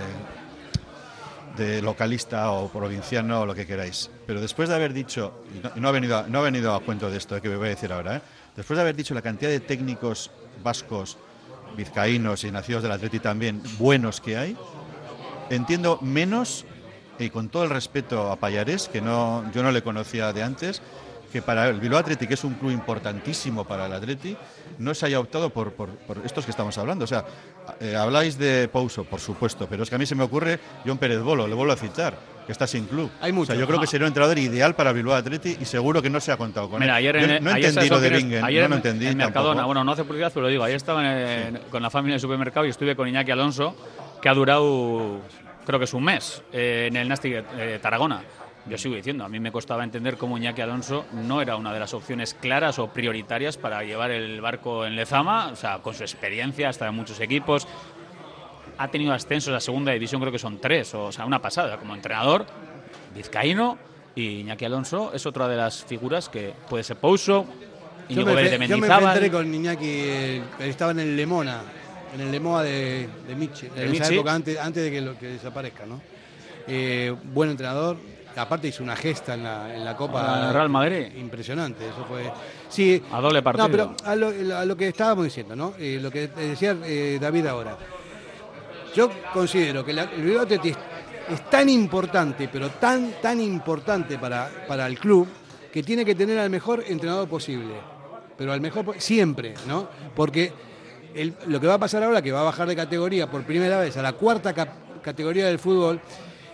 de 1.57 1.81
localista 1.81 2.51
o 2.51 2.69
provinciano 2.69 3.41
o 3.41 3.45
lo 3.45 3.55
que 3.55 3.65
queráis, 3.65 4.11
pero 4.27 4.39
después 4.39 4.69
de 4.69 4.75
haber 4.75 4.93
dicho, 4.93 5.43
y 5.55 5.63
no, 5.63 5.71
y 5.75 5.79
no 5.79 5.87
ha, 5.87 5.91
venido 5.91 6.17
a, 6.17 6.23
no 6.27 6.39
ha 6.39 6.41
venido 6.43 6.75
a 6.75 6.79
cuento 6.81 7.09
de 7.09 7.17
esto 7.17 7.35
eh, 7.35 7.41
que 7.41 7.49
me 7.49 7.55
voy 7.55 7.67
a 7.67 7.69
decir 7.69 7.91
ahora, 7.91 8.17
¿eh? 8.17 8.21
después 8.55 8.77
de 8.77 8.81
haber 8.81 8.95
dicho 8.95 9.15
la 9.15 9.23
cantidad 9.23 9.49
de 9.49 9.59
técnicos 9.59 10.29
vascos, 10.63 11.17
vizcaínos 11.75 12.43
y 12.43 12.51
nacidos 12.51 12.83
del 12.83 12.91
Atleti 12.91 13.19
también, 13.19 13.63
buenos 13.79 14.21
que 14.21 14.37
hay, 14.37 14.55
entiendo 15.49 15.97
menos, 16.01 16.65
y 17.17 17.29
con 17.31 17.49
todo 17.49 17.63
el 17.63 17.71
respeto 17.71 18.31
a 18.31 18.35
Payares, 18.35 18.89
que 18.89 19.01
no, 19.01 19.43
yo 19.53 19.63
no 19.63 19.71
le 19.71 19.81
conocía 19.81 20.33
de 20.33 20.43
antes, 20.43 20.81
que 21.31 21.41
para 21.41 21.69
el 21.69 21.79
Bilbao 21.79 21.99
Atleti, 21.99 22.27
que 22.27 22.33
es 22.33 22.43
un 22.43 22.55
club 22.55 22.71
importantísimo 22.71 23.65
para 23.65 23.85
el 23.85 23.93
Atleti, 23.93 24.35
no 24.79 24.93
se 24.93 25.05
haya 25.05 25.19
optado 25.19 25.49
por, 25.49 25.71
por- 25.73 25.89
por 25.89 26.17
estos 26.25 26.45
que 26.45 26.51
estamos 26.51 26.77
hablando. 26.77 27.05
O 27.05 27.07
sea, 27.07 27.23
eh, 27.79 27.95
habláis 27.95 28.37
de 28.37 28.67
Pouso, 28.67 29.03
por 29.05 29.19
supuesto, 29.19 29.67
pero 29.69 29.83
es 29.83 29.89
que 29.89 29.95
a 29.95 29.97
mí 29.97 30.05
se 30.05 30.15
me 30.15 30.23
ocurre 30.23 30.59
John 30.85 30.97
Pérez 30.97 31.21
Bolo, 31.21 31.47
le 31.47 31.55
vuelvo 31.55 31.73
a 31.73 31.77
citar, 31.77 32.15
que 32.45 32.51
está 32.51 32.67
sin 32.67 32.85
club. 32.85 33.09
Hay 33.21 33.31
O 33.31 33.35
muchos. 33.35 33.47
sea, 33.55 33.55
yo 33.59 33.67
creo 33.67 33.79
que 33.79 33.87
sería 33.87 34.05
un 34.05 34.09
entrenador 34.09 34.37
ideal 34.39 34.75
para 34.75 34.91
Bilbao 34.91 35.15
Atleti 35.15 35.57
y 35.59 35.65
seguro 35.65 36.01
que 36.01 36.09
no 36.09 36.19
se 36.19 36.31
ha 36.31 36.37
contado 36.37 36.69
con 36.69 36.79
Mira, 36.79 36.99
él. 36.99 37.07
ayer 37.07 37.21
Yo 37.21 37.27
no 37.41 37.51
ayer 37.51 37.69
entendí 37.69 37.73
¿sabes 37.73 37.89
lo 37.91 37.99
de? 38.01 38.09
Bingen, 38.09 38.43
ayer 38.43 38.63
no 38.63 38.69
lo 38.69 38.75
en- 38.75 38.77
entendí 38.79 39.07
En 39.07 39.17
Mercadona, 39.17 39.49
tampoco. 39.61 39.65
bueno, 39.67 39.83
no 39.83 39.91
hace 39.93 40.03
publicidad, 40.03 40.31
pero 40.33 40.41
lo 40.43 40.47
digo, 40.49 40.63
ayer 40.63 40.75
estaba 40.77 41.03
en- 41.47 41.59
con 41.69 41.81
la 41.81 41.89
familia 41.89 42.13
en 42.13 42.15
el 42.15 42.21
supermercado 42.21 42.65
y 42.65 42.69
estuve 42.69 42.95
con 42.95 43.07
Iñaki 43.07 43.31
Alonso, 43.31 43.75
que 44.21 44.27
ha 44.29 44.33
durado, 44.33 45.19
creo 45.65 45.79
que 45.79 45.85
es 45.85 45.93
un 45.93 46.03
mes, 46.03 46.43
eh, 46.51 46.87
en 46.89 46.95
el 46.97 47.07
Nastic 47.07 47.45
eh, 47.57 47.79
Tarragona. 47.81 48.21
Yo 48.67 48.77
sigo 48.77 48.95
diciendo, 48.95 49.25
a 49.25 49.29
mí 49.29 49.39
me 49.39 49.51
costaba 49.51 49.83
entender 49.83 50.17
cómo 50.17 50.37
Iñaki 50.37 50.61
Alonso 50.61 51.05
no 51.13 51.41
era 51.41 51.55
una 51.55 51.73
de 51.73 51.79
las 51.79 51.93
opciones 51.93 52.35
claras 52.35 52.77
o 52.77 52.87
prioritarias 52.87 53.57
para 53.57 53.83
llevar 53.83 54.11
el 54.11 54.39
barco 54.39 54.85
en 54.85 54.95
Lezama, 54.95 55.47
o 55.51 55.55
sea, 55.55 55.79
con 55.79 55.95
su 55.95 56.03
experiencia, 56.03 56.69
hasta 56.69 56.87
en 56.87 56.93
muchos 56.95 57.19
equipos. 57.19 57.67
Ha 58.77 58.87
tenido 58.89 59.13
ascensos 59.13 59.53
a 59.53 59.59
segunda 59.59 59.91
división, 59.91 60.21
creo 60.21 60.31
que 60.31 60.39
son 60.39 60.59
tres, 60.59 60.93
o 60.93 61.11
sea, 61.11 61.25
una 61.25 61.41
pasada 61.41 61.77
como 61.77 61.95
entrenador, 61.95 62.45
vizcaíno, 63.15 63.77
y 64.15 64.41
Iñaki 64.41 64.65
Alonso 64.65 65.11
es 65.13 65.25
otra 65.25 65.47
de 65.47 65.57
las 65.57 65.83
figuras 65.83 66.29
que 66.29 66.53
puede 66.69 66.83
ser 66.83 66.97
Pouso, 66.97 67.45
Yo 68.09 68.21
Íñigo 68.21 68.33
me, 68.33 68.43
de 68.43 68.67
yo 68.67 68.77
me 68.77 69.31
con 69.31 69.53
Iñaki, 69.53 69.89
eh, 69.89 70.41
estaba 70.59 70.91
en 70.91 70.99
el 70.99 71.15
Lemona, 71.15 71.61
en 72.13 72.21
el 72.21 72.31
Lemoa 72.31 72.63
de, 72.63 73.07
de 73.27 73.35
Michi, 73.35 73.67
De 73.69 73.85
en 73.85 73.93
esa 73.93 74.03
Michi. 74.03 74.15
época 74.15 74.33
antes, 74.33 74.59
antes 74.59 74.83
de 74.83 74.91
que, 74.91 75.01
lo, 75.01 75.17
que 75.17 75.27
desaparezca, 75.27 75.85
¿no? 75.85 76.01
eh, 76.67 77.15
buen 77.23 77.49
entrenador. 77.49 77.97
Aparte 78.35 78.67
hizo 78.69 78.81
una 78.83 78.95
gesta 78.95 79.33
en 79.33 79.43
la, 79.43 79.75
en 79.75 79.83
la 79.83 79.95
Copa. 79.95 80.47
Al 80.47 80.53
Real 80.53 80.69
Madrid. 80.69 81.07
Impresionante, 81.17 81.85
eso 81.87 82.05
fue. 82.07 82.31
Sí. 82.69 83.01
A 83.11 83.19
doble 83.19 83.41
partido. 83.41 83.67
No, 83.67 83.71
pero 83.71 83.95
a 84.05 84.15
lo, 84.15 84.57
a 84.57 84.65
lo 84.65 84.77
que 84.77 84.87
estábamos 84.87 85.25
diciendo, 85.25 85.55
¿no? 85.55 85.73
Eh, 85.77 85.99
lo 86.01 86.09
que 86.09 86.27
decía 86.29 86.75
eh, 86.85 87.17
David 87.21 87.47
ahora. 87.47 87.77
Yo 88.95 89.09
considero 89.33 89.83
que 89.85 89.93
la- 89.93 90.03
el 90.03 90.37
Athletic 90.37 90.75
es, 91.29 91.33
es 91.33 91.49
tan 91.49 91.69
importante, 91.69 92.49
pero 92.51 92.69
tan, 92.71 93.13
tan 93.21 93.39
importante 93.39 94.17
para, 94.17 94.49
para 94.67 94.85
el 94.87 94.99
club, 94.99 95.27
que 95.71 95.81
tiene 95.83 96.03
que 96.03 96.15
tener 96.15 96.37
al 96.39 96.49
mejor 96.49 96.83
entrenador 96.87 97.27
posible. 97.29 97.73
Pero 98.37 98.51
al 98.51 98.59
mejor, 98.61 98.95
siempre, 98.97 99.53
¿no? 99.67 99.87
Porque 100.15 100.51
el- 101.13 101.35
lo 101.47 101.59
que 101.61 101.67
va 101.67 101.75
a 101.75 101.79
pasar 101.79 102.03
ahora, 102.03 102.21
que 102.21 102.31
va 102.31 102.41
a 102.41 102.43
bajar 102.43 102.67
de 102.67 102.75
categoría 102.75 103.29
por 103.29 103.43
primera 103.43 103.79
vez 103.79 103.95
a 103.97 104.01
la 104.01 104.13
cuarta 104.13 104.53
categoría 105.01 105.45
del 105.47 105.59
fútbol, 105.59 105.99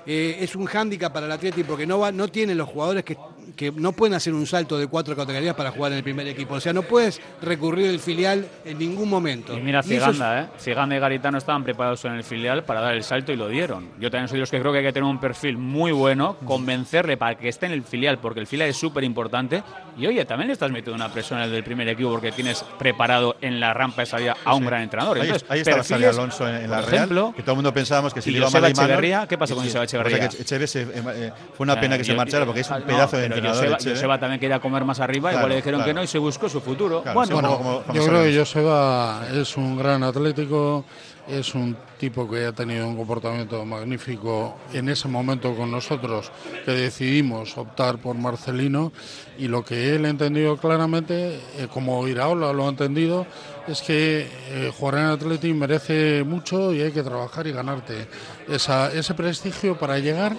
eh, 0.08 0.38
es 0.40 0.56
un 0.56 0.66
hándicap 0.66 1.12
para 1.12 1.26
el 1.26 1.32
Atleti 1.34 1.64
porque 1.64 1.86
no, 1.86 2.00
va, 2.00 2.12
no 2.12 2.30
tiene 2.30 2.56
los 2.56 2.70
jugadores 2.70 3.04
que, 3.04 3.18
que 3.56 3.72
no 3.72 3.92
pueden 3.92 4.14
hacer 4.16 4.34
un 4.34 4.46
salto 4.46 4.78
de 4.78 4.88
cuatro 4.88 5.16
categorías 5.16 5.56
para 5.56 5.72
jugar 5.72 5.92
en 5.92 6.00
el 6.00 6.04
primer 6.04 6.28
equipo. 6.28 6.56
O 6.56 6.60
sea, 6.60 6.74
no 6.74 6.84
puedes 6.84 7.22
recurrir 7.42 7.90
al 7.90 8.00
filial 8.00 8.48
en 8.66 8.78
ningún 8.80 9.10
momento. 9.10 9.58
Y 9.58 9.62
mira 9.62 9.80
eso 9.80 9.90
es- 9.90 9.96
Ciganda, 9.96 10.42
¿eh? 10.42 10.48
Ciganda 10.60 10.96
y 10.96 11.00
Garitano 11.00 11.38
estaban 11.38 11.64
preparados 11.64 12.04
en 12.06 12.14
el 12.14 12.24
filial 12.24 12.64
para 12.64 12.82
dar 12.82 12.94
el 12.96 13.04
salto 13.04 13.32
y 13.32 13.36
lo 13.36 13.48
dieron. 13.48 13.90
Yo 14.00 14.10
también 14.12 14.28
soy 14.28 14.38
de 14.38 14.42
los 14.42 14.52
que 14.52 14.60
creo 14.60 14.72
que 14.72 14.80
hay 14.80 14.86
que 14.86 14.94
tener 14.94 15.10
un 15.10 15.20
perfil 15.20 15.58
muy 15.58 15.92
bueno, 15.92 16.38
convencerle 16.46 17.18
para 17.18 17.36
que 17.36 17.50
esté 17.50 17.66
en 17.68 17.72
el 17.74 17.84
filial, 17.84 18.20
porque 18.20 18.40
el 18.40 18.48
filial 18.48 18.70
es 18.70 18.78
súper 18.78 19.04
importante. 19.04 19.64
Y 19.98 20.06
oye, 20.08 20.26
también 20.26 20.48
le 20.48 20.54
estás 20.54 20.72
metiendo 20.72 20.96
una 20.96 21.12
presión 21.12 21.40
al 21.40 21.52
del 21.52 21.64
primer 21.64 21.88
equipo 21.88 22.10
porque 22.12 22.32
tienes 22.32 22.64
preparado 22.78 23.36
en 23.42 23.60
la 23.60 23.74
rampa 23.74 24.02
de 24.02 24.06
salida 24.06 24.36
a 24.44 24.54
un 24.56 24.66
gran 24.66 24.82
entrenador. 24.82 25.18
Ahí, 25.18 25.24
Entonces, 25.24 25.50
ahí 25.50 25.60
estaba 25.60 25.78
Xavi 25.78 25.88
perfiles, 25.90 26.18
Alonso 26.18 26.48
en, 26.48 26.56
en 26.56 26.70
la 26.72 26.78
por 26.82 26.86
Real, 26.86 26.96
ejemplo, 26.96 27.34
que 27.36 27.42
todo 27.42 27.52
el 27.52 27.56
mundo 27.58 27.74
pensábamos 27.74 28.14
que 28.14 28.22
si 28.22 28.30
y 28.30 28.34
le 28.34 28.40
iba 28.40 28.50
mal 28.50 28.66
Echeverría, 28.66 29.28
¿qué 29.28 29.38
pasó 29.38 29.56
con 29.56 29.64
Joseba 29.64 29.84
o 29.84 29.88
sea, 29.88 30.00
Echeverría? 30.02 30.30
que 30.30 30.38
eh, 30.38 31.32
fue 31.56 31.64
una 31.64 31.74
sea, 31.74 31.82
pena 31.82 31.98
que 31.98 32.04
se 32.04 32.14
marchara 32.14 32.46
porque 32.46 32.62
es 32.62 32.72
ah, 32.72 32.76
un 32.76 32.82
no, 32.82 32.88
pedazo 32.88 33.18
de 33.18 33.30
entrenador. 33.38 33.74
Joseba. 33.76 33.96
Joseba 33.96 34.20
también 34.20 34.40
quería 34.40 34.60
comer 34.60 34.84
más 34.86 35.00
arriba, 35.00 35.30
Claro, 35.30 35.38
igual 35.40 35.50
le 35.50 35.56
dijeron 35.58 35.80
claro. 35.80 35.90
que 35.90 35.94
no 35.94 36.04
y 36.04 36.08
se 36.08 36.18
buscó 36.20 36.50
su 36.50 36.62
futuro. 36.62 37.02
Claro, 37.04 37.16
bueno, 37.20 37.28
sí, 37.28 37.34
Bueno, 37.34 37.58
como- 37.58 37.82
como 37.84 37.94
yo 37.94 38.06
creo 38.08 38.24
que 38.24 38.38
Joseba 38.38 39.28
es 39.34 39.58
un 39.58 39.78
gran 39.78 40.04
atlético, 40.04 40.86
es 41.28 41.54
un 41.56 41.76
tipo 42.00 42.30
que 42.30 42.46
ha 42.46 42.54
tenido 42.54 42.88
un 42.88 42.96
comportamiento 42.96 43.66
magnífico 43.66 44.56
en 44.72 44.88
ese 44.88 45.08
momento 45.10 45.54
con 45.56 45.70
nosotros, 45.72 46.32
que 46.64 46.72
decidimos 46.72 47.58
optar 47.58 47.98
por 47.98 48.16
Marcelino 48.16 48.94
y 49.38 49.48
lo 49.50 49.64
que 49.66 49.96
él 49.96 50.06
entendió 50.06 50.56
claramente, 50.56 51.36
eh, 51.58 51.68
como 51.74 52.08
Iraola 52.08 52.54
lo 52.54 52.66
ha 52.66 52.70
entendido, 52.70 53.26
es 53.68 53.82
que 53.82 54.26
eh, 54.52 54.72
jugar 54.78 54.96
en 55.00 55.06
Atleti 55.08 55.52
merece 55.54 56.24
mucho 56.24 56.72
y 56.74 56.82
hay 56.82 56.92
que 56.94 57.04
trabajar 57.04 57.46
y 57.48 57.52
ganarte 57.52 58.08
esa, 58.48 58.90
ese 58.94 59.14
prestigio 59.14 59.78
para 59.78 60.00
llegar 60.00 60.38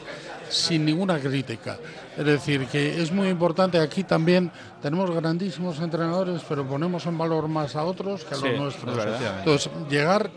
sin 0.51 0.85
ninguna 0.85 1.19
crítica. 1.19 1.79
Es 2.17 2.25
decir, 2.25 2.67
que 2.67 3.01
es 3.01 3.13
muy 3.13 3.29
importante 3.29 3.79
aquí 3.79 4.05
también, 4.05 4.51
tenemos 4.83 5.11
grandísimos 5.11 5.79
entrenadores, 5.81 6.43
pero 6.49 6.67
ponemos 6.67 7.07
en 7.07 7.17
valor 7.19 7.49
más 7.49 7.77
a 7.77 7.85
otros 7.85 8.25
que 8.25 8.35
a 8.35 8.39
Sí, 8.39 8.45
los 8.45 8.53
es 8.53 8.59
nuestros. 8.85 9.07
Entonces, 9.39 9.71
llegar 9.89 10.31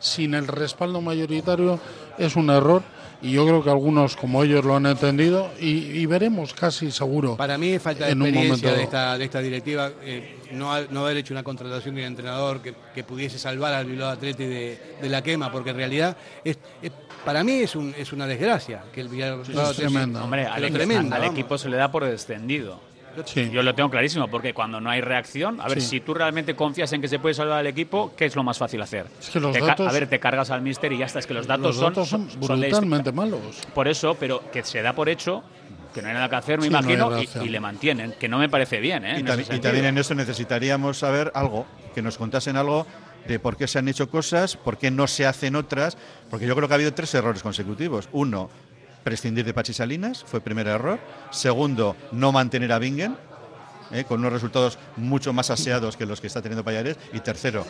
sin 0.00 0.34
el 0.34 0.46
respaldo 0.46 1.00
mayoritario 1.00 1.78
es 2.18 2.36
un 2.36 2.50
error 2.50 2.82
y 3.20 3.32
yo 3.32 3.44
creo 3.44 3.64
que 3.64 3.70
algunos 3.70 4.14
como 4.14 4.44
ellos 4.44 4.64
lo 4.64 4.76
han 4.76 4.86
entendido 4.86 5.50
y, 5.58 5.70
y 5.98 6.06
veremos 6.06 6.54
casi 6.54 6.92
seguro. 6.92 7.36
Para 7.36 7.58
mí 7.58 7.70
es 7.70 7.82
falta 7.82 8.06
de 8.06 8.12
en 8.12 8.22
un 8.22 8.28
experiencia 8.28 8.68
momento- 8.68 8.78
de 8.78 8.84
esta, 8.84 9.18
de 9.18 9.24
esta 9.24 9.40
directiva, 9.40 9.90
eh, 10.02 10.36
no, 10.52 10.72
ha- 10.72 10.82
no 10.90 11.00
haber 11.04 11.16
hecho 11.16 11.34
una 11.34 11.42
contratación 11.42 11.96
de 11.96 12.02
un 12.02 12.06
entrenador 12.06 12.62
que, 12.62 12.74
que 12.94 13.02
pudiese 13.02 13.36
salvar 13.40 13.74
al 13.74 13.86
Bilbao 13.86 14.10
Atleti 14.10 14.44
de, 14.44 14.96
de 15.02 15.08
la 15.08 15.20
quema, 15.22 15.50
porque 15.50 15.70
en 15.70 15.76
realidad 15.76 16.16
es, 16.44 16.58
es- 16.80 16.92
para 17.24 17.44
mí 17.44 17.52
es, 17.60 17.74
un, 17.76 17.94
es 17.96 18.12
una 18.12 18.26
desgracia 18.26 18.82
que 18.92 19.00
el 19.00 19.08
Athletic- 19.10 19.76
tremendo. 19.76 20.22
Hombre, 20.24 20.46
al, 20.46 20.64
equipo 21.24 21.58
se 21.58 21.68
le 21.68 21.76
da 21.76 21.90
por 21.90 22.04
descendido. 22.04 22.80
Sí. 23.24 23.50
Yo 23.50 23.64
lo 23.64 23.74
tengo 23.74 23.90
clarísimo, 23.90 24.28
porque 24.28 24.54
cuando 24.54 24.80
no 24.80 24.90
hay 24.90 25.00
reacción, 25.00 25.60
a 25.60 25.66
ver, 25.66 25.80
Sí. 25.80 25.88
si 25.88 26.00
tú 26.00 26.14
realmente 26.14 26.54
confías 26.54 26.92
en 26.92 27.00
que 27.00 27.08
se 27.08 27.18
puede 27.18 27.34
salvar 27.34 27.58
al 27.58 27.66
equipo, 27.66 28.12
¿qué 28.16 28.26
es 28.26 28.36
lo 28.36 28.44
más 28.44 28.58
fácil 28.58 28.80
hacer? 28.80 29.06
Es 29.20 29.30
que 29.30 29.40
los 29.40 29.58
datos- 29.58 29.88
a 29.88 29.92
ver, 29.92 30.06
te 30.08 30.20
cargas 30.20 30.50
al 30.50 30.62
mister 30.62 30.92
y 30.92 30.98
ya 30.98 31.06
está, 31.06 31.18
es 31.18 31.26
que 31.26 31.34
los 31.34 31.46
datos, 31.48 31.66
Los 31.66 31.76
son, 31.76 31.84
datos 31.94 32.08
son 32.08 32.30
son 32.30 32.60
de- 32.60 32.68
brutalmente 32.68 33.10
malos. 33.10 33.40
Por 33.74 33.88
eso, 33.88 34.14
pero 34.20 34.48
que 34.52 34.62
se 34.62 34.82
da 34.82 34.92
por 34.92 35.08
hecho, 35.08 35.42
que 35.92 36.00
no 36.00 36.08
hay 36.08 36.14
nada 36.14 36.28
que 36.28 36.36
hacer, 36.36 36.58
me 36.58 36.66
Sí, 36.66 36.68
imagino, 36.68 37.20
y, 37.20 37.28
y 37.44 37.48
le 37.48 37.58
mantienen, 37.58 38.14
que 38.20 38.28
no 38.28 38.38
me 38.38 38.48
parece 38.48 38.78
bien, 38.78 39.04
¿eh? 39.04 39.16
Y, 39.18 39.22
tam- 39.24 39.52
y 39.56 39.58
también 39.58 39.86
en 39.86 39.98
eso 39.98 40.14
necesitaríamos 40.14 40.98
saber 40.98 41.32
algo, 41.34 41.66
que 41.96 42.02
nos 42.02 42.18
contasen 42.18 42.56
algo 42.56 42.86
de 43.28 43.38
por 43.38 43.56
qué 43.56 43.68
se 43.68 43.78
han 43.78 43.88
hecho 43.88 44.08
cosas, 44.08 44.56
por 44.56 44.78
qué 44.78 44.90
no 44.90 45.06
se 45.06 45.26
hacen 45.26 45.54
otras, 45.54 45.96
porque 46.30 46.46
yo 46.46 46.56
creo 46.56 46.66
que 46.66 46.74
ha 46.74 46.76
habido 46.76 46.94
tres 46.94 47.14
errores 47.14 47.42
consecutivos. 47.42 48.08
Uno, 48.12 48.48
prescindir 49.04 49.44
de 49.44 49.54
Pachi 49.54 49.74
Salinas, 49.74 50.24
fue 50.26 50.38
el 50.38 50.42
primer 50.42 50.66
error. 50.66 50.98
Segundo, 51.30 51.94
no 52.10 52.32
mantener 52.32 52.72
a 52.72 52.78
Bingen, 52.78 53.16
eh, 53.92 54.04
con 54.04 54.20
unos 54.20 54.32
resultados 54.32 54.78
mucho 54.96 55.32
más 55.32 55.50
aseados 55.50 55.96
que 55.96 56.06
los 56.06 56.20
que 56.20 56.26
está 56.26 56.42
teniendo 56.42 56.64
Payares. 56.64 56.96
Y 57.12 57.20
tercero, 57.20 57.64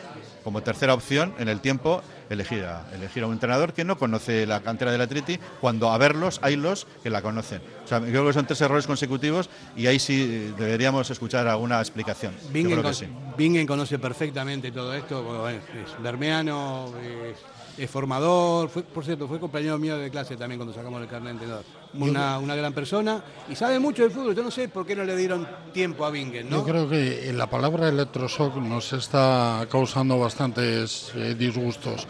como 0.44 0.62
tercera 0.62 0.94
opción, 0.94 1.34
en 1.38 1.48
el 1.48 1.60
tiempo, 1.60 2.02
elegir 2.30 2.64
a, 2.64 2.84
elegir 2.94 3.22
a 3.22 3.26
un 3.26 3.32
entrenador 3.34 3.72
que 3.72 3.84
no 3.84 3.98
conoce 3.98 4.46
la 4.46 4.60
cantera 4.60 4.92
del 4.92 5.00
Atleti, 5.00 5.38
cuando 5.60 5.90
a 5.90 5.98
verlos 5.98 6.40
hay 6.42 6.56
los 6.56 6.86
que 7.02 7.10
la 7.10 7.22
conocen. 7.22 7.62
O 7.84 7.88
sea, 7.88 8.00
creo 8.00 8.26
que 8.26 8.32
son 8.32 8.46
tres 8.46 8.60
errores 8.60 8.86
consecutivos 8.86 9.48
y 9.76 9.86
ahí 9.86 9.98
sí 9.98 10.52
deberíamos 10.58 11.10
escuchar 11.10 11.48
alguna 11.48 11.78
explicación. 11.80 12.34
Yo 12.42 12.48
Bingen, 12.52 12.72
creo 12.72 12.82
que 12.82 12.82
con- 12.82 12.94
sí. 12.94 13.06
Bingen 13.36 13.66
conoce 13.66 13.98
perfectamente 13.98 14.70
todo 14.72 14.92
esto, 14.94 15.22
bueno, 15.22 15.40
bueno, 15.40 15.58
es 15.58 16.02
bermeano, 16.02 16.92
es, 17.02 17.36
es 17.78 17.90
formador, 17.90 18.68
fue, 18.68 18.82
por 18.82 19.04
cierto, 19.04 19.28
fue 19.28 19.38
compañero 19.38 19.78
mío 19.78 19.96
de 19.96 20.10
clase 20.10 20.36
también 20.36 20.58
cuando 20.58 20.74
sacamos 20.74 21.00
el 21.00 21.06
carnet 21.08 21.26
de 21.26 21.30
entrenador. 21.32 21.64
Una, 21.94 22.38
una 22.38 22.54
gran 22.56 22.72
persona 22.72 23.22
y 23.48 23.54
sabe 23.54 23.78
mucho 23.78 24.02
del 24.02 24.10
fútbol, 24.10 24.34
yo 24.34 24.42
no 24.42 24.50
sé 24.50 24.68
por 24.68 24.84
qué 24.86 24.94
no 24.96 25.04
le 25.04 25.16
dieron 25.16 25.46
tiempo 25.72 26.04
a 26.04 26.10
Bingen, 26.10 26.50
¿no? 26.50 26.58
Yo 26.58 26.64
creo 26.64 26.88
que 26.88 27.32
la 27.32 27.48
palabra 27.48 27.88
electroshock 27.88 28.56
nos 28.56 28.92
está 28.92 29.66
causando 29.70 30.18
bastantes 30.18 31.12
eh, 31.14 31.34
disgustos. 31.38 32.06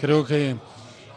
Creo 0.00 0.24
que 0.24 0.56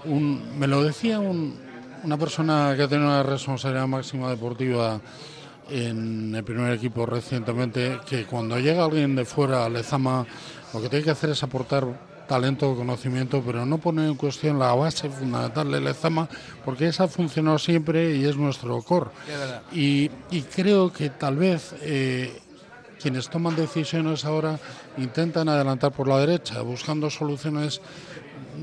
un- 0.06 0.58
me 0.60 0.68
lo 0.68 0.84
decía 0.84 1.20
un- 1.20 1.60
una 2.04 2.18
persona 2.18 2.74
que 2.76 2.84
ha 2.84 2.88
tenido 2.88 3.08
una 3.08 3.24
responsabilidad 3.24 3.88
máxima 3.88 4.30
deportiva 4.30 5.00
en 5.70 6.34
el 6.36 6.44
primer 6.44 6.74
equipo 6.74 7.06
recientemente, 7.06 8.00
que 8.10 8.26
cuando 8.26 8.60
llega 8.60 8.84
alguien 8.84 9.16
de 9.16 9.24
fuera 9.26 9.64
a 9.66 9.70
Lezama, 9.70 10.26
lo 10.74 10.82
que 10.82 10.90
tiene 10.90 11.06
que 11.06 11.12
hacer 11.12 11.30
es 11.30 11.44
aportar 11.44 12.11
talento, 12.32 12.74
conocimiento, 12.78 13.44
pero 13.46 13.66
no 13.66 13.78
poner 13.78 14.08
en 14.08 14.16
cuestión 14.16 14.58
la 14.58 14.74
base 14.74 15.10
fundamental 15.10 15.70
de 15.70 15.82
Lezama, 15.82 16.30
porque 16.64 16.88
esa 16.88 17.04
ha 17.04 17.08
funcionado 17.10 17.60
siempre 17.60 18.16
y 18.16 18.24
es 18.24 18.38
nuestro 18.38 18.82
core. 18.84 19.10
Es. 19.28 19.78
Y, 19.78 20.10
y 20.32 20.42
creo 20.44 20.94
que 20.94 21.10
tal 21.10 21.36
vez 21.36 21.76
eh, 21.82 22.32
quienes 23.02 23.30
toman 23.30 23.58
decisiones 23.58 24.24
ahora 24.24 24.58
intentan 24.98 25.50
adelantar 25.50 25.92
por 25.92 26.08
la 26.08 26.20
derecha, 26.20 26.62
buscando 26.62 27.10
soluciones 27.10 27.82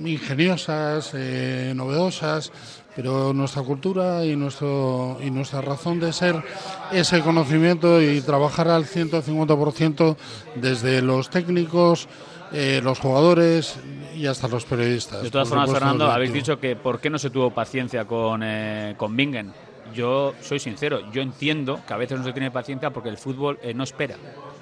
ingeniosas, 0.03 1.11
eh, 1.13 1.75
novedosas, 1.77 2.51
pero 2.97 3.35
nuestra 3.35 3.63
cultura 3.63 4.25
y, 4.25 4.35
nuestro, 4.35 5.19
y 5.23 5.31
nuestra 5.31 5.61
razón 5.61 6.01
de 6.01 6.15
ser 6.15 6.43
ese 6.91 7.21
conocimiento 7.21 8.01
y 8.01 8.23
trabajar 8.23 8.69
al 8.69 8.87
150% 8.87 10.17
desde 10.57 11.03
los 11.03 11.29
técnicos, 11.29 12.09
eh, 12.53 12.81
los 12.83 12.99
jugadores 12.99 13.79
y 14.15 14.27
hasta 14.27 14.49
los 14.49 14.65
periodistas. 14.65 15.23
De 15.23 15.31
todas 15.31 15.49
formas, 15.49 15.71
Fernando, 15.71 16.11
habéis 16.11 16.33
dicho 16.33 16.59
que 16.59 16.77
por 16.77 17.01
qué 17.01 17.11
no 17.11 17.19
se 17.19 17.31
tuvo 17.31 17.51
paciencia 17.51 18.05
con, 18.05 18.43
eh, 18.43 18.95
con 18.97 19.17
Bingen. 19.17 19.53
Yo 19.95 20.35
soy 20.43 20.59
sincero, 20.59 21.11
yo 21.13 21.23
entiendo 21.23 21.81
que 21.87 21.95
a 21.95 21.97
veces 21.97 22.19
no 22.19 22.25
se 22.25 22.33
tiene 22.33 22.51
paciencia 22.51 22.91
porque 22.91 23.09
el 23.09 23.17
fútbol 23.17 23.59
eh, 23.63 23.73
no 23.73 23.85
espera. 23.85 24.17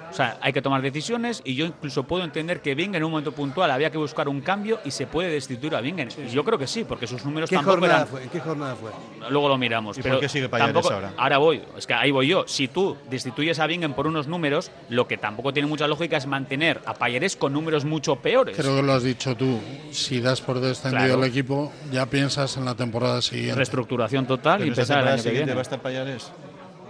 O 0.09 0.13
sea, 0.13 0.37
hay 0.41 0.53
que 0.53 0.61
tomar 0.61 0.81
decisiones 0.81 1.41
y 1.43 1.55
yo 1.55 1.65
incluso 1.65 2.03
puedo 2.03 2.23
entender 2.23 2.61
que 2.61 2.75
Bingen 2.75 2.95
en 2.95 3.03
un 3.03 3.11
momento 3.11 3.31
puntual 3.31 3.69
había 3.71 3.89
que 3.91 3.97
buscar 3.97 4.27
un 4.29 4.41
cambio 4.41 4.79
y 4.85 4.91
se 4.91 5.05
puede 5.07 5.29
destituir 5.29 5.75
a 5.75 5.81
Bingen. 5.81 6.09
Y 6.27 6.29
Yo 6.29 6.43
creo 6.43 6.57
que 6.57 6.67
sí, 6.67 6.83
porque 6.83 7.07
sus 7.07 7.23
números 7.25 7.49
¿Qué 7.49 7.55
tampoco 7.55 7.77
jornada 7.79 7.95
eran... 8.01 8.07
fue? 8.07 8.23
¿En 8.23 8.29
qué 8.29 8.39
jornada 8.39 8.75
fue? 8.75 8.91
Luego 9.29 9.49
lo 9.49 9.57
miramos. 9.57 9.97
¿Y 9.97 10.01
pero 10.01 10.15
por 10.15 10.21
qué 10.21 10.29
sigue 10.29 10.49
Payares 10.49 10.73
tampoco- 10.73 10.93
ahora? 10.93 11.37
voy, 11.37 11.61
es 11.77 11.85
que 11.85 11.93
ahí 11.93 12.11
voy 12.11 12.27
yo. 12.27 12.45
Si 12.47 12.67
tú 12.67 12.97
destituyes 13.09 13.59
a 13.59 13.67
Bingen 13.67 13.93
por 13.93 14.07
unos 14.07 14.27
números, 14.27 14.71
lo 14.89 15.07
que 15.07 15.17
tampoco 15.17 15.53
tiene 15.53 15.67
mucha 15.67 15.87
lógica 15.87 16.17
es 16.17 16.25
mantener 16.25 16.81
a 16.85 16.93
Payares 16.93 17.35
con 17.35 17.53
números 17.53 17.85
mucho 17.85 18.15
peores. 18.17 18.55
Creo 18.57 18.75
que 18.75 18.83
lo 18.83 18.93
has 18.93 19.03
dicho 19.03 19.35
tú. 19.35 19.59
Si 19.91 20.19
das 20.21 20.41
por 20.41 20.59
descendido 20.59 21.05
Claro. 21.05 21.23
el 21.23 21.29
equipo, 21.29 21.71
ya 21.91 22.05
piensas 22.05 22.57
en 22.57 22.65
la 22.65 22.75
temporada 22.75 23.21
siguiente. 23.21 23.55
Reestructuración 23.55 24.25
total 24.25 24.61
y 24.61 24.63
Pero 24.63 24.69
empezar 24.73 24.81
el 24.81 24.87
temporada 24.87 25.13
año 25.13 25.17
que 25.23 25.29
siguiente 25.29 25.45
viene. 25.45 25.53
va 25.55 25.59
a 25.59 25.63
estar 25.63 25.81
Payares. 25.81 26.31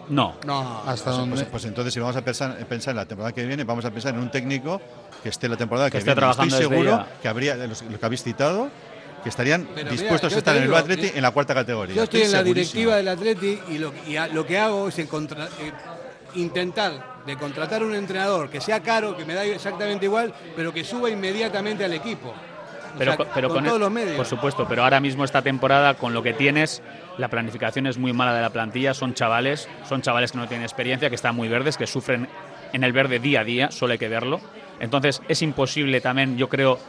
No. 0.10 0.36
No, 0.46 0.84
¿Hasta 0.86 1.12
Pues, 1.12 1.30
pues- 1.30 1.44
pues 1.52 1.66
entonces, 1.66 1.94
si 1.94 2.00
vamos 2.00 2.16
a 2.16 2.22
pensar, 2.24 2.56
pensar 2.66 2.92
en 2.92 2.98
la 2.98 3.06
temporada 3.06 3.34
que 3.34 3.46
viene, 3.46 3.64
vamos 3.64 3.84
a 3.86 3.92
pensar 3.92 4.14
en 4.14 4.20
un 4.22 4.32
técnico 4.32 4.82
que 5.22 5.30
esté 5.30 5.50
la 5.50 5.58
temporada 5.58 5.88
que, 5.88 5.94
Que 5.94 5.98
esté 6.00 6.10
viene. 6.12 6.20
trabajando 6.20 6.56
Estoy 6.56 6.70
seguro 6.70 6.92
ya. 6.92 7.08
que 7.22 7.28
habría, 7.28 7.56
los- 7.56 7.82
lo 7.84 8.00
que 8.00 8.06
habéis 8.06 8.24
citado, 8.24 8.70
que 9.24 9.30
estarían 9.30 9.68
Pero 9.76 9.90
dispuestos 9.92 10.30
mira, 10.32 10.36
a 10.36 10.40
estar 10.40 10.56
en 10.58 10.64
el 10.64 10.74
Atleti 10.76 11.08
yo- 11.10 11.16
en 11.16 11.22
la 11.22 11.32
cuarta 11.32 11.54
categoría. 11.54 11.96
Yo 11.96 12.04
estoy 12.04 12.22
en 12.22 12.32
la 12.32 12.38
segurísimo. 12.40 12.54
directiva 12.92 12.96
del 12.96 13.08
Atleti 13.10 13.60
y 13.70 13.78
lo, 13.80 13.94
y 14.08 14.16
a- 14.16 14.28
lo 14.28 14.46
que 14.46 14.58
hago 14.58 14.88
es 14.88 14.98
eh, 15.00 15.08
intentar 16.36 17.18
de 17.26 17.36
contratar 17.38 17.84
un 17.84 17.94
entrenador 17.96 18.50
que 18.50 18.62
sea 18.62 18.82
caro, 18.82 19.18
que 19.18 19.26
me 19.26 19.34
da 19.34 19.44
exactamente 19.44 20.06
igual, 20.06 20.34
pero 20.56 20.74
que 20.74 20.84
suba 20.84 21.10
inmediatamente 21.10 21.84
al 21.84 21.94
equipo. 21.94 22.34
pero, 22.98 23.16
sea, 23.16 23.26
pero 23.34 23.50
con 23.50 23.58
con, 23.58 23.64
todos 23.66 23.76
el- 23.76 23.82
los 23.82 23.92
medios. 23.92 24.16
Por 24.16 24.26
supuesto, 24.26 24.66
pero 24.68 24.84
ahora 24.84 25.00
mismo 25.00 25.24
esta 25.24 25.42
temporada, 25.44 25.94
con 25.96 26.14
lo 26.14 26.24
que 26.24 26.34
tienes, 26.34 26.82
la 27.18 27.28
planificación 27.30 27.88
es 27.88 27.98
muy 27.98 28.14
mala 28.14 28.34
de 28.34 28.42
la 28.42 28.50
plantilla. 28.52 28.94
Son 28.94 29.14
chavales, 29.14 29.68
son 29.88 30.02
chavales 30.02 30.32
que 30.32 30.38
no 30.38 30.48
tienen 30.48 30.64
experiencia, 30.64 31.10
que 31.10 31.16
están 31.16 31.36
muy 31.36 31.48
verdes, 31.48 31.78
que 31.78 31.88
sufren 31.88 32.28
en 32.74 32.84
el 32.84 32.92
verde 32.94 33.20
día 33.20 33.42
a 33.42 33.44
día, 33.44 33.72
solo 33.72 33.94
hay 33.94 33.98
que 34.00 34.10
verlo. 34.10 34.40
Entonces 34.80 35.22
es 35.28 35.42
imposible 35.42 36.02
también, 36.02 36.38
yo 36.38 36.50
creo. 36.50 36.80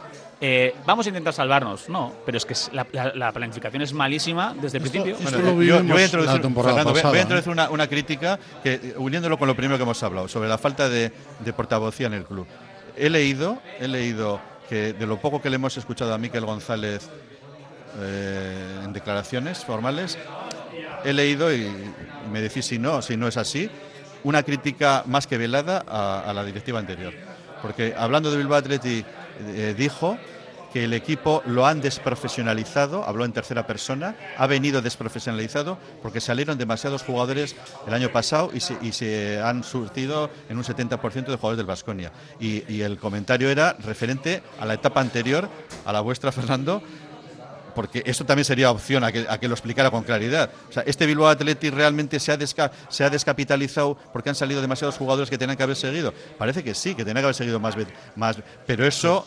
eh, 0.41 0.73
vamos 0.85 1.05
a 1.05 1.09
intentar 1.09 1.33
salvarnos, 1.33 1.89
no, 1.89 2.13
pero 2.25 2.37
es 2.37 2.45
que 2.45 2.53
la, 2.71 2.87
la- 2.93 3.13
la 3.13 3.31
planificación 3.33 3.81
es 3.81 3.91
malísima 3.91 4.53
desde 4.61 4.77
el 4.77 4.83
principio. 4.83 5.15
esto 5.17 5.23
Bueno, 5.37 5.51
lo 5.57 5.63
yo- 5.63 5.81
yo, 5.83 5.93
voy 5.93 6.01
a 6.01 6.05
introducir, 6.05 6.41
Fernando, 6.41 6.49
voy- 6.49 6.83
voy 6.83 6.93
pasada, 6.93 7.13
a 7.13 7.17
¿eh? 7.17 7.21
introducir 7.21 7.51
una, 7.51 7.69
una 7.69 7.87
crítica 7.87 8.39
que, 8.63 8.93
uniéndolo 8.95 9.37
con 9.37 9.49
lo 9.49 9.55
primero 9.55 9.75
que 9.77 9.83
hemos 9.83 10.01
hablado, 10.01 10.29
sobre 10.29 10.47
la 10.47 10.57
falta 10.57 10.87
de, 10.87 11.11
de 11.39 11.51
portavocía 11.53 12.07
en 12.07 12.13
el 12.13 12.23
club. 12.23 12.47
He 12.95 13.09
leído, 13.09 13.61
he 13.81 13.89
leído 13.89 14.39
que 14.69 14.93
de 14.93 15.05
lo 15.07 15.17
poco 15.17 15.41
que 15.41 15.49
le 15.49 15.55
hemos 15.57 15.75
escuchado 15.75 16.13
a 16.13 16.17
Miquel 16.17 16.45
González 16.45 17.09
eh, 17.97 18.81
en 18.83 18.93
declaraciones 18.93 19.65
formales, 19.65 20.17
he 21.03 21.13
leído, 21.13 21.53
y, 21.53 21.69
me 22.31 22.41
decís 22.41 22.65
si 22.65 22.79
no, 22.79 23.01
si 23.01 23.17
no 23.17 23.27
es 23.27 23.37
así, 23.37 23.69
una 24.23 24.43
crítica 24.43 25.03
más 25.05 25.27
que 25.27 25.37
velada 25.37 25.83
a, 25.87 26.21
a 26.21 26.33
la 26.33 26.43
directiva 26.43 26.79
anterior. 26.79 27.13
Porque 27.61 27.93
hablando 27.97 28.31
de 28.31 28.37
Bilbao 28.37 28.59
Athletic, 28.59 29.05
eh, 29.39 29.73
dijo 29.77 30.17
que 30.73 30.83
el 30.83 30.93
equipo 30.93 31.41
lo 31.45 31.65
han 31.65 31.81
desprofesionalizado, 31.81 33.03
habló 33.03 33.25
en 33.25 33.31
tercera 33.31 33.65
persona, 33.65 34.15
ha 34.37 34.45
venido 34.47 34.81
desprofesionalizado 34.81 35.79
porque 36.01 36.21
salieron 36.21 36.57
demasiados 36.57 37.03
jugadores 37.03 37.55
el 37.87 37.93
año 37.93 38.11
pasado 38.11 38.51
y 38.53 38.59
se, 38.59 38.77
y 38.81 38.91
se 38.91 39.41
han 39.41 39.63
surtido 39.63 40.29
en 40.47 40.57
un 40.57 40.63
70% 40.63 41.25
de 41.25 41.35
jugadores 41.37 41.57
del 41.57 41.65
Vasconia. 41.65 42.11
Y, 42.39 42.71
y 42.71 42.81
el 42.81 42.97
comentario 42.97 43.49
era 43.49 43.73
referente 43.79 44.43
a 44.59 44.65
la 44.65 44.75
etapa 44.75 45.01
anterior, 45.01 45.49
a 45.85 45.93
la 45.93 46.01
vuestra, 46.01 46.31
Fernando, 46.31 46.83
porque 47.79 48.03
eso 48.05 48.25
también 48.25 48.43
sería 48.43 48.71
opción 48.71 49.05
a 49.05 49.11
que, 49.13 49.25
a 49.29 49.39
que 49.39 49.47
lo 49.47 49.53
explicara 49.53 49.89
con 49.89 50.03
claridad. 50.03 50.49
O 50.69 50.73
sea, 50.73 50.83
este 50.85 51.05
Bilbao 51.05 51.29
Athletic 51.29 51.73
realmente 51.73 52.19
se 52.19 52.29
ha, 52.33 52.37
desca- 52.37 52.71
se 52.89 53.05
ha 53.05 53.09
descapitalizado 53.09 53.97
porque 54.11 54.27
han 54.27 54.35
salido 54.35 54.59
demasiados 54.59 54.97
jugadores 54.97 55.29
que 55.29 55.37
tenían 55.37 55.55
que 55.55 55.63
haber 55.63 55.77
seguido. 55.77 56.13
Parece 56.37 56.61
que 56.61 56.75
sí, 56.75 56.93
que 56.93 57.05
tenían 57.05 57.21
que 57.21 57.27
haber 57.27 57.35
seguido 57.35 57.57
más, 57.57 57.75
más 58.17 58.35
pero 58.67 58.85
eso 58.85 59.25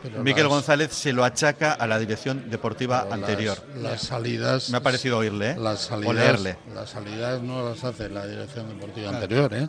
Pero 0.00 0.22
Miquel 0.22 0.44
las- 0.44 0.52
González 0.52 0.92
se 0.92 1.12
lo 1.12 1.24
achaca 1.24 1.72
a 1.72 1.88
la 1.88 1.98
dirección 1.98 2.48
deportiva 2.48 3.08
anterior. 3.10 3.60
Las, 3.74 3.82
las 3.82 4.02
salidas. 4.02 4.70
Me 4.70 4.76
ha 4.76 4.80
parecido 4.80 5.18
oírle, 5.18 5.50
¿eh? 5.50 5.56
Las 5.58 5.86
O 5.86 5.88
salidas, 5.88 6.14
leerle. 6.14 6.56
Las 6.72 6.90
salidas 6.90 7.42
no 7.42 7.68
las 7.68 7.82
hace 7.82 8.08
la 8.10 8.28
dirección 8.28 8.68
deportiva 8.68 9.08
anterior, 9.08 9.52
¿eh? 9.54 9.68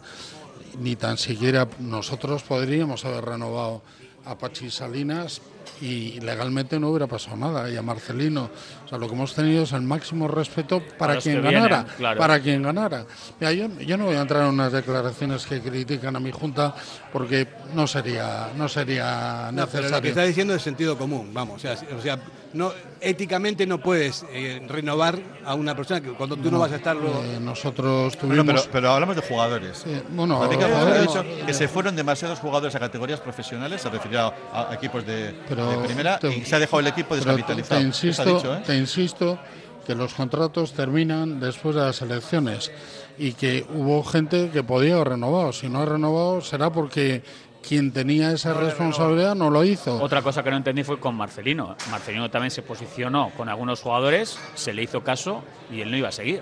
Ni 0.79 0.95
tan 0.95 1.17
siquiera 1.17 1.67
nosotros 1.79 2.43
podríamos 2.43 3.03
haber 3.05 3.25
renovado 3.25 3.81
a 4.25 4.37
Pachi 4.37 4.69
Salinas 4.69 5.41
y 5.81 6.19
legalmente 6.19 6.79
no 6.79 6.89
hubiera 6.89 7.07
pasado 7.07 7.37
nada. 7.37 7.69
Y 7.69 7.75
a 7.77 7.81
Marcelino. 7.81 8.49
O 8.85 8.87
sea, 8.87 8.97
lo 8.97 9.07
que 9.07 9.13
hemos 9.15 9.33
tenido 9.33 9.63
es 9.63 9.71
el 9.73 9.81
máximo 9.81 10.27
respeto 10.27 10.81
para 10.97 11.17
quien 11.17 11.41
vienen, 11.41 11.63
ganara. 11.63 11.85
claro. 11.97 12.19
Para 12.19 12.39
quien 12.39 12.63
ganara. 12.63 13.05
Mira, 13.39 13.51
yo, 13.53 13.67
yo 13.79 13.97
no 13.97 14.05
voy 14.05 14.15
a 14.15 14.21
entrar 14.21 14.43
en 14.43 14.49
unas 14.49 14.71
declaraciones 14.71 15.45
que 15.45 15.61
critican 15.61 16.15
a 16.15 16.19
mi 16.19 16.31
junta 16.31 16.73
porque 17.11 17.47
no 17.73 17.87
sería, 17.87 18.49
no 18.55 18.67
sería 18.69 19.49
No, 19.51 19.67
pero 19.67 19.89
lo 19.89 20.01
que 20.01 20.07
necesario. 20.07 20.09
está 20.09 20.23
diciendo 20.23 20.53
es 20.53 20.61
sentido 20.61 20.97
común, 20.97 21.33
vamos. 21.33 21.57
O 21.57 21.59
sea, 21.59 21.77
o 21.97 22.01
sea 22.01 22.19
no, 22.53 22.71
éticamente 23.01 23.65
no 23.65 23.79
puedes 23.79 24.25
eh, 24.31 24.61
renovar 24.67 25.19
a 25.45 25.53
una 25.53 25.75
persona 25.75 26.01
que 26.01 26.11
cuando 26.13 26.35
tú 26.37 26.49
no, 26.49 26.59
vas 26.59 26.71
a 26.71 26.77
estarlo. 26.77 27.09
Eh, 27.23 27.39
nosotros 27.39 28.17
Bueno, 28.21 28.43
tuvimos. 28.43 28.61
pero, 28.61 28.71
pero 28.71 28.91
hablamos 28.91 29.15
de 29.15 29.21
jugadores. 29.21 29.85
Bueno, 30.09 30.43
eh, 30.43 30.55
González 30.55 30.75
ha 30.75 30.97
eh, 30.97 31.01
dicho 31.01 31.45
que 31.45 31.53
se 31.53 31.67
fueron 31.67 31.95
demasiados 31.95 32.39
jugadores 32.39 32.73
a 32.75 32.79
categorías 32.79 33.19
profesionales, 33.19 33.81
se 33.81 33.89
refería 33.89 34.31
a, 34.51 34.71
a 34.71 34.73
equipos 34.73 35.05
de, 35.05 35.35
Pero 35.47 35.56
de 35.65 35.85
primera 35.85 36.19
te- 36.19 36.35
y 36.37 36.45
se 36.45 36.55
ha 36.55 36.59
dejado 36.59 36.79
el 36.79 36.87
equipo 36.87 37.09
te- 37.09 37.15
descapitalizado. 37.17 37.79
Te, 37.81 37.85
insisto, 37.87 38.35
dicho, 38.35 38.55
¿eh? 38.55 38.63
te 38.65 38.77
insisto 38.77 39.39
que 39.85 39.95
los 39.95 40.13
contratos 40.13 40.73
terminan 40.73 41.39
después 41.39 41.75
de 41.75 41.81
las 41.81 42.01
elecciones 42.01 42.71
y 43.17 43.33
que 43.33 43.65
hubo 43.73 44.03
gente 44.03 44.49
que 44.51 44.61
podía 44.63 44.95
haber 44.95 45.09
renovado. 45.09 45.53
Si 45.53 45.69
no 45.69 45.81
ha 45.81 45.85
renovado 45.85 46.41
será 46.41 46.69
porque 46.69 47.23
quien 47.67 47.91
tenía 47.91 48.31
esa 48.31 48.53
responsabilidad 48.53 49.35
no 49.35 49.49
lo 49.49 49.63
hizo. 49.63 50.01
Otra 50.01 50.21
cosa 50.21 50.43
que 50.43 50.51
no 50.51 50.57
entendí 50.57 50.83
fue 50.83 50.99
con 50.99 51.15
Marcelino. 51.15 51.75
Marcelino 51.89 52.29
también 52.29 52.51
se 52.51 52.61
posicionó 52.61 53.31
con 53.35 53.49
algunos 53.49 53.81
jugadores, 53.81 54.37
se 54.55 54.73
le 54.73 54.83
hizo 54.83 55.01
caso 55.03 55.41
y 55.71 55.81
él 55.81 55.89
no 55.91 55.97
iba 55.97 56.09
a 56.09 56.13
seguir. 56.13 56.41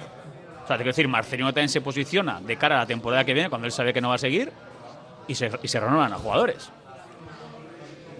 O 0.63 0.67
sea, 0.67 0.77
te 0.77 0.83
quiero 0.83 0.91
decir, 0.95 1.07
Marcelino 1.07 1.47
también 1.49 1.69
se 1.69 1.81
posiciona 1.81 2.41
de 2.41 2.57
cara 2.57 2.75
a 2.77 2.79
la 2.79 2.85
temporada 2.87 3.23
que 3.23 3.33
viene, 3.35 3.49
cuando 3.49 3.65
él 3.67 3.71
sabe 3.71 3.93
que 3.93 4.01
no 4.01 4.09
va 4.09 4.15
a 4.15 4.19
seguir, 4.19 4.51
y 5.27 5.35
se, 5.35 5.49
y 5.63 5.67
se 5.67 5.79
renuevan 5.79 6.13
a 6.13 6.17
jugadores. 6.17 6.69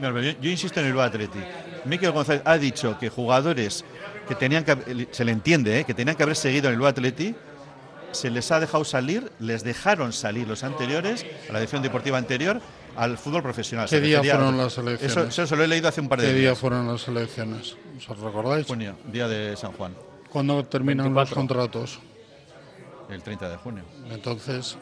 Yo, 0.02 0.20
yo 0.20 0.50
insisto 0.50 0.80
en 0.80 0.88
el 0.88 1.00
Athletic. 1.00 1.44
Miquel 1.86 2.12
González 2.12 2.42
ha 2.46 2.58
dicho 2.58 2.98
que 3.00 3.10
jugadores 3.10 3.86
que 4.28 4.36
tenían 4.36 4.64
que 4.64 5.08
se 5.12 5.24
le 5.24 5.32
entiende, 5.32 5.80
¿eh? 5.80 5.84
que 5.84 5.94
tenían 5.94 6.16
que 6.16 6.24
haber 6.24 6.36
seguido 6.36 6.70
en 6.70 6.76
el 6.80 6.86
Athletic, 6.86 7.36
se 8.12 8.30
les 8.30 8.52
ha 8.52 8.60
dejado 8.60 8.86
salir, 8.86 9.32
les 9.40 9.64
dejaron 9.64 10.14
salir 10.14 10.48
los 10.48 10.64
anteriores, 10.64 11.26
a 11.50 11.54
la 11.54 11.60
dirección 11.60 11.82
deportiva 11.82 12.18
anterior, 12.18 12.62
al 12.96 13.18
fútbol 13.18 13.44
profesional. 13.44 13.88
¿Qué 13.90 13.98
Se 13.98 14.02
día 14.02 14.22
fueron 14.22 14.58
las 14.58 14.78
elecciones? 14.78 15.12
Eso, 15.18 15.28
eso 15.28 15.46
se 15.48 15.56
lo 15.56 15.64
he 15.64 15.68
leído 15.68 15.90
hace 15.90 16.00
un 16.02 16.08
par 16.08 16.22
de 16.22 16.28
¿Qué 16.28 16.34
días. 16.34 16.42
día 16.42 16.56
fueron 16.56 16.88
las 16.88 17.08
elecciones? 17.08 17.76
¿Os 18.08 18.20
recordáis? 18.20 18.66
Junio, 18.66 18.96
día 19.12 19.28
de 19.28 19.56
San 19.58 19.74
Juan, 19.74 19.94
¿Cuándo 20.30 20.64
terminan 20.66 21.06
24. 21.14 21.30
los 21.30 21.36
contratos? 21.36 22.00
el 23.10 23.22
30 23.22 23.50
de 23.50 23.58
junio. 23.58 23.84
Entonces, 24.10 24.78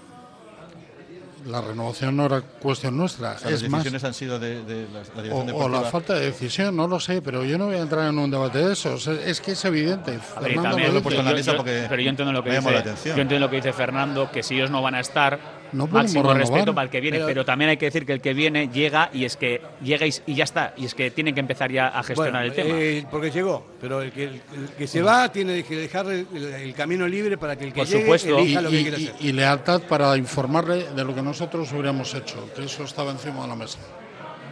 la 1.45 1.61
renovación 1.61 2.15
no 2.17 2.25
era 2.25 2.41
cuestión 2.41 2.97
nuestra. 2.97 3.33
O 3.33 3.37
sea, 3.37 3.51
las 3.51 3.61
es 3.61 3.69
más, 3.69 3.79
decisiones 3.83 4.03
han 4.03 4.13
sido 4.13 4.39
de, 4.39 4.63
de 4.63 4.87
la, 4.93 4.99
la 4.99 4.99
o, 4.99 5.21
dirección 5.21 5.41
o 5.41 5.45
deportiva. 5.45 5.81
la 5.81 5.89
falta 5.89 6.13
de 6.13 6.25
decisión, 6.25 6.75
no 6.75 6.87
lo 6.87 6.99
sé, 6.99 7.21
pero 7.21 7.43
yo 7.43 7.57
no 7.57 7.65
voy 7.67 7.75
a 7.75 7.79
entrar 7.81 8.07
en 8.09 8.17
un 8.17 8.29
debate 8.31 8.59
de 8.59 8.73
eso. 8.73 8.95
Es, 8.95 9.07
es 9.07 9.41
que 9.41 9.51
es 9.51 9.65
evidente. 9.65 10.19
A 10.35 10.39
ver, 10.39 10.55
también 10.61 10.93
lo 10.93 10.99
lo 11.01 11.09
yo- 11.09 11.35
yo- 11.37 11.63
pero 11.63 12.01
yo 12.01 12.09
entiendo 12.09 12.31
lo 12.31 12.43
que 12.43 12.49
me 12.49 12.55
llamó 12.55 12.69
dice, 12.69 12.75
la 12.83 12.91
atención. 12.91 13.15
yo 13.15 13.21
entiendo 13.21 13.45
lo 13.45 13.49
que 13.49 13.55
dice 13.57 13.73
Fernando, 13.73 14.31
que 14.31 14.43
si 14.43 14.55
ellos 14.55 14.71
no 14.71 14.81
van 14.81 14.95
a 14.95 14.99
estar, 14.99 15.39
No 15.73 15.87
máximo 15.87 16.21
renovar. 16.23 16.37
respeto 16.37 16.73
para 16.73 16.85
el 16.85 16.89
que 16.91 17.01
viene, 17.01 17.17
Pero- 17.17 17.27
pero, 17.27 17.45
también 17.45 17.69
hay 17.71 17.77
que 17.77 17.85
decir 17.85 18.05
que 18.05 18.13
el 18.13 18.21
que 18.21 18.33
viene 18.33 18.69
llega 18.69 19.09
y 19.13 19.25
es 19.25 19.35
que 19.37 19.61
llega 19.81 20.05
y, 20.05 20.13
y 20.27 20.35
ya 20.35 20.43
está, 20.43 20.73
y 20.77 20.85
es 20.85 20.93
que 20.95 21.11
tienen 21.11 21.33
que 21.33 21.39
empezar 21.41 21.71
ya 21.71 21.87
a 21.87 22.03
gestionar 22.03 22.45
Bueno, 22.45 22.45
el 22.45 22.53
tema. 22.53 22.75
eh, 22.79 23.05
porque 23.11 23.31
llegó, 23.31 23.65
pero 23.81 24.01
el 24.01 24.11
que, 24.11 24.23
el 24.25 24.41
que 24.77 24.87
se 24.87 25.01
va 25.01 25.31
tiene 25.31 25.63
que 25.63 25.75
dejar 25.75 26.05
el, 26.07 26.27
el 26.35 26.73
camino 26.73 27.07
libre 27.07 27.37
para 27.37 27.55
que 27.55 27.65
el 27.65 27.73
que 27.73 27.79
Por 27.81 27.87
llegue 27.87 28.01
supuesto. 28.03 28.37
elija 28.39 28.59
y, 28.59 28.63
lo 28.63 28.69
que 28.69 28.75
y- 28.79 28.81
quiere 28.83 28.99
y- 29.01 29.07
hacer. 29.09 29.15
y 29.25 29.31
lealtad 29.33 29.81
para 29.83 30.15
informarle 30.17 30.85
de 30.95 31.03
lo 31.03 31.13
que 31.15 31.21
nosotros 31.21 31.71
hubiéramos 31.71 32.13
hecho, 32.13 32.49
que 32.55 32.65
eso 32.65 32.83
estaba 32.83 33.11
encima 33.11 33.41
de 33.41 33.47
la 33.47 33.55
mesa. 33.55 33.79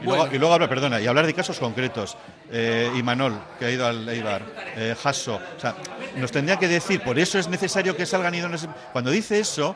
Y, 0.01 0.05
luego, 0.05 0.27
y 0.33 0.39
luego 0.39 0.53
hablar, 0.55 0.67
perdona, 0.67 0.99
y 0.99 1.05
hablar 1.05 1.27
de 1.27 1.33
casos 1.35 1.59
concretos. 1.59 2.17
Eh, 2.51 2.89
Imanol, 2.97 3.39
que 3.59 3.65
ha 3.65 3.69
ido 3.69 3.85
al 3.85 4.09
Eibar, 4.09 4.41
eh, 4.75 4.95
Jasso. 4.99 5.35
O 5.35 5.59
sea, 5.59 5.75
nos 6.17 6.31
tendría 6.31 6.57
que 6.57 6.67
decir, 6.67 7.01
por 7.01 7.19
eso 7.19 7.37
es 7.37 7.47
necesario 7.47 7.95
que 7.95 8.07
salgan 8.07 8.33
idóneos. 8.33 8.67
Cuando 8.93 9.11
dice 9.11 9.39
eso, 9.39 9.75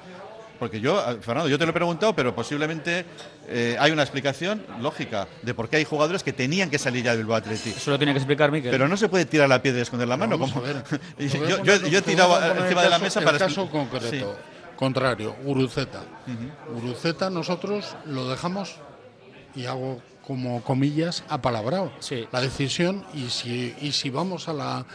porque 0.59 0.79
yo, 0.79 0.99
eh, 1.11 1.17
Fernando, 1.21 1.49
yo 1.49 1.57
te 1.57 1.65
lo 1.65 1.71
he 1.71 1.73
preguntado, 1.73 2.15
pero 2.15 2.33
posiblemente 2.35 3.05
eh, 3.47 3.75
hay 3.79 3.91
una 3.91 4.01
explicación 4.03 4.65
lógica 4.81 5.27
de 5.41 5.53
por 5.53 5.69
qué 5.69 5.77
hay 5.77 5.83
jugadores 5.85 6.23
que 6.23 6.33
tenían 6.33 6.69
que 6.69 6.77
salir 6.79 7.03
ya 7.03 7.11
del 7.11 7.19
Bilbao. 7.25 7.39
Eso 7.49 7.91
lo 7.91 7.97
tiene 7.97 8.13
que 8.13 8.19
explicar 8.19 8.51
Miquel. 8.51 8.71
Pero 8.71 8.87
no 8.87 8.97
se 8.97 9.09
puede 9.09 9.25
tirar 9.25 9.49
la 9.49 9.61
piedra 9.61 9.79
y 9.79 9.81
esconder 9.83 10.07
la 10.07 10.17
mano. 10.17 10.37
Vamos 10.37 10.53
como- 10.53 10.65
yo, 11.19 11.63
yo- 11.63 11.87
yo 11.87 11.99
he 11.99 12.01
tirado 12.01 12.35
encima 12.37 12.61
el 12.61 12.67
de 12.67 12.73
la 12.75 12.89
caso- 12.91 13.03
mesa 13.03 13.19
el 13.19 13.25
para 13.25 13.37
caso 13.39 13.65
expli- 13.65 13.71
concreto. 13.71 14.35
Contrario, 14.75 15.35
Guruceta. 15.43 16.03
Guruceta 16.73 17.29
nosotros 17.29 17.95
lo 18.05 18.29
dejamos 18.29 18.75
y 19.55 19.65
hago 19.67 20.01
como 20.25 20.61
comillas 20.63 21.23
apalabrado. 21.29 21.91
Sí. 21.99 22.27
La 22.31 22.41
decisión 22.41 23.05
y 23.13 23.29
si 23.29 23.75
y 23.79 23.91
si 23.91 24.09
vamos 24.09 24.49
a 24.49 24.53
la 24.53 24.85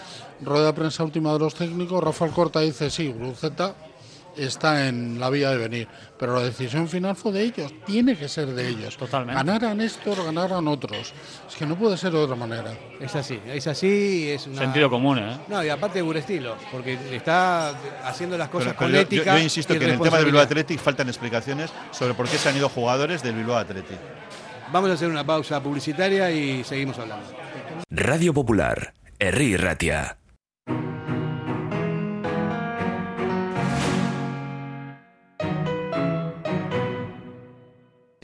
rueda 0.42 0.66
de 0.66 0.72
prensa 0.74 1.04
última 1.04 1.32
de 1.32 1.38
los 1.38 1.54
técnicos, 1.54 2.02
Rafael 2.02 2.32
Corta 2.32 2.61
dice 2.61 2.90
sí, 2.90 3.08
Guruceta 3.08 3.74
está 4.36 4.88
en 4.88 5.18
la 5.20 5.28
vía 5.30 5.50
de 5.50 5.56
venir, 5.58 5.88
pero 6.18 6.34
la 6.36 6.42
decisión 6.42 6.88
final 6.88 7.16
fue 7.16 7.32
de 7.32 7.42
ellos, 7.42 7.72
tiene 7.86 8.16
que 8.16 8.28
ser 8.28 8.46
de 8.48 8.68
ellos. 8.68 8.96
Totalmente. 8.96 9.34
Ganaran 9.34 9.76
Néstor, 9.78 10.24
ganaran 10.24 10.66
otros. 10.68 11.12
Es 11.48 11.56
que 11.56 11.66
no 11.66 11.76
puede 11.76 11.96
ser 11.96 12.12
de 12.12 12.18
otra 12.18 12.36
manera. 12.36 12.72
Es 13.00 13.14
así, 13.14 13.40
es 13.46 13.66
así, 13.66 14.30
es 14.30 14.46
una... 14.46 14.58
Sentido 14.58 14.88
común, 14.90 15.18
¿eh? 15.18 15.38
No, 15.48 15.64
y 15.64 15.68
aparte 15.68 16.02
de 16.02 16.18
estilo, 16.18 16.56
porque 16.70 16.98
está 17.12 17.70
haciendo 18.04 18.36
las 18.38 18.48
cosas 18.48 18.68
Pero- 18.74 18.78
con 18.78 18.86
pero 18.92 19.02
yo- 19.02 19.08
yo, 19.10 19.16
ética. 19.16 19.36
yo 19.36 19.42
insisto 19.42 19.74
y 19.74 19.78
que 19.78 19.84
en 19.84 19.90
el 19.92 20.00
tema 20.00 20.16
del 20.16 20.26
Bilbao. 20.26 20.42
Athletic 20.42 20.78
faltan 20.80 21.08
explicaciones 21.08 21.70
sobre 21.90 22.14
por 22.14 22.28
qué 22.28 22.36
se 22.38 22.48
han 22.48 22.56
ido 22.56 22.68
jugadores 22.68 23.22
del 23.22 23.34
Bilbao 23.34 23.56
Athletic. 23.56 23.98
Vamos 24.72 24.90
a 24.90 24.92
hacer 24.94 25.08
una 25.08 25.24
pausa 25.26 25.60
publicitaria 25.62 26.30
y 26.30 26.62
seguimos 26.62 26.98
hablando. 26.98 27.26
Radio 27.90 28.32
Popular, 28.32 28.94
Herri 29.18 29.56
Ratia. 29.56 30.16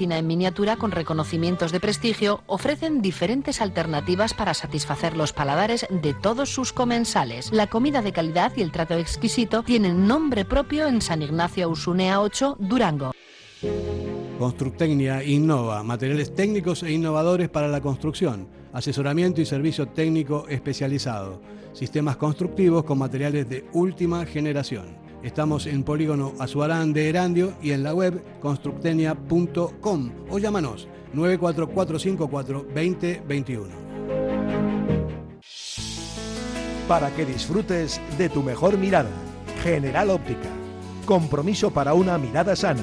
en 0.00 0.26
miniatura 0.26 0.76
con 0.76 0.90
reconocimientos 0.90 1.70
de 1.70 1.78
prestigio 1.78 2.42
ofrecen 2.46 3.00
diferentes 3.00 3.60
alternativas 3.60 4.34
para 4.34 4.52
satisfacer 4.52 5.16
los 5.16 5.32
paladares 5.32 5.86
de 5.88 6.14
todos 6.14 6.50
sus 6.50 6.72
comensales. 6.72 7.52
La 7.52 7.68
comida 7.68 8.02
de 8.02 8.12
calidad 8.12 8.52
y 8.56 8.62
el 8.62 8.72
trato 8.72 8.94
exquisito 8.94 9.62
tienen 9.62 10.06
nombre 10.06 10.44
propio 10.44 10.88
en 10.88 11.00
San 11.00 11.22
Ignacio 11.22 11.68
Usunea 11.68 12.20
8, 12.20 12.56
Durango. 12.58 13.12
Constructecnia 14.38 15.22
innova, 15.22 15.82
materiales 15.84 16.34
técnicos 16.34 16.82
e 16.82 16.90
innovadores 16.90 17.48
para 17.48 17.68
la 17.68 17.80
construcción, 17.80 18.48
asesoramiento 18.72 19.40
y 19.40 19.46
servicio 19.46 19.86
técnico 19.86 20.46
especializado, 20.48 21.40
sistemas 21.72 22.16
constructivos 22.16 22.82
con 22.82 22.98
materiales 22.98 23.48
de 23.48 23.64
última 23.72 24.26
generación. 24.26 25.03
Estamos 25.24 25.66
en 25.66 25.84
Polígono 25.84 26.34
Azuarán 26.38 26.92
de 26.92 27.08
Erandio 27.08 27.54
y 27.62 27.70
en 27.70 27.82
la 27.82 27.94
web 27.94 28.22
constructenia.com 28.40 30.10
o 30.28 30.38
llámanos 30.38 30.86
94454 31.14 32.66
2021. 32.74 33.68
Para 36.86 37.10
que 37.16 37.24
disfrutes 37.24 38.02
de 38.18 38.28
tu 38.28 38.42
mejor 38.42 38.76
mirada, 38.76 39.08
General 39.62 40.10
Óptica. 40.10 40.50
Compromiso 41.06 41.70
para 41.70 41.94
una 41.94 42.18
mirada 42.18 42.54
sana. 42.54 42.82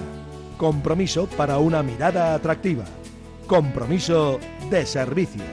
Compromiso 0.58 1.28
para 1.38 1.60
una 1.60 1.84
mirada 1.84 2.34
atractiva. 2.34 2.86
Compromiso 3.46 4.40
de 4.72 4.88
servicio. 4.88 5.44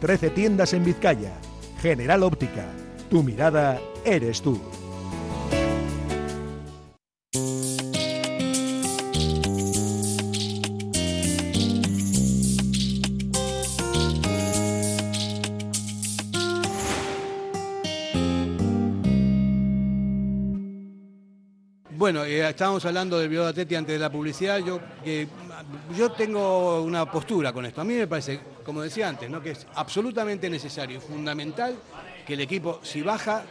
13 0.00 0.30
tiendas 0.30 0.72
en 0.72 0.82
Vizcaya. 0.82 1.34
General 1.82 2.22
Óptica. 2.22 2.64
Tu 3.10 3.22
mirada 3.22 3.78
eres 4.06 4.40
tú. 4.40 4.58
Bueno, 7.34 7.44
eh, 22.24 22.46
estábamos 22.46 22.84
hablando 22.84 23.18
del 23.18 23.40
Atleti 23.40 23.76
antes 23.76 23.94
de 23.94 23.98
la 23.98 24.12
publicidad. 24.12 24.58
Yo, 24.58 24.78
yo 25.96 26.12
tengo 26.12 26.82
una 26.82 27.10
postura 27.10 27.50
con 27.54 27.64
esto. 27.64 27.80
A 27.80 27.84
mí 27.84 27.94
me 27.94 28.06
parece, 28.06 28.40
como 28.62 28.82
decía 28.82 29.08
antes, 29.08 29.30
¿no? 29.30 29.40
que 29.40 29.52
es 29.52 29.66
absolutamente 29.76 30.50
necesario 30.50 30.98
y 30.98 31.00
fundamental 31.00 31.76
que 32.26 32.34
el 32.34 32.42
equipo, 32.42 32.80
si 32.82 33.00
baja, 33.00 33.42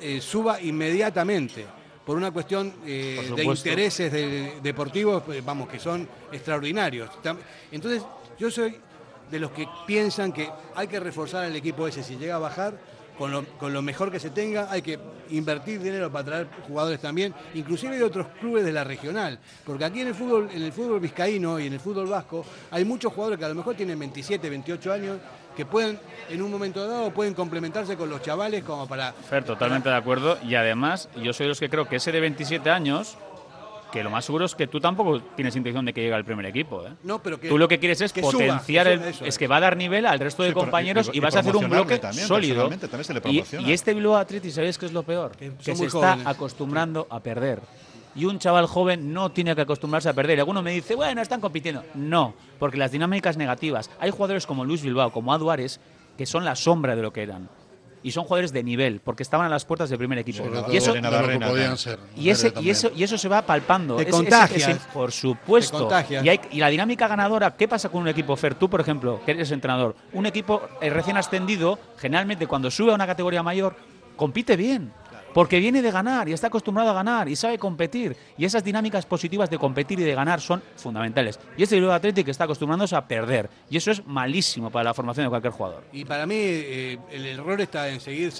eh, 0.00 0.22
suba 0.22 0.62
inmediatamente 0.62 1.66
por 2.08 2.16
una 2.16 2.30
cuestión 2.30 2.72
eh, 2.86 3.22
Por 3.28 3.36
de 3.36 3.44
intereses 3.44 4.10
de- 4.10 4.60
deportivos, 4.62 5.22
pues, 5.26 5.44
vamos, 5.44 5.68
que 5.68 5.78
son 5.78 6.08
extraordinarios. 6.32 7.10
Entonces, 7.70 8.02
yo 8.38 8.50
soy 8.50 8.78
de 9.30 9.38
los 9.38 9.50
que 9.50 9.68
piensan 9.86 10.32
que 10.32 10.48
hay 10.74 10.88
que 10.88 10.98
reforzar 11.00 11.44
al 11.44 11.54
equipo 11.54 11.86
ese 11.86 12.02
si 12.02 12.16
llega 12.16 12.36
a 12.36 12.38
bajar. 12.38 12.78
Con 13.18 13.32
lo, 13.72 13.82
mejor 13.82 14.12
que 14.12 14.20
se 14.20 14.30
tenga, 14.30 14.70
hay 14.70 14.80
que 14.80 14.98
invertir 15.30 15.80
dinero 15.80 16.10
para 16.10 16.24
traer 16.24 16.48
jugadores 16.68 17.00
también, 17.00 17.34
inclusive 17.54 17.98
de 17.98 18.04
otros 18.04 18.28
clubes 18.40 18.64
de 18.64 18.72
la 18.72 18.84
regional. 18.84 19.38
Porque 19.64 19.84
aquí 19.84 20.00
en 20.00 20.08
el 20.08 20.14
fútbol, 20.14 20.48
en 20.54 20.62
el 20.62 20.72
fútbol 20.72 21.00
vizcaíno 21.00 21.58
y 21.58 21.66
en 21.66 21.72
el 21.72 21.80
fútbol 21.80 22.06
vasco, 22.06 22.44
hay 22.70 22.84
muchos 22.84 23.12
jugadores 23.12 23.38
que 23.38 23.44
a 23.44 23.48
lo 23.48 23.56
mejor 23.56 23.74
tienen 23.74 23.98
27, 23.98 24.48
28 24.48 24.92
años, 24.92 25.18
que 25.56 25.66
pueden, 25.66 25.98
en 26.30 26.40
un 26.40 26.52
momento 26.52 26.86
dado, 26.86 27.10
pueden 27.10 27.34
complementarse 27.34 27.96
con 27.96 28.08
los 28.08 28.22
chavales 28.22 28.62
como 28.62 28.86
para 28.86 29.12
Fer, 29.12 29.42
totalmente 29.42 29.88
de 29.88 29.96
acuerdo. 29.96 30.38
Y 30.44 30.54
además, 30.54 31.08
yo 31.20 31.32
soy 31.32 31.46
de 31.46 31.48
los 31.48 31.58
que 31.58 31.68
creo 31.68 31.88
que 31.88 31.96
ese 31.96 32.12
de 32.12 32.20
27 32.20 32.70
años, 32.70 33.18
que 33.92 34.02
lo 34.02 34.10
más 34.10 34.24
seguro 34.24 34.44
es 34.44 34.54
que 34.54 34.66
tú 34.66 34.80
tampoco 34.80 35.20
tienes 35.34 35.56
intención 35.56 35.84
de 35.84 35.92
que 35.92 36.02
llegue 36.02 36.14
al 36.14 36.24
primer 36.24 36.46
equipo. 36.46 36.86
¿eh? 36.86 36.90
No, 37.04 37.22
pero 37.22 37.40
que- 37.40 37.48
tú 37.48 37.56
lo 37.58 37.68
que 37.68 37.78
quieres 37.78 38.00
es 38.00 38.12
que 38.12 38.20
potenciar 38.20 38.86
el. 38.86 39.00
eso 39.00 39.24
es 39.24 39.28
es. 39.30 39.38
que 39.38 39.46
va 39.46 39.56
a 39.56 39.60
dar 39.60 39.76
nivel 39.76 40.04
al 40.06 40.18
resto 40.18 40.42
de 40.42 40.50
Sí, 40.50 40.54
compañeros 40.54 41.08
y- 41.08 41.16
y, 41.16 41.16
y 41.18 41.20
vas 41.20 41.34
a 41.36 41.40
hacer 41.40 41.56
un 41.56 41.68
bloque 41.68 41.98
también, 41.98 42.26
sólido. 42.26 42.68
también 42.68 43.04
se 43.04 43.14
le 43.14 43.22
Y, 43.30 43.44
y 43.68 43.72
este 43.72 43.94
Bilbao 43.94 44.16
Athletic, 44.16 44.50
¿sabéis 44.52 44.76
qué 44.78 44.86
es 44.86 44.92
lo 44.92 45.02
peor? 45.02 45.32
Que 45.36 45.52
se 45.60 45.72
está 45.72 46.18
acostumbrando 46.24 47.06
a 47.10 47.20
perder. 47.20 47.60
Y 48.14 48.24
un 48.24 48.38
chaval 48.38 48.66
joven 48.66 49.12
no 49.12 49.30
tiene 49.30 49.54
que 49.54 49.60
acostumbrarse 49.62 50.08
a 50.08 50.12
perder. 50.12 50.38
Y 50.38 50.40
alguno 50.40 50.60
me 50.62 50.72
dice, 50.72 50.94
bueno, 50.96 51.22
están 51.22 51.40
compitiendo. 51.40 51.84
No, 51.94 52.34
porque 52.58 52.76
las 52.76 52.90
dinámicas 52.90 53.36
negativas. 53.36 53.90
Hay 54.00 54.10
jugadores 54.10 54.44
como 54.46 54.64
Luis 54.64 54.82
Bilbao, 54.82 55.12
como 55.12 55.32
Aduares, 55.32 55.78
que 56.16 56.26
son 56.26 56.44
la 56.44 56.56
sombra 56.56 56.96
de 56.96 57.02
lo 57.02 57.12
que 57.12 57.22
eran. 57.22 57.48
Y 58.02 58.12
son 58.12 58.24
jugadores 58.24 58.52
de 58.52 58.62
nivel, 58.62 59.00
porque 59.00 59.22
estaban 59.22 59.46
a 59.46 59.48
las 59.48 59.64
puertas 59.64 59.88
del 59.90 59.98
primer 59.98 60.18
equipo. 60.18 60.44
Y 60.70 60.76
eso, 60.76 60.94
y, 62.16 62.30
ese, 62.30 62.50
También. 62.50 62.66
y, 62.66 62.70
eso, 62.70 62.90
y 62.94 63.02
eso 63.02 63.18
se 63.18 63.28
va 63.28 63.42
palpando. 63.42 63.96
Te 63.96 64.02
Es- 64.02 64.08
es- 64.08 64.14
contagias. 64.14 64.68
es- 64.68 64.78
por 64.94 65.10
supuesto. 65.12 65.76
Te 65.76 65.82
contagias. 65.82 66.24
Y, 66.24 66.28
hay- 66.28 66.40
y 66.52 66.58
la 66.60 66.68
dinámica 66.68 67.08
ganadora, 67.08 67.56
¿qué 67.56 67.66
pasa 67.66 67.88
con 67.88 68.02
un 68.02 68.08
equipo, 68.08 68.36
Fer? 68.36 68.54
Tú, 68.54 68.70
por 68.70 68.80
ejemplo, 68.80 69.20
que 69.24 69.32
eres 69.32 69.50
entrenador, 69.50 69.96
un 70.12 70.26
equipo 70.26 70.62
eh, 70.80 70.90
recién 70.90 71.16
ascendido, 71.16 71.78
generalmente 71.98 72.46
cuando 72.46 72.70
sube 72.70 72.92
a 72.92 72.94
una 72.94 73.06
categoría 73.06 73.42
mayor, 73.42 73.74
compite 74.16 74.56
bien. 74.56 74.92
Porque 75.34 75.58
viene 75.60 75.82
de 75.82 75.90
ganar 75.90 76.28
y 76.28 76.32
está 76.32 76.46
acostumbrado 76.48 76.90
a 76.90 76.94
ganar 76.94 77.28
y 77.28 77.36
sabe 77.36 77.58
competir. 77.58 78.16
Y 78.36 78.44
esas 78.44 78.64
dinámicas 78.64 79.06
positivas 79.06 79.48
de 79.50 79.58
competir 79.58 80.00
y 80.00 80.02
de 80.02 80.14
ganar 80.14 80.40
son 80.40 80.62
fundamentales. 80.76 81.38
Y 81.56 81.62
este 81.62 81.76
Bilbao 81.76 81.92
Athletic 81.92 82.28
está 82.28 82.44
acostumbrándose 82.44 82.96
a 82.96 83.06
perder. 83.06 83.48
Y 83.70 83.76
eso 83.76 83.90
es 83.90 84.04
malísimo 84.06 84.70
para 84.70 84.84
la 84.84 84.94
formación 84.94 85.26
de 85.26 85.30
cualquier 85.30 85.52
jugador. 85.52 85.84
Y 85.92 86.04
para 86.04 86.26
mí 86.26 86.34
eh, 86.38 86.98
el 87.10 87.26
error 87.26 87.60
está 87.60 87.88
en 87.88 88.00
seguir 88.00 88.32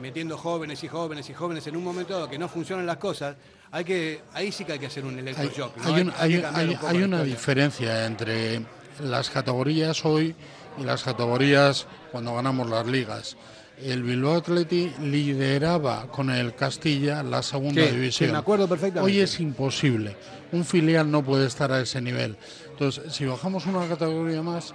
metiendo 0.00 0.36
jóvenes 0.36 0.82
y 0.82 0.88
jóvenes 0.88 1.28
y 1.30 1.34
jóvenes 1.34 1.66
en 1.66 1.76
un 1.76 1.84
momento 1.84 2.14
dado 2.14 2.28
que 2.28 2.38
no 2.38 2.48
funcionan 2.48 2.84
las 2.86 2.96
cosas. 2.96 3.36
Hay 3.70 3.84
que, 3.84 4.20
ahí 4.32 4.50
sí 4.50 4.64
que 4.64 4.72
hay 4.72 4.78
que 4.78 4.86
hacer 4.86 5.04
un 5.04 5.14
Hay, 5.14 5.20
electroshock. 5.20 5.76
¿no? 5.76 5.94
hay 5.94 6.00
un- 6.02 6.10
que 6.10 6.16
hay- 6.18 6.34
hay- 6.54 6.68
un 6.68 6.74
poco 6.74 6.86
hay 6.88 6.98
la 6.98 7.06
una 7.06 7.22
diferencia 7.22 8.06
entre 8.06 8.62
las 9.00 9.30
categorías 9.30 10.04
hoy 10.04 10.34
y 10.78 10.82
las 10.84 11.02
categorías 11.02 11.86
cuando 12.10 12.34
ganamos 12.34 12.68
las 12.68 12.86
ligas. 12.86 13.36
El 13.82 14.04
Bilbao 14.04 14.36
Athletic 14.36 14.98
lideraba 15.00 16.06
con 16.06 16.30
el 16.30 16.54
Castilla 16.54 17.22
la 17.22 17.42
segunda 17.42 17.84
sí, 17.84 17.90
división. 17.90 18.32
me 18.32 18.38
acuerdo 18.38 18.68
perfectamente. 18.68 19.12
Hoy 19.12 19.20
es 19.20 19.40
imposible. 19.40 20.16
Un 20.52 20.64
filial 20.64 21.10
no 21.10 21.24
puede 21.24 21.46
estar 21.46 21.72
a 21.72 21.80
ese 21.80 22.00
nivel. 22.00 22.36
Entonces, 22.70 23.12
si 23.12 23.26
bajamos 23.26 23.66
una 23.66 23.86
categoría 23.88 24.42
más, 24.42 24.74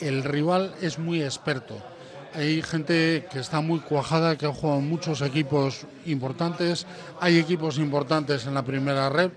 el 0.00 0.22
rival 0.22 0.74
es 0.80 0.98
muy 0.98 1.22
experto. 1.22 1.76
Hay 2.34 2.62
gente 2.62 3.26
que 3.30 3.40
está 3.40 3.60
muy 3.60 3.80
cuajada, 3.80 4.36
que 4.36 4.46
ha 4.46 4.52
jugado 4.52 4.80
muchos 4.80 5.20
equipos 5.20 5.86
importantes. 6.06 6.86
Hay 7.20 7.38
equipos 7.38 7.78
importantes 7.78 8.46
en 8.46 8.54
la 8.54 8.64
primera 8.64 9.08
red. 9.08 9.30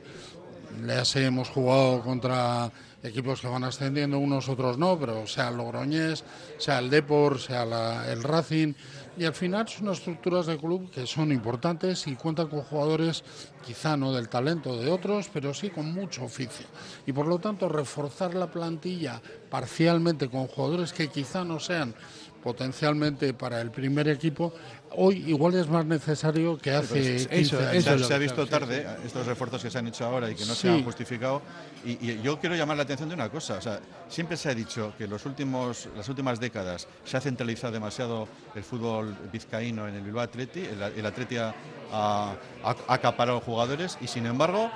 Ya 0.85 1.03
hemos 1.21 1.49
jugado 1.49 2.01
contra 2.01 2.71
equipos 3.07 3.41
que 3.41 3.47
van 3.47 3.63
ascendiendo, 3.63 4.19
unos 4.19 4.49
otros 4.49 4.77
no, 4.77 4.97
pero 4.99 5.25
sea 5.27 5.49
el 5.49 5.57
Logroñés, 5.57 6.23
sea 6.57 6.79
el 6.79 6.89
Depor, 6.89 7.39
sea 7.39 7.63
el 8.11 8.23
Racing. 8.23 8.73
Y 9.17 9.25
al 9.25 9.33
final 9.33 9.67
son 9.67 9.89
estructuras 9.89 10.45
de 10.45 10.57
club 10.57 10.91
que 10.91 11.07
son 11.07 11.31
importantes 11.31 12.05
y 12.05 12.15
cuentan 12.15 12.47
con 12.49 12.61
jugadores, 12.61 13.23
quizá 13.65 13.97
no 13.97 14.13
del 14.13 14.29
talento 14.29 14.77
de 14.77 14.91
otros, 14.91 15.29
pero 15.33 15.53
sí 15.53 15.69
con 15.69 15.91
mucho 15.91 16.23
oficio. 16.23 16.67
Y 17.05 17.13
por 17.13 17.25
lo 17.25 17.39
tanto, 17.39 17.67
reforzar 17.67 18.35
la 18.35 18.51
plantilla 18.51 19.19
parcialmente 19.49 20.29
con 20.29 20.47
jugadores 20.47 20.93
que 20.93 21.07
quizá 21.07 21.43
no 21.43 21.59
sean 21.59 21.95
potencialmente 22.51 23.33
para 23.33 23.59
el 23.59 23.71
primer 23.71 24.07
equipo, 24.07 24.53
hoy 24.91 25.21
igual 25.27 25.53
es 25.55 25.67
más 25.67 25.85
necesario 25.85 26.57
que 26.57 26.71
hace 26.71 27.27
15 27.27 27.57
años. 27.67 27.83
se, 27.83 27.89
ha- 27.89 27.97
se 27.99 28.13
ha 28.13 28.17
visto 28.17 28.47
tarde 28.47 28.87
estos 29.05 29.25
refuerzos 29.27 29.61
que 29.61 29.69
se 29.69 29.77
han 29.77 29.87
hecho 29.87 30.05
ahora 30.05 30.31
y 30.31 30.35
que 30.35 30.45
no 30.45 30.55
se 30.55 30.61
Sí. 30.61 30.67
han 30.69 30.83
justificado. 30.85 31.41
Y, 31.83 31.91
y 32.09 32.21
yo 32.23 32.39
quiero 32.39 32.55
llamar 32.55 32.77
la 32.77 32.83
atención 32.83 33.09
de 33.09 33.15
una 33.15 33.27
cosa. 33.29 33.55
O 33.57 33.61
sea, 33.61 33.81
siempre 34.07 34.37
se 34.37 34.47
ha 34.49 34.55
dicho 34.55 34.93
que 34.97 35.07
los 35.09 35.25
últimos, 35.25 35.89
las 35.97 36.07
últimas 36.07 36.39
décadas 36.39 36.87
se 37.03 37.17
ha 37.17 37.19
centralizado 37.21 37.73
demasiado 37.73 38.29
el 38.55 38.63
fútbol 38.63 39.13
vizcaíno 39.29 39.85
en 39.89 39.95
el 39.95 40.03
Bilbao 40.03 40.23
Atleti. 40.23 40.61
El, 40.61 40.81
el 40.81 41.05
Atleti 41.05 41.35
ha, 41.35 41.53
ha- 41.91 42.35
ha 42.63 42.75
acaparado 42.93 43.41
jugadores 43.41 43.97
y 43.99 44.07
sin 44.07 44.25
embargo 44.25 44.71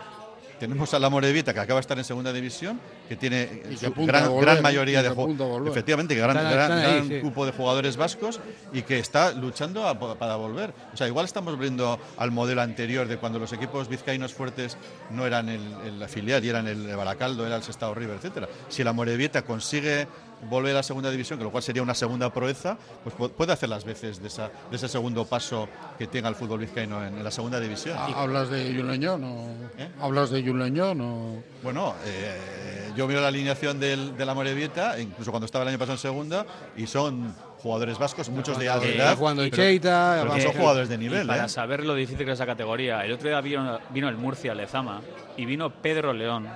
tenemos 0.59 0.93
a 0.93 0.99
la 0.99 1.09
Morevieta 1.09 1.53
que 1.53 1.59
acaba 1.61 1.77
de 1.79 1.81
estar 1.81 1.97
en 1.97 2.03
segunda 2.03 2.33
división, 2.33 2.79
que 3.11 3.17
tiene 3.17 3.45
que 3.67 3.75
su 3.75 3.91
gran, 4.05 4.29
volver, 4.29 4.45
gran 4.45 4.61
mayoría 4.63 5.03
de 5.03 5.09
jugadores. 5.09 5.69
Efectivamente, 5.69 6.15
gran, 6.15 6.29
Están- 6.37 6.49
gran- 6.53 6.71
están 6.71 6.77
ahí, 6.79 6.95
gran 6.95 7.07
sí. 7.09 7.19
grupo 7.19 7.45
de 7.45 7.51
jugadores 7.51 7.97
vascos 7.97 8.39
y 8.71 8.83
que 8.83 8.99
está 8.99 9.33
luchando 9.33 9.85
a- 9.85 9.99
para 10.17 10.37
volver. 10.37 10.73
O 10.93 10.95
sea, 10.95 11.07
igual 11.07 11.25
estamos 11.25 11.53
volviendo 11.55 11.99
al 12.15 12.31
modelo 12.31 12.61
anterior 12.61 13.09
de 13.09 13.17
cuando 13.17 13.37
los 13.37 13.51
equipos 13.51 13.89
vizcaínos 13.89 14.33
fuertes 14.33 14.77
no 15.09 15.25
eran 15.27 15.49
el, 15.49 15.61
el 15.85 16.01
afiliado 16.01 16.45
y 16.45 16.47
eran 16.49 16.69
el 16.69 16.95
Baracaldo, 16.95 17.45
era 17.45 17.57
el 17.57 17.63
Sestao 17.63 17.93
River, 17.93 18.15
etcétera. 18.15 18.47
Si 18.69 18.81
la 18.81 18.93
Morevieta 18.93 19.41
consigue 19.41 20.07
volver 20.49 20.71
a 20.71 20.77
la 20.77 20.83
segunda 20.83 21.11
división, 21.11 21.37
que 21.37 21.43
lo 21.43 21.51
cual 21.51 21.61
sería 21.61 21.83
una 21.83 21.93
segunda 21.93 22.33
proeza, 22.33 22.75
pues 23.03 23.15
pu- 23.15 23.29
puede 23.29 23.51
hacer 23.53 23.67
las 23.69 23.83
veces 23.83 24.19
de, 24.21 24.27
esa, 24.27 24.49
de 24.71 24.75
ese 24.77 24.87
segundo 24.87 25.25
paso 25.25 25.67
que 25.99 26.07
tenga 26.07 26.29
el 26.29 26.35
fútbol 26.35 26.59
vizcaíno 26.61 27.05
en, 27.05 27.15
en 27.17 27.23
la 27.23 27.29
segunda 27.29 27.59
división. 27.59 27.95
¿Hablas 27.99 28.49
de 28.49 28.73
Yuleñón 28.73 29.23
o...? 29.23 29.47
¿Eh? 29.77 29.89
¿Hablas 29.99 30.31
de 30.31 30.41
Yuleñón 30.41 30.99
o...? 31.01 31.43
Bueno, 31.61 31.93
eh, 32.05 32.70
yo 32.95 33.07
miro 33.07 33.21
la 33.21 33.27
alineación 33.27 33.79
del, 33.79 34.15
de 34.17 34.25
la 34.25 34.33
Morevieta, 34.33 34.99
incluso 34.99 35.31
cuando 35.31 35.45
estaba 35.45 35.63
el 35.63 35.69
año 35.69 35.77
pasado 35.79 35.93
en 35.93 35.99
segunda, 35.99 36.45
y 36.75 36.87
son 36.87 37.33
jugadores 37.59 37.97
vascos, 37.99 38.29
muchos 38.29 38.57
de 38.57 38.69
alta 38.69 38.87
Eh, 38.87 38.95
edad. 38.95 39.15
jugando 39.15 39.47
Cheita, 39.49 40.25
son 40.41 40.53
jugadores 40.53 40.89
de 40.89 40.95
Y 40.95 40.97
nivel, 40.97 41.27
para 41.27 41.45
¿eh? 41.45 41.49
saber 41.49 41.85
lo 41.85 41.93
difícil 41.95 42.25
que 42.25 42.31
es 42.31 42.37
esa 42.37 42.45
categoría, 42.45 43.05
el 43.05 43.11
otro 43.13 43.29
día 43.29 43.39
vino, 43.41 43.79
vino 43.91 44.09
el 44.09 44.17
Murcia, 44.17 44.53
Lezama, 44.55 45.01
y 45.37 45.45
vino 45.45 45.69
Pedro 45.69 46.13
León 46.13 46.47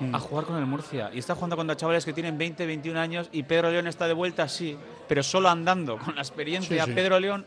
Mm. 0.00 0.14
a 0.16 0.18
jugar 0.18 0.46
con 0.46 0.56
el 0.56 0.66
Murcia. 0.66 1.10
Y 1.12 1.18
está 1.18 1.34
jugando 1.36 1.54
contra 1.54 1.76
chavales 1.76 2.04
que 2.04 2.12
tienen 2.12 2.36
20, 2.36 2.66
21 2.66 2.98
años, 2.98 3.28
y 3.30 3.44
Pedro 3.44 3.70
León 3.70 3.86
está 3.86 4.08
de 4.08 4.14
vuelta, 4.14 4.48
sí, 4.48 4.76
pero 5.06 5.22
solo 5.22 5.48
andando, 5.48 5.96
con 5.98 6.16
la 6.16 6.22
experiencia. 6.22 6.84
Sí, 6.84 6.90
sí. 6.90 6.94
Pedro 6.96 7.20
León, 7.20 7.44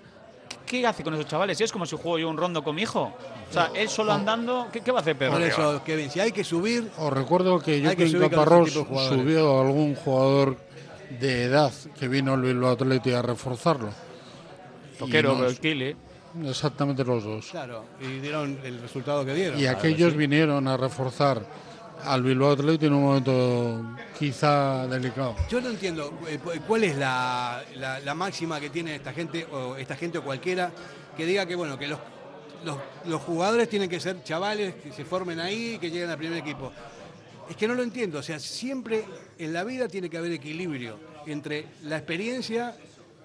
¿qué 0.65 0.85
hace 0.85 1.03
con 1.03 1.13
esos 1.13 1.25
chavales? 1.27 1.57
Si 1.57 1.63
es 1.63 1.71
como 1.71 1.85
si 1.85 1.95
juego 1.95 2.17
yo 2.19 2.29
un 2.29 2.37
rondo 2.37 2.63
con 2.63 2.75
mi 2.75 2.81
hijo. 2.83 3.13
O 3.49 3.53
sea, 3.53 3.71
él 3.75 3.87
solo 3.89 4.11
andando, 4.13 4.67
¿qué, 4.71 4.81
qué 4.81 4.91
va 4.91 4.99
a 4.99 5.01
hacer 5.01 5.15
Pedro 5.17 5.33
Por 5.33 5.41
eso, 5.43 5.81
Kevin, 5.85 6.09
si 6.09 6.19
hay 6.19 6.31
que 6.31 6.43
subir, 6.43 6.89
Os 6.97 7.11
recuerdo 7.13 7.59
que 7.59 7.87
Hay 7.87 7.95
que 7.95 8.11
Caparrós 8.17 8.71
subió 8.71 9.57
a 9.59 9.61
algún 9.65 9.95
jugador 9.95 10.57
de 11.19 11.43
edad 11.43 11.71
que 11.99 12.07
vino 12.07 12.33
al 12.33 12.41
Bilbao 12.41 12.71
Athletic 12.71 13.13
a 13.13 13.21
reforzarlo. 13.21 13.89
Toquero, 14.97 15.35
nos- 15.35 15.59
Kili. 15.59 15.95
Exactamente 16.43 17.05
los 17.05 17.23
dos. 17.23 17.45
claro, 17.49 17.85
y 18.01 18.19
dieron 18.19 18.59
el 18.63 18.81
resultado 18.81 19.23
que 19.25 19.33
dieron. 19.33 19.57
Y 19.59 19.67
aquellos 19.67 20.15
vinieron 20.15 20.67
a 20.67 20.75
reforzar 20.75 21.45
al 22.03 22.21
Bilbao 22.23 22.51
Athletic 22.51 22.83
en 22.83 22.93
un 22.93 23.03
momento 23.03 23.83
quizá 24.17 24.85
delicado. 24.87 25.35
Yo 25.49 25.59
no 25.61 25.69
entiendo 25.69 26.13
eh, 26.27 26.37
cu- 26.43 26.51
cuál 26.67 26.83
es 26.83 26.95
la, 26.97 27.63
la- 27.75 27.99
la 27.99 28.13
máxima 28.13 28.59
que 28.59 28.69
tiene 28.69 28.95
esta 28.95 29.13
gente 29.13 29.45
o 29.51 29.75
esta 29.75 29.95
gente 29.95 30.17
o 30.19 30.23
cualquiera 30.23 30.71
que 31.15 31.25
diga 31.25 31.45
que 31.45 31.55
bueno 31.55 31.77
que 31.79 31.87
los, 31.87 31.99
los, 32.63 32.77
los 33.05 33.21
jugadores 33.21 33.69
tienen 33.69 33.89
que 33.89 33.99
ser 33.99 34.23
chavales 34.23 34.75
que 34.75 34.91
se 34.91 35.05
formen 35.05 35.39
ahí 35.39 35.75
y 35.75 35.77
que 35.79 35.89
lleguen 35.89 36.09
al 36.09 36.17
primer 36.17 36.37
equipo. 36.37 36.71
Es 37.49 37.55
que 37.55 37.67
no 37.67 37.75
lo 37.75 37.83
entiendo, 37.83 38.19
o 38.19 38.23
sea, 38.23 38.39
siempre 38.39 39.05
en 39.37 39.53
la 39.53 39.63
vida 39.63 39.87
tiene 39.87 40.09
que 40.09 40.17
haber 40.17 40.31
equilibrio 40.31 40.97
entre 41.27 41.65
la 41.83 41.97
experiencia 41.97 42.75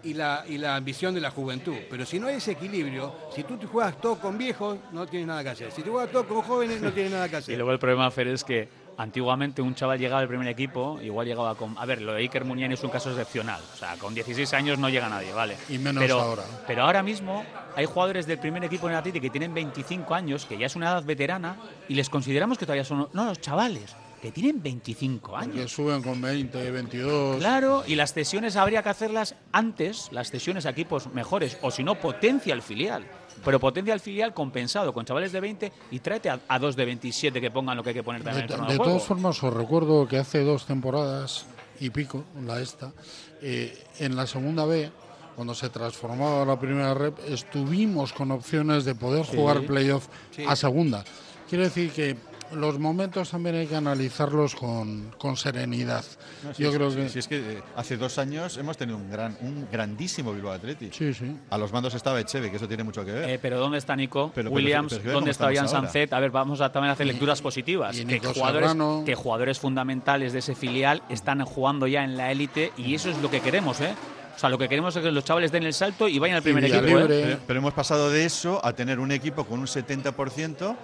y 0.02 0.14
la, 0.14 0.44
y 0.48 0.58
la 0.58 0.76
ambición 0.76 1.14
de 1.14 1.20
la 1.20 1.30
juventud. 1.30 1.76
Pero 1.90 2.04
si 2.06 2.18
no 2.18 2.26
hay 2.28 2.36
ese 2.36 2.52
equilibrio, 2.52 3.14
si 3.34 3.42
tú 3.44 3.56
te 3.56 3.66
juegas 3.66 4.00
todo 4.00 4.18
con 4.18 4.36
viejos, 4.38 4.78
no 4.92 5.06
tienes 5.06 5.28
nada 5.28 5.42
que 5.42 5.50
hacer. 5.50 5.72
Si 5.72 5.82
tú 5.82 5.92
juegas 5.92 6.10
todo 6.10 6.26
con 6.26 6.42
jóvenes, 6.42 6.80
no 6.80 6.92
tienes 6.92 7.12
nada 7.12 7.28
que 7.28 7.36
Y 7.36 7.38
hacer. 7.38 7.56
luego 7.56 7.72
el 7.72 7.78
problema, 7.78 8.10
Fer, 8.10 8.28
es 8.28 8.44
que 8.44 8.68
antiguamente 8.96 9.62
un 9.62 9.74
chaval 9.74 9.98
llegaba 9.98 10.20
al 10.20 10.28
primer 10.28 10.46
equipo, 10.48 11.00
igual 11.02 11.26
llegaba 11.26 11.54
con... 11.54 11.76
A 11.78 11.86
ver, 11.86 12.02
lo 12.02 12.12
de 12.12 12.18
Iker 12.20 12.44
Muniain 12.44 12.72
es 12.72 12.82
un 12.84 12.90
caso 12.90 13.10
excepcional. 13.10 13.60
O 13.72 13.76
sea, 13.76 13.94
con 13.96 14.14
16 14.14 14.52
años 14.52 14.78
no 14.78 14.88
llega 14.90 15.08
nadie, 15.08 15.32
¿vale? 15.32 15.56
Y 15.70 15.78
menos 15.78 16.02
pero, 16.02 16.20
ahora. 16.20 16.42
Pero 16.66 16.82
ahora 16.82 17.02
mismo 17.02 17.44
hay 17.76 17.86
jugadores 17.86 18.26
del 18.26 18.38
primer 18.38 18.62
equipo 18.64 18.86
en 18.88 18.92
el 18.92 18.98
Atlético 18.98 19.22
que 19.22 19.30
tienen 19.30 19.54
25 19.54 20.14
años, 20.14 20.44
que 20.44 20.58
ya 20.58 20.66
es 20.66 20.76
una 20.76 20.90
edad 20.90 21.04
veterana, 21.04 21.56
y 21.88 21.94
les 21.94 22.10
consideramos 22.10 22.58
que 22.58 22.66
todavía 22.66 22.84
son... 22.84 23.08
No, 23.14 23.24
los 23.24 23.40
chavales, 23.40 23.96
que 24.20 24.30
tienen 24.30 24.62
25 24.62 25.36
años. 25.36 25.54
Que 25.56 25.68
suben 25.68 26.02
con 26.02 26.20
20, 26.20 26.70
22. 26.70 27.38
Claro, 27.38 27.82
y 27.86 27.94
las 27.94 28.12
cesiones 28.12 28.56
habría 28.56 28.82
que 28.82 28.90
hacerlas 28.90 29.34
antes, 29.52 30.08
las 30.12 30.30
cesiones 30.30 30.66
a 30.66 30.70
equipos 30.70 31.12
mejores, 31.12 31.56
o 31.62 31.70
si 31.70 31.82
no, 31.82 31.94
potencia 31.94 32.52
el 32.52 32.62
filial. 32.62 33.06
Pero 33.44 33.58
potencia 33.58 33.94
el 33.94 34.00
filial 34.00 34.34
compensado 34.34 34.92
con 34.92 35.06
chavales 35.06 35.32
de 35.32 35.40
20 35.40 35.72
y 35.92 36.00
tráete 36.00 36.28
a, 36.28 36.40
a 36.48 36.58
dos 36.58 36.76
de 36.76 36.84
27 36.84 37.40
que 37.40 37.50
pongan 37.50 37.76
lo 37.76 37.82
que 37.82 37.90
hay 37.90 37.94
que 37.94 38.02
poner 38.02 38.22
también 38.22 38.46
De, 38.46 38.54
en 38.54 38.60
el 38.60 38.66
de 38.66 38.72
de 38.74 38.78
todas 38.78 39.02
formas, 39.04 39.42
os 39.42 39.54
recuerdo 39.54 40.06
que 40.06 40.18
hace 40.18 40.40
dos 40.44 40.66
temporadas 40.66 41.46
y 41.80 41.88
pico, 41.88 42.24
la 42.44 42.60
esta, 42.60 42.92
eh, 43.40 43.82
en 43.98 44.14
la 44.16 44.26
segunda 44.26 44.66
B, 44.66 44.90
cuando 45.34 45.54
se 45.54 45.70
transformaba 45.70 46.44
la 46.44 46.60
primera 46.60 46.92
rep, 46.92 47.18
estuvimos 47.26 48.12
con 48.12 48.30
opciones 48.32 48.84
de 48.84 48.94
poder 48.94 49.24
Sí. 49.24 49.36
jugar 49.36 49.62
playoff 49.64 50.08
Sí. 50.32 50.44
a 50.46 50.54
segunda. 50.54 51.02
Quiero 51.48 51.64
decir 51.64 51.90
que 51.92 52.16
los 52.54 52.78
momentos 52.78 53.30
también 53.30 53.54
hay 53.56 53.66
que 53.66 53.76
analizarlos 53.76 54.54
con, 54.54 55.10
con 55.18 55.36
serenidad. 55.36 56.04
No, 56.44 56.52
sí, 56.54 56.62
Yo 56.62 56.70
sí, 56.70 56.76
creo 56.76 56.90
sí, 56.90 56.96
que... 56.96 57.08
sí, 57.08 57.18
es 57.20 57.28
que 57.28 57.36
eh, 57.38 57.62
hace 57.76 57.96
dos 57.96 58.18
años 58.18 58.56
hemos 58.56 58.76
tenido 58.76 58.96
un 58.98 59.10
gran, 59.10 59.36
un 59.40 59.66
grandísimo 59.70 60.32
Bilbao 60.32 60.52
Athletic. 60.52 60.92
Sí, 60.92 61.14
sí. 61.14 61.36
A 61.50 61.58
los 61.58 61.72
mandos 61.72 61.94
estaba 61.94 62.20
Echeve, 62.20 62.50
que 62.50 62.56
eso 62.56 62.68
tiene 62.68 62.82
mucho 62.84 63.04
que 63.04 63.12
ver. 63.12 63.30
Eh, 63.30 63.38
pero 63.40 63.58
¿dónde 63.58 63.78
está 63.78 63.94
Nico? 63.96 64.32
Pero- 64.34 64.50
Williams, 64.50 64.90
pero- 64.92 65.02
pero 65.02 65.12
¿dónde 65.14 65.32
¿cómo 65.32 65.48
está 65.48 65.52
Ian? 65.52 65.68
Sanzet? 65.68 66.12
A 66.12 66.20
ver, 66.20 66.30
vamos 66.30 66.60
a 66.60 66.72
también 66.72 66.92
hacer 66.92 67.06
lecturas 67.06 67.40
positivas. 67.40 67.96
y 67.98 68.04
Que 68.04 68.18
jugadores, 68.20 68.68
Serrano. 68.70 69.02
que 69.06 69.14
jugadores 69.14 69.58
fundamentales 69.58 70.32
de 70.32 70.40
ese 70.40 70.54
filial 70.54 71.02
están 71.08 71.44
jugando 71.44 71.86
ya 71.86 72.04
en 72.04 72.16
la 72.16 72.30
élite 72.32 72.72
y 72.76 72.94
eso 72.94 73.10
es 73.10 73.18
lo 73.18 73.30
que 73.30 73.40
queremos, 73.40 73.80
¿eh? 73.80 73.94
O 74.36 74.38
sea, 74.40 74.48
lo 74.48 74.56
que 74.56 74.70
queremos 74.70 74.96
es 74.96 75.02
que 75.02 75.10
los 75.10 75.22
chavales 75.24 75.52
den 75.52 75.64
el 75.64 75.74
salto 75.74 76.08
y 76.08 76.18
vayan 76.18 76.36
al 76.38 76.42
primer 76.42 76.64
equipo. 76.64 76.98
¿eh? 77.10 77.36
Pero 77.46 77.58
hemos 77.58 77.74
pasado 77.74 78.10
de 78.10 78.24
eso 78.24 78.64
a 78.64 78.72
tener 78.72 78.98
un 78.98 79.12
equipo 79.12 79.44
con 79.44 79.60
un 79.60 79.66
70%, 79.66 80.76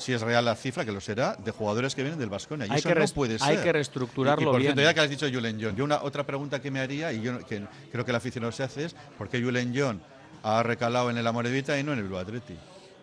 si 0.00 0.12
es 0.12 0.20
real 0.22 0.44
la 0.44 0.56
cifra, 0.56 0.84
que 0.84 0.90
lo 0.92 1.00
será, 1.00 1.36
de 1.36 1.50
jugadores 1.52 1.94
que 1.94 2.02
vienen 2.02 2.18
del 2.18 2.28
Vasconia. 2.30 2.66
Y 2.66 2.70
Hay 2.70 2.78
eso 2.78 2.88
que 2.88 2.94
no 2.96 3.06
puede 3.08 3.38
ser. 3.38 3.48
hay 3.48 3.56
que 3.58 3.72
reestructurarlo 3.72 4.40
Y, 4.40 4.44
y 4.44 4.46
por 4.46 4.56
bien. 4.60 4.72
cierto, 4.74 4.82
ya 4.82 4.94
que 4.94 5.00
has 5.00 5.10
dicho 5.10 5.26
Julen 5.32 5.58
John, 5.62 5.76
yo 5.76 5.84
una 5.84 6.02
otra 6.02 6.24
pregunta 6.24 6.60
que 6.60 6.70
me 6.70 6.80
haría, 6.80 7.12
y 7.12 7.20
yo 7.22 7.32
no- 7.34 7.46
que 7.46 7.62
creo 7.92 8.04
que 8.04 8.10
el 8.10 8.16
aficionado 8.16 8.50
se 8.52 8.62
hace, 8.64 8.86
es 8.86 8.96
¿por 9.16 9.28
qué 9.28 9.40
Julen 9.42 9.72
John 9.76 10.02
ha 10.42 10.62
recalado 10.62 11.10
en 11.10 11.18
el 11.18 11.26
Amorevita 11.26 11.78
y 11.78 11.84
no 11.84 11.92
en 11.92 11.98
el 11.98 12.04
Bilbao 12.04 12.20
Athletic? 12.20 12.56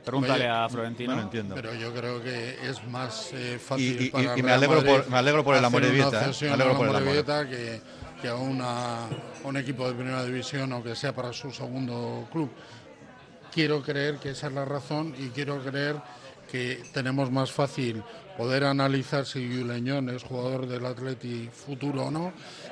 Pregúntale 0.04 0.46
Oye, 0.46 0.50
a 0.50 0.70
Florentino. 0.70 1.12
No 1.12 1.18
lo 1.18 1.24
entiendo. 1.24 1.54
Pero 1.56 1.74
yo 1.74 1.94
creo 1.94 2.24
que 2.24 2.58
es 2.70 2.82
más 2.88 3.30
eh, 3.34 3.60
fácil 3.60 4.02
y- 4.02 4.06
y- 4.06 4.10
para 4.10 4.24
y 4.24 4.40
el 4.40 4.44
me 4.44 4.52
alegro 4.54 4.84
por- 4.84 5.10
me 5.10 5.18
alegro 5.18 5.44
por 5.44 5.56
el 5.56 5.60
una 5.66 5.68
¿eh? 5.68 5.72
Me 6.42 6.50
alegro 6.50 6.72
al 6.72 6.78
por 6.78 6.88
el 6.88 6.96
Amorebieta 6.96 7.50
que, 7.50 7.82
que 8.22 8.28
a, 8.30 8.36
una, 8.36 9.04
a 9.04 9.10
un 9.44 9.58
equipo 9.58 9.86
de 9.88 9.96
primera 9.96 10.24
división 10.24 10.72
o 10.72 10.82
que 10.82 10.96
sea 10.96 11.14
para 11.14 11.34
su 11.34 11.52
segundo 11.52 12.26
club. 12.32 12.50
Quiero 13.52 13.82
creer 13.82 14.16
que 14.18 14.30
esa 14.32 14.48
es 14.48 14.54
la 14.54 14.64
razón 14.66 15.14
y 15.18 15.28
quiero 15.30 15.62
creer 15.64 15.96
que 16.52 16.82
tenemos 16.94 17.32
más 17.32 17.52
fácil 17.52 18.02
poder 18.38 18.64
analizar 18.66 19.26
si 19.26 19.48
Yuleñón 19.48 20.10
es 20.10 20.24
jugador 20.24 20.68
del 20.68 20.86
Atleti 20.86 21.50
futuro 21.52 22.06
o 22.06 22.12
no 22.12 22.32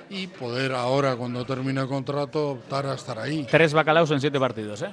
y 0.09 0.28
poder 0.28 0.73
ahora, 0.73 1.15
cuando 1.15 1.45
termine 1.45 1.82
el 1.82 1.88
contrato, 1.88 2.51
optar 2.51 2.86
a 2.86 2.93
estar 2.93 3.17
ahí. 3.19 3.47
Tres 3.49 3.73
bacalaos 3.73 4.11
en 4.11 4.21
siete 4.21 4.39
partidos, 4.39 4.82
¿eh? 4.84 4.89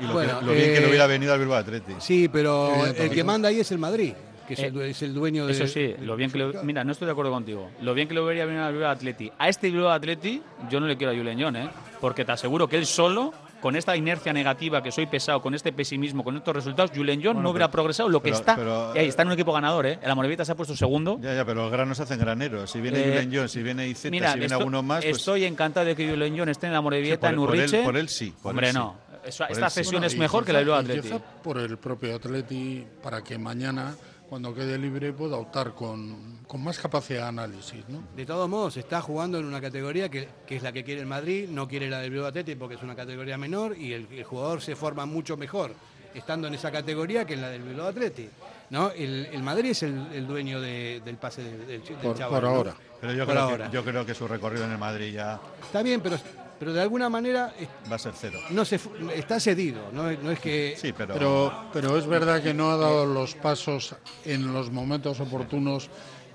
Y 0.00 0.04
lo, 0.04 0.14
Bueno, 0.14 0.40
que, 0.40 0.46
lo 0.46 0.52
bien 0.52 0.64
que 0.66 0.76
eh, 0.78 0.80
le 0.80 0.88
hubiera 0.88 1.06
venido 1.06 1.32
al 1.32 1.38
Bilbao 1.38 1.58
Athletic. 1.58 2.00
Sí, 2.00 2.28
pero 2.28 2.66
el 2.68 2.74
Evidentemente. 2.74 3.14
que 3.14 3.24
manda 3.24 3.48
ahí 3.50 3.60
es 3.60 3.70
el 3.70 3.78
Madrid, 3.78 4.14
que 4.48 4.54
es, 4.54 4.60
Eh, 4.60 4.66
el, 4.66 4.80
es 4.82 5.02
el 5.02 5.14
dueño 5.14 5.46
de. 5.46 5.52
Eso 5.52 5.66
sí, 5.66 5.94
lo 6.00 6.16
bien 6.16 6.30
que 6.30 6.38
le, 6.38 6.62
Mira, 6.64 6.82
no 6.82 6.92
estoy 6.92 7.06
de 7.06 7.12
acuerdo 7.12 7.30
contigo. 7.30 7.70
Lo 7.82 7.94
bien 7.94 8.08
que 8.08 8.14
le 8.14 8.20
hubiera 8.20 8.44
venido 8.46 8.64
al 8.64 8.72
Bilbao 8.72 8.90
Atleti. 8.90 9.30
A 9.38 9.48
este 9.48 9.70
Bilbao 9.70 9.90
Atleti 9.90 10.42
yo 10.70 10.80
no 10.80 10.86
le 10.86 10.96
quiero 10.96 11.12
a 11.12 11.16
Julen 11.16 11.40
John, 11.40 11.56
¿eh? 11.56 11.68
Porque 12.00 12.24
te 12.24 12.32
aseguro 12.32 12.68
que 12.68 12.76
él 12.76 12.86
solo, 12.86 13.32
con 13.60 13.74
esta 13.76 13.96
inercia 13.96 14.32
negativa, 14.32 14.82
que 14.82 14.92
soy 14.92 15.06
pesado, 15.06 15.40
con 15.42 15.54
este 15.54 15.72
pesimismo, 15.72 16.22
con 16.22 16.36
estos 16.36 16.54
resultados, 16.54 16.90
Julen 16.94 17.20
John 17.22 17.34
Bueno, 17.34 17.42
no 17.42 17.50
hubiera 17.50 17.66
pero- 17.68 17.72
progresado 17.82 18.08
lo 18.08 18.20
que 18.20 18.30
pero- 18.30 18.36
está. 18.36 18.56
pero- 18.56 18.92
y 18.94 18.98
ahí 18.98 19.06
está 19.08 19.22
en 19.22 19.28
un 19.28 19.34
equipo 19.34 19.52
ganador, 19.52 19.86
¿eh? 19.86 19.98
El 20.02 20.10
Amorebieta 20.10 20.44
se 20.44 20.52
ha 20.52 20.54
puesto 20.54 20.76
segundo. 20.76 21.18
Ya, 21.20 21.34
ya, 21.34 21.44
pero 21.44 21.62
los 21.62 21.72
granos 21.72 21.98
hacen 22.00 22.18
graneros. 22.18 22.70
Si 22.70 22.80
viene 22.80 23.00
Eh, 23.00 23.04
Julen 23.08 23.30
John, 23.34 23.48
si 23.48 23.62
viene 23.62 23.88
IZ, 23.88 24.10
Mira, 24.10 24.28
si 24.32 24.34
viene 24.38 24.46
esto- 24.46 24.58
alguno 24.58 24.82
más, 24.82 25.04
pues 25.04 25.16
estoy 25.18 25.44
encantado 25.44 25.86
de 25.86 25.96
que 25.96 26.08
Julen 26.08 26.38
John 26.38 26.48
esté 26.48 26.66
en 26.66 26.72
la 26.72 26.78
Amorebieta, 26.78 27.28
Sí, 27.28 27.32
en 27.34 27.38
por- 27.40 27.46
por 27.48 27.54
él- 27.56 27.60
Urriche. 27.62 27.82
por 27.82 27.96
él 27.96 28.08
sí, 28.08 28.34
por 28.42 28.50
él 28.52 28.56
Hombre, 28.56 28.68
sí. 28.72 28.74
no. 28.76 29.06
Eso- 29.24 29.44
esta 29.48 29.64
él 29.66 29.70
sí. 29.70 29.74
cesión 29.80 29.92
Bueno, 30.00 30.06
es 30.06 30.16
mejor 30.16 30.44
que 30.44 30.52
la 30.52 30.62
y 30.62 30.70
Atleti. 30.70 31.10
por 31.42 31.58
el 31.58 31.78
propio 31.78 32.14
Atleti, 32.14 32.86
para 33.02 33.22
que 33.24 33.36
mañana, 33.38 33.94
cuando 34.28 34.54
quede 34.54 34.76
libre, 34.78 35.12
pueda 35.12 35.36
optar 35.36 35.72
con, 35.74 36.40
con 36.46 36.62
más 36.62 36.78
capacidad 36.78 37.22
de 37.22 37.28
análisis. 37.28 37.88
¿no? 37.88 38.02
De 38.16 38.26
todos 38.26 38.48
modos, 38.48 38.76
está 38.76 39.00
jugando 39.00 39.38
en 39.38 39.44
una 39.44 39.60
categoría 39.60 40.08
que, 40.08 40.28
que 40.46 40.56
es 40.56 40.62
la 40.62 40.72
que 40.72 40.82
quiere 40.84 41.00
el 41.00 41.06
Madrid, 41.06 41.48
no 41.48 41.68
quiere 41.68 41.88
la 41.88 42.00
del 42.00 42.10
Bilbao 42.10 42.28
Athletic 42.28 42.58
porque 42.58 42.74
es 42.74 42.82
una 42.82 42.96
categoría 42.96 43.38
menor 43.38 43.76
y 43.78 43.92
el, 43.92 44.08
el 44.10 44.24
jugador 44.24 44.60
se 44.60 44.74
forma 44.74 45.06
mucho 45.06 45.36
mejor 45.36 45.72
estando 46.14 46.48
en 46.48 46.54
esa 46.54 46.72
categoría 46.72 47.24
que 47.26 47.34
en 47.34 47.42
la 47.42 47.50
del 47.50 47.62
Bilbao 47.62 47.86
Athletic. 47.88 48.30
¿no? 48.70 48.90
El, 48.90 49.26
el 49.26 49.42
Madrid 49.44 49.70
es 49.70 49.82
el, 49.84 50.08
el 50.12 50.26
dueño 50.26 50.60
de- 50.60 51.00
del 51.04 51.16
pase 51.18 51.42
del, 51.44 51.66
del, 51.66 51.84
del 51.84 51.96
Por- 51.98 52.16
chaval, 52.18 52.40
por 52.40 52.50
¿no? 52.50 52.56
ahora. 52.56 52.74
Pero 53.00 53.12
yo 53.12 53.24
Por 53.26 53.34
creo, 53.34 53.44
ahora. 53.44 53.66
que, 53.70 53.74
yo 53.74 53.84
creo 53.84 54.06
que 54.06 54.14
su 54.14 54.26
recorrido 54.26 54.64
en 54.64 54.72
el 54.72 54.78
Madrid 54.78 55.12
ya 55.12 55.38
Está 55.62 55.82
bien, 55.82 56.00
pero, 56.00 56.16
pero 56.58 56.72
de 56.72 56.80
alguna 56.80 57.08
manera 57.08 57.52
va 57.90 57.96
a 57.96 57.98
ser 57.98 58.12
cero. 58.16 58.38
no 58.50 58.64
se, 58.64 58.80
está 59.14 59.38
cedido, 59.40 59.80
no, 59.92 60.08
es- 60.10 60.22
no 60.22 60.30
es 60.30 60.40
que... 60.40 60.74
Sí, 60.80 60.92
pero, 60.96 61.14
Pero, 61.14 61.52
pero 61.72 61.96
es 61.98 62.06
verdad 62.06 62.42
que 62.42 62.54
no 62.54 62.70
ha 62.70 62.76
dado 62.76 63.06
los 63.06 63.34
pasos 63.34 63.94
en 64.24 64.52
los 64.52 64.70
momentos 64.70 65.20
oportunos 65.20 65.90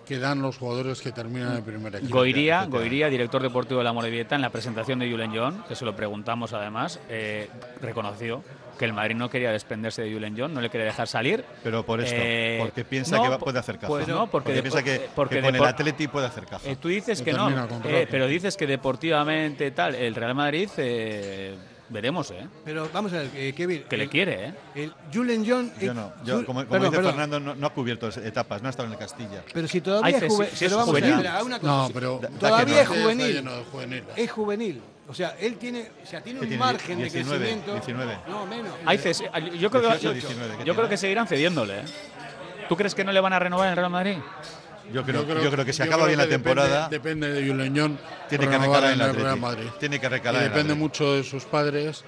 que 0.05 0.19
dan 0.19 0.41
los 0.41 0.57
jugadores 0.57 0.99
que 0.99 1.11
terminan 1.11 1.55
el 1.57 1.63
primer 1.63 1.95
equipo. 1.95 2.17
Goiría, 2.17 2.65
Goiría, 2.65 3.07
director 3.07 3.41
deportivo 3.41 3.77
de 3.79 3.85
la 3.85 3.93
Morevieta, 3.93 4.35
en 4.35 4.41
la 4.41 4.49
presentación 4.49 4.99
de 4.99 5.09
Julen 5.09 5.31
John, 5.33 5.63
que 5.69 5.75
se 5.75 5.85
lo 5.85 5.95
preguntamos 5.95 6.51
además, 6.53 6.99
eh, 7.07 7.49
reconoció 7.81 8.43
que 8.81 8.85
el 8.85 8.93
Madrid 8.93 9.13
no 9.15 9.29
quería 9.29 9.51
desprenderse 9.51 10.01
de 10.01 10.11
Julen 10.11 10.33
John, 10.35 10.55
no 10.55 10.59
le 10.59 10.67
quería 10.71 10.87
dejar 10.87 11.07
salir. 11.07 11.45
Pero 11.63 11.85
por 11.85 12.01
esto, 12.01 12.15
Eh, 12.17 12.57
porque 12.59 12.83
piensa 12.83 13.15
no, 13.17 13.21
que 13.21 13.29
va- 13.29 13.37
puede 13.37 13.59
hacer 13.59 13.75
caja. 13.75 13.85
Pues 13.85 14.07
no, 14.07 14.25
porque, 14.25 14.53
de- 14.53 14.63
piensa 14.63 14.81
que, 14.81 15.07
porque 15.13 15.35
que 15.35 15.41
con 15.43 15.55
el 15.55 15.63
Atleti 15.63 16.07
puede 16.07 16.25
hacer 16.25 16.47
caja. 16.47 16.67
Eh, 16.67 16.75
tú 16.81 16.87
dices 16.87 17.19
Que 17.19 17.25
que 17.25 17.33
no, 17.33 17.47
eh, 17.85 18.07
pero 18.09 18.25
dices 18.25 18.57
que 18.57 18.65
deportivamente 18.65 19.69
tal, 19.69 19.93
el 19.93 20.15
Real 20.15 20.33
Madrid 20.33 20.67
eh, 20.77 21.53
veremos, 21.91 22.31
¿eh? 22.31 22.47
Pero 22.65 22.89
vamos 22.93 23.13
a 23.13 23.17
ver, 23.17 23.29
eh, 23.35 23.53
Kevin. 23.55 23.83
Que 23.89 23.97
le 23.97 24.07
quiere, 24.07 24.45
¿eh? 24.47 24.53
El 24.75 24.93
Julen 25.13 25.45
John. 25.47 25.71
Yo 25.79 25.93
no, 25.93 26.11
yo, 26.23 26.45
como, 26.45 26.59
como 26.61 26.65
perdón, 26.69 26.81
dice 26.89 26.95
perdón. 26.97 27.11
Fernando, 27.11 27.39
no, 27.39 27.55
no 27.55 27.67
ha 27.67 27.73
cubierto 27.73 28.07
etapas, 28.09 28.61
no 28.61 28.67
ha 28.67 28.71
estado 28.71 28.87
en 28.87 28.93
el 28.93 28.99
Castilla. 28.99 29.43
Pero 29.53 29.67
si 29.67 29.81
todavía 29.81 30.07
Ay, 30.07 30.13
es 30.15 30.19
si- 30.21 30.27
juvenil. 30.29 30.55
si 30.55 30.65
es 30.65 30.71
pero 30.71 30.77
vamos 30.77 30.89
a 30.89 30.93
ver, 30.93 31.03
juvenil. 31.03 31.25
espera, 31.25 31.43
una 31.43 31.59
cosa, 31.59 31.71
No, 31.71 31.89
pero 31.93 32.19
Da- 32.21 32.29
da 32.29 32.37
todavía 32.49 32.81
es 32.81 32.89
no. 32.89 32.95
Juvenil. 32.95 34.03
Es 34.15 34.31
juvenil. 34.31 34.81
O 35.07 35.13
sea, 35.13 35.35
él 35.41 35.57
tiene, 35.57 35.89
o 36.03 36.07
sea, 36.07 36.21
tiene 36.21 36.39
¿Qué 36.39 36.45
un 36.45 36.49
tiene? 36.49 36.63
margen 36.63 36.97
19, 36.97 37.39
de 37.39 37.45
crecimiento. 37.51 37.73
19. 37.73 38.17
No, 38.29 38.45
menos. 38.45 38.71
Hay 38.85 38.97
ces- 38.97 39.19
yo 39.59 39.69
creo, 39.69 39.81
18, 39.89 40.09
que, 40.09 40.13
19, 40.13 40.57
¿qué 40.59 40.63
yo 40.63 40.75
creo 40.75 40.87
que 40.87 40.95
seguirán 40.97 41.27
cediéndole, 41.27 41.79
¿eh? 41.79 41.83
¿Tú 42.69 42.77
crees 42.77 42.95
que 42.95 43.03
no 43.03 43.11
le 43.11 43.19
van 43.19 43.33
a 43.33 43.39
renovar 43.39 43.65
en 43.67 43.71
el 43.71 43.77
Real 43.77 43.89
Madrid? 43.89 44.15
Yo 44.93 45.03
creo, 45.03 45.23
yo 45.41 45.51
creo, 45.51 45.65
que 45.65 45.73
si 45.73 45.81
acaba 45.83 46.05
bien 46.05 46.17
la 46.17 46.25
depende- 46.25 46.43
temporada, 46.43 46.89
Depende, 46.89 47.29
de 47.33 47.47
Juleñón. 47.47 47.97
tiene 48.29 48.47
que 48.47 48.57
recalar 48.57 48.93
en 48.93 49.01
el 49.01 49.09
el 49.09 49.15
Real. 49.15 49.39
Madrid. 49.39 49.67
Tiene 49.79 49.99
que 49.99 50.09
recalar 50.09 50.43
depende 50.43 50.73
mucho 50.73 51.13
de 51.13 51.23
sus 51.23 51.45
padres 51.45 52.03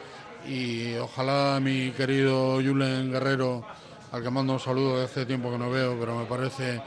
y 0.48 0.96
ojalá 0.96 1.60
mi 1.62 1.92
querido 1.92 2.56
Julen 2.56 3.12
Guerrero, 3.12 3.66
al 4.12 4.22
que 4.22 4.30
mando 4.30 4.54
un 4.54 4.60
saludo 4.60 5.00
de 5.00 5.06
hace 5.06 5.26
tiempo 5.26 5.52
que 5.52 5.58
no 5.58 5.70
veo, 5.72 5.98
pero 6.00 6.16
me 6.18 6.26
parece 6.26 6.82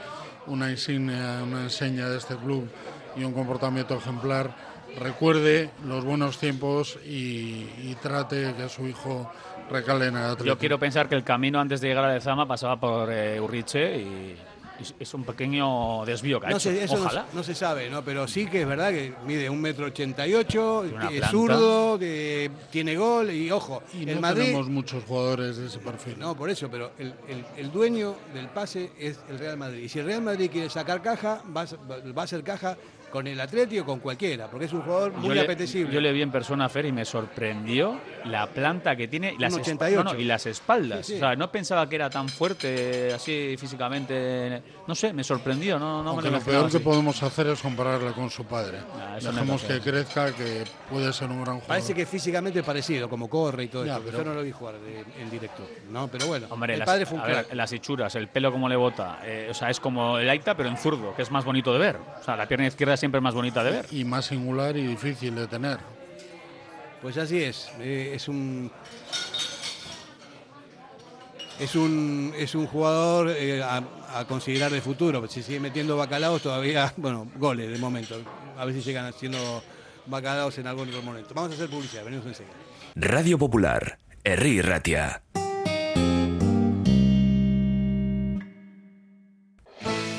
una 0.47 0.69
insignia, 0.69 1.41
una 1.43 1.63
enseña 1.63 2.07
de 2.09 2.17
este 2.17 2.35
club 2.35 2.69
y 3.15 3.23
un 3.23 3.33
comportamiento 3.33 3.95
ejemplar, 3.95 4.55
recuerde 4.99 5.71
los 5.85 6.05
buenos 6.05 6.37
tiempos 6.37 6.97
y, 7.05 7.67
y 7.83 7.97
trate 8.01 8.53
que 8.55 8.69
su 8.69 8.87
hijo 8.87 9.29
recale 9.69 10.05
en 10.07 10.15
el 10.15 10.23
Atlético. 10.23 10.45
Yo 10.45 10.57
quiero 10.57 10.79
pensar 10.79 11.09
que 11.09 11.15
el 11.15 11.23
camino 11.23 11.59
antes 11.59 11.81
de 11.81 11.89
llegar 11.89 12.05
a 12.05 12.13
Lezama 12.13 12.47
pasaba 12.47 12.79
por 12.79 13.11
eh, 13.11 13.39
Urriche 13.41 13.97
y 13.97 14.37
es 14.99 15.13
un 15.13 15.23
pequeño 15.23 16.05
desvío 16.05 16.39
que 16.39 16.47
ha 16.47 16.49
No 16.49 16.57
hecho. 16.57 16.69
sé, 16.69 16.83
eso 16.83 16.97
no, 16.97 17.05
Ojalá. 17.05 17.25
no 17.33 17.43
se 17.43 17.55
sabe, 17.55 17.89
¿no? 17.89 18.03
Pero 18.03 18.27
sí 18.27 18.45
que 18.47 18.61
es 18.61 18.67
verdad 18.67 18.89
que 18.91 19.13
mide 19.25 19.49
un 19.49 19.61
metro 19.61 19.85
ochenta 19.87 20.27
y 20.27 20.33
ocho, 20.33 20.83
es 21.11 21.25
zurdo, 21.29 21.97
de- 21.97 22.49
tiene 22.71 22.95
gol 22.95 23.31
y 23.31 23.49
ojo, 23.51 23.83
Y 23.93 24.07
el 24.09 24.15
no 24.15 24.21
Madrid. 24.21 24.43
tenemos 24.45 24.69
muchos 24.69 25.03
jugadores 25.03 25.57
de 25.57 25.67
ese 25.67 25.79
perfil. 25.79 26.17
No, 26.19 26.35
por 26.35 26.49
eso, 26.49 26.69
pero 26.69 26.91
el, 26.97 27.13
el- 27.27 27.45
el 27.57 27.71
dueño 27.71 28.15
del 28.33 28.47
pase 28.49 28.91
es 28.99 29.19
el 29.29 29.39
Real 29.39 29.57
Madrid. 29.57 29.83
Y 29.83 29.89
si 29.89 29.99
el 29.99 30.05
Real 30.05 30.21
Madrid 30.21 30.49
quiere 30.51 30.69
sacar 30.69 31.01
caja, 31.01 31.41
va 31.55 31.61
a, 31.61 32.11
va 32.13 32.21
a 32.21 32.25
hacer 32.25 32.43
caja 32.43 32.77
con 33.11 33.25
el 33.27 33.39
Atleti 33.39 33.79
o 33.79 33.85
con 33.85 33.99
cualquiera, 33.99 34.47
porque 34.49 34.65
es 34.65 34.73
un 34.73 34.81
jugador 34.81 35.13
muy 35.13 35.29
yo 35.29 35.33
le, 35.35 35.41
apetecible. 35.41 35.93
yo 35.93 36.01
le 36.01 36.11
vi 36.11 36.21
en 36.21 36.31
persona, 36.31 36.67
Fer, 36.69 36.85
y 36.87 36.91
me 36.91 37.05
sorprendió 37.05 37.99
la 38.25 38.47
planta 38.47 38.95
que 38.95 39.07
tiene 39.07 39.33
y 39.33 39.37
las, 39.37 39.53
Un 39.53 39.59
esp- 39.59 39.63
88. 39.63 40.03
no, 40.03 40.13
no, 40.13 40.19
y 40.19 40.23
las 40.25 40.45
espaldas. 40.45 41.05
Sí, 41.05 41.13
sí. 41.13 41.17
O 41.17 41.19
sea, 41.19 41.35
no 41.35 41.51
pensaba 41.51 41.87
que 41.87 41.95
era 41.95 42.09
tan 42.09 42.27
fuerte 42.29 43.13
así 43.13 43.55
físicamente. 43.57 44.61
No 44.87 44.95
sé, 44.95 45.13
me 45.13 45.23
sorprendió. 45.23 45.79
No, 45.79 46.03
no 46.03 46.15
me 46.15 46.21
lo 46.23 46.31
lo 46.31 46.39
peor 46.41 46.69
que 46.69 46.77
así. 46.77 46.79
podemos 46.83 47.21
hacer 47.23 47.47
es 47.47 47.61
compararle 47.61 48.11
con 48.11 48.29
su 48.29 48.43
padre. 48.45 48.79
Ah, 48.99 49.15
eso 49.17 49.31
Dejemos 49.31 49.61
parece. 49.63 49.81
que 49.83 49.89
crezca, 49.91 50.31
que 50.33 50.63
puede 50.89 51.11
ser 51.13 51.29
un 51.29 51.37
gran 51.43 51.55
jugador. 51.55 51.67
Parece 51.67 51.93
que 51.93 52.05
físicamente 52.05 52.59
es 52.59 52.65
parecido, 52.65 53.09
como 53.09 53.29
corre 53.29 53.63
y 53.63 53.67
todo 53.67 53.85
Ya, 53.85 53.93
esto. 53.93 54.03
pero- 54.05 54.17
Yo 54.19 54.23
no 54.25 54.33
lo 54.33 54.43
vi 54.43 54.51
jugar 54.51 54.75
de- 54.79 55.05
en 55.21 55.29
directo, 55.29 55.65
¿no? 55.91 56.07
Pero 56.07 56.27
bueno, 56.27 56.47
Hombre, 56.49 56.73
el 56.73 56.79
las, 56.79 56.85
padre 56.85 57.05
fue 57.05 57.17
un 57.17 57.23
a 57.23 57.27
ver, 57.27 57.55
las 57.55 57.71
hechuras, 57.71 58.15
el 58.15 58.27
pelo 58.27 58.51
como 58.51 58.67
le 58.67 58.75
bota. 58.75 59.19
eh, 59.23 59.47
o 59.49 59.53
sea, 59.53 59.69
es 59.69 59.79
como 59.79 60.17
el 60.17 60.29
Aita, 60.29 60.55
pero 60.55 60.69
en 60.69 60.77
zurdo, 60.77 61.15
que 61.15 61.21
es 61.21 61.31
más 61.31 61.45
bonito 61.45 61.71
de 61.73 61.79
ver. 61.79 61.97
O 62.19 62.23
sea, 62.23 62.35
la 62.35 62.47
pierna 62.47 62.67
izquierda 62.67 62.96
siempre 62.97 63.21
más 63.21 63.33
bonita 63.33 63.63
de 63.63 63.71
ver. 63.71 63.85
Y 63.91 64.03
más 64.03 64.25
singular 64.25 64.75
y 64.77 64.85
difícil 64.85 65.35
de 65.35 65.47
tener. 65.47 65.77
Pues 67.01 67.17
así 67.17 67.41
es, 67.43 67.69
eh, 67.79 68.13
es 68.15 68.27
un 68.27 68.71
es 71.59 71.75
un 71.75 72.33
es 72.37 72.55
un 72.55 72.67
jugador 72.67 73.29
eh, 73.29 73.61
a, 73.61 73.83
a 74.15 74.25
considerar 74.25 74.71
de 74.71 74.81
futuro. 74.81 75.25
Si 75.27 75.43
sigue 75.43 75.59
metiendo 75.59 75.95
bacalaos 75.95 76.41
todavía, 76.41 76.93
bueno, 76.97 77.29
goles 77.35 77.71
de 77.71 77.77
momento. 77.77 78.15
A 78.57 78.65
ver 78.65 78.73
si 78.73 78.81
llegan 78.81 79.05
haciendo 79.05 79.63
bacalaos 80.07 80.57
en 80.57 80.67
algún 80.67 80.89
otro 80.89 81.01
momento. 81.01 81.33
Vamos 81.33 81.51
a 81.51 81.53
hacer 81.55 81.69
publicidad, 81.69 82.03
venimos 82.03 82.25
enseguida. 82.25 82.53
Radio 82.95 83.37
Popular, 83.37 83.99
Herri 84.23 84.61
Ratia. 84.61 85.21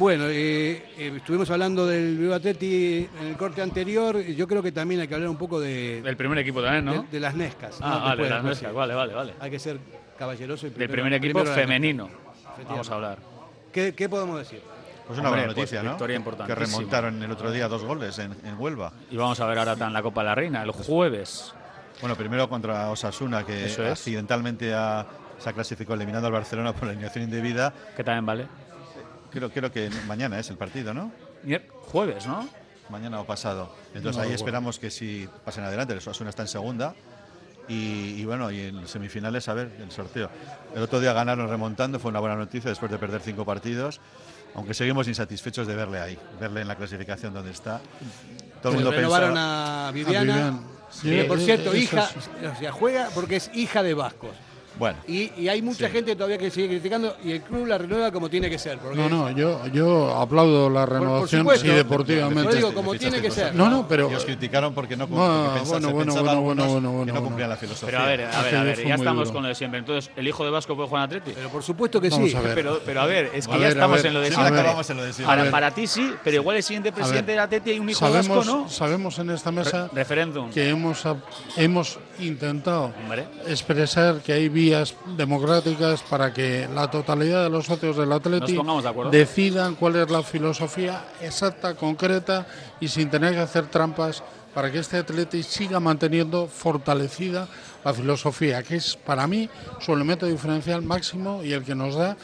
Bueno, 0.00 0.24
eh, 0.28 0.82
eh, 0.96 1.12
estuvimos 1.18 1.50
hablando 1.50 1.86
del 1.86 2.16
Bilbao 2.16 2.36
Atleti 2.36 3.06
en 3.20 3.26
el 3.26 3.36
corte 3.36 3.60
anterior. 3.60 4.18
Yo 4.18 4.48
creo 4.48 4.62
que 4.62 4.72
también 4.72 5.02
hay 5.02 5.08
que 5.08 5.14
hablar 5.14 5.28
un 5.28 5.36
poco 5.36 5.60
de, 5.60 6.00
Del 6.00 6.16
primer 6.16 6.38
equipo 6.38 6.62
también, 6.62 6.86
¿no? 6.86 7.02
de, 7.02 7.08
de 7.10 7.20
las 7.20 7.34
Nescas. 7.34 7.76
Ah, 7.82 7.90
¿no? 7.90 8.00
vale, 8.00 8.08
Después, 8.22 8.30
las 8.30 8.44
Nescas, 8.44 8.72
vale, 8.72 8.94
vale, 8.94 9.12
vale. 9.12 9.34
Hay 9.38 9.50
que 9.50 9.58
ser 9.58 9.78
caballeroso 10.18 10.66
y 10.66 10.70
Del 10.70 10.76
primero- 10.88 10.92
primer 10.94 11.12
equipo 11.12 11.40
primero 11.40 11.54
femenino. 11.54 12.08
Vamos 12.66 12.90
a 12.90 12.94
hablar. 12.94 13.18
¿Qué, 13.70 13.94
qué 13.94 14.08
podemos 14.08 14.38
decir? 14.38 14.62
Pues 15.06 15.18
una 15.18 15.28
Hombre, 15.28 15.42
buena 15.42 15.54
noticia, 15.54 15.80
pues 15.80 15.84
¿no? 16.00 16.06
victoria 16.06 16.46
Que 16.46 16.54
remontaron 16.54 17.22
el 17.22 17.30
otro 17.32 17.50
día 17.52 17.68
dos 17.68 17.84
goles 17.84 18.18
en, 18.20 18.32
en 18.42 18.58
Huelva. 18.58 18.94
Y 19.10 19.18
vamos 19.18 19.38
a 19.38 19.46
ver 19.48 19.58
ahora 19.58 19.76
tan 19.76 19.92
la 19.92 20.00
Copa 20.00 20.22
de 20.22 20.26
la 20.28 20.34
Reina, 20.34 20.62
el 20.62 20.70
jueves. 20.70 21.52
Bueno, 22.00 22.16
primero 22.16 22.48
contra 22.48 22.88
Osasuna, 22.90 23.44
que 23.44 23.66
Eso 23.66 23.84
es. 23.84 23.92
accidentalmente 23.92 24.72
ha- 24.72 25.04
se 25.38 25.50
ha 25.50 25.52
clasificado 25.52 25.96
eliminando 25.96 26.26
al 26.28 26.32
Barcelona 26.32 26.72
por 26.72 26.84
la 26.84 26.92
alineación 26.92 27.24
indebida. 27.24 27.74
Que 27.94 28.02
también 28.02 28.24
vale. 28.24 28.46
Creo, 29.30 29.50
creo 29.50 29.70
que 29.72 29.90
mañana 30.06 30.38
es 30.38 30.50
el 30.50 30.56
partido, 30.56 30.92
¿no? 30.94 31.12
jueves, 31.86 32.26
¿no? 32.26 32.48
Mañana 32.88 33.20
o 33.20 33.24
pasado. 33.26 33.74
Entonces 33.94 34.16
No, 34.16 34.22
ahí 34.22 34.28
bueno. 34.28 34.36
esperamos 34.36 34.78
que 34.78 34.90
si 34.90 35.28
pasen 35.44 35.64
adelante. 35.64 35.92
El 35.92 35.98
Osasuna 35.98 36.30
está 36.30 36.42
en 36.42 36.48
segunda. 36.48 36.94
Y, 37.68 38.14
y 38.20 38.24
bueno, 38.24 38.50
y 38.50 38.60
en 38.62 38.88
semifinales, 38.88 39.48
a 39.48 39.54
ver, 39.54 39.70
el 39.80 39.90
sorteo. 39.92 40.28
El 40.74 40.82
otro 40.82 40.98
día 41.00 41.12
ganaron 41.12 41.48
remontando, 41.48 42.00
fue 42.00 42.10
una 42.10 42.18
buena 42.20 42.34
noticia 42.34 42.68
después 42.68 42.90
de 42.90 42.98
perder 42.98 43.20
cinco 43.20 43.44
partidos. 43.44 44.00
Aunque 44.56 44.74
seguimos 44.74 45.06
insatisfechos 45.06 45.68
de 45.68 45.76
verle 45.76 46.00
ahí, 46.00 46.18
verle 46.40 46.62
en 46.62 46.68
la 46.68 46.74
clasificación 46.74 47.32
donde 47.32 47.52
está. 47.52 47.80
Todo 48.60 48.72
el 48.72 48.78
mundo 48.78 48.90
renovaron 48.90 49.28
pensaba- 49.30 49.88
a 49.88 49.92
Viviana. 49.92 50.32
Vivian. 50.34 50.60
que 51.02 51.22
Sí, 51.22 51.28
por 51.28 51.38
cierto, 51.38 51.76
hija, 51.76 52.08
o 52.52 52.58
sea, 52.58 52.72
juega 52.72 53.08
porque 53.14 53.36
es 53.36 53.48
hija 53.54 53.84
de 53.84 53.94
Vascos. 53.94 54.32
Bueno. 54.80 54.98
Y, 55.06 55.30
y 55.36 55.48
hay 55.48 55.60
mucha 55.60 55.86
Sí. 55.88 55.92
gente 55.92 56.16
todavía 56.16 56.38
que 56.38 56.50
sigue 56.50 56.68
criticando 56.68 57.14
y 57.22 57.32
el 57.32 57.42
club 57.42 57.66
la 57.66 57.76
renueva 57.76 58.10
como 58.10 58.30
tiene 58.30 58.48
que 58.48 58.58
ser. 58.58 58.78
No, 58.94 59.10
no, 59.10 59.30
yo, 59.30 59.66
yo 59.66 60.16
aplaudo 60.16 60.70
la 60.70 60.86
renovación 60.86 61.42
supuesto. 61.42 61.66
y 61.66 61.70
deportivamente. 61.70 62.44
Yo 62.44 62.56
digo, 62.56 62.72
como 62.74 62.94
tiene 62.94 63.20
que 63.20 63.30
ser. 63.30 63.54
No, 63.54 63.68
no, 63.68 63.86
pero. 63.86 64.10
Y 64.10 64.14
os 64.14 64.24
criticaron 64.24 64.72
porque 64.72 64.96
no 64.96 65.06
Bueno, 65.06 65.44
porque 65.44 65.60
pensa- 65.60 65.70
bueno, 65.72 65.90
bueno, 65.92 66.12
bueno, 66.14 66.24
bueno, 66.24 66.42
bueno, 66.42 66.64
que 66.64 66.72
bueno, 66.72 66.90
no 66.90 66.92
bueno. 67.12 67.22
cumplían 67.22 67.50
la 67.50 67.56
filosofía. 67.58 67.86
Pero 67.90 67.98
a 68.02 68.06
ver, 68.06 68.20
a 68.24 68.42
ver, 68.42 68.56
a 68.56 68.62
ver, 68.64 68.86
ya 68.86 68.94
estamos 68.94 69.24
duro. 69.28 69.34
con 69.34 69.42
lo 69.42 69.48
de 69.50 69.54
siempre. 69.54 69.80
Entonces, 69.80 70.10
¿el 70.16 70.26
hijo 70.26 70.44
de 70.46 70.50
Vasco 70.50 70.74
puede 70.74 70.88
jugar 70.88 71.02
en 71.12 71.18
Atleti? 71.18 71.32
Pero 71.34 71.50
por 71.50 71.62
supuesto 71.62 72.00
que 72.00 72.08
Vamos 72.08 72.30
sí. 72.30 72.36
Pero, 72.54 72.80
pero 72.84 73.02
a 73.02 73.06
ver, 73.06 73.30
es 73.34 73.46
que 73.46 73.54
A 73.54 73.58
ya 73.58 73.68
estamos 73.68 74.02
en 74.02 74.14
lo 74.14 74.20
de 74.20 74.30
Siempre 74.30 74.62
de 74.62 75.12
siempre. 75.12 75.50
Para, 75.50 75.70
ti 75.72 75.86
sí, 75.86 76.14
pero 76.24 76.36
igual 76.36 76.56
el 76.56 76.62
siguiente 76.62 76.90
presidente 76.90 77.32
del 77.32 77.40
Atleti 77.40 77.72
hay 77.72 77.78
un 77.80 77.90
hijo 77.90 78.06
de 78.06 78.12
sabemos, 78.12 78.46
Vasco, 78.46 78.58
¿no? 78.62 78.68
sabemos 78.68 79.18
en 79.18 79.30
esta 79.30 79.52
mesa 79.52 79.90
que 80.54 80.68
hemos, 80.70 81.98
intentado 82.18 82.92
expresar 83.46 84.20
que 84.20 84.32
hay 84.32 84.48
vías 84.48 84.69
democráticas 85.16 86.02
para 86.02 86.32
que 86.32 86.68
la 86.74 86.90
totalidad 86.90 87.42
de 87.44 87.50
los 87.50 87.66
socios 87.66 87.96
del 87.96 88.12
Atleti 88.12 88.52
de 89.10 89.18
decidan 89.18 89.74
cuál 89.74 89.96
es 89.96 90.10
la 90.10 90.22
filosofía 90.22 91.04
exacta, 91.20 91.74
concreta 91.74 92.46
y 92.80 92.88
sin 92.88 93.10
tener 93.10 93.34
que 93.34 93.40
hacer 93.40 93.66
trampas 93.66 94.22
para 94.54 94.70
que 94.72 94.78
este 94.80 94.96
Atleti 94.98 95.42
siga 95.42 95.78
manteniendo 95.78 96.46
fortalecida 96.48 97.46
la 97.84 97.94
filosofía, 97.94 98.62
que 98.62 98.76
es 98.76 98.96
para 98.96 99.26
mí 99.26 99.48
su 99.80 99.92
elemento 99.92 100.26
diferencial 100.26 100.82
máximo 100.82 101.42
y 101.44 101.52
el 101.52 101.62
que 101.64 101.74
nos 101.74 101.94
da 101.94 102.16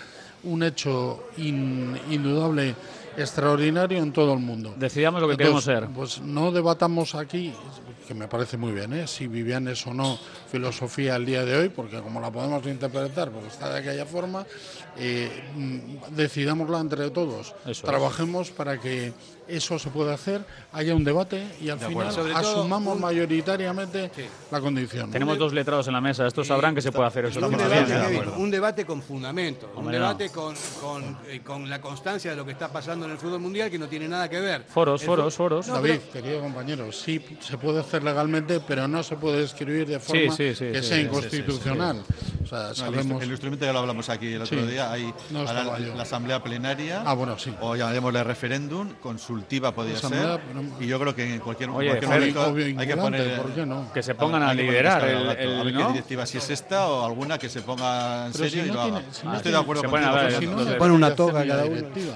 un 0.43 0.62
hecho 0.62 1.24
in- 1.39 1.98
indudable 2.10 2.74
extraordinario 3.16 3.98
en 3.98 4.12
todo 4.12 4.32
el 4.32 4.40
mundo. 4.40 4.74
Decidamos 4.76 5.20
lo 5.20 5.28
que 5.28 5.34
Entonces, 5.34 5.64
queremos 5.64 5.88
ser. 5.88 5.94
Pues 5.94 6.20
no 6.20 6.52
debatamos 6.52 7.14
aquí, 7.14 7.52
que 8.06 8.14
me 8.14 8.28
parece 8.28 8.56
muy 8.56 8.72
bien, 8.72 8.93
¿eh? 8.93 9.06
si 9.06 9.26
Vivian 9.26 9.68
es 9.68 9.86
o 9.86 9.94
no 9.94 10.18
filosofía 10.51 11.14
al 11.16 11.26
día 11.26 11.44
de 11.44 11.56
hoy, 11.56 11.68
porque 11.68 12.01
como 12.01 12.20
la 12.20 12.30
podemos 12.30 12.64
interpretar, 12.66 13.30
porque 13.30 13.48
está 13.48 13.70
de 13.70 13.80
aquella 13.80 14.06
forma, 14.06 14.47
eh, 14.98 15.44
mm, 15.55 16.14
decidámosla 16.14 16.81
entre 16.81 17.10
todos. 17.10 17.55
Eso 17.62 17.70
es. 17.70 17.82
Trabajemos 17.82 18.51
para 18.51 18.81
que 18.81 19.12
eso 19.48 19.78
se 19.78 19.90
pueda 19.90 20.14
hacer, 20.14 20.44
haya 20.73 20.94
un 20.94 21.05
debate 21.05 21.47
y 21.60 21.68
al 21.68 21.78
De 21.78 21.86
final. 21.86 22.10
Sobre 22.12 22.32
asumamos 22.35 22.98
mayoritariamente 22.98 24.10
la 24.51 24.60
condición. 24.60 25.10
Tenemos 25.10 25.39
dos 25.39 25.52
letrados 25.52 25.86
en 25.86 25.93
la 25.93 26.01
mesa, 26.01 26.27
estos 26.27 26.47
sabrán 26.48 26.74
que 26.74 26.82
se 26.82 26.90
puede 26.90 27.06
hacer 27.09 27.27
eso. 27.27 27.39
un, 27.47 27.52
debate, 27.56 27.68
Bien, 27.74 27.86
de 27.89 27.94
Kevin, 28.06 28.20
acuerdo. 28.20 28.39
un 28.43 28.51
debate 28.51 28.85
con 28.85 29.02
fundamento, 29.02 29.70
un 29.77 29.85
no. 29.85 29.90
debate 29.93 30.31
con, 30.31 30.55
con, 30.81 31.18
eh, 31.28 31.40
con 31.44 31.68
la 31.70 31.81
constancia 31.81 32.32
de 32.32 32.36
lo 32.36 32.44
que 32.44 32.52
está 32.52 32.68
pasando 32.73 33.06
en 33.06 33.12
el 33.12 33.18
fútbol 33.18 33.39
mundial 33.40 33.70
que 33.70 33.78
no 33.78 33.86
tiene 33.86 34.09
nada 34.09 34.28
que 34.28 34.40
ver. 34.40 34.64
Foros, 34.68 35.02
El 35.02 35.06
foros, 35.06 35.35
foros. 35.35 35.68
No, 35.68 35.74
David, 35.74 36.01
pero- 36.12 36.24
querido 36.24 36.40
compañero, 36.40 36.90
sí 36.90 37.23
se 37.40 37.56
puede 37.56 37.81
hacer 37.81 38.02
legalmente, 38.02 38.60
pero 38.66 38.89
no 38.89 39.02
se 39.05 39.16
puede 39.16 39.44
escribir 39.44 39.86
de 39.86 40.01
forma 40.01 40.35
sí, 40.35 40.55
sí, 40.55 40.64
que 40.73 40.82
sí, 40.82 40.89
sea 40.89 40.97
sí, 40.97 41.02
inconstitucional. 41.05 42.02
O 42.47 42.48
sea, 42.48 42.59
No, 42.62 42.68
el, 42.70 42.77
sabemos. 42.77 43.06
instru- 43.06 43.23
el 43.24 43.31
instrumento 43.32 43.66
ya 43.66 43.73
lo 43.73 43.78
hablamos 43.81 44.09
aquí 44.09 44.32
el 44.32 44.43
otro 44.43 44.60
Sí. 44.60 44.66
día. 44.66 44.93
Hay 44.93 45.12
No 45.31 45.43
la, 45.43 46.02
asamblea 46.02 46.40
plenaria. 46.43 47.02
Ah, 47.05 47.12
bueno, 47.14 47.36
sí. 47.39 47.52
O 47.60 47.74
llamémosle 47.74 48.23
referéndum, 48.23 48.89
consultiva 49.02 49.73
podría 49.73 49.97
Asamblea, 49.97 50.23
ser. 50.36 50.40
pero- 50.47 50.62
Y 50.81 50.86
yo 50.86 51.01
creo 51.01 51.14
que 51.16 51.35
en 51.35 51.40
cualquier, 51.40 51.70
Oye, 51.70 51.89
cualquier 51.89 52.09
Fer, 52.10 52.20
momento 52.20 52.47
obvio 52.47 52.64
hay 52.81 52.86
que 52.86 52.97
poner. 52.97 53.43
¿por 53.43 53.51
qué 53.52 53.66
no? 53.66 53.93
Que 53.93 54.02
se 54.02 54.14
pongan 54.14 54.43
a 54.44 54.55
liderar 54.55 55.05
el, 55.05 55.16
al 55.16 55.24
gato. 55.27 55.40
el- 55.40 55.60
a 55.60 55.62
ver 55.64 55.74
¿no? 55.74 55.86
qué 55.89 55.93
directiva, 55.94 56.24
si 56.27 56.39
es 56.39 56.51
esta 56.51 56.86
o 56.86 57.05
alguna 57.05 57.36
que 57.39 57.48
se 57.48 57.62
ponga 57.62 58.27
en 58.27 58.32
Pero 58.32 58.44
serio 58.44 58.62
si 58.62 58.68
y 58.68 58.70
no 58.70 58.74
lo 58.74 58.81
haga. 58.82 58.98
tiene- 59.01 59.14
si 59.14 59.36
estoy 59.36 59.52
de 59.52 59.59
acuerdo 59.59 59.82
Fernando. 59.82 60.40
Si 60.40 60.47
no 60.47 60.64
se 60.64 60.74
Pone 60.77 60.93
una 60.94 61.14
toga 61.16 61.44
cada 61.47 61.62
directiva. 61.64 62.14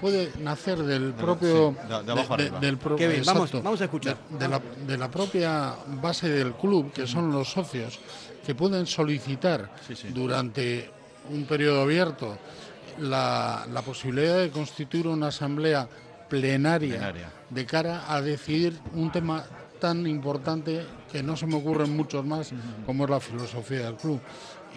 Puede 0.00 0.32
nacer 0.40 0.78
del 0.82 1.12
propio. 1.14 1.74
de- 1.88 2.12
abajo 2.12 2.34
arriba. 2.34 2.58
vamos- 3.62 3.80
a 3.80 3.84
escuchar. 3.84 4.16
De 4.86 4.96
la 4.98 5.10
propia 5.10 5.74
base 6.00 6.28
del 6.28 6.52
club, 6.54 6.92
que 6.92 7.06
son 7.06 7.32
los 7.32 7.48
socios, 7.50 7.98
que 8.44 8.54
pueden 8.54 8.86
solicitar 8.86 9.70
Sí, 9.86 9.94
sí. 9.96 10.08
durante 10.08 10.90
un 11.30 11.44
periodo 11.44 11.82
abierto 11.82 12.38
la, 13.00 13.66
la 13.72 13.82
posibilidad 13.82 14.38
de 14.38 14.50
constituir 14.50 15.06
una 15.08 15.28
asamblea 15.28 15.88
plenaria, 16.28 16.94
Plenaria. 16.96 17.32
de 17.50 17.66
cara 17.66 18.04
a 18.12 18.20
decidir 18.20 18.78
un 18.94 19.10
tema 19.10 19.44
tan 19.80 20.06
importante 20.06 20.84
que 21.10 21.22
no 21.22 21.36
se 21.36 21.46
me 21.46 21.56
ocurren 21.56 21.94
muchos 21.96 22.24
más 22.24 22.52
como 22.86 23.04
es 23.04 23.10
la 23.10 23.20
filosofía 23.20 23.80
del 23.86 23.94
club. 23.96 24.20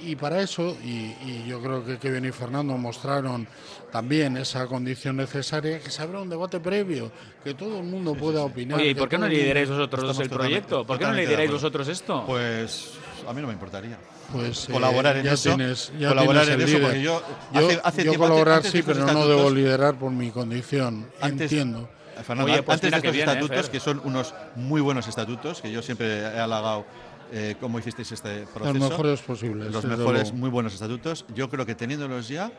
Y 0.01 0.15
para 0.15 0.41
eso, 0.41 0.77
y, 0.83 1.15
y 1.25 1.45
yo 1.47 1.61
creo 1.61 1.83
que 1.83 1.97
Kevin 1.97 2.25
y 2.25 2.31
Fernando 2.31 2.77
mostraron 2.77 3.47
también 3.91 4.37
esa 4.37 4.67
condición 4.67 5.17
necesaria, 5.17 5.79
que 5.79 5.89
se 5.89 6.01
abra 6.01 6.19
un 6.21 6.29
debate 6.29 6.59
previo, 6.59 7.11
que 7.43 7.53
todo 7.53 7.79
el 7.79 7.83
mundo 7.85 8.13
pueda 8.13 8.41
opinar. 8.43 8.79
Oye, 8.79 8.89
¿y 8.89 8.95
por 8.95 9.09
qué 9.09 9.17
no 9.17 9.27
lideráis 9.27 9.69
vosotros 9.69 10.03
dos 10.03 10.19
el 10.19 10.29
totalmente- 10.29 10.35
proyecto? 10.67 10.85
¿Por 10.85 10.99
qué 10.99 11.05
no 11.05 11.13
lideráis 11.13 11.51
vosotros 11.51 11.87
esto? 11.87 12.23
Pues 12.27 12.91
a 13.27 13.33
mí 13.33 13.41
no 13.41 13.47
me 13.47 13.53
importaría. 13.53 13.97
Pues, 14.31 14.67
eh, 14.67 14.73
colaborar 14.73 15.17
en 15.17 15.23
ya 15.25 15.33
eso, 15.33 15.49
tienes- 15.55 15.91
ya 15.97 16.09
colaborar 16.09 16.49
en 16.49 16.61
eso, 16.61 16.79
porque 16.81 17.01
yo 17.01 17.23
yo, 17.53 17.67
hace- 17.67 17.81
hace 17.83 18.03
yo 18.03 18.11
tiempo, 18.11 18.27
colaborar 18.27 18.55
antes 18.57 18.71
sí, 18.71 18.79
estos 18.79 18.97
pero 18.97 19.13
no 19.13 19.27
debo 19.27 19.49
liderar 19.49 19.95
por 19.97 20.11
mi 20.11 20.31
condición. 20.31 21.07
Antes- 21.21 21.51
Entiendo. 21.51 21.89
Fernando, 22.25 22.51
Oye, 22.51 22.63
pues 22.63 22.73
antes 22.75 22.91
de 22.91 23.01
que 23.01 23.07
estos 23.09 23.15
¿eh, 23.15 23.19
estatutos, 23.19 23.61
Fer? 23.65 23.71
que 23.71 23.79
son 23.79 24.01
unos 24.03 24.33
muy 24.55 24.81
buenos 24.81 25.07
estatutos, 25.07 25.61
que 25.61 25.71
yo 25.71 25.83
siempre 25.83 26.17
he 26.21 26.39
halagado 26.39 26.83
eh, 27.31 27.55
cómo 27.59 27.79
hicisteis 27.79 28.11
este 28.11 28.45
proceso. 28.53 28.73
Los 28.77 28.89
mejores 28.89 29.21
posibles. 29.21 29.71
Los 29.71 29.85
mejores, 29.85 30.33
muy 30.33 30.49
buenos 30.49 30.73
estatutos. 30.73 31.25
Yo 31.35 31.49
creo 31.49 31.65
que 31.65 31.75
teniéndolos 31.75 32.27
ya, 32.27 32.51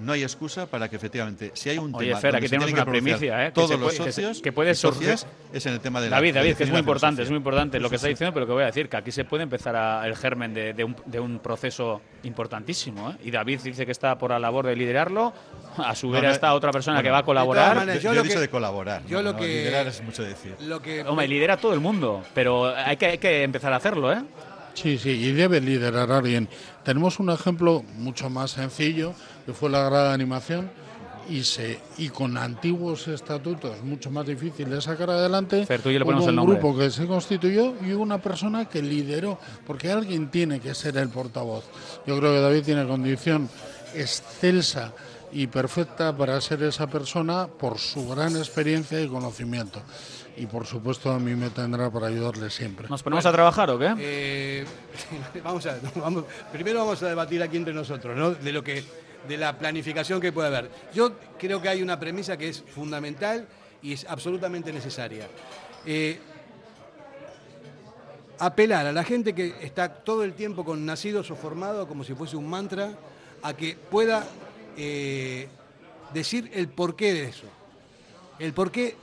no 0.00 0.12
hay 0.12 0.22
excusa 0.22 0.66
para 0.66 0.88
que 0.88 0.96
efectivamente, 0.96 1.50
si 1.54 1.70
hay 1.70 1.78
un 1.78 1.94
Oye, 1.94 2.08
tema 2.08 2.20
Fer, 2.20 2.36
aquí 2.36 2.46
se 2.46 2.50
tenemos 2.50 2.66
que 2.68 2.74
una 2.74 2.84
primicia, 2.84 3.44
¿eh? 3.44 3.48
Que 3.48 3.52
todos 3.52 3.68
se 3.70 3.76
los 3.76 3.82
puede- 3.94 3.96
que 3.98 4.12
se- 4.12 4.22
socios 4.22 4.42
que 4.42 4.52
puede 4.52 4.74
surgir- 4.74 5.16
es 5.52 5.66
en 5.66 5.72
el 5.72 5.80
tema 5.80 6.00
de 6.00 6.10
la 6.10 6.16
David, 6.16 6.34
David, 6.34 6.54
que 6.56 6.64
es 6.64 6.70
muy 6.70 6.78
importante, 6.80 7.22
es 7.22 7.28
muy 7.30 7.38
importante 7.38 7.80
lo 7.80 7.88
que 7.88 7.94
Sí, 7.94 7.96
está 7.96 8.06
sí. 8.06 8.12
diciendo, 8.14 8.34
pero 8.34 8.46
que 8.46 8.52
voy 8.52 8.62
a 8.62 8.66
decir, 8.66 8.88
que 8.88 8.96
aquí 8.96 9.10
se 9.12 9.24
puede 9.24 9.42
empezar 9.44 9.74
a- 9.76 10.06
el 10.06 10.16
germen 10.16 10.54
de, 10.54 10.72
de 10.74 10.84
un, 10.84 10.96
de 11.06 11.20
un 11.20 11.38
proceso 11.40 12.00
importantísimo. 12.22 13.10
¿eh? 13.10 13.14
Y 13.24 13.30
David 13.30 13.60
dice 13.62 13.84
que 13.84 13.92
está 13.92 14.16
por 14.18 14.30
la 14.30 14.38
labor 14.38 14.66
de 14.66 14.76
liderarlo, 14.76 15.32
a 15.76 15.94
su 15.94 16.06
No, 16.08 16.12
vera 16.14 16.28
no, 16.28 16.34
está 16.34 16.54
otra 16.54 16.70
persona 16.72 16.96
bueno, 16.96 17.06
que 17.06 17.10
va 17.10 17.18
a 17.18 17.24
colaborar. 17.24 17.76
maneras, 17.76 18.02
Yo, 18.02 18.10
Yo 18.10 18.14
yo 18.14 18.14
lo 18.14 18.20
he 18.20 18.22
dicho 18.24 18.34
que- 18.36 18.40
de 18.40 18.48
colaborar. 18.48 19.02
yo 19.06 19.18
no, 19.18 19.22
lo 19.24 19.32
no, 19.32 19.38
que- 19.38 19.46
liderar 19.46 19.86
es 19.86 20.02
mucho 20.02 20.22
decir. 20.22 20.54
Lo 20.60 20.80
que 20.80 21.02
Hombre, 21.02 21.28
lidera 21.28 21.56
todo 21.56 21.72
el 21.74 21.80
mundo, 21.80 22.22
pero 22.34 22.66
hay 22.74 22.96
que, 22.96 23.06
hay 23.06 23.18
que 23.18 23.42
empezar 23.42 23.72
a 23.72 23.76
hacerlo, 23.76 24.12
¿eh? 24.12 24.22
Sí, 24.74 24.96
sí, 24.96 25.10
y 25.10 25.32
debe 25.32 25.60
liderar 25.60 26.10
a 26.12 26.18
alguien. 26.18 26.48
Tenemos 26.84 27.18
un 27.18 27.30
ejemplo 27.30 27.82
mucho 27.96 28.30
más 28.30 28.52
sencillo, 28.52 29.12
que 29.48 29.54
fue 29.54 29.70
la 29.70 29.82
grada 29.88 30.08
de 30.08 30.14
animación, 30.14 30.70
y, 31.26 31.42
se, 31.42 31.80
y 31.96 32.10
con 32.10 32.36
antiguos 32.36 33.08
estatutos 33.08 33.82
mucho 33.82 34.10
más 34.10 34.26
difícil 34.26 34.68
de 34.68 34.78
sacar 34.82 35.08
adelante, 35.08 35.66
le 35.66 35.96
hubo 35.96 36.04
ponemos 36.04 36.24
un 36.24 36.28
el 36.30 36.36
nombre. 36.36 36.58
grupo 36.58 36.76
que 36.78 36.90
se 36.90 37.06
constituyó 37.06 37.74
y 37.82 37.94
hubo 37.94 38.02
una 38.02 38.20
persona 38.20 38.66
que 38.68 38.82
lideró, 38.82 39.38
porque 39.66 39.90
alguien 39.90 40.30
tiene 40.30 40.60
que 40.60 40.74
ser 40.74 40.98
el 40.98 41.08
portavoz. 41.08 41.64
Yo 42.06 42.18
creo 42.18 42.32
que 42.34 42.40
David 42.40 42.62
tiene 42.62 42.86
condición 42.86 43.48
excelsa 43.94 44.92
y 45.32 45.46
perfecta 45.46 46.14
para 46.14 46.38
ser 46.42 46.62
esa 46.62 46.86
persona 46.86 47.46
por 47.46 47.78
su 47.78 48.06
gran 48.06 48.36
experiencia 48.36 49.00
y 49.00 49.08
conocimiento. 49.08 49.80
Y 50.36 50.44
por 50.46 50.66
supuesto 50.66 51.10
a 51.10 51.18
mí 51.18 51.34
me 51.34 51.50
tendrá 51.50 51.90
para 51.90 52.06
ayudarle 52.08 52.48
siempre. 52.50 52.86
¿Nos 52.88 53.02
ponemos 53.02 53.24
a 53.26 53.32
trabajar 53.32 53.70
o 53.70 53.78
qué? 53.78 53.94
Eh, 53.98 54.64
vamos 55.44 55.66
a, 55.66 55.78
vamos- 55.96 56.24
primero 56.52 56.80
vamos 56.80 57.02
a 57.02 57.08
debatir 57.08 57.42
aquí 57.42 57.56
entre 57.56 57.74
nosotros, 57.74 58.16
¿no? 58.16 58.30
De 58.30 58.52
lo 58.52 58.62
que, 58.62 58.84
de 59.26 59.36
la 59.36 59.56
planificación 59.58 60.20
que 60.20 60.32
puede 60.32 60.48
haber. 60.48 60.70
Yo 60.94 61.12
creo 61.38 61.60
que 61.60 61.68
hay 61.68 61.82
una 61.82 61.98
premisa 61.98 62.36
que 62.36 62.48
es 62.48 62.62
fundamental 62.62 63.46
y 63.82 63.92
es 63.92 64.04
absolutamente 64.08 64.72
necesaria. 64.72 65.26
Eh, 65.86 66.18
apelar 68.38 68.86
a 68.86 68.92
la 68.92 69.02
gente 69.04 69.34
que 69.34 69.54
está 69.60 69.88
todo 69.88 70.22
el 70.22 70.34
tiempo 70.34 70.64
con 70.64 70.84
nacidos 70.86 71.30
o 71.30 71.36
formados 71.36 71.86
como 71.88 72.04
si 72.04 72.14
fuese 72.14 72.36
un 72.36 72.48
mantra 72.48 72.90
a 73.42 73.52
que 73.54 73.76
pueda 73.90 74.24
eh, 74.76 75.48
decir 76.14 76.50
el 76.54 76.68
porqué 76.68 77.12
de 77.12 77.24
eso. 77.24 77.46
El 78.38 78.52
porqué 78.52 78.96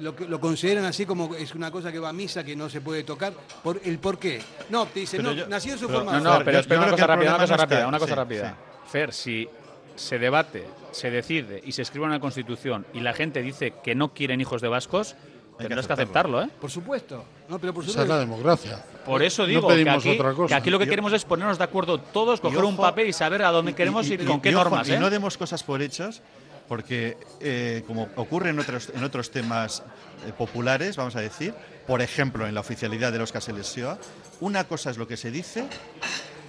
lo, 0.00 0.16
que- 0.16 0.26
lo 0.26 0.40
consideran 0.40 0.84
así 0.86 1.04
como 1.04 1.34
es 1.34 1.54
una 1.54 1.70
cosa 1.70 1.92
que 1.92 1.98
va 1.98 2.08
a 2.08 2.12
misa 2.14 2.42
que 2.42 2.56
no 2.56 2.70
se 2.70 2.80
puede 2.80 3.04
tocar. 3.04 3.34
Por, 3.62 3.80
el 3.84 3.98
porqué. 3.98 4.40
No, 4.70 4.86
te 4.86 5.00
dicen, 5.00 5.18
Pero 5.18 5.30
no, 5.34 5.36
yo- 5.42 5.48
nacidos 5.48 5.82
o 5.82 5.86
pero- 5.86 5.98
formados. 5.98 6.22
No, 6.22 6.38
no, 6.38 6.44
pero 6.44 6.58
espera 6.58 6.80
yo 6.80 6.86
una 6.86 6.92
cosa 6.92 7.06
rápida, 7.06 7.28
una 7.30 7.38
cosa 7.38 7.56
rápida, 7.56 7.88
una 7.88 7.98
cosa 7.98 8.12
sí, 8.12 8.16
rápida. 8.16 8.56
Fer, 8.90 9.12
si 9.12 9.48
se 9.96 10.18
debate, 10.18 10.64
se 10.92 11.10
decide 11.10 11.60
y 11.64 11.72
se 11.72 11.82
escribe 11.82 12.06
en 12.06 12.12
la 12.12 12.20
Constitución 12.20 12.86
y 12.94 13.00
la 13.00 13.12
gente 13.12 13.42
dice 13.42 13.74
que 13.82 13.94
no 13.94 14.14
quieren 14.14 14.40
hijos 14.40 14.60
de 14.62 14.68
vascos, 14.68 15.16
tendrás 15.58 15.86
que 15.86 15.92
aceptarlo, 15.92 16.40
¿eh? 16.42 16.48
Por 16.60 16.70
supuesto. 16.70 17.24
No, 17.48 17.58
pero 17.58 17.74
por 17.74 17.82
Esa 17.82 17.90
es 17.90 17.92
supuesto. 17.94 18.14
la 18.14 18.20
democracia. 18.20 18.84
Por 19.04 19.22
eso 19.22 19.42
No 19.42 19.48
digo 19.48 19.68
que, 19.68 19.90
aquí, 19.90 20.10
otra 20.10 20.32
cosa. 20.32 20.48
que 20.48 20.54
aquí 20.54 20.70
lo 20.70 20.78
que 20.78 20.84
Yo- 20.86 20.90
queremos 20.90 21.12
es 21.12 21.24
ponernos 21.24 21.58
de 21.58 21.64
acuerdo 21.64 21.98
todos, 21.98 22.40
coger 22.40 22.62
un 22.64 22.76
papel 22.76 23.08
y 23.08 23.12
saber 23.12 23.42
a 23.42 23.50
dónde 23.50 23.74
queremos 23.74 24.06
y- 24.08 24.14
ir 24.14 24.22
y- 24.22 24.24
con 24.24 24.40
qué 24.40 24.50
y 24.50 24.54
ojo, 24.54 24.64
normas, 24.64 24.88
Y 24.88 24.92
¿eh? 24.94 24.98
no 25.00 25.10
demos 25.10 25.36
cosas 25.36 25.62
por 25.64 25.82
hechas 25.82 26.22
porque 26.68 27.16
eh, 27.40 27.82
como 27.86 28.08
ocurre 28.16 28.50
en 28.50 28.58
otros, 28.60 28.92
en 28.94 29.02
otros 29.02 29.30
temas 29.30 29.82
eh, 30.26 30.32
populares, 30.36 30.96
vamos 30.96 31.16
a 31.16 31.20
decir, 31.20 31.54
por 31.86 32.02
ejemplo, 32.02 32.46
en 32.46 32.54
la 32.54 32.60
oficialidad 32.60 33.10
de 33.10 33.18
los 33.18 33.32
Caselesio, 33.32 33.98
una 34.40 34.64
cosa 34.64 34.90
es 34.90 34.98
lo 34.98 35.08
que 35.08 35.16
se 35.16 35.30
dice, 35.30 35.64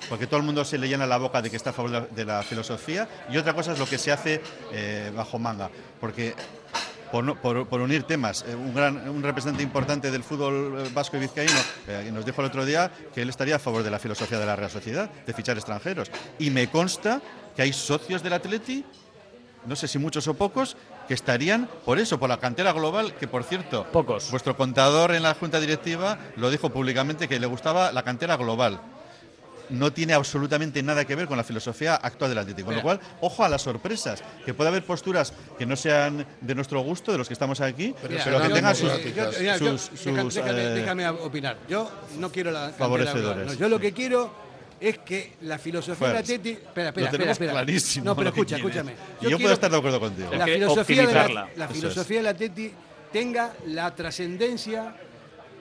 porque 0.10 0.28
todo 0.28 0.38
el 0.40 0.46
mundo 0.46 0.66
se 0.66 0.78
le 0.78 0.88
llena 0.88 1.06
la 1.06 1.18
boca 1.18 1.42
de 1.42 1.50
que 1.50 1.56
está 1.58 1.70
a 1.70 1.74
favor 1.74 2.10
de 2.10 2.26
la, 2.26 2.44
filosofía, 2.44 3.08
y 3.32 3.38
otra 3.38 3.54
cosa 3.54 3.74
es 3.74 3.80
lo 3.80 3.86
que 3.86 3.98
se 3.98 4.12
hace 4.12 4.42
eh, 4.74 5.12
bajo 5.16 5.38
manga, 5.40 5.70
porque 6.02 6.34
por, 7.12 7.24
no- 7.24 7.36
por- 7.42 7.68
por 7.68 7.82
unir 7.82 8.04
temas. 8.04 8.44
Eh, 8.48 8.54
un, 8.56 8.74
gran, 8.74 9.08
un 9.10 9.24
representante 9.24 9.64
importante 9.64 10.12
del 10.12 10.24
fútbol 10.24 10.84
eh, 10.86 10.90
vasco 10.94 11.18
y 11.18 11.22
vizcaíno 11.22 11.60
eh, 11.88 12.10
nos 12.14 12.26
dijo 12.26 12.42
el 12.42 12.48
otro 12.48 12.66
día 12.66 12.92
que 13.14 13.22
él 13.22 13.30
estaría 13.30 13.56
a 13.56 13.60
favor 13.60 13.82
de 13.84 13.90
la 13.92 14.00
filosofía 14.00 14.38
de 14.40 14.46
la 14.46 14.56
Real 14.56 14.70
Sociedad, 14.72 15.10
de 15.26 15.34
fichar 15.34 15.58
extranjeros. 15.58 16.12
Y 16.38 16.50
me 16.52 16.70
consta 16.70 17.22
que 17.56 17.62
hay 17.64 17.74
socios 17.74 18.22
del 18.24 18.34
Atleti, 18.34 18.86
no 19.66 19.76
sé 19.76 19.88
si 19.88 19.98
muchos 19.98 20.28
o 20.28 20.34
pocos, 20.36 20.78
que 21.08 21.16
estarían 21.16 21.68
por 21.84 21.98
eso, 21.98 22.20
por 22.20 22.30
la 22.30 22.38
cantera 22.40 22.72
global, 22.74 23.16
que 23.16 23.28
por 23.28 23.44
cierto, 23.44 23.86
pocos. 23.92 24.30
Vuestro 24.30 24.56
contador 24.56 25.14
en 25.16 25.24
la 25.24 25.34
junta 25.34 25.60
directiva 25.60 26.20
lo 26.36 26.52
dijo 26.52 26.70
públicamente 26.70 27.28
que 27.28 27.40
le 27.40 27.48
gustaba 27.48 27.92
la 27.92 28.04
cantera 28.04 28.38
global. 28.38 28.80
No 29.70 29.94
tiene 29.94 30.14
absolutamente 30.14 30.82
nada 30.82 31.06
que 31.06 31.16
ver 31.16 31.28
con 31.28 31.38
la 31.38 31.44
filosofía 31.44 31.96
actual 31.96 32.32
del 32.32 32.40
Atlético. 32.40 32.68
Con 32.68 32.76
lo 32.76 32.82
cual, 32.82 33.00
ojo 33.22 33.44
a 33.44 33.50
las 33.50 33.62
sorpresas, 33.62 34.24
que 34.46 34.54
puede 34.54 34.70
haber 34.70 34.84
posturas 34.84 35.34
que 35.58 35.66
no 35.66 35.76
sean 35.76 36.26
de 36.42 36.56
nuestro 36.56 36.82
gusto, 36.82 37.12
de 37.12 37.18
los 37.20 37.28
que 37.28 37.34
estamos 37.34 37.62
aquí, 37.62 37.94
pero, 38.02 38.14
Mira, 38.14 38.48
que 38.48 38.54
tengan 38.54 38.76
sus, 38.76 38.92
yo- 38.92 39.30
mira, 39.40 39.58
yo- 39.58 39.78
sus- 39.78 40.06
deja- 40.06 40.22
sus, 40.22 40.34
déjame, 40.36 40.62
eh, 40.64 40.70
déjame 40.70 41.08
opinar. 41.10 41.58
Yo 41.68 41.90
no 42.18 42.32
quiero 42.32 42.52
la 42.52 42.70
favorecedores. 42.70 43.46
no. 43.48 43.54
Yo 43.54 43.70
lo 43.70 43.80
que 43.80 43.92
quiero 43.94 44.32
es 44.80 44.98
que 45.00 45.34
la 45.42 45.58
filosofía 45.60 46.08
del 46.08 46.18
Atleti... 46.18 46.50
Espera, 46.52 46.66
espera, 46.68 46.84
Lo 46.86 46.90
espera, 46.90 47.12
tenemos 47.12 47.32
espera. 47.34 47.52
clarísimo 47.52 48.06
No, 48.06 48.16
pero 48.16 48.30
escucha, 48.30 48.56
escúchame. 48.56 48.94
Y 49.22 49.30
yo 49.30 49.38
puedo 49.38 49.54
estar 49.54 49.70
de 49.70 49.78
acuerdo 49.78 50.00
contigo. 50.00 50.30
La 50.34 50.46
filosofía, 50.46 51.06
de 51.08 51.14
la, 51.14 51.50
la 51.56 51.68
filosofía 51.68 52.18
del 52.18 52.28
Atleti 52.28 52.72
tenga 53.12 53.54
la 53.68 53.94
trascendencia 53.94 54.96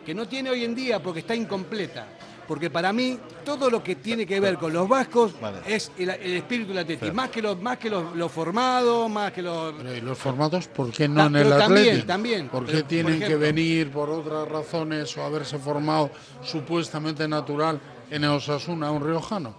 que 0.06 0.14
no 0.14 0.26
tiene 0.28 0.51
hoy 0.51 0.64
en 0.64 0.74
día 0.74 1.02
porque 1.02 1.20
está 1.20 1.35
incompleta. 1.35 2.06
Porque 2.49 2.70
para 2.70 2.95
mí 2.95 3.19
todo 3.45 3.69
lo 3.69 3.85
que 3.85 3.97
tiene 3.97 4.25
que 4.27 4.41
ver 4.41 4.57
con 4.57 4.73
los 4.73 4.89
vascos 4.89 5.33
es 5.66 5.93
el, 5.99 6.09
el 6.09 6.35
espíritu 6.37 6.70
del 6.70 6.79
Atleti. 6.79 7.01
Claro. 7.01 7.15
Más 7.15 7.29
que 7.31 7.43
los 7.43 7.61
más 7.61 7.77
que 7.77 7.91
los, 7.91 8.16
los 8.16 8.33
formados, 8.33 9.11
más 9.11 9.33
que 9.33 9.43
los... 9.43 9.75
Pero, 9.75 9.95
¿y 9.95 10.01
los 10.01 10.16
formados 10.16 10.66
por 10.69 10.91
qué 10.91 11.07
no 11.09 11.16
Ta- 11.16 11.27
en 11.27 11.37
el 11.37 11.43
pero 11.45 11.59
también, 11.59 11.89
Atleti? 11.89 12.07
también. 12.07 12.49
¿Por 12.49 12.65
qué 12.65 12.73
Pero, 12.73 12.83
por 12.85 12.89
tienen 12.89 13.20
que 13.20 13.37
venir 13.37 13.91
por 13.93 14.09
otras 14.09 14.49
razones 14.49 15.15
o 15.19 15.23
haberse 15.25 15.59
formado 15.59 16.11
supuestamente 16.43 17.29
natural 17.29 17.79
en 18.11 18.25
el 18.25 18.31
Osasuna, 18.31 18.91
un 18.91 19.05
riojano? 19.07 19.55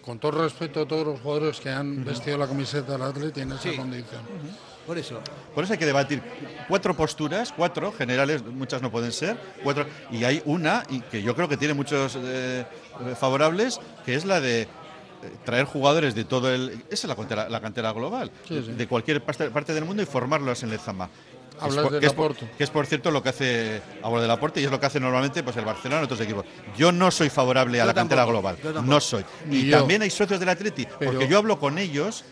Con 0.00 0.18
todo 0.18 0.42
respeto 0.42 0.80
a 0.80 0.88
todos 0.88 1.06
los 1.06 1.20
jugadores 1.20 1.60
que 1.60 1.68
han 1.68 2.02
vestido 2.04 2.38
la 2.38 2.48
camiseta 2.48 2.92
del 2.92 3.02
Atleti 3.02 3.42
en 3.42 3.52
esa 3.52 3.62
Sí. 3.70 3.76
condición. 3.76 4.22
Por 4.86 4.98
eso. 4.98 5.20
Por 5.54 5.64
eso 5.64 5.72
hay 5.74 5.78
que 5.78 5.86
debatir 5.86 6.20
cuatro 6.68 6.94
posturas, 6.96 7.52
cuatro 7.56 7.92
generales, 7.92 8.42
muchas 8.44 8.82
no 8.82 8.90
pueden 8.90 9.12
ser, 9.12 9.36
cuatro, 9.62 9.86
y 10.10 10.24
hay 10.24 10.42
una 10.44 10.82
y 10.90 11.00
que 11.02 11.22
yo 11.22 11.34
creo 11.36 11.48
que 11.48 11.56
tiene 11.56 11.74
muchos 11.74 12.18
eh, 12.20 12.64
favorables, 13.18 13.80
que 14.04 14.14
es 14.14 14.24
la 14.24 14.40
de 14.40 14.62
eh, 14.62 14.68
traer 15.44 15.66
jugadores 15.66 16.14
de 16.14 16.24
todo 16.24 16.52
el... 16.52 16.70
Esa 16.90 17.06
es 17.06 17.08
la 17.08 17.16
cantera, 17.16 17.48
la 17.48 17.60
cantera 17.60 17.92
global, 17.92 18.30
Sí, 18.48 18.62
sí. 18.66 18.72
de 18.72 18.86
cualquier 18.88 19.22
parte, 19.22 19.72
del 19.72 19.84
mundo 19.84 20.02
y 20.02 20.06
formarlos 20.06 20.62
en 20.62 20.70
Lezama. 20.70 21.08
Que 21.52 21.64
Hablas 21.66 21.84
por- 21.84 21.92
de 21.92 22.00
que 22.00 22.06
es 22.06 22.12
por- 22.12 22.34
que 22.34 22.64
es 22.64 22.70
por 22.70 22.86
cierto 22.86 23.10
lo 23.12 23.22
que 23.22 23.28
hace 23.28 23.82
ahora 24.02 24.22
del 24.22 24.30
aporte 24.30 24.60
y 24.60 24.64
es 24.64 24.70
lo 24.70 24.80
que 24.80 24.86
hace 24.86 24.98
normalmente 24.98 25.44
pues 25.44 25.56
el 25.58 25.64
Barcelona 25.64 26.00
y 26.00 26.04
otros 26.06 26.20
equipos. 26.20 26.44
Yo 26.76 26.90
no 26.90 27.10
soy 27.12 27.28
favorable 27.28 27.80
a 27.80 27.84
la 27.84 27.94
cantera 27.94 28.24
global, 28.24 28.56
no 28.84 29.00
soy. 29.00 29.24
Y 29.48 29.66
yo. 29.66 29.78
también 29.78 30.02
hay 30.02 30.10
socios 30.10 30.40
del 30.40 30.48
Atleti, 30.48 30.86
Pero- 30.98 31.12
porque 31.12 31.28
yo 31.28 31.38
hablo 31.38 31.60
con 31.60 31.78
ellos 31.78 32.24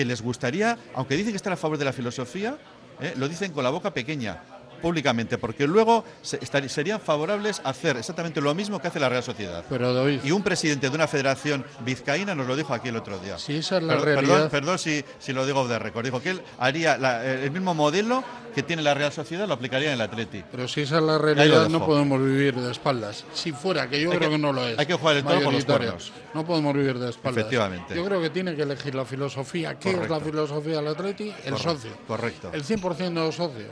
que 0.00 0.06
les 0.06 0.22
gustaría, 0.22 0.78
aunque 0.94 1.14
dicen 1.14 1.32
que 1.32 1.36
están 1.36 1.52
a 1.52 1.58
favor 1.58 1.76
de 1.76 1.84
la 1.84 1.92
filosofía, 1.92 2.56
¿eh? 3.02 3.12
lo 3.18 3.28
dicen 3.28 3.52
con 3.52 3.62
la 3.62 3.68
boca 3.68 3.92
pequeña, 3.92 4.40
públicamente, 4.80 5.38
porque 5.38 5.66
luego 5.66 6.04
se- 6.22 6.38
estar- 6.40 6.68
serían 6.68 7.00
favorables 7.00 7.60
a 7.64 7.70
hacer 7.70 7.96
exactamente 7.96 8.40
lo 8.40 8.54
mismo 8.54 8.80
que 8.80 8.88
hace 8.88 9.00
la 9.00 9.08
Real 9.08 9.22
Sociedad. 9.22 9.64
Pero 9.68 9.92
David, 9.94 10.20
Y 10.24 10.30
un 10.32 10.42
presidente 10.42 10.88
de 10.88 10.94
una 10.94 11.06
federación 11.06 11.64
vizcaína 11.84 12.34
nos 12.34 12.46
lo 12.46 12.56
dijo 12.56 12.74
aquí 12.74 12.88
el 12.88 12.96
otro 12.96 13.18
día. 13.18 13.38
si 13.38 13.56
esa 13.56 13.76
es 13.78 13.82
la 13.82 13.94
Perdón- 13.94 14.04
realidad, 14.04 14.34
Perdón, 14.34 14.50
perdón 14.50 14.78
si, 14.78 15.04
si 15.18 15.32
lo 15.32 15.46
digo 15.46 15.66
de 15.68 15.78
récord. 15.78 16.04
Dijo 16.04 16.20
que 16.22 16.30
él 16.30 16.42
haría 16.58 16.96
la- 16.98 17.24
el 17.24 17.50
mismo 17.50 17.74
modelo 17.74 18.22
que 18.54 18.62
tiene 18.62 18.82
la 18.82 18.94
Real 18.94 19.12
Sociedad, 19.12 19.46
lo 19.46 19.54
aplicaría 19.54 19.88
en 19.88 19.94
el 19.94 20.00
Atleti. 20.00 20.42
pero 20.50 20.66
si 20.66 20.80
esa 20.82 20.96
es 20.98 21.02
la 21.04 21.18
realidad, 21.18 21.68
no 21.68 21.84
podemos 21.86 22.20
vivir 22.20 22.54
de 22.56 22.70
espaldas. 22.72 23.24
Si 23.32 23.52
fuera, 23.52 23.88
que 23.88 24.00
yo 24.00 24.10
Hay 24.10 24.16
creo 24.18 24.30
que- 24.30 24.36
que, 24.36 24.42
no 24.42 24.52
lo 24.52 24.66
es. 24.66 24.78
hay 24.78 24.86
que 24.86 24.94
jugar 24.94 25.16
el 25.16 25.24
toro 25.24 25.40
por 25.42 25.52
los 25.52 25.64
cuernos. 25.64 26.12
No 26.34 26.44
podemos 26.44 26.74
vivir 26.74 26.98
de 26.98 27.10
espaldas. 27.10 27.38
Efectivamente. 27.40 27.94
Yo 27.94 28.04
creo 28.04 28.20
que 28.20 28.30
tiene 28.30 28.54
que 28.56 28.62
elegir 28.62 28.94
la 28.94 29.04
filosofía. 29.04 29.78
¿Qué 29.78 29.90
es 29.90 30.08
la 30.10 30.20
filosofía 30.20 30.76
del 30.76 30.88
Atleti? 30.88 31.28
El 31.44 31.52
Correcto, 31.52 31.58
socio. 31.72 31.90
correcto. 32.06 32.50
El 32.52 32.64
100% 32.64 33.20
de 33.20 33.26
los 33.26 33.34
socios. 33.36 33.68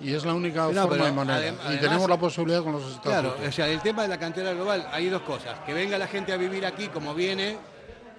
Y 0.00 0.14
es 0.14 0.24
la 0.24 0.32
única 0.34 0.66
No, 0.72 0.88
forma 0.88 1.12
manera. 1.12 1.38
adem- 1.52 1.74
y 1.74 1.78
tenemos 1.78 2.08
la 2.08 2.18
posibilidad 2.18 2.62
con 2.62 2.72
los 2.72 2.82
estatutos. 2.82 3.12
Claro, 3.12 3.36
o 3.46 3.52
sea, 3.52 3.68
el 3.68 3.80
tema 3.82 4.02
de 4.02 4.08
la 4.08 4.18
cantera 4.18 4.52
global, 4.52 4.88
hay 4.92 5.08
dos 5.10 5.22
cosas. 5.22 5.58
Que 5.66 5.74
venga 5.74 5.98
la 5.98 6.06
gente 6.06 6.32
a 6.32 6.36
vivir 6.38 6.64
aquí 6.64 6.88
como 6.88 7.14
viene, 7.14 7.58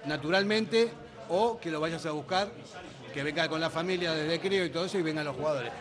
naturalmente, 0.06 0.90
o 1.28 1.58
que 1.58 1.70
lo 1.70 1.80
vayas 1.80 2.04
a 2.06 2.12
buscar, 2.12 2.48
que 3.12 3.22
venga 3.22 3.48
con 3.48 3.60
la 3.60 3.70
familia 3.70 4.12
desde 4.14 4.40
crío 4.40 4.64
y 4.64 4.70
todo 4.70 4.84
eso 4.84 4.98
y 4.98 5.02
vengan 5.02 5.24
los 5.24 5.36
jugadores. 5.36 5.72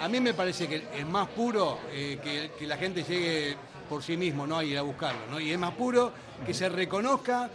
A 0.00 0.08
mí 0.08 0.20
me 0.20 0.34
parece 0.34 0.68
que 0.68 0.86
es 0.94 1.06
más 1.06 1.28
puro 1.28 1.78
eh, 1.90 2.18
que, 2.22 2.50
que 2.58 2.66
la 2.66 2.76
gente 2.76 3.02
llegue 3.02 3.56
por 3.88 4.02
sí 4.02 4.16
mismo, 4.16 4.46
¿no? 4.46 4.58
A 4.58 4.64
ir 4.64 4.76
a 4.76 4.82
buscarlo, 4.82 5.20
¿no? 5.30 5.40
Y 5.40 5.52
es 5.52 5.58
más 5.58 5.72
puro 5.72 6.12
que 6.44 6.52
se 6.52 6.68
reconozca 6.68 7.48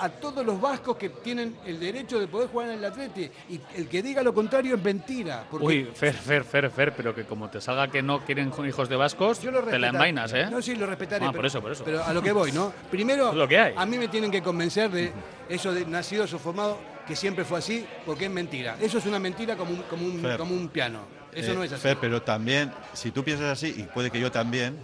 a 0.00 0.08
todos 0.08 0.44
los 0.44 0.60
vascos 0.60 0.96
que 0.96 1.08
tienen 1.10 1.56
el 1.66 1.78
derecho 1.78 2.18
de 2.18 2.26
poder 2.26 2.48
jugar 2.48 2.68
en 2.70 2.74
el 2.78 2.84
Atleti. 2.84 3.30
Y 3.48 3.60
el 3.76 3.88
que 3.88 4.02
diga 4.02 4.22
lo 4.22 4.32
contrario 4.34 4.76
es 4.76 4.82
mentira. 4.82 5.44
Porque 5.50 5.66
Uy, 5.66 5.88
Fer, 5.94 6.14
Fer, 6.14 6.44
Fer, 6.44 6.70
Fer, 6.70 6.92
pero 6.96 7.14
que 7.14 7.24
como 7.24 7.48
te 7.50 7.60
salga 7.60 7.88
que 7.88 8.02
no 8.02 8.20
quieren 8.24 8.52
hijos 8.66 8.88
de 8.88 8.96
vascos, 8.96 9.40
Yo 9.42 9.50
lo 9.50 9.58
te 9.60 9.66
la 9.66 9.70
respetaré. 9.70 9.88
envainas, 9.88 10.32
¿eh? 10.32 10.48
No, 10.50 10.60
sí, 10.62 10.74
lo 10.74 10.86
respetaré. 10.86 11.24
Ah, 11.26 11.28
pero, 11.30 11.38
por 11.40 11.46
eso, 11.46 11.60
por 11.60 11.72
eso. 11.72 11.84
Pero 11.84 12.04
a 12.04 12.12
lo 12.12 12.22
que 12.22 12.32
voy, 12.32 12.52
¿no? 12.52 12.72
Primero, 12.90 13.30
Es 13.30 13.34
lo 13.36 13.46
que 13.48 13.58
hay. 13.58 13.74
a 13.76 13.86
mí 13.86 13.98
me 13.98 14.08
tienen 14.08 14.30
que 14.30 14.42
convencer 14.42 14.90
de 14.90 15.12
eso 15.48 15.72
de 15.72 15.84
nacidos 15.86 16.32
o 16.34 16.38
formados, 16.38 16.76
que 17.06 17.16
siempre 17.16 17.44
fue 17.44 17.58
así, 17.58 17.84
porque 18.06 18.26
es 18.26 18.30
mentira. 18.30 18.76
Eso 18.80 18.98
es 18.98 19.06
una 19.06 19.18
mentira 19.18 19.56
como 19.56 19.72
un, 19.72 19.82
como 19.82 20.06
un, 20.06 20.20
Fer. 20.20 20.38
como 20.38 20.54
un 20.54 20.68
piano. 20.68 21.00
Eso 21.32 21.52
Eh, 21.52 21.54
no 21.54 21.62
es 21.64 21.72
así. 21.72 21.82
Fer, 21.82 21.96
pero 22.00 22.22
también, 22.22 22.72
si 22.92 23.10
tú 23.10 23.22
piensas 23.24 23.46
así, 23.46 23.74
y 23.76 23.82
puede 23.84 24.10
que 24.10 24.18
yo 24.20 24.30
también, 24.32 24.76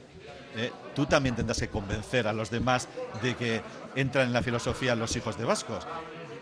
eh, 0.57 0.71
tú 0.95 1.07
también 1.07 1.35
tendrás 1.37 1.59
que 1.59 1.69
convencer 1.69 2.27
a 2.27 2.33
los 2.33 2.51
demás 2.51 2.89
de 3.23 3.35
que 3.35 3.61
entran 3.97 4.27
en 4.29 4.33
la 4.33 4.43
filosofía 4.43 4.95
los 4.95 5.15
hijos 5.17 5.37
de 5.39 5.45
vascos, 5.45 5.87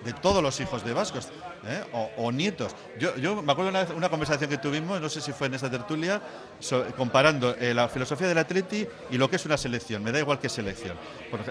de 0.05 0.13
todos 0.13 0.43
los 0.43 0.61
hijos 0.61 0.85
de 0.85 0.93
vascos, 0.93 1.29
eh, 1.67 1.83
o, 1.95 2.11
o 2.19 2.31
nietos. 2.33 2.77
Yo, 2.99 3.17
yo 3.17 3.41
me 3.43 3.51
acuerdo 3.53 3.71
una 3.71 3.87
una 3.97 4.09
conversación 4.11 4.51
que 4.51 4.59
tuvimos, 4.59 5.01
no 5.01 5.09
sé 5.09 5.23
si 5.23 5.33
fue 5.33 5.47
en 5.47 5.55
esta 5.55 5.71
tertulia, 5.71 6.21
so- 6.61 6.85
comparando 6.97 7.55
eh, 7.57 7.73
la 7.73 7.89
filosofía 7.89 8.29
del 8.29 8.37
Atleti 8.37 8.87
y 9.11 9.17
lo 9.17 9.31
que 9.31 9.37
es 9.37 9.47
una 9.47 9.57
selección. 9.57 10.03
Me 10.03 10.13
da 10.13 10.19
igual 10.19 10.39
qué 10.39 10.51
selección. 10.51 10.95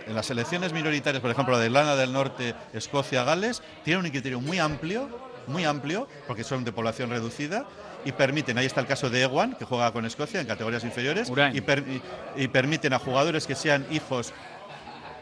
En 0.05 0.13
las 0.13 0.27
selecciones 0.27 0.71
minoritarias, 0.71 1.19
por 1.21 1.31
ejemplo, 1.31 1.55
la 1.55 1.61
de 1.61 1.65
Irlanda 1.65 1.95
del 1.95 2.13
Norte, 2.13 2.53
Escocia, 2.73 3.23
Gales, 3.23 3.63
tienen 3.83 4.05
un 4.05 4.11
criterio 4.11 4.39
muy 4.39 4.59
amplio, 4.59 5.09
muy 5.47 5.65
amplio, 5.65 6.07
porque 6.27 6.43
son 6.43 6.63
de 6.63 6.71
población 6.71 7.09
reducida, 7.09 7.65
y 8.05 8.11
permiten, 8.11 8.57
ahí 8.57 8.65
está 8.65 8.81
el 8.81 8.87
caso 8.87 9.09
de 9.09 9.21
Ewan, 9.23 9.55
que 9.55 9.63
juega 9.65 9.91
con 9.93 10.05
Escocia 10.05 10.39
en 10.41 10.45
categorías 10.45 10.83
inferiores, 10.83 11.29
Urain. 11.29 11.55
y, 11.55 11.61
per- 11.61 11.83
y- 11.87 12.43
y 12.43 12.47
permiten 12.49 12.93
a 12.93 12.99
jugadores 12.99 13.47
que 13.47 13.55
sean 13.55 13.85
hijos 13.91 14.31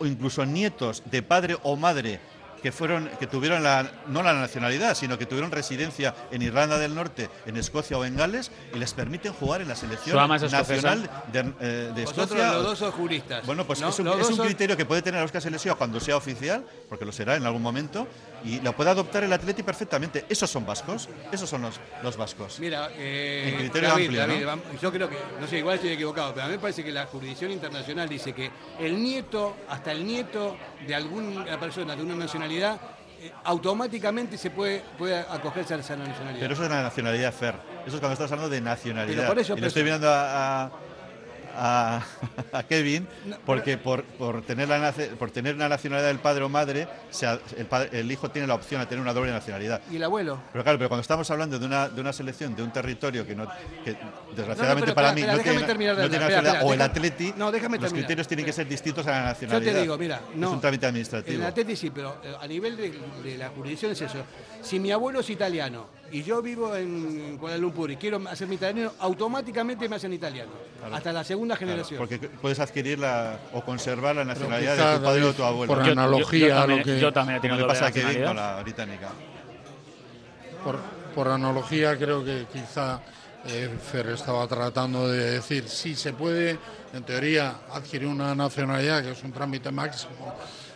o 0.01 0.05
incluso 0.05 0.45
nietos 0.45 1.03
de 1.05 1.21
padre 1.23 1.57
o 1.63 1.75
madre 1.75 2.19
que 2.61 2.71
fueron 2.71 3.09
que 3.19 3.25
tuvieron 3.25 3.63
la, 3.63 3.89
no 4.07 4.21
la 4.21 4.33
nacionalidad, 4.33 4.93
sino 4.93 5.17
que 5.17 5.25
tuvieron 5.25 5.49
residencia 5.49 6.13
en 6.29 6.43
Irlanda 6.43 6.77
del 6.77 6.93
Norte, 6.93 7.27
en 7.47 7.57
Escocia 7.57 7.97
o 7.97 8.05
en 8.05 8.15
Gales 8.15 8.51
y 8.75 8.77
les 8.77 8.93
permiten 8.93 9.33
jugar 9.33 9.61
en 9.61 9.67
la 9.67 9.75
selección 9.75 10.15
nacional 10.29 11.09
de, 11.33 11.53
eh, 11.59 11.91
de 11.95 12.03
Escocia. 12.03 12.53
los 12.53 12.79
dos 12.79 12.93
juristas. 12.93 13.43
Bueno, 13.47 13.65
pues 13.65 13.81
¿no? 13.81 13.89
es 13.89 13.97
un, 13.97 14.07
es 14.09 14.29
un 14.29 14.35
son- 14.35 14.45
criterio 14.45 14.77
que 14.77 14.85
puede 14.85 15.01
tener 15.01 15.23
Oscar 15.23 15.41
Selesio 15.41 15.75
cuando 15.75 15.99
sea 15.99 16.15
oficial, 16.17 16.63
porque 16.87 17.03
lo 17.03 17.11
será 17.11 17.35
en 17.35 17.47
algún 17.47 17.63
momento, 17.63 18.07
y 18.43 18.59
lo 18.61 18.73
puede 18.75 18.89
adoptar 18.89 19.23
el 19.23 19.31
Atleti 19.33 19.63
perfectamente. 19.63 20.25
Esos 20.29 20.49
son 20.49 20.65
vascos, 20.65 21.07
esos 21.31 21.49
son 21.49 21.61
los, 21.61 21.79
los 22.03 22.17
vascos. 22.17 22.59
Mira, 22.59 22.89
eh, 22.95 23.49
En 23.51 23.57
criterio 23.59 23.89
David, 23.89 24.19
amplio, 24.19 24.45
David, 24.47 24.61
yo 24.81 24.91
creo 24.91 25.09
que, 25.09 25.17
no 25.39 25.47
sé, 25.47 25.59
igual 25.59 25.75
estoy 25.75 25.91
equivocado, 25.91 26.33
pero 26.33 26.45
a 26.45 26.49
mí 26.49 26.55
me 26.55 26.59
parece 26.59 26.83
que 26.83 26.91
la 26.91 27.05
jurisdicción 27.05 27.51
internacional 27.51 28.09
dice 28.09 28.33
que 28.33 28.49
el 28.79 29.01
nieto, 29.01 29.55
hasta 29.69 29.91
el 29.91 30.05
nieto 30.05 30.57
de 30.85 30.95
alguna 30.95 31.59
persona 31.59 31.95
de 31.95 32.01
una 32.03 32.15
nacionalidad, 32.15 32.79
eh, 33.21 33.31
automáticamente 33.43 34.37
se 34.37 34.49
puede, 34.49 34.81
puede 34.97 35.15
acogerse 35.19 35.75
a 35.75 35.77
esa 35.77 35.95
nacionalidad. 35.95 36.39
Pero 36.39 36.53
eso 36.53 36.63
es 36.63 36.69
la 36.69 36.81
nacionalidad 36.81 37.31
FER. 37.33 37.55
Eso 37.85 37.95
es 37.95 37.99
cuando 37.99 38.13
estás 38.13 38.31
hablando 38.31 38.49
de 38.49 38.61
nacionalidad. 38.61 39.15
Pero 39.17 39.27
por 39.27 39.39
eso, 39.39 39.55
y 39.57 39.61
le 39.61 39.67
estoy 39.67 39.83
mirando 39.83 40.09
a, 40.09 40.63
a- 40.65 40.71
a- 41.55 42.03
a 42.53 42.63
Kevin 42.63 43.07
porque 43.45 43.77
por, 43.77 44.03
por 44.03 44.41
tener 44.43 44.67
la 44.69 44.93
por 45.17 45.31
tener 45.31 45.55
una 45.55 45.69
nacionalidad 45.69 46.07
del 46.09 46.19
padre 46.19 46.43
o 46.43 46.49
madre, 46.49 46.87
se 47.09 47.27
el, 47.57 47.65
padre- 47.65 47.89
el 47.99 48.11
hijo 48.11 48.29
tiene 48.29 48.47
la 48.47 48.55
opción 48.55 48.81
a 48.81 48.87
tener 48.87 49.01
una 49.01 49.13
doble 49.13 49.31
nacionalidad. 49.31 49.81
¿Y 49.91 49.95
el 49.97 50.03
abuelo? 50.03 50.39
Pero 50.51 50.63
claro, 50.63 50.77
pero 50.77 50.89
cuando 50.89 51.01
estamos 51.01 51.29
hablando 51.31 51.59
de 51.59 51.65
una, 51.65 51.89
de 51.89 52.01
una 52.01 52.13
selección, 52.13 52.55
de 52.55 52.63
un 52.63 52.71
territorio 52.71 53.25
que 53.25 53.35
no, 53.35 53.47
que 53.83 53.95
desgraciadamente 54.35 54.85
pero 54.93 54.95
para 54.95 55.13
mí 55.13 55.21
espera, 55.21 55.37
no 55.37 55.43
tiene, 55.43 55.63
terminar 55.63 55.95
de 55.95 56.03
no 56.03 56.09
tiene 56.09 56.25
hablar, 56.25 56.39
espera, 56.39 56.53
nacionalidad, 56.53 56.69
o 56.69 56.73
el 56.73 56.81
Atleti, 56.81 57.33
los 57.37 57.51
terminar. 57.81 57.91
criterios 57.91 58.27
tienen 58.27 58.45
que 58.45 58.53
ser 58.53 58.67
distintos 58.67 59.05
a 59.07 59.11
la 59.11 59.17
Yo 59.19 59.25
nacionalidad. 59.25 59.73
te 59.73 59.81
digo, 59.81 59.97
mira, 59.97 60.21
no. 60.35 60.47
es 60.47 60.53
un 60.53 60.61
trámite 60.61 60.85
administrativo. 60.85 61.37
el 61.41 61.45
Atleti 61.45 61.75
sí, 61.75 61.89
pero 61.89 62.17
eh, 62.23 62.33
a 62.39 62.47
nivel 62.47 62.75
de, 62.77 62.91
de 63.23 63.37
la 63.37 63.49
jurisdicción 63.49 63.91
es 63.91 64.01
eso. 64.01 64.23
Si 64.61 64.79
mi 64.79 64.91
abuelo 64.91 65.19
es 65.21 65.29
italiano 65.29 65.87
y 66.11 66.23
yo 66.23 66.41
vivo 66.41 66.75
en 66.75 67.37
Kuala 67.37 67.57
Lumpur 67.57 67.89
y 67.91 67.95
quiero 67.95 68.21
hacer 68.29 68.47
mi 68.47 68.55
italiano, 68.55 68.91
automáticamente 68.99 69.87
me 69.87 69.95
hacen 69.95 70.11
italiano. 70.13 70.51
Claro. 70.79 70.95
Hasta 70.95 71.11
la 71.13 71.23
segunda 71.23 71.55
Claro, 71.55 71.71
generación. 71.71 71.97
porque 71.99 72.19
puedes 72.19 72.59
adquirir 72.59 72.99
la, 72.99 73.39
o 73.53 73.61
conservar 73.63 74.15
la 74.15 74.25
nacionalidad 74.25 74.75
quizá, 74.75 74.91
de 74.91 74.97
tu 74.97 75.03
padre 75.03 75.23
o 75.23 75.33
tu 75.33 75.43
abuelo. 75.43 75.73
por 75.73 75.85
Yo- 75.85 75.91
analogía, 75.93 76.39
yo- 76.39 76.47
yo 76.49 76.55
también- 76.59 76.79
lo 76.79 76.85
que- 76.85 76.99
yo 76.99 77.13
también 77.13 77.37
he 77.37 77.41
tenido 77.41 77.57
Como 77.59 77.67
le 77.73 77.73
doble 77.73 77.79
pasa 77.79 77.89
a 77.89 77.91
Kevin 77.93 78.07
con 78.25 78.35
nacionalidad. 78.35 78.55
la 78.57 78.63
británica. 78.63 79.09
Por, 80.63 80.79
por 81.15 81.27
analogía, 81.27 81.97
creo 81.97 82.23
que 82.23 82.45
quizá 82.51 82.99
eh, 83.47 83.75
Fer 83.91 84.05
estaba 84.09 84.47
tratando 84.47 85.07
de 85.09 85.31
decir 85.31 85.67
si 85.67 85.95
se 85.95 86.13
puede, 86.13 86.59
en 86.93 87.03
teoría, 87.03 87.55
adquirir 87.73 88.07
una 88.07 88.35
nacionalidad, 88.35 89.01
que 89.01 89.11
es 89.11 89.23
un 89.23 89.31
trámite 89.31 89.71
máximo 89.71 90.35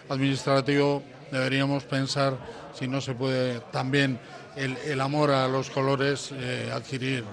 administrativo, 0.10 1.04
deberíamos 1.32 1.84
pensar 1.84 2.36
si 2.74 2.88
no 2.88 3.02
se 3.02 3.14
puede 3.14 3.60
también 3.72 4.20
el, 4.56 4.78
el 4.86 5.02
amor 5.02 5.32
a 5.32 5.48
los 5.48 5.70
colores 5.70 6.32
eh, 6.34 6.72
adquirir. 6.74 7.24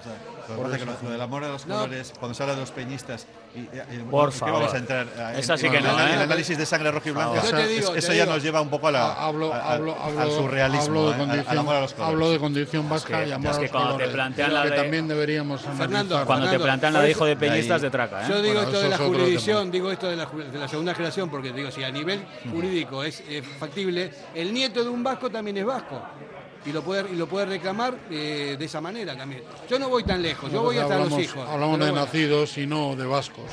Por 0.57 0.77
que 0.77 0.85
lo, 0.85 0.91
lo 1.01 1.09
del 1.09 1.21
amor 1.21 1.43
a 1.45 1.47
los 1.49 1.65
No. 1.65 1.75
colores, 1.75 2.11
cuando 2.19 2.33
se 2.35 2.43
habla 2.43 2.55
de 2.55 2.59
los 2.61 2.71
peñistas, 2.71 3.25
y, 3.55 3.59
y- 3.59 3.69
y- 3.95 3.99
Por 4.09 4.29
¿qué 4.31 4.39
favor. 4.39 4.55
vamos 4.59 4.73
a 4.73 4.77
entrar? 4.77 5.07
Esa 5.37 5.53
en- 5.53 5.59
sí 5.59 5.69
que 5.69 5.77
en 5.77 5.83
no, 5.85 5.97
el, 5.97 6.07
¿eh? 6.09 6.13
el 6.15 6.21
análisis 6.23 6.57
de 6.57 6.65
sangre 6.65 6.91
roja 6.91 7.07
y 7.07 7.11
blanca. 7.13 7.41
Digo, 7.65 7.95
eso 7.95 8.11
ya 8.13 8.23
digo. 8.23 8.33
nos 8.33 8.43
lleva 8.43 8.59
un 8.59 8.69
poco 8.69 8.89
a 8.89 8.91
la, 8.91 9.13
hablo, 9.13 9.53
a- 9.53 9.57
a- 9.57 9.73
hablo, 9.75 9.95
al 10.03 10.17
hablo- 10.19 10.35
surrealismo, 10.37 10.83
hablo 10.83 11.03
de 11.05 11.09
¿eh? 11.11 11.13
al- 11.13 11.27
condición, 11.29 11.57
amor 11.59 11.75
a 11.75 11.81
los 11.81 11.93
colores. 11.93 12.13
hablo 12.13 12.31
de 12.31 12.39
condición 12.39 12.89
vasca 12.89 13.23
que- 13.23 13.29
y 13.29 13.31
amor 13.31 13.51
es 13.51 13.57
a 13.57 13.59
que 13.61 13.65
los 13.67 13.71
cuando 13.71 13.97
te 13.97 14.07
plantean 14.09 14.53
la 14.53 14.63
que 14.63 14.69
de- 14.71 14.75
también 14.75 15.07
deberíamos 15.07 15.61
Fernando, 15.61 15.93
analizar. 16.17 16.25
Cuando 16.25 16.49
te 16.49 16.59
plantean 16.59 16.93
la 16.93 17.01
de 17.03 17.11
hijo 17.11 17.25
de 17.25 17.35
peñistas 17.37 17.81
de 17.81 17.89
traca, 17.89 18.23
¿eh? 18.23 18.25
Yo 18.27 18.41
digo 18.41 18.53
Bueno, 18.55 18.67
esto 18.67 18.81
de 18.81 18.89
la 18.89 18.97
jurisdicción, 18.97 19.71
digo 19.71 19.91
esto 19.91 20.07
de 20.09 20.15
la, 20.17 20.25
de 20.25 20.59
la 20.59 20.67
segunda 20.67 20.93
generación, 20.93 21.29
porque 21.29 21.53
digo, 21.53 21.71
si 21.71 21.83
a 21.85 21.89
nivel 21.91 22.25
jurídico 22.51 23.01
es 23.03 23.23
factible, 23.59 24.11
el 24.35 24.53
nieto 24.53 24.83
de 24.83 24.89
un 24.89 25.03
vasco 25.03 25.29
también 25.29 25.55
es 25.57 25.65
vasco. 25.65 26.01
Y 26.65 26.71
lo 26.71 26.81
puede, 26.81 27.11
y 27.11 27.15
lo 27.15 27.27
puede 27.27 27.45
reclamar 27.45 27.95
eh, 28.09 28.55
de 28.57 28.65
esa 28.65 28.79
manera 28.81 29.15
también. 29.17 29.43
Yo 29.69 29.77
no 29.79 29.89
voy 29.89 30.03
tan 30.03 30.21
lejos, 30.21 30.51
yo 30.51 30.61
voy 30.61 30.77
hasta 30.77 30.93
hablamos, 30.95 31.17
los 31.19 31.21
hijos. 31.27 31.49
Hablamos 31.49 31.79
de 31.79 31.85
bueno. 31.85 32.05
nacidos 32.05 32.57
y 32.57 32.65
no 32.67 32.95
de 32.95 33.05
vascos. 33.05 33.51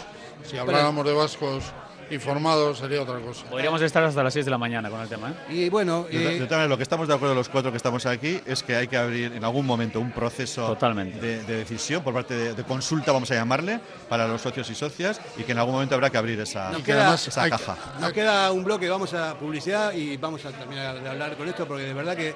Si 0.48 0.56
habláramos 0.56 1.04
de 1.04 1.12
vascos 1.12 1.64
informados 2.10 2.78
sería 2.78 3.02
otra 3.02 3.20
cosa. 3.20 3.46
Podríamos 3.48 3.80
estar 3.82 4.02
hasta 4.02 4.22
las 4.22 4.32
6 4.32 4.44
de 4.44 4.50
la 4.50 4.58
mañana 4.58 4.90
con 4.90 5.00
el 5.00 5.08
tema, 5.08 5.30
¿eh? 5.30 5.54
Y 5.54 5.68
bueno, 5.68 6.06
eh, 6.10 6.34
todas 6.38 6.50
maneras, 6.50 6.68
lo 6.68 6.76
que 6.76 6.82
estamos 6.82 7.06
de 7.06 7.14
acuerdo 7.14 7.36
los 7.36 7.48
cuatro 7.48 7.70
que 7.70 7.76
estamos 7.76 8.04
aquí 8.06 8.40
es 8.46 8.64
que 8.64 8.74
hay 8.74 8.88
que 8.88 8.96
abrir 8.96 9.32
en 9.32 9.44
algún 9.44 9.64
momento 9.64 10.00
un 10.00 10.10
proceso 10.10 10.66
Totalmente. 10.66 11.20
De, 11.20 11.44
de 11.44 11.56
decisión 11.58 12.02
por 12.02 12.12
parte 12.12 12.34
de, 12.34 12.54
de 12.54 12.64
consulta, 12.64 13.12
vamos 13.12 13.30
a 13.30 13.34
llamarle, 13.34 13.78
para 14.08 14.26
los 14.26 14.40
socios 14.40 14.68
y 14.70 14.74
socias 14.74 15.20
y 15.36 15.44
que 15.44 15.52
en 15.52 15.58
algún 15.58 15.74
momento 15.74 15.94
habrá 15.94 16.10
que 16.10 16.18
abrir 16.18 16.40
esa, 16.40 16.70
nos 16.72 16.82
queda, 16.82 17.14
esa 17.14 17.42
hay- 17.44 17.50
caja. 17.50 17.76
nos 18.00 18.12
queda 18.12 18.50
un 18.50 18.64
bloque, 18.64 18.88
vamos 18.88 19.14
a 19.14 19.38
publicidad 19.38 19.92
y 19.92 20.16
vamos 20.16 20.44
a 20.44 20.50
terminar 20.50 21.00
de 21.00 21.08
hablar 21.08 21.36
con 21.36 21.48
esto 21.48 21.64
porque 21.66 21.84
de 21.84 21.94
verdad 21.94 22.16
que 22.16 22.34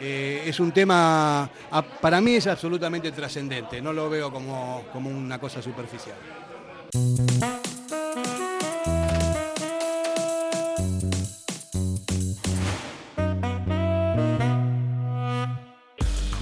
eh, 0.00 0.42
es 0.46 0.60
un 0.60 0.72
tema, 0.72 1.48
para 2.00 2.20
mí 2.20 2.34
es 2.34 2.46
absolutamente 2.46 3.12
trascendente, 3.12 3.80
no 3.80 3.92
lo 3.92 4.08
veo 4.10 4.30
como, 4.30 4.84
como 4.92 5.10
una 5.10 5.38
cosa 5.38 5.62
superficial. 5.62 6.16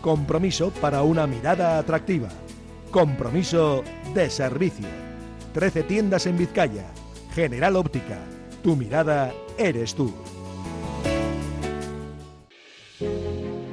Compromiso 0.00 0.70
para 0.80 1.02
una 1.02 1.26
mirada 1.26 1.78
atractiva. 1.78 2.28
Compromiso 2.92 3.82
de 4.14 4.30
servicio. 4.30 4.86
13 5.52 5.82
tiendas 5.82 6.26
en 6.26 6.38
Vizcaya. 6.38 6.86
General 7.34 7.74
Óptica. 7.74 8.18
Tu 8.62 8.76
mirada 8.76 9.32
eres 9.58 9.94
tú. 9.94 10.14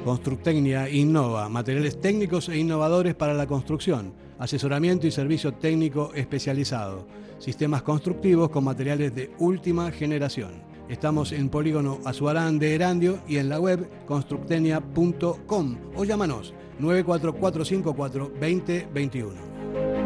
Constructecnia 0.04 0.88
innova, 0.88 1.48
materiales 1.48 2.00
técnicos 2.00 2.48
e 2.48 2.58
innovadores 2.58 3.14
para 3.14 3.34
la 3.34 3.46
construcción, 3.46 4.14
asesoramiento 4.38 5.06
y 5.06 5.10
servicio 5.10 5.54
técnico 5.54 6.12
especializado, 6.14 7.08
sistemas 7.38 7.82
constructivos 7.82 8.50
con 8.50 8.64
materiales 8.64 9.14
de 9.14 9.30
última 9.38 9.90
generación. 9.90 10.75
Estamos 10.88 11.32
en 11.32 11.48
Polígono 11.48 11.98
Azuarán 12.04 12.58
de 12.58 12.74
Erandio 12.74 13.18
y 13.26 13.38
en 13.38 13.48
la 13.48 13.60
web 13.60 13.88
constructenia.com 14.06 15.76
o 15.96 16.04
llámanos 16.04 16.54
94454 16.78 18.32
2021. 18.40 20.05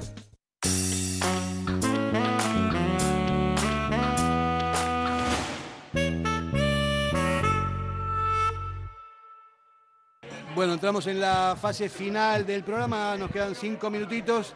Bueno, 10.61 10.75
entramos 10.75 11.07
en 11.07 11.19
la 11.19 11.57
fase 11.59 11.89
final 11.89 12.45
del 12.45 12.63
programa, 12.63 13.17
nos 13.17 13.31
quedan 13.31 13.55
cinco 13.55 13.89
minutitos 13.89 14.53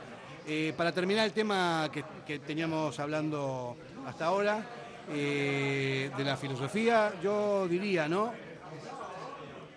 eh, 0.48 0.72
para 0.77 0.91
terminar 0.91 1.26
el 1.26 1.34
tema 1.34 1.90
que, 1.91 2.38
teníamos 2.38 2.99
hablando 2.99 3.76
hasta 4.06 4.26
ahora, 4.26 4.64
eh, 5.10 6.11
de 6.15 6.23
la 6.23 6.38
filosofía. 6.38 7.11
Yo 7.23 7.68
diría, 7.68 8.07
¿no? 8.07 8.32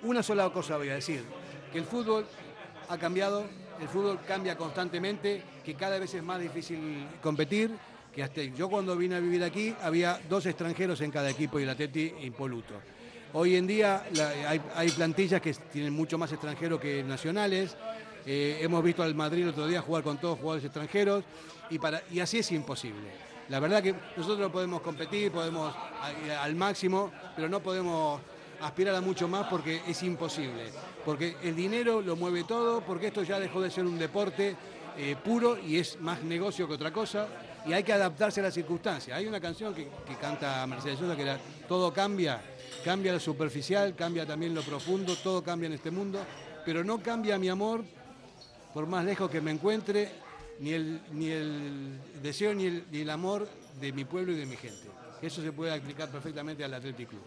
Una 0.02 0.22
sola 0.22 0.50
cosa 0.50 0.76
voy 0.76 0.90
a 0.90 0.96
decir, 0.96 1.24
que 1.72 1.78
el 1.78 1.86
fútbol 1.86 2.26
ha 2.90 2.98
cambiado, 2.98 3.46
el 3.80 3.88
fútbol 3.88 4.18
cambia 4.28 4.54
constantemente, 4.54 5.42
que 5.64 5.76
cada 5.76 5.98
vez 5.98 6.12
es 6.12 6.22
más 6.22 6.40
difícil 6.40 7.06
competir, 7.22 7.70
que 8.14 8.22
hasta 8.22 8.42
yo 8.42 8.68
cuando 8.68 8.94
vine 8.98 9.16
a 9.16 9.20
vivir 9.20 9.42
aquí 9.42 9.74
había 9.80 10.20
dos 10.28 10.44
extranjeros 10.44 11.00
en 11.00 11.10
cada 11.10 11.30
equipo 11.30 11.58
y 11.58 11.62
el 11.62 11.70
Atleti 11.70 12.12
impoluto. 12.20 12.74
Hoy 13.34 13.56
en 13.56 13.66
día 13.66 14.04
hay, 14.74 14.90
plantillas 14.90 15.42
que 15.42 15.52
tienen 15.52 15.92
mucho 15.92 16.16
más 16.16 16.32
extranjeros 16.32 16.80
que 16.80 17.02
nacionales. 17.02 17.76
Eh, 18.24 18.58
hemos 18.62 18.82
visto 18.82 19.02
al 19.02 19.14
Madrid 19.14 19.42
el 19.42 19.50
otro 19.50 19.66
día 19.66 19.82
jugar 19.82 20.02
con 20.02 20.16
todos 20.18 20.38
jugadores 20.38 20.64
extranjeros 20.64 21.24
y, 21.68 21.78
para, 21.78 22.02
y 22.10 22.20
así 22.20 22.38
es 22.38 22.50
imposible. 22.52 23.08
La 23.50 23.60
verdad 23.60 23.82
que 23.82 23.94
nosotros 24.16 24.50
podemos 24.50 24.80
competir, 24.80 25.30
podemos 25.30 25.74
al 26.40 26.54
máximo, 26.54 27.12
pero 27.36 27.50
no 27.50 27.60
podemos 27.60 28.20
aspirar 28.62 28.94
a 28.94 29.00
mucho 29.02 29.28
más 29.28 29.46
porque 29.48 29.82
es 29.86 30.02
imposible. 30.02 30.70
Porque 31.04 31.36
el 31.42 31.54
dinero 31.54 32.00
lo 32.00 32.16
mueve 32.16 32.44
todo, 32.44 32.80
porque 32.80 33.08
esto 33.08 33.22
ya 33.24 33.38
dejó 33.38 33.60
de 33.60 33.70
ser 33.70 33.84
un 33.84 33.98
deporte 33.98 34.56
eh, 34.96 35.16
puro 35.22 35.58
y 35.58 35.78
es 35.78 36.00
más 36.00 36.22
negocio 36.22 36.66
que 36.66 36.74
otra 36.74 36.92
cosa. 36.92 37.28
Y 37.66 37.74
hay 37.74 37.82
que 37.82 37.92
adaptarse 37.92 38.40
a 38.40 38.44
las 38.44 38.54
circunstancias. 38.54 39.16
Hay 39.16 39.26
una 39.26 39.40
canción 39.40 39.74
que, 39.74 39.88
que 40.06 40.14
canta 40.16 40.66
Mercedes 40.66 40.98
Sosa 40.98 41.14
que 41.14 41.22
era 41.22 41.38
Todo 41.68 41.92
cambia, 41.92 42.40
cambia 42.84 43.12
lo 43.12 43.20
superficial, 43.20 43.94
cambia 43.94 44.26
también 44.26 44.54
lo 44.54 44.62
profundo, 44.62 45.16
todo 45.16 45.42
cambia 45.42 45.66
en 45.66 45.74
este 45.74 45.90
mundo, 45.90 46.20
pero 46.64 46.84
no 46.84 47.02
cambia 47.02 47.38
mi 47.38 47.48
amor 47.48 47.84
por 48.74 48.86
más 48.86 49.04
lejos 49.04 49.30
que 49.30 49.40
me 49.40 49.50
encuentre, 49.50 50.10
ni 50.60 50.72
el, 50.72 51.00
ni 51.12 51.30
el 51.30 51.98
deseo 52.22 52.54
ni 52.54 52.66
el, 52.66 52.84
ni 52.90 53.00
el 53.00 53.10
amor 53.10 53.48
de 53.80 53.92
mi 53.92 54.04
pueblo 54.04 54.32
y 54.32 54.36
de 54.36 54.46
mi 54.46 54.56
gente. 54.56 54.88
Eso 55.20 55.42
se 55.42 55.52
puede 55.52 55.74
aplicar 55.74 56.08
perfectamente 56.10 56.64
al 56.64 56.74
Athletic 56.74 57.08
Club. 57.08 57.22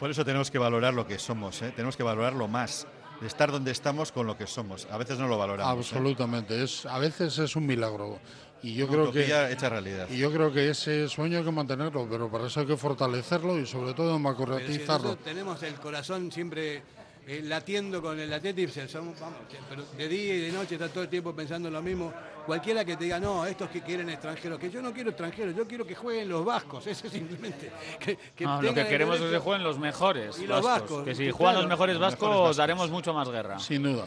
Por 0.00 0.10
eso 0.10 0.24
tenemos 0.24 0.50
que 0.50 0.58
valorar 0.58 0.94
lo 0.94 1.06
que 1.06 1.18
somos, 1.18 1.62
¿eh? 1.62 1.72
tenemos 1.74 1.96
que 1.96 2.02
valorarlo 2.02 2.48
más, 2.48 2.86
de 3.20 3.26
estar 3.26 3.52
donde 3.52 3.70
estamos 3.70 4.10
con 4.10 4.26
lo 4.26 4.36
que 4.36 4.46
somos. 4.46 4.86
A 4.90 4.96
veces 4.96 5.18
no 5.18 5.28
lo 5.28 5.38
valoramos. 5.38 5.72
¿eh? 5.72 5.78
Absolutamente, 5.78 6.62
es 6.62 6.86
a 6.86 6.98
veces 6.98 7.38
es 7.38 7.54
un 7.54 7.66
milagro 7.66 8.18
y 8.62 8.74
yo 8.74 8.88
creo 8.88 9.12
que 9.12 9.24
hecha 9.50 9.68
realidad. 9.68 10.08
y 10.10 10.18
yo 10.18 10.32
creo 10.32 10.52
que 10.52 10.70
ese 10.70 11.08
sueño 11.08 11.38
hay 11.38 11.44
que 11.44 11.50
mantenerlo, 11.52 12.06
pero 12.10 12.30
para 12.30 12.46
eso 12.46 12.60
hay 12.60 12.66
que 12.66 12.76
fortalecerlo 12.76 13.58
y 13.58 13.66
sobre 13.66 13.94
todo 13.94 14.18
Pero 14.22 14.58
si 14.58 14.78
tenemos 15.24 15.62
el 15.62 15.74
corazón 15.74 16.30
siempre 16.32 16.82
eh, 17.26 17.42
latiendo 17.44 18.00
con 18.00 18.18
el 18.18 18.32
Atlético, 18.32 18.72
son- 18.88 19.14
vamos, 19.20 19.40
que- 19.50 19.58
pero 19.68 19.84
de 19.98 20.08
día 20.08 20.34
y 20.34 20.40
de 20.40 20.52
noche 20.52 20.76
está 20.76 20.88
todo 20.88 21.02
el 21.04 21.10
tiempo 21.10 21.34
pensando 21.34 21.70
lo 21.70 21.82
mismo. 21.82 22.10
Cualquiera 22.46 22.82
que 22.86 22.96
te 22.96 23.04
diga, 23.04 23.20
no, 23.20 23.44
estos 23.44 23.68
que 23.68 23.82
quieren 23.82 24.08
extranjeros, 24.08 24.58
que 24.58 24.70
yo 24.70 24.80
no 24.80 24.94
quiero 24.94 25.10
extranjeros, 25.10 25.54
yo 25.54 25.68
quiero 25.68 25.86
que 25.86 25.94
jueguen 25.94 26.30
los 26.30 26.42
vascos, 26.42 26.86
eso 26.86 27.06
es 27.06 27.12
simplemente. 27.12 27.70
Que, 28.00 28.16
que 28.34 28.44
No, 28.44 28.62
lo 28.62 28.72
que 28.72 28.86
queremos 28.86 29.20
es 29.20 29.30
que 29.30 29.38
jueguen 29.38 29.62
los 29.62 29.78
mejores 29.78 30.38
Y 30.38 30.46
los 30.46 30.62
vascos. 30.64 30.80
vascos, 30.90 31.04
que 31.04 31.14
si 31.14 31.24
que 31.26 31.32
juegan 31.32 31.52
claro. 31.56 31.68
los 31.68 31.70
mejores 31.70 31.94
Los 31.96 32.00
vascos, 32.00 32.20
mejores 32.28 32.40
vascos. 32.40 32.56
daremos 32.56 32.90
mucho 32.90 33.12
más 33.12 33.28
guerra. 33.28 33.58
Sin 33.58 33.82
duda. 33.82 34.06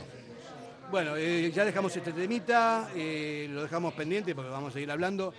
Bueno, 0.91 1.15
eh, 1.15 1.49
ya 1.53 1.63
dejamos 1.63 1.95
este 1.95 2.11
temita, 2.11 2.89
eh, 2.95 3.47
lo 3.49 3.63
dejamos 3.63 3.93
pendiente 3.93 4.35
porque 4.35 4.49
vamos 4.51 4.72
a 4.72 4.73
seguir 4.73 4.91
hablando. 4.91 5.34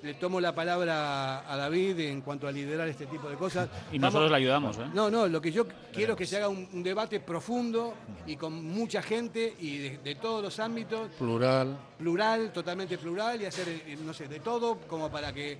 Le 0.00 0.14
tomo 0.14 0.40
la 0.40 0.54
palabra 0.54 1.40
a 1.52 1.56
David 1.56 1.98
en 2.00 2.20
cuanto 2.22 2.46
a 2.46 2.52
liderar 2.52 2.86
este 2.88 3.06
tipo 3.06 3.28
de 3.28 3.34
cosas. 3.36 3.68
Y 3.92 3.98
Vamos- 3.98 4.14
nosotros 4.14 4.30
le 4.30 4.36
ayudamos, 4.36 4.78
¿eh? 4.78 4.86
No, 4.94 5.10
no, 5.10 5.26
lo 5.26 5.40
que 5.42 5.50
yo 5.52 5.66
quiero 5.92 6.12
es 6.12 6.18
que 6.18 6.24
se 6.26 6.36
haga 6.36 6.48
un, 6.48 6.68
un 6.72 6.82
debate 6.84 7.18
profundo 7.20 7.94
y 8.24 8.36
con 8.36 8.64
mucha 8.64 9.02
gente 9.02 9.54
y 9.58 9.78
de, 9.78 9.98
de 9.98 10.14
todos 10.14 10.42
los 10.42 10.58
ámbitos, 10.60 11.10
Plural. 11.18 11.76
plural, 11.98 12.52
totalmente 12.52 12.96
plural 12.96 13.42
y 13.42 13.46
hacer, 13.46 13.68
eh, 13.68 13.98
no 14.02 14.14
sé, 14.14 14.28
de 14.28 14.38
todo 14.40 14.78
como 14.86 15.10
para 15.10 15.32
que 15.32 15.58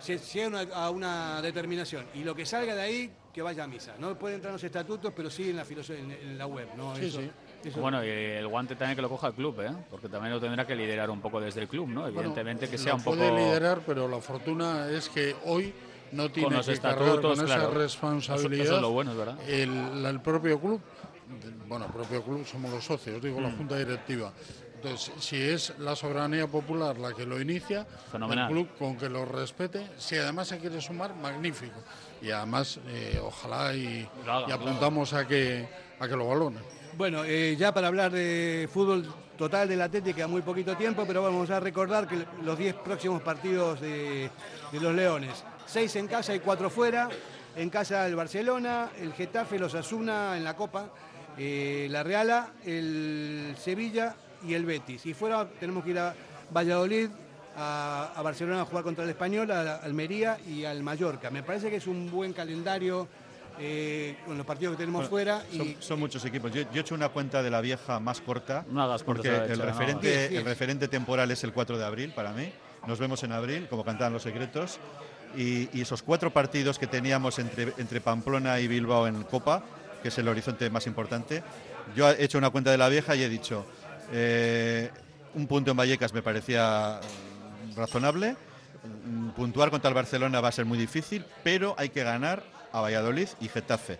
se 0.00 0.18
llegue 0.18 0.44
a 0.44 0.48
una- 0.48 0.74
a 0.74 0.90
una 0.90 1.42
determinación. 1.42 2.06
Y 2.14 2.24
lo 2.24 2.34
que 2.34 2.46
salga 2.46 2.74
de 2.74 2.82
ahí, 2.82 3.10
que 3.32 3.42
vaya 3.42 3.64
a 3.64 3.66
misa. 3.66 3.94
No 3.98 4.18
puede 4.18 4.36
entrar 4.36 4.50
en 4.52 4.54
los 4.54 4.64
estatutos, 4.64 5.12
pero 5.14 5.30
sí 5.30 5.50
en 5.50 5.56
la, 5.56 5.64
filosofía, 5.66 6.02
en, 6.02 6.10
en 6.12 6.38
la 6.38 6.46
web. 6.46 6.68
¿no? 6.78 6.96
Sí, 6.96 7.04
Eso- 7.06 7.20
sí. 7.20 7.30
Eso- 7.70 7.80
Bueno, 7.80 8.04
y 8.04 8.08
el 8.08 8.46
guante 8.48 8.76
también 8.76 8.96
que 8.96 9.02
lo 9.02 9.08
coja 9.08 9.28
el 9.28 9.34
club, 9.34 9.60
¿eh? 9.60 9.72
Porque 9.90 10.08
también 10.08 10.32
lo 10.32 10.40
tendrá 10.40 10.66
que 10.66 10.74
liderar 10.76 11.10
un 11.10 11.20
poco 11.20 11.40
desde 11.40 11.60
el 11.62 11.68
club, 11.68 11.88
¿no? 11.88 12.02
Bueno, 12.02 12.18
Evidentemente 12.18 12.66
que 12.68 12.76
lo 12.78 12.82
sea 12.82 12.94
un 12.94 13.02
poco... 13.02 13.16
puede 13.16 13.32
liderar, 13.36 13.80
pero 13.86 14.08
la 14.08 14.20
fortuna 14.20 14.88
es 14.90 15.08
que 15.08 15.34
hoy 15.44 15.72
no 16.12 16.30
tiene 16.30 16.56
los 16.56 16.66
que 16.66 16.78
cargar 16.78 17.02
estatutos, 17.08 17.38
con 17.38 17.46
esa 17.48 17.70
responsabilidad. 17.70 18.64
Eso- 18.64 18.72
eso 18.72 18.76
es 18.76 18.82
lo 18.82 18.90
bueno, 18.92 19.10
es 19.12 19.16
verdad. 19.18 19.38
El, 19.48 20.20
propio 20.20 20.60
club, 20.60 20.80
bueno, 21.68 21.86
el 21.86 21.92
propio 21.92 22.22
club 22.22 22.46
somos 22.46 22.70
los 22.70 22.84
socios, 22.84 23.20
digo 23.22 23.40
la 23.40 23.48
Mm. 23.48 23.56
junta 23.56 23.76
directiva. 23.76 24.32
Entonces, 24.76 25.10
si 25.18 25.40
es 25.40 25.72
la 25.78 25.96
soberanía 25.96 26.46
popular 26.46 26.98
la 26.98 27.12
que 27.14 27.24
lo 27.24 27.40
inicia, 27.40 27.86
Fenomenal. 28.12 28.48
el 28.50 28.52
club 28.54 28.68
con 28.78 28.96
que 28.96 29.08
lo 29.08 29.24
respete, 29.24 29.84
si 29.96 30.16
además 30.16 30.48
se 30.48 30.58
quiere 30.58 30.80
sumar, 30.80 31.14
magnífico. 31.16 31.80
Y 32.22 32.30
además, 32.30 32.78
eh, 32.86 33.18
ojalá 33.24 33.74
y, 33.74 34.08
apuntamos 34.52 35.12
a 35.14 35.26
que 35.26 35.66
a 35.98 36.06
que 36.06 36.14
lo 36.14 36.28
valone. 36.28 36.58
Bueno, 36.96 37.24
eh, 37.26 37.56
ya 37.58 37.74
para 37.74 37.88
hablar 37.88 38.10
de 38.10 38.70
fútbol 38.72 39.04
total 39.36 39.68
del 39.68 39.82
Atlético 39.82 40.16
queda 40.16 40.28
muy 40.28 40.40
poquito 40.40 40.74
tiempo, 40.78 41.04
pero 41.06 41.22
vamos 41.22 41.50
a 41.50 41.60
recordar 41.60 42.08
que 42.08 42.24
los 42.42 42.56
10 42.56 42.76
próximos 42.76 43.20
partidos 43.20 43.82
de, 43.82 44.30
los 44.72 44.94
Leones, 44.94 45.44
6 45.66 45.94
en 45.96 46.06
casa 46.06 46.34
y 46.34 46.40
4 46.40 46.70
fuera. 46.70 47.10
En 47.54 47.68
casa 47.68 48.06
el 48.06 48.16
Barcelona, 48.16 48.92
el 48.98 49.12
Getafe, 49.12 49.58
los 49.58 49.74
Asuna 49.74 50.38
en 50.38 50.44
la 50.44 50.56
Copa, 50.56 50.88
eh, 51.36 51.86
la 51.90 52.02
Reala, 52.02 52.52
el 52.64 53.54
Sevilla 53.58 54.14
y 54.42 54.54
el 54.54 54.64
Betis. 54.64 55.04
Y 55.04 55.12
fuera 55.12 55.46
tenemos 55.60 55.84
que 55.84 55.90
ir 55.90 55.98
a 55.98 56.14
Valladolid, 56.50 57.10
a, 57.58 58.20
Barcelona 58.24 58.62
a 58.62 58.64
jugar 58.64 58.84
contra 58.84 59.04
el 59.04 59.10
Español, 59.10 59.50
a 59.50 59.76
Almería 59.76 60.38
y 60.48 60.64
al 60.64 60.82
Mallorca. 60.82 61.30
Me 61.30 61.42
parece 61.42 61.68
que 61.68 61.76
es 61.76 61.86
un 61.86 62.10
buen 62.10 62.32
calendario 62.32 63.06
eh, 63.58 64.16
con 64.26 64.36
los 64.36 64.46
partidos 64.46 64.74
que 64.74 64.78
tenemos 64.82 65.08
Bueno, 65.08 65.40
fuera. 65.40 65.44
y, 65.52 65.56
Son, 65.56 65.76
son 65.82 66.00
muchos 66.00 66.24
equipos. 66.24 66.52
Yo, 66.52 66.62
yo 66.62 66.68
he 66.74 66.80
hecho 66.80 66.94
una 66.94 67.08
cuenta 67.08 67.42
de 67.42 67.50
la 67.50 67.60
vieja 67.60 67.98
más 68.00 68.20
corta. 68.20 68.64
No 68.70 68.82
hagas 68.82 69.02
porque 69.02 69.30
la 69.30 69.44
el 69.46 69.58
no. 69.58 69.64
referente, 69.64 70.28
diez. 70.28 70.32
el 70.40 70.44
referente 70.44 70.88
temporal 70.88 71.30
es 71.30 71.42
el 71.44 71.52
4 71.52 71.78
de 71.78 71.84
abril 71.84 72.12
para 72.14 72.32
mí. 72.32 72.52
Nos 72.86 72.98
vemos 72.98 73.22
en 73.24 73.32
abril, 73.32 73.66
como 73.68 73.84
cantaban 73.84 74.12
los 74.12 74.22
secretos. 74.22 74.78
Y, 75.36 75.68
y 75.76 75.82
esos 75.82 76.02
cuatro 76.02 76.30
partidos 76.32 76.78
que 76.78 76.86
teníamos 76.86 77.38
entre, 77.38 77.72
entre 77.78 78.00
Pamplona 78.00 78.58
y 78.60 78.68
Bilbao 78.68 79.06
en 79.06 79.22
Copa, 79.24 79.62
que 80.02 80.08
es 80.08 80.18
el 80.18 80.28
horizonte 80.28 80.70
más 80.70 80.86
importante, 80.86 81.42
yo 81.94 82.08
he 82.10 82.24
hecho 82.24 82.38
una 82.38 82.50
cuenta 82.50 82.70
de 82.70 82.78
la 82.78 82.88
vieja 82.88 83.14
y 83.16 83.22
he 83.22 83.28
dicho, 83.28 83.66
eh, 84.12 84.90
un 85.34 85.46
punto 85.46 85.72
en 85.72 85.76
Vallecas 85.76 86.14
me 86.14 86.22
parecía 86.22 87.00
mm, 87.74 87.76
razonable, 87.76 88.36
mm, 89.04 89.30
puntuar 89.30 89.70
contra 89.70 89.88
el 89.88 89.94
Barcelona 89.94 90.40
va 90.40 90.48
a 90.48 90.52
ser 90.52 90.64
muy 90.64 90.78
difícil, 90.78 91.24
pero 91.44 91.74
hay 91.76 91.90
que 91.90 92.02
ganar 92.02 92.42
a 92.72 92.80
Valladolid 92.80 93.28
y 93.40 93.48
Getafe. 93.48 93.98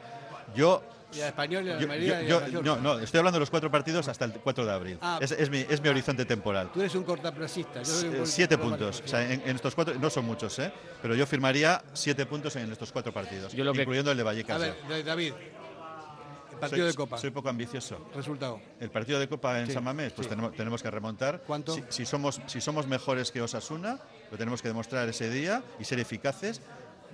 Yo 0.55 0.83
y 1.17 1.21
al 1.21 1.29
Español 1.29 1.65
y 1.67 1.71
a 1.71 1.77
la 1.77 2.23
yo- 2.25 2.63
no, 2.63 2.77
no, 2.77 2.99
estoy 2.99 3.19
hablando 3.19 3.37
de 3.37 3.41
los 3.41 3.51
cuatro 3.51 3.71
partidos 3.71 4.09
hasta 4.09 4.25
el 4.25 4.33
4 4.33 4.67
de 4.67 4.73
abril. 4.73 4.99
Ah. 5.01 5.19
es, 5.23 5.31
es 5.31 5.49
mi, 5.51 5.59
es 5.69 5.81
mi 5.81 5.89
horizonte 5.89 6.25
temporal. 6.25 6.71
Tú 6.75 6.81
eres 6.81 6.95
un 6.95 7.05
cortaplacista. 7.05 7.81
yo 7.83 7.85
soy 7.93 8.09
un 8.09 8.17
Eh, 8.17 8.27
Siete 8.27 8.59
puntos. 8.59 9.03
O 9.05 9.09
sea, 9.09 9.23
en, 9.33 9.41
en 9.47 9.57
estos 9.57 9.75
cuatro, 9.75 9.95
no 9.95 10.11
son 10.11 10.25
muchos, 10.27 10.59
¿eh? 10.59 10.73
Pero 11.01 11.15
yo 11.15 11.25
firmaría 11.27 11.83
siete 11.93 12.27
puntos 12.27 12.55
en 12.57 12.71
estos 12.73 12.91
cuatro 12.93 13.13
partidos, 13.13 13.53
Yo 13.53 13.65
lo 13.65 13.73
que- 13.73 13.83
incluyendo 13.83 14.11
el 14.11 14.17
de 14.17 14.23
Vallecas. 14.25 14.57
A 14.57 14.59
ver, 14.59 15.05
David, 15.05 15.33
el 16.53 16.59
partido 16.59 16.85
soy, 16.85 16.91
de 16.91 16.95
Copa, 16.97 17.19
Soy 17.19 17.31
poco 17.31 17.49
ambicioso. 17.51 17.99
resultado. 18.15 18.61
El 18.81 18.91
partido 18.91 19.19
de 19.21 19.29
Copa 19.29 19.61
en 19.61 19.67
Sí, 19.69 19.73
San 19.75 19.85
Mamés, 19.85 20.13
pues 20.13 20.27
sí. 20.27 20.31
tenemos, 20.31 20.55
tenemos 20.55 20.83
que 20.83 20.91
remontar. 20.91 21.43
¿Cuánto? 21.47 21.73
Si, 21.75 21.85
si 21.91 22.07
somos, 22.07 22.41
si 22.47 22.61
somos 22.61 22.87
mejores 22.87 23.31
que 23.31 23.43
Osasuna, 23.43 23.99
lo 24.31 24.39
tenemos 24.39 24.61
que 24.63 24.69
demostrar 24.69 25.09
ese 25.09 25.29
día 25.31 25.63
y 25.79 25.85
ser 25.85 26.01
eficaces. 26.01 26.61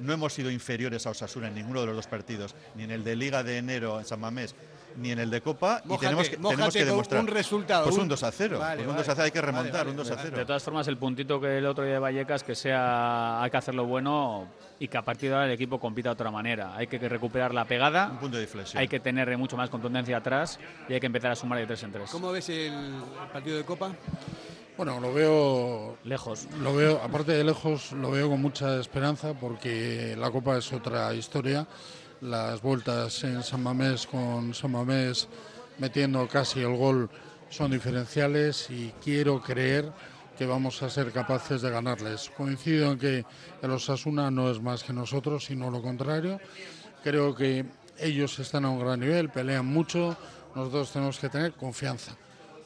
No 0.02 0.12
hemos 0.12 0.32
sido 0.32 0.50
inferiores 0.50 1.06
a 1.06 1.10
Osasuna 1.10 1.48
en 1.48 1.54
ninguno 1.54 1.80
de 1.80 1.86
los 1.86 1.96
dos 1.96 2.06
partidos, 2.08 2.54
ni 2.74 2.82
en 2.82 2.90
el 2.90 3.04
de 3.04 3.14
Liga 3.16 3.42
de 3.42 3.58
enero 3.58 3.98
en 4.00 4.04
San 4.04 4.18
Mamés, 4.20 4.54
ni 4.96 5.12
en 5.12 5.20
el 5.20 5.30
de 5.30 5.40
Copa. 5.40 5.80
y 5.88 5.96
tenemos 5.96 6.28
que, 6.28 6.36
tenemos 6.36 6.74
que 6.74 6.84
demostrar. 6.84 7.20
un 7.20 7.28
resultado, 7.28 7.84
Pues 7.84 7.96
un 7.96 8.02
un- 8.02 8.08
2 8.08 8.22
a 8.24 8.32
0. 8.32 8.58
Vale, 8.58 8.82
un 8.82 8.88
vale. 8.88 8.98
2 8.98 9.08
a 9.08 9.14
0 9.14 9.24
hay 9.24 9.30
que 9.30 9.40
remontar, 9.40 9.72
vale, 9.72 9.90
un 9.92 9.96
2 9.96 10.10
a 10.10 10.14
vale. 10.16 10.22
0. 10.28 10.36
De 10.38 10.44
todas 10.44 10.62
formas, 10.62 10.88
el 10.88 10.96
puntito 10.98 11.40
que 11.40 11.58
el 11.58 11.66
otro 11.66 11.84
día 11.84 11.94
de 11.94 11.98
Vallecas, 12.00 12.42
que 12.42 12.54
sea, 12.56 13.42
hay 13.42 13.50
que 13.50 13.56
hacerlo 13.56 13.84
bueno 13.86 14.48
y 14.80 14.88
que 14.88 14.98
a 14.98 15.02
partir 15.02 15.28
de 15.30 15.36
ahora 15.36 15.46
el 15.46 15.52
equipo 15.52 15.78
compita 15.78 16.08
de 16.08 16.14
otra 16.14 16.30
manera. 16.32 16.74
Hay 16.76 16.88
que 16.88 16.98
recuperar 17.08 17.54
la 17.54 17.64
pegada, 17.64 18.08
Un 18.10 18.18
punto 18.18 18.36
de 18.38 18.42
inflexión. 18.42 18.80
hay 18.80 18.88
que 18.88 18.98
tener 18.98 19.38
mucho 19.38 19.56
más 19.56 19.70
contundencia 19.70 20.16
atrás 20.16 20.58
y 20.88 20.94
hay 20.94 21.00
que 21.00 21.06
empezar 21.06 21.30
a 21.30 21.36
sumar 21.36 21.58
de 21.60 21.66
tres 21.66 21.82
en 21.84 21.92
tres. 21.92 22.10
¿Cómo 22.10 22.32
ves 22.32 22.48
el 22.48 22.74
partido 23.32 23.56
de 23.56 23.64
Copa? 23.64 23.94
Bueno, 24.76 25.00
lo 25.00 25.12
veo 25.12 25.98
Lejos. 26.04 26.48
Lo 26.60 26.74
veo, 26.74 27.00
aparte 27.02 27.32
de 27.32 27.44
lejos, 27.44 27.92
lo 27.92 28.10
veo 28.10 28.30
con 28.30 28.40
mucha 28.40 28.80
esperanza 28.80 29.34
porque 29.34 30.16
la 30.18 30.30
Copa 30.30 30.56
es 30.56 30.72
otra 30.72 31.12
historia. 31.14 31.66
Las 32.22 32.62
vueltas 32.62 33.22
en 33.24 33.42
San 33.42 33.62
Mamés 33.62 34.06
con 34.06 34.54
San 34.54 34.72
Mamés 34.72 35.28
metiendo 35.78 36.26
casi 36.26 36.60
el 36.60 36.76
gol 36.76 37.10
son 37.50 37.70
diferenciales 37.70 38.70
y 38.70 38.92
quiero 39.02 39.42
creer 39.42 39.92
que 40.38 40.46
vamos 40.46 40.82
a 40.82 40.88
ser 40.88 41.12
capaces 41.12 41.60
de 41.60 41.70
ganarles. 41.70 42.30
Coincido 42.30 42.92
en 42.92 42.98
que 42.98 43.26
el 43.60 43.70
Osasuna 43.70 44.30
no 44.30 44.50
es 44.50 44.60
más 44.60 44.82
que 44.82 44.92
nosotros, 44.92 45.44
sino 45.44 45.70
lo 45.70 45.82
contrario. 45.82 46.40
Creo 47.04 47.34
que 47.34 47.66
ellos 47.98 48.38
están 48.38 48.64
a 48.64 48.70
un 48.70 48.80
gran 48.80 49.00
nivel, 49.00 49.28
pelean 49.28 49.66
mucho, 49.66 50.16
nosotros 50.54 50.92
tenemos 50.92 51.18
que 51.18 51.28
tener 51.28 51.52
confianza, 51.52 52.16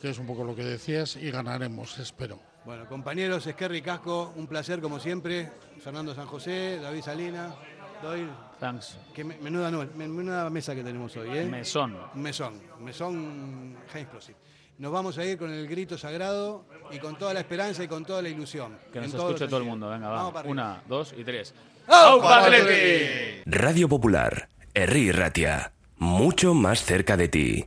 que 0.06 0.12
es 0.12 0.18
un 0.18 0.26
poco 0.26 0.44
lo 0.44 0.54
que 0.54 0.62
decías, 0.64 1.16
y 1.16 1.30
ganaremos, 1.32 1.98
espero. 1.98 2.38
Bueno, 2.64 2.86
compañeros, 2.88 3.46
Esquerri 3.46 3.82
Casco, 3.82 4.32
un 4.36 4.46
placer 4.46 4.80
como 4.80 4.98
siempre. 5.00 5.50
Fernando 5.82 6.14
San 6.14 6.26
José, 6.26 6.78
David 6.80 7.02
Salina, 7.02 7.54
Doyle. 8.02 8.28
Thanks. 8.60 8.98
Qué 9.14 9.24
me- 9.24 9.36
menuda, 9.38 9.70
nu- 9.70 9.88
menuda 9.96 10.48
mesa 10.50 10.74
que 10.74 10.82
tenemos 10.84 11.16
hoy, 11.16 11.28
¿eh? 11.36 11.44
Mesón. 11.44 11.96
Mesón, 12.14 12.60
mesón 12.80 13.76
high 13.92 14.02
explosive. 14.02 14.36
Nos 14.78 14.92
vamos 14.92 15.16
a 15.18 15.24
ir 15.24 15.38
con 15.38 15.50
el 15.52 15.66
grito 15.66 15.96
sagrado 15.98 16.66
y 16.92 16.98
con 16.98 17.16
toda 17.18 17.32
la 17.34 17.40
esperanza 17.40 17.82
y 17.82 17.88
con 17.88 18.04
toda 18.04 18.20
la 18.22 18.28
ilusión. 18.28 18.78
Que 18.92 19.00
nos 19.00 19.12
escuche 19.14 19.46
todo 19.46 19.58
el 19.58 19.64
mundo. 19.64 19.88
Venga, 19.88 20.08
Vamos 20.08 20.28
va. 20.28 20.32
para 20.32 20.40
arriba. 20.40 20.52
Una, 20.52 20.82
dos 20.86 21.14
y 21.16 21.24
tres. 21.24 21.54
Radio 23.46 23.88
Popular, 23.88 24.48
Herri 24.74 25.12
Ratia, 25.12 25.72
mucho 25.98 26.52
más 26.54 26.82
cerca 26.84 27.16
de 27.16 27.28
ti. 27.28 27.66